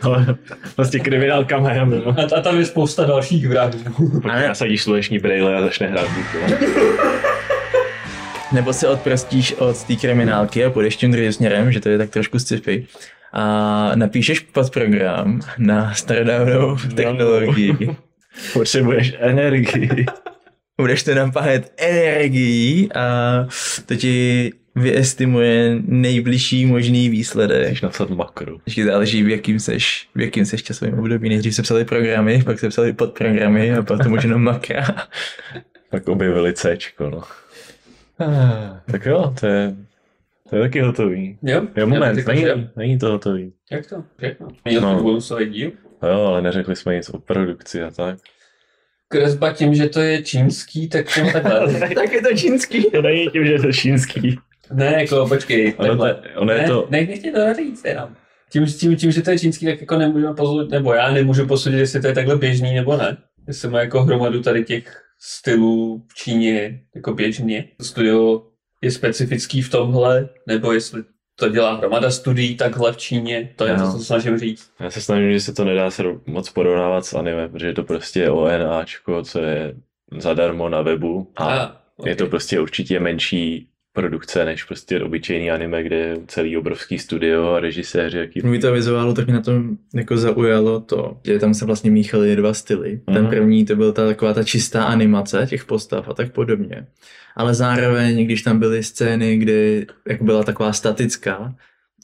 Ale 0.03 0.27
vlastně 0.77 1.01
kriminálka 1.01 1.59
Miami. 1.59 2.03
no. 2.07 2.15
A, 2.19 2.39
a 2.39 2.41
tam 2.41 2.59
je 2.59 2.65
spousta 2.65 3.05
dalších 3.05 3.49
vrahů. 3.49 4.21
Pak 4.23 4.49
nasadíš 4.49 4.83
sluneční 4.83 5.19
brejle 5.19 5.57
a 5.57 5.61
začne 5.61 5.87
hrát 5.87 6.09
Google. 6.09 6.59
Nebo 8.53 8.73
se 8.73 8.89
odprostíš 8.89 9.53
od 9.53 9.83
té 9.85 9.97
kriminálky 9.97 10.65
a 10.65 10.71
půjdeš 10.71 10.97
tím 10.97 11.13
druhým 11.13 11.33
směrem, 11.33 11.73
že 11.73 11.81
to 11.81 11.89
je 11.89 11.99
tak 11.99 12.11
trošku 12.11 12.39
sci-fi. 12.39 12.87
A 13.33 13.93
napíšeš 13.95 14.41
podprogram 14.41 15.41
na 15.59 15.95
starodávnou 15.95 16.77
technologii. 16.95 17.97
Potřebuješ 18.53 19.15
energii. 19.19 20.07
Budeš 20.81 21.03
to 21.03 21.15
napájet 21.15 21.73
energií 21.77 22.93
a 22.95 23.47
to 23.87 23.97
ti 23.97 24.53
vyestimuje 24.75 25.79
nejbližší 25.85 26.67
možný 26.67 27.09
výsledek. 27.09 27.63
Můžeš 27.69 27.83
napsat 27.83 28.11
makro. 28.11 28.57
Vždycky 28.57 28.85
záleží, 28.85 29.23
v 29.23 29.29
jakým 29.29 29.61
seš, 29.61 30.09
v 30.15 30.21
jakým 30.21 30.47
seš 30.47 30.63
časovým 30.63 30.99
období. 30.99 31.29
Nejdřív 31.29 31.55
se 31.55 31.63
psali 31.63 31.85
programy, 31.85 32.43
pak 32.45 32.59
se 32.59 32.69
psali 32.69 32.93
podprogramy 32.93 33.75
a 33.75 33.83
potom 33.83 34.13
už 34.13 34.23
jenom 34.25 34.43
makra. 34.43 34.85
Tak 35.91 36.09
objevili 36.09 36.53
Cčko, 36.53 37.11
no. 37.11 37.23
Tak 38.91 39.07
jo, 39.07 39.35
to 39.41 39.47
je, 39.47 39.75
to 40.51 40.57
je 40.57 40.63
taky 40.63 40.81
hotový. 40.81 41.39
Jo? 41.43 41.63
Jo, 41.77 41.87
moment, 41.87 42.27
není, 42.27 42.45
není 42.77 42.99
to 42.99 43.11
hotový. 43.11 43.53
Jak 43.73 43.87
to? 43.87 44.05
Všechno. 44.19 44.49
Měl 44.65 44.81
No. 44.81 44.93
no. 44.95 45.03
bonusový 45.03 45.47
díl? 45.47 45.71
No 46.03 46.09
jo, 46.09 46.21
ale 46.21 46.43
neřekli 46.43 46.77
jsme 46.77 46.95
nic 46.97 47.09
o 47.11 47.19
produkci 47.19 47.83
a 47.83 47.91
tak. 47.91 48.19
Kresba 49.09 49.53
tím, 49.53 49.75
že 49.75 49.89
to 49.89 50.01
je 50.01 50.23
čínský, 50.23 50.89
tak 50.89 51.15
tím 51.15 51.25
takhle. 51.33 51.81
tak 51.95 52.13
je 52.13 52.23
to 52.23 52.37
čínský. 52.37 52.91
To 52.91 53.03
není 53.03 53.29
tím, 53.29 53.47
že 53.47 53.53
je 53.53 53.59
to 53.61 53.73
čínský. 53.73 54.39
ne, 54.73 54.97
jako 55.01 55.27
počkej, 55.29 55.75
Ono, 55.79 55.89
takhle. 55.89 56.15
to, 56.15 56.41
ono 56.41 56.53
je 56.53 56.63
ne, 56.63 56.69
to, 56.69 56.87
ne, 56.91 57.01
nech 57.07 57.23
mě 57.23 57.33
to 57.33 57.55
říct 57.55 57.85
jenom. 57.85 58.17
Tím, 58.53 58.67
tím, 58.67 58.97
tím, 58.97 59.11
že 59.11 59.23
to 59.23 59.31
je 59.31 59.39
čínský, 59.39 59.67
tak 59.67 59.81
jako 59.81 59.97
nemůžeme 59.99 60.35
posoudit, 60.35 60.71
nebo 60.71 60.93
já 60.95 61.11
nemůžu 61.11 61.47
posoudit, 61.47 61.79
jestli 61.79 62.01
to 62.01 62.07
je 62.07 62.15
takhle 62.15 62.37
běžný 62.37 62.75
nebo 62.75 62.97
ne. 62.97 63.17
Jestli 63.49 63.69
má 63.69 63.81
jako 63.81 64.03
hromadu 64.03 64.43
tady 64.43 64.65
těch 64.65 65.03
stylů 65.21 66.05
v 66.09 66.15
Číně 66.15 66.81
jako 66.95 67.15
běžně. 67.15 67.65
Studio 67.83 68.43
je 68.83 68.91
specifický 68.91 69.63
v 69.63 69.71
tomhle, 69.71 70.29
nebo 70.49 70.73
jestli 70.73 71.03
to 71.47 71.49
dělá 71.49 71.75
hromada 71.75 72.11
studií 72.11 72.57
takhle 72.57 72.93
v 72.93 72.97
Číně, 72.97 73.53
to 73.57 73.67
je 73.67 73.77
No. 73.77 73.87
to, 73.93 73.99
co 73.99 74.05
snažím 74.05 74.39
říct. 74.39 74.71
Já 74.81 74.91
se 74.91 75.01
snažím, 75.01 75.33
že 75.33 75.41
se 75.41 75.55
to 75.55 75.65
nedá 75.65 75.91
se 75.91 76.03
moc 76.27 76.51
porovnávat 76.51 77.05
s 77.07 77.15
anime, 77.15 77.49
protože 77.49 77.67
je 77.67 77.75
to 77.75 77.83
prostě 77.83 78.31
ONAčko, 78.31 79.23
co 79.23 79.39
je 79.41 79.75
zadarmo 80.19 80.69
na 80.69 80.83
webu 80.83 81.33
a 81.37 81.45
A, 81.45 81.77
je 82.05 82.17
to 82.17 82.27
prostě 82.27 82.61
určitě 82.61 83.01
menší 83.01 83.69
produkce 83.93 84.45
než 84.45 84.65
prostě 84.65 85.01
obyčejný 85.01 85.51
anime, 85.51 85.83
kde 85.83 85.97
je 85.97 86.17
celý 86.27 86.57
obrovský 86.57 86.99
studio 86.99 87.49
a 87.53 87.61
režiséři, 87.61 88.19
jaký 88.19 88.41
Mluví 88.43 88.61
to 88.61 88.73
vizuálu, 88.73 89.15
tak 89.15 89.25
mě 89.27 89.35
na 89.35 89.41
tom 89.41 89.77
jako 89.95 90.17
zaujalo 90.17 90.81
to, 90.81 91.17
že 91.25 91.39
tam 91.39 91.55
se 91.55 91.65
vlastně 91.65 91.91
míchaly 91.91 92.37
dva 92.37 92.55
styly. 92.55 93.01
Ten 93.07 93.23
Mhm. 93.23 93.31
první 93.31 93.65
to 93.65 93.77
byl 93.77 93.93
ta 93.93 94.07
taková 94.07 94.35
ta 94.35 94.43
čistá 94.45 94.85
animace 94.85 95.47
těch 95.51 95.65
postav 95.65 96.09
a 96.09 96.15
tak 96.15 96.33
podobně. 96.33 96.87
Ale 97.37 97.55
zároveň, 97.55 98.25
když 98.25 98.43
tam 98.43 98.59
byly 98.59 98.83
scény, 98.83 99.37
kdy 99.37 99.87
jako 100.09 100.25
byla 100.25 100.43
taková 100.43 100.73
statická, 100.73 101.55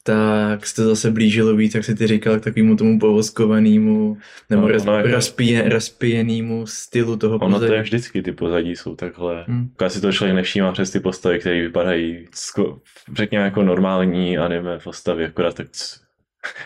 tak 0.08 0.66
se 0.66 0.74
to 0.82 0.88
zase 0.88 1.10
blížilo 1.10 1.56
víc, 1.56 1.74
jak 1.74 1.84
si 1.84 1.94
ty 1.94 2.06
říkal, 2.06 2.40
k 2.40 2.44
takovému 2.44 2.76
tomu 2.76 2.98
povoskovanému 2.98 4.16
nebo 4.50 4.68
No, 4.68 4.74
ono 4.82 4.96
jako- 4.96 5.08
rozpíje, 5.10 5.68
rozpíjenému 5.68 6.66
stylu 6.66 7.16
toho 7.16 7.34
Ono 7.36 7.46
to 7.46 7.54
pozadí. 7.60 7.72
je 7.74 7.82
vždycky, 7.82 8.22
ty 8.22 8.32
pozadí 8.32 8.76
jsou 8.76 8.96
takhle. 8.96 9.44
Hmm. 9.48 9.56
Hmm. 9.80 9.90
si 9.90 10.00
to 10.00 10.12
člověk 10.12 10.36
nevšímá 10.36 10.72
přes 10.72 10.90
ty 10.90 11.00
postavy, 11.00 11.38
které 11.38 11.62
vypadají, 11.62 12.26
sko- 12.34 12.78
řekněme, 13.16 13.44
jako 13.44 13.62
normální 13.62 14.38
anime 14.38 14.78
postavy, 14.84 15.24
akorát 15.26 15.54
tak 15.54 15.66
c- 15.70 15.96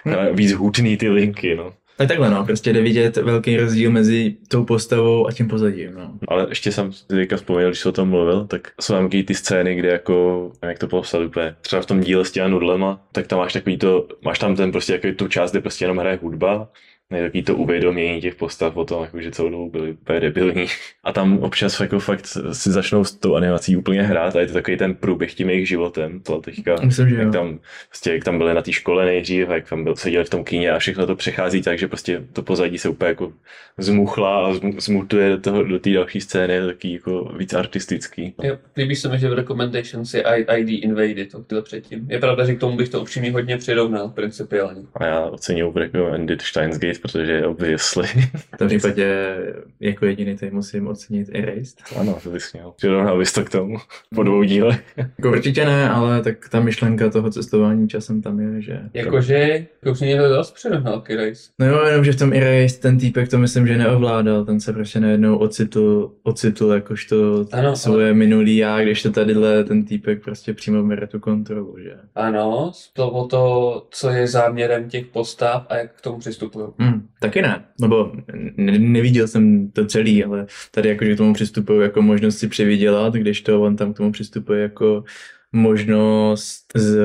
Hmm. 0.04 0.14
víc 0.36 0.52
hutný 0.52 0.96
ty 0.96 1.08
linky, 1.08 1.54
no. 1.54 1.72
Tak 1.96 2.08
takhle 2.08 2.30
no, 2.30 2.44
prostě 2.44 2.72
jde 2.72 2.80
vidět 2.80 3.16
velký 3.16 3.56
rozdíl 3.56 3.90
mezi 3.90 4.36
tou 4.48 4.64
postavou 4.64 5.26
a 5.26 5.32
tím 5.32 5.48
pozadím. 5.48 5.94
No. 5.94 6.12
Ale 6.28 6.46
ještě 6.48 6.72
jsem 6.72 6.92
si 6.92 7.06
teďka 7.06 7.36
vzpomněl, 7.36 7.68
když 7.68 7.80
jsi 7.80 7.88
o 7.88 7.92
tom 7.92 8.08
mluvil, 8.08 8.46
tak 8.46 8.72
jsou 8.80 8.94
tam 8.94 9.10
ty 9.10 9.34
scény, 9.34 9.74
kde 9.74 9.88
jako, 9.88 10.52
jak 10.62 10.78
to 10.78 10.88
popsat 10.88 11.22
úplně, 11.22 11.54
třeba 11.60 11.82
v 11.82 11.86
tom 11.86 12.00
díle 12.00 12.24
s 12.24 12.32
těma 12.32 12.48
nudlema, 12.48 13.00
tak 13.12 13.26
tam 13.26 13.38
máš 13.38 13.52
takový 13.52 13.78
to, 13.78 14.08
máš 14.24 14.38
tam 14.38 14.56
ten 14.56 14.72
prostě 14.72 14.92
jako 14.92 15.08
tu 15.16 15.28
část, 15.28 15.50
kde 15.50 15.60
prostě 15.60 15.84
jenom 15.84 15.98
hraje 15.98 16.18
hudba, 16.22 16.68
takový 17.20 17.42
to 17.42 17.56
uvědomění 17.56 18.20
těch 18.20 18.34
postav 18.34 18.76
o 18.76 18.84
tom, 18.84 19.02
jako, 19.04 19.20
že 19.20 19.30
celou 19.30 19.50
dobu 19.50 19.70
byli 19.70 19.90
úplně 19.92 20.20
debilní. 20.20 20.66
A 21.04 21.12
tam 21.12 21.38
občas 21.38 21.80
jako 21.80 21.98
fakt 21.98 22.26
si 22.52 22.70
začnou 22.70 23.04
s 23.04 23.14
tou 23.14 23.34
animací 23.34 23.76
úplně 23.76 24.02
hrát 24.02 24.36
a 24.36 24.40
je 24.40 24.46
to 24.46 24.52
takový 24.52 24.76
ten 24.76 24.94
průběh 24.94 25.34
tím 25.34 25.50
jejich 25.50 25.68
životem, 25.68 26.20
to 26.20 26.40
teďka. 26.40 26.76
Myslím, 26.84 27.08
že 27.08 27.14
jo. 27.14 27.20
Jak 27.20 27.32
tam, 27.32 27.58
prostě, 27.88 28.12
jak 28.12 28.24
tam 28.24 28.38
byli 28.38 28.54
na 28.54 28.62
té 28.62 28.72
škole 28.72 29.04
nejdřív, 29.04 29.48
jak 29.48 29.68
tam 29.68 29.84
byl, 29.84 29.96
seděli 29.96 30.24
v 30.24 30.30
tom 30.30 30.44
kyně 30.44 30.70
a 30.70 30.78
všechno 30.78 31.06
to 31.06 31.16
přechází 31.16 31.62
tak, 31.62 31.78
že 31.78 31.88
prostě 31.88 32.22
to 32.32 32.42
pozadí 32.42 32.78
se 32.78 32.88
úplně 32.88 33.08
jako 33.08 33.32
zmuchla 33.78 34.46
a 34.46 34.52
zmu- 34.52 34.80
zmutuje 34.80 35.30
do 35.30 35.38
toho, 35.40 35.62
do 35.62 35.78
té 35.78 35.90
další 35.90 36.20
scény, 36.20 36.54
je 36.54 36.66
taky 36.66 36.92
jako 36.92 37.32
víc 37.38 37.54
artistický. 37.54 38.34
Jo, 38.42 38.58
líbí 38.76 38.96
se 38.96 39.08
mi, 39.08 39.18
že 39.18 39.28
v 39.28 39.32
Recommendations 39.32 40.14
je 40.14 40.22
I- 40.22 40.46
ID 40.60 40.84
Invaded, 40.84 41.32
to 41.32 41.38
bylo 41.38 41.62
předtím. 41.62 42.06
Je 42.10 42.18
pravda, 42.18 42.44
že 42.46 42.54
k 42.54 42.60
tomu 42.60 42.76
bych 42.76 42.88
to 42.88 43.00
upřímně 43.00 43.32
hodně 43.32 43.56
přirovnal, 43.56 44.08
principiálně. 44.08 44.82
A 44.94 45.04
já 45.06 45.20
ocením 45.20 45.72
recommended 45.74 46.42
Steins 46.42 46.78
Gate, 46.78 46.98
protože 47.02 47.32
je 47.32 47.46
obviously. 47.46 48.06
V 48.54 48.56
tom 48.58 48.68
případě 48.68 49.36
jako 49.80 50.06
jediný 50.06 50.36
tady 50.36 50.52
musím 50.52 50.86
ocenit 50.86 51.28
Erased. 51.32 51.78
ano, 52.00 52.18
to 52.22 52.30
bys 52.30 52.52
měl. 52.52 52.72
Přirovnal 52.76 53.18
bys 53.18 53.32
to 53.32 53.44
k 53.44 53.50
tomu 53.50 53.76
po 54.14 54.22
dvou 54.22 54.42
dílech. 54.42 54.82
Jako 54.96 55.30
určitě 55.30 55.64
ne, 55.64 55.90
ale 55.90 56.22
tak 56.22 56.48
ta 56.48 56.60
myšlenka 56.60 57.10
toho 57.10 57.30
cestování 57.30 57.88
časem 57.88 58.22
tam 58.22 58.40
je, 58.40 58.62
že... 58.62 58.80
Jakože, 58.94 59.66
už 59.90 60.00
mě 60.00 60.22
to 60.22 60.28
dost 60.28 60.50
přirovnal 60.54 61.00
k 61.00 61.10
Erase. 61.10 61.50
No 61.58 61.66
jo, 61.66 61.84
jenom, 61.84 62.04
že 62.04 62.12
v 62.12 62.18
tom 62.18 62.32
Erased 62.32 62.80
ten 62.80 62.98
týpek 62.98 63.28
to 63.28 63.38
myslím, 63.38 63.66
že 63.66 63.78
neovládal, 63.78 64.44
ten 64.44 64.60
se 64.60 64.72
prostě 64.72 65.00
najednou 65.00 65.36
ocitl, 65.36 66.12
ocitl 66.22 66.66
jakožto 66.72 67.46
Ano, 67.52 67.76
svoje 67.76 68.14
minulý 68.14 68.56
já, 68.56 68.82
když 68.82 69.02
to 69.02 69.10
tadyhle 69.10 69.64
ten 69.64 69.84
týpek 69.84 70.24
prostě 70.24 70.54
přímo 70.54 70.82
bere 70.82 71.06
tu 71.06 71.20
kontrolu, 71.20 71.76
že? 71.82 71.94
Ano, 72.14 72.72
to 72.92 73.10
o 73.10 73.26
to, 73.26 73.86
co 73.90 74.10
je 74.10 74.28
záměrem 74.28 74.88
těch 74.88 75.06
postav 75.06 75.66
a 75.68 75.76
jak 75.76 75.94
k 75.96 76.00
tomu 76.00 76.18
přistupují. 76.18 76.66
Hmm, 76.92 77.08
taky 77.20 77.42
ne, 77.42 77.64
nebo 77.80 78.12
ne, 78.56 78.78
neviděl 78.78 79.28
jsem 79.28 79.70
to 79.70 79.86
celý, 79.86 80.24
ale 80.24 80.46
tady 80.70 80.88
jakože 80.88 81.14
k 81.14 81.16
tomu 81.16 81.34
přistupují 81.34 81.82
jako 81.82 82.02
možnost 82.02 82.38
si 82.38 82.48
přivydělat, 82.48 83.14
když 83.14 83.40
to 83.40 83.62
on 83.62 83.76
tam 83.76 83.94
k 83.94 83.96
tomu 83.96 84.12
přistupuje 84.12 84.62
jako 84.62 85.04
možnost 85.52 86.64
z 86.74 86.98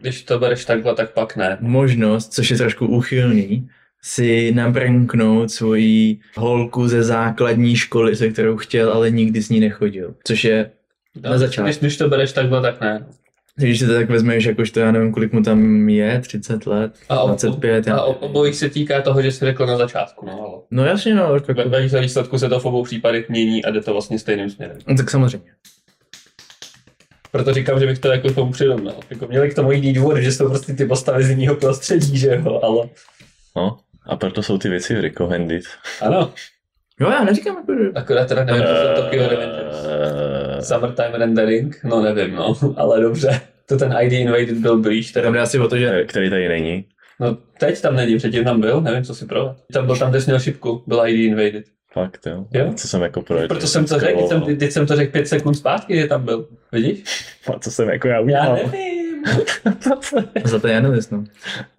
Když 0.00 0.22
to 0.22 0.38
bereš 0.38 0.64
takhle, 0.64 0.94
tak 0.94 1.12
pak 1.12 1.36
ne. 1.36 1.58
možnost, 1.60 2.32
což 2.32 2.50
je 2.50 2.56
trošku 2.56 2.86
úchylný, 2.86 3.68
si 4.02 4.52
nabrnknout 4.54 5.50
svoji 5.50 6.20
holku 6.36 6.88
ze 6.88 7.02
základní 7.02 7.76
školy, 7.76 8.16
se 8.16 8.30
kterou 8.30 8.56
chtěl, 8.56 8.92
ale 8.92 9.10
nikdy 9.10 9.42
s 9.42 9.48
ní 9.48 9.60
nechodil. 9.60 10.14
Což 10.24 10.44
je 10.44 10.70
na 11.22 11.38
začátku. 11.38 11.64
Když, 11.64 11.78
když 11.78 11.96
to 11.96 12.08
bereš 12.08 12.32
takhle, 12.32 12.62
tak 12.62 12.80
ne. 12.80 13.06
Když 13.60 13.78
si 13.78 13.86
to 13.86 13.94
tak 13.94 14.10
vezmeš, 14.10 14.44
jakož 14.44 14.70
to 14.70 14.80
já 14.80 14.92
nevím, 14.92 15.12
kolik 15.12 15.32
mu 15.32 15.42
tam 15.42 15.88
je, 15.88 16.20
30 16.20 16.66
let, 16.66 16.92
A, 17.08 17.20
o, 17.20 17.26
25. 17.28 17.86
já 17.86 17.96
a 17.96 18.02
o, 18.04 18.12
nevím. 18.12 18.22
obojích 18.30 18.56
se 18.56 18.68
týká 18.70 19.02
toho, 19.02 19.22
že 19.22 19.32
jsi 19.32 19.44
řekl 19.44 19.66
na 19.66 19.76
začátku, 19.76 20.26
no 20.26 20.32
ale. 20.32 20.62
No 20.70 20.84
jasně, 20.84 21.14
no, 21.14 21.40
tak, 21.40 21.56
Ve, 21.56 21.88
ve 21.88 22.00
výsledku 22.00 22.38
se 22.38 22.48
to 22.48 22.60
v 22.60 22.64
obou 22.64 22.84
případech 22.84 23.28
mění 23.28 23.64
a 23.64 23.70
jde 23.70 23.80
to 23.80 23.92
vlastně 23.92 24.18
stejným 24.18 24.50
směrem. 24.50 24.78
no, 24.88 24.96
tak 24.96 25.10
samozřejmě. 25.10 25.50
Proto 27.32 27.52
říkám, 27.54 27.80
že 27.80 27.86
bych 27.86 27.98
to 27.98 28.08
jako 28.12 28.32
tomu 28.32 28.52
přirovnal. 28.52 28.94
Jako 29.10 29.26
měli 29.26 29.50
k 29.50 29.54
tomu 29.54 29.72
jiný 29.72 29.92
důvod, 29.92 30.16
že 30.16 30.32
jsou 30.32 30.48
prostě 30.48 30.72
ty 30.72 30.84
postavy 30.86 31.24
z 31.24 31.30
jiného 31.30 31.54
prostředí, 31.56 32.18
že 32.18 32.40
jo, 32.44 32.60
ale 32.62 32.88
No, 33.56 33.78
a 34.06 34.16
proto 34.16 34.42
jsou 34.42 34.58
ty 34.58 34.68
věci 34.68 35.00
recommended. 35.00 35.62
ano, 36.00 36.32
Jo, 37.00 37.10
já 37.10 37.24
neříkám 37.24 37.56
jako, 37.56 37.72
že... 37.82 37.90
akorát 37.94 38.24
teda 38.28 38.44
nevím, 38.44 38.62
co 38.62 38.68
jsou 38.68 39.02
Tokyo 39.02 39.28
Revengers. 39.28 39.76
Eh, 39.84 40.49
Summertime 40.62 41.18
Rendering, 41.18 41.76
no 41.84 42.02
nevím, 42.02 42.34
no, 42.34 42.54
ale 42.76 43.00
dobře. 43.00 43.40
To 43.66 43.76
ten 43.76 43.94
ID 44.00 44.12
Invaded 44.12 44.50
byl 44.58 44.78
blíž, 44.78 45.12
Tam 45.12 45.22
teda. 45.22 45.32
jde 45.32 45.40
asi 45.40 45.58
o 45.58 45.68
to, 45.68 45.78
že 45.78 45.90
eh, 46.00 46.04
který 46.04 46.30
tady 46.30 46.48
není. 46.48 46.84
No 47.20 47.36
teď 47.58 47.80
tam 47.80 47.96
není, 47.96 48.16
předtím 48.16 48.44
tam 48.44 48.60
byl, 48.60 48.80
nevím, 48.80 49.04
co 49.04 49.14
si 49.14 49.26
pro. 49.26 49.54
Tam 49.72 49.86
byl 49.86 49.96
tam, 49.96 50.10
kde 50.10 50.20
jsi 50.20 50.30
měl 50.30 50.40
šipku, 50.40 50.82
byl 50.86 51.02
ID 51.06 51.16
Invaded. 51.20 51.64
Fakt, 51.92 52.26
jo. 52.26 52.46
Jo? 52.52 52.72
Co 52.76 52.88
jsem 52.88 53.02
jako 53.02 53.22
projet. 53.22 53.48
Proto 53.48 53.66
jsem 53.66 53.84
to 53.84 53.98
řekl, 54.00 54.18
teď 54.18 54.28
jsem, 54.28 54.56
teď 54.58 54.70
jsem 54.72 54.86
to 54.86 54.96
řekl 54.96 55.12
pět 55.12 55.28
sekund 55.28 55.54
zpátky, 55.54 55.96
že 56.00 56.06
tam 56.06 56.24
byl. 56.24 56.48
Vidíš? 56.72 57.04
A 57.54 57.58
co 57.58 57.70
jsem 57.70 57.88
jako 57.88 58.08
já 58.08 58.14
Já 58.14 58.20
udělal. 58.20 58.54
nevím. 58.56 59.00
za 60.44 60.58
to 60.58 60.68
já 60.68 60.80
nevím, 60.80 61.00
no. 61.10 61.24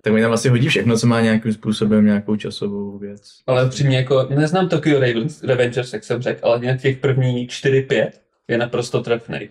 Tak 0.03 0.13
mi 0.13 0.21
tam 0.21 0.31
asi 0.31 0.49
hodí 0.49 0.67
všechno, 0.67 0.97
co 0.97 1.07
má 1.07 1.21
nějakým 1.21 1.53
způsobem 1.53 2.05
nějakou 2.05 2.35
časovou 2.35 2.97
věc. 2.97 3.21
Ale 3.47 3.69
přímě 3.69 3.97
jako, 3.97 4.27
neznám 4.29 4.69
Tokyo 4.69 4.99
Ravens, 4.99 5.43
Revengers, 5.43 5.93
jak 5.93 6.03
jsem 6.03 6.21
řekl, 6.21 6.39
ale 6.43 6.59
nějak 6.59 6.81
těch 6.81 6.97
první 6.97 7.47
4-5 7.47 8.09
je 8.51 8.57
naprosto 8.57 9.01
trefnej. 9.01 9.49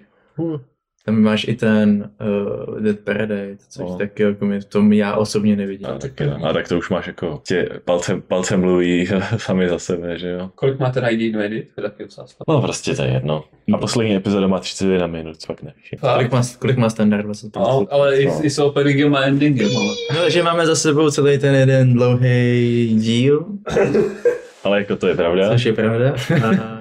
Tam 1.04 1.16
máš 1.22 1.48
i 1.48 1.54
ten 1.56 2.10
uh, 2.20 2.80
Dead 2.80 2.98
Paradise, 3.00 3.64
což 3.68 3.84
No. 3.90 3.96
taky 3.98 4.22
jako 4.22 4.44
mi 4.44 4.60
v 4.60 4.64
tom 4.64 4.92
já 4.92 5.14
osobně 5.16 5.56
nevidím. 5.56 5.86
A 5.86 5.98
tak, 5.98 6.20
jo. 6.20 6.36
a 6.44 6.52
tak 6.52 6.68
to 6.68 6.78
už 6.78 6.90
máš 6.90 7.06
jako, 7.06 7.40
tě 7.46 7.68
palcem, 7.84 8.22
palcem 8.22 8.60
mluví 8.60 9.08
sami 9.36 9.68
za 9.68 9.78
sebe, 9.78 10.18
že 10.18 10.28
jo. 10.28 10.50
Kolik 10.54 10.78
má 10.78 10.90
ten 10.90 11.04
ID 11.10 11.34
taky 11.82 12.04
otázka. 12.04 12.44
No 12.48 12.62
prostě 12.62 12.94
to 12.94 13.02
je 13.02 13.08
jedno. 13.08 13.44
A 13.74 13.78
poslední 13.78 14.16
epizoda 14.16 14.46
má 14.46 14.58
31 14.60 15.06
minut, 15.06 15.36
fakt 15.46 15.62
nevíš. 15.62 15.94
Kolik 16.00 16.32
má, 16.32 16.42
kolik 16.58 16.76
má 16.76 16.90
standard 16.90 17.22
25? 17.24 17.60
No, 17.60 17.86
ale 17.90 18.16
i, 18.16 18.26
No. 18.26 18.40
i 18.42 18.50
s 18.50 18.58
openingem 18.58 19.14
a 19.14 19.20
endingem, 19.20 19.70
ale. 19.76 19.94
No, 20.14 20.20
takže 20.22 20.42
máme 20.42 20.66
za 20.66 20.74
sebou 20.76 21.10
celý 21.10 21.38
ten 21.38 21.54
jeden 21.54 21.92
dlouhý 21.94 22.94
díl, 23.00 23.46
Ale 24.64 24.78
jako 24.78 24.96
to 24.96 25.06
je 25.06 25.14
pravda. 25.14 25.48
což 25.52 25.64
je 25.64 25.72
pravda. 25.72 26.14
A 26.44 26.79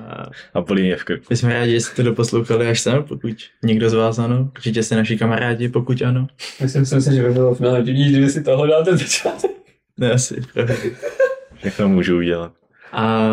A 0.53 0.61
bolí 0.61 0.84
mě 0.84 0.95
v 0.95 1.03
krku. 1.03 1.26
my 1.30 1.36
jsme 1.36 1.53
rádi, 1.53 1.72
že 1.72 1.81
jste 1.81 1.95
to 1.95 2.03
doposlouchali 2.03 2.68
až 2.68 2.80
sem, 2.80 3.03
pokud 3.03 3.36
někdo 3.64 3.90
z 3.90 3.94
vás 3.94 4.19
ano. 4.19 4.52
Určitě 4.56 4.84
jste 4.84 4.95
naši 4.95 5.18
kamarádi, 5.18 5.69
pokud 5.69 6.02
ano. 6.02 6.27
Myslím, 6.61 6.86
si, 6.86 7.15
že 7.15 7.23
by 7.23 7.31
bylo 7.34 7.57
mnohem 7.60 7.84
divnější, 7.84 8.11
kdyby 8.11 8.30
si 8.30 8.44
toho 8.44 8.68
dal 8.68 8.86
ten 8.86 8.98
začátek. 8.98 9.52
Ne, 9.98 10.11
asi, 10.11 10.41
pravda. 10.53 10.73
Všechno 11.56 11.90
můžu 11.90 12.18
udělat. 12.18 12.59
A 12.91 13.30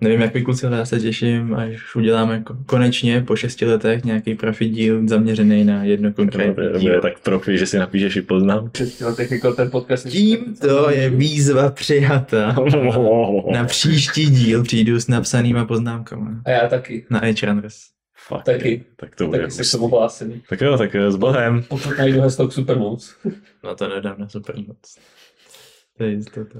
nevím, 0.00 0.20
jak 0.20 0.34
vy 0.34 0.42
kluci, 0.42 0.66
ale 0.66 0.76
já 0.78 0.84
se 0.84 1.00
těším, 1.00 1.54
až 1.54 1.96
uděláme 1.96 2.34
jako 2.34 2.56
konečně 2.66 3.20
po 3.20 3.36
šesti 3.36 3.64
letech 3.64 4.04
nějaký 4.04 4.34
profi 4.34 4.68
díl 4.68 5.08
zaměřený 5.08 5.64
na 5.64 5.84
jedno 5.84 6.10
To 6.10 6.16
konkrétní 6.16 6.84
je 6.84 6.92
díl. 6.92 7.00
tak 7.00 7.18
profi, 7.20 7.58
že 7.58 7.66
si 7.66 7.78
napíšeš 7.78 8.16
i 8.16 8.22
poznám. 8.22 8.70
Jako 9.30 9.52
ten 9.52 9.70
podcast. 9.70 10.08
Tímto 10.08 10.90
je 10.90 11.10
výzva 11.10 11.70
přijata. 11.70 12.56
Na 13.52 13.64
příští 13.64 14.30
díl 14.30 14.62
přijdu 14.62 15.00
s 15.00 15.08
napsanýma 15.08 15.64
poznámkama. 15.64 16.42
A 16.44 16.50
já 16.50 16.68
taky. 16.68 17.06
Na 17.10 17.26
Edge 17.26 17.46
Runners. 17.46 17.76
Fakt, 18.28 18.44
Taky. 18.44 18.84
Tak 18.96 19.16
to 19.16 19.26
bude 19.26 19.38
Taky 19.38 19.64
se. 19.64 19.78
Tak 20.48 20.60
jo, 20.60 20.78
tak 20.78 20.94
eh, 20.94 21.10
s 21.10 21.16
Bohem. 21.16 21.62
Pokud 21.68 21.98
najdu 21.98 22.20
heslo 22.20 22.48
k 22.48 22.52
Supermoc. 22.52 23.16
No 23.64 23.74
to 23.74 23.88
nedám 23.88 24.14
na 24.18 24.28
Supernoc. 24.28 24.96
To 25.98 26.04
je 26.04 26.10
jistota. 26.10 26.58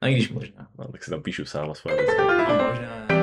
A 0.00 0.08
i 0.08 0.14
když 0.14 0.30
možná. 0.30 0.68
No, 0.78 0.92
tak 0.92 1.04
si 1.04 1.10
tam 1.10 1.22
píšu 1.22 1.44
sám 1.44 1.70
a 1.70 1.74
svoje 1.74 2.06
No, 2.18 2.24
možná 2.70 3.17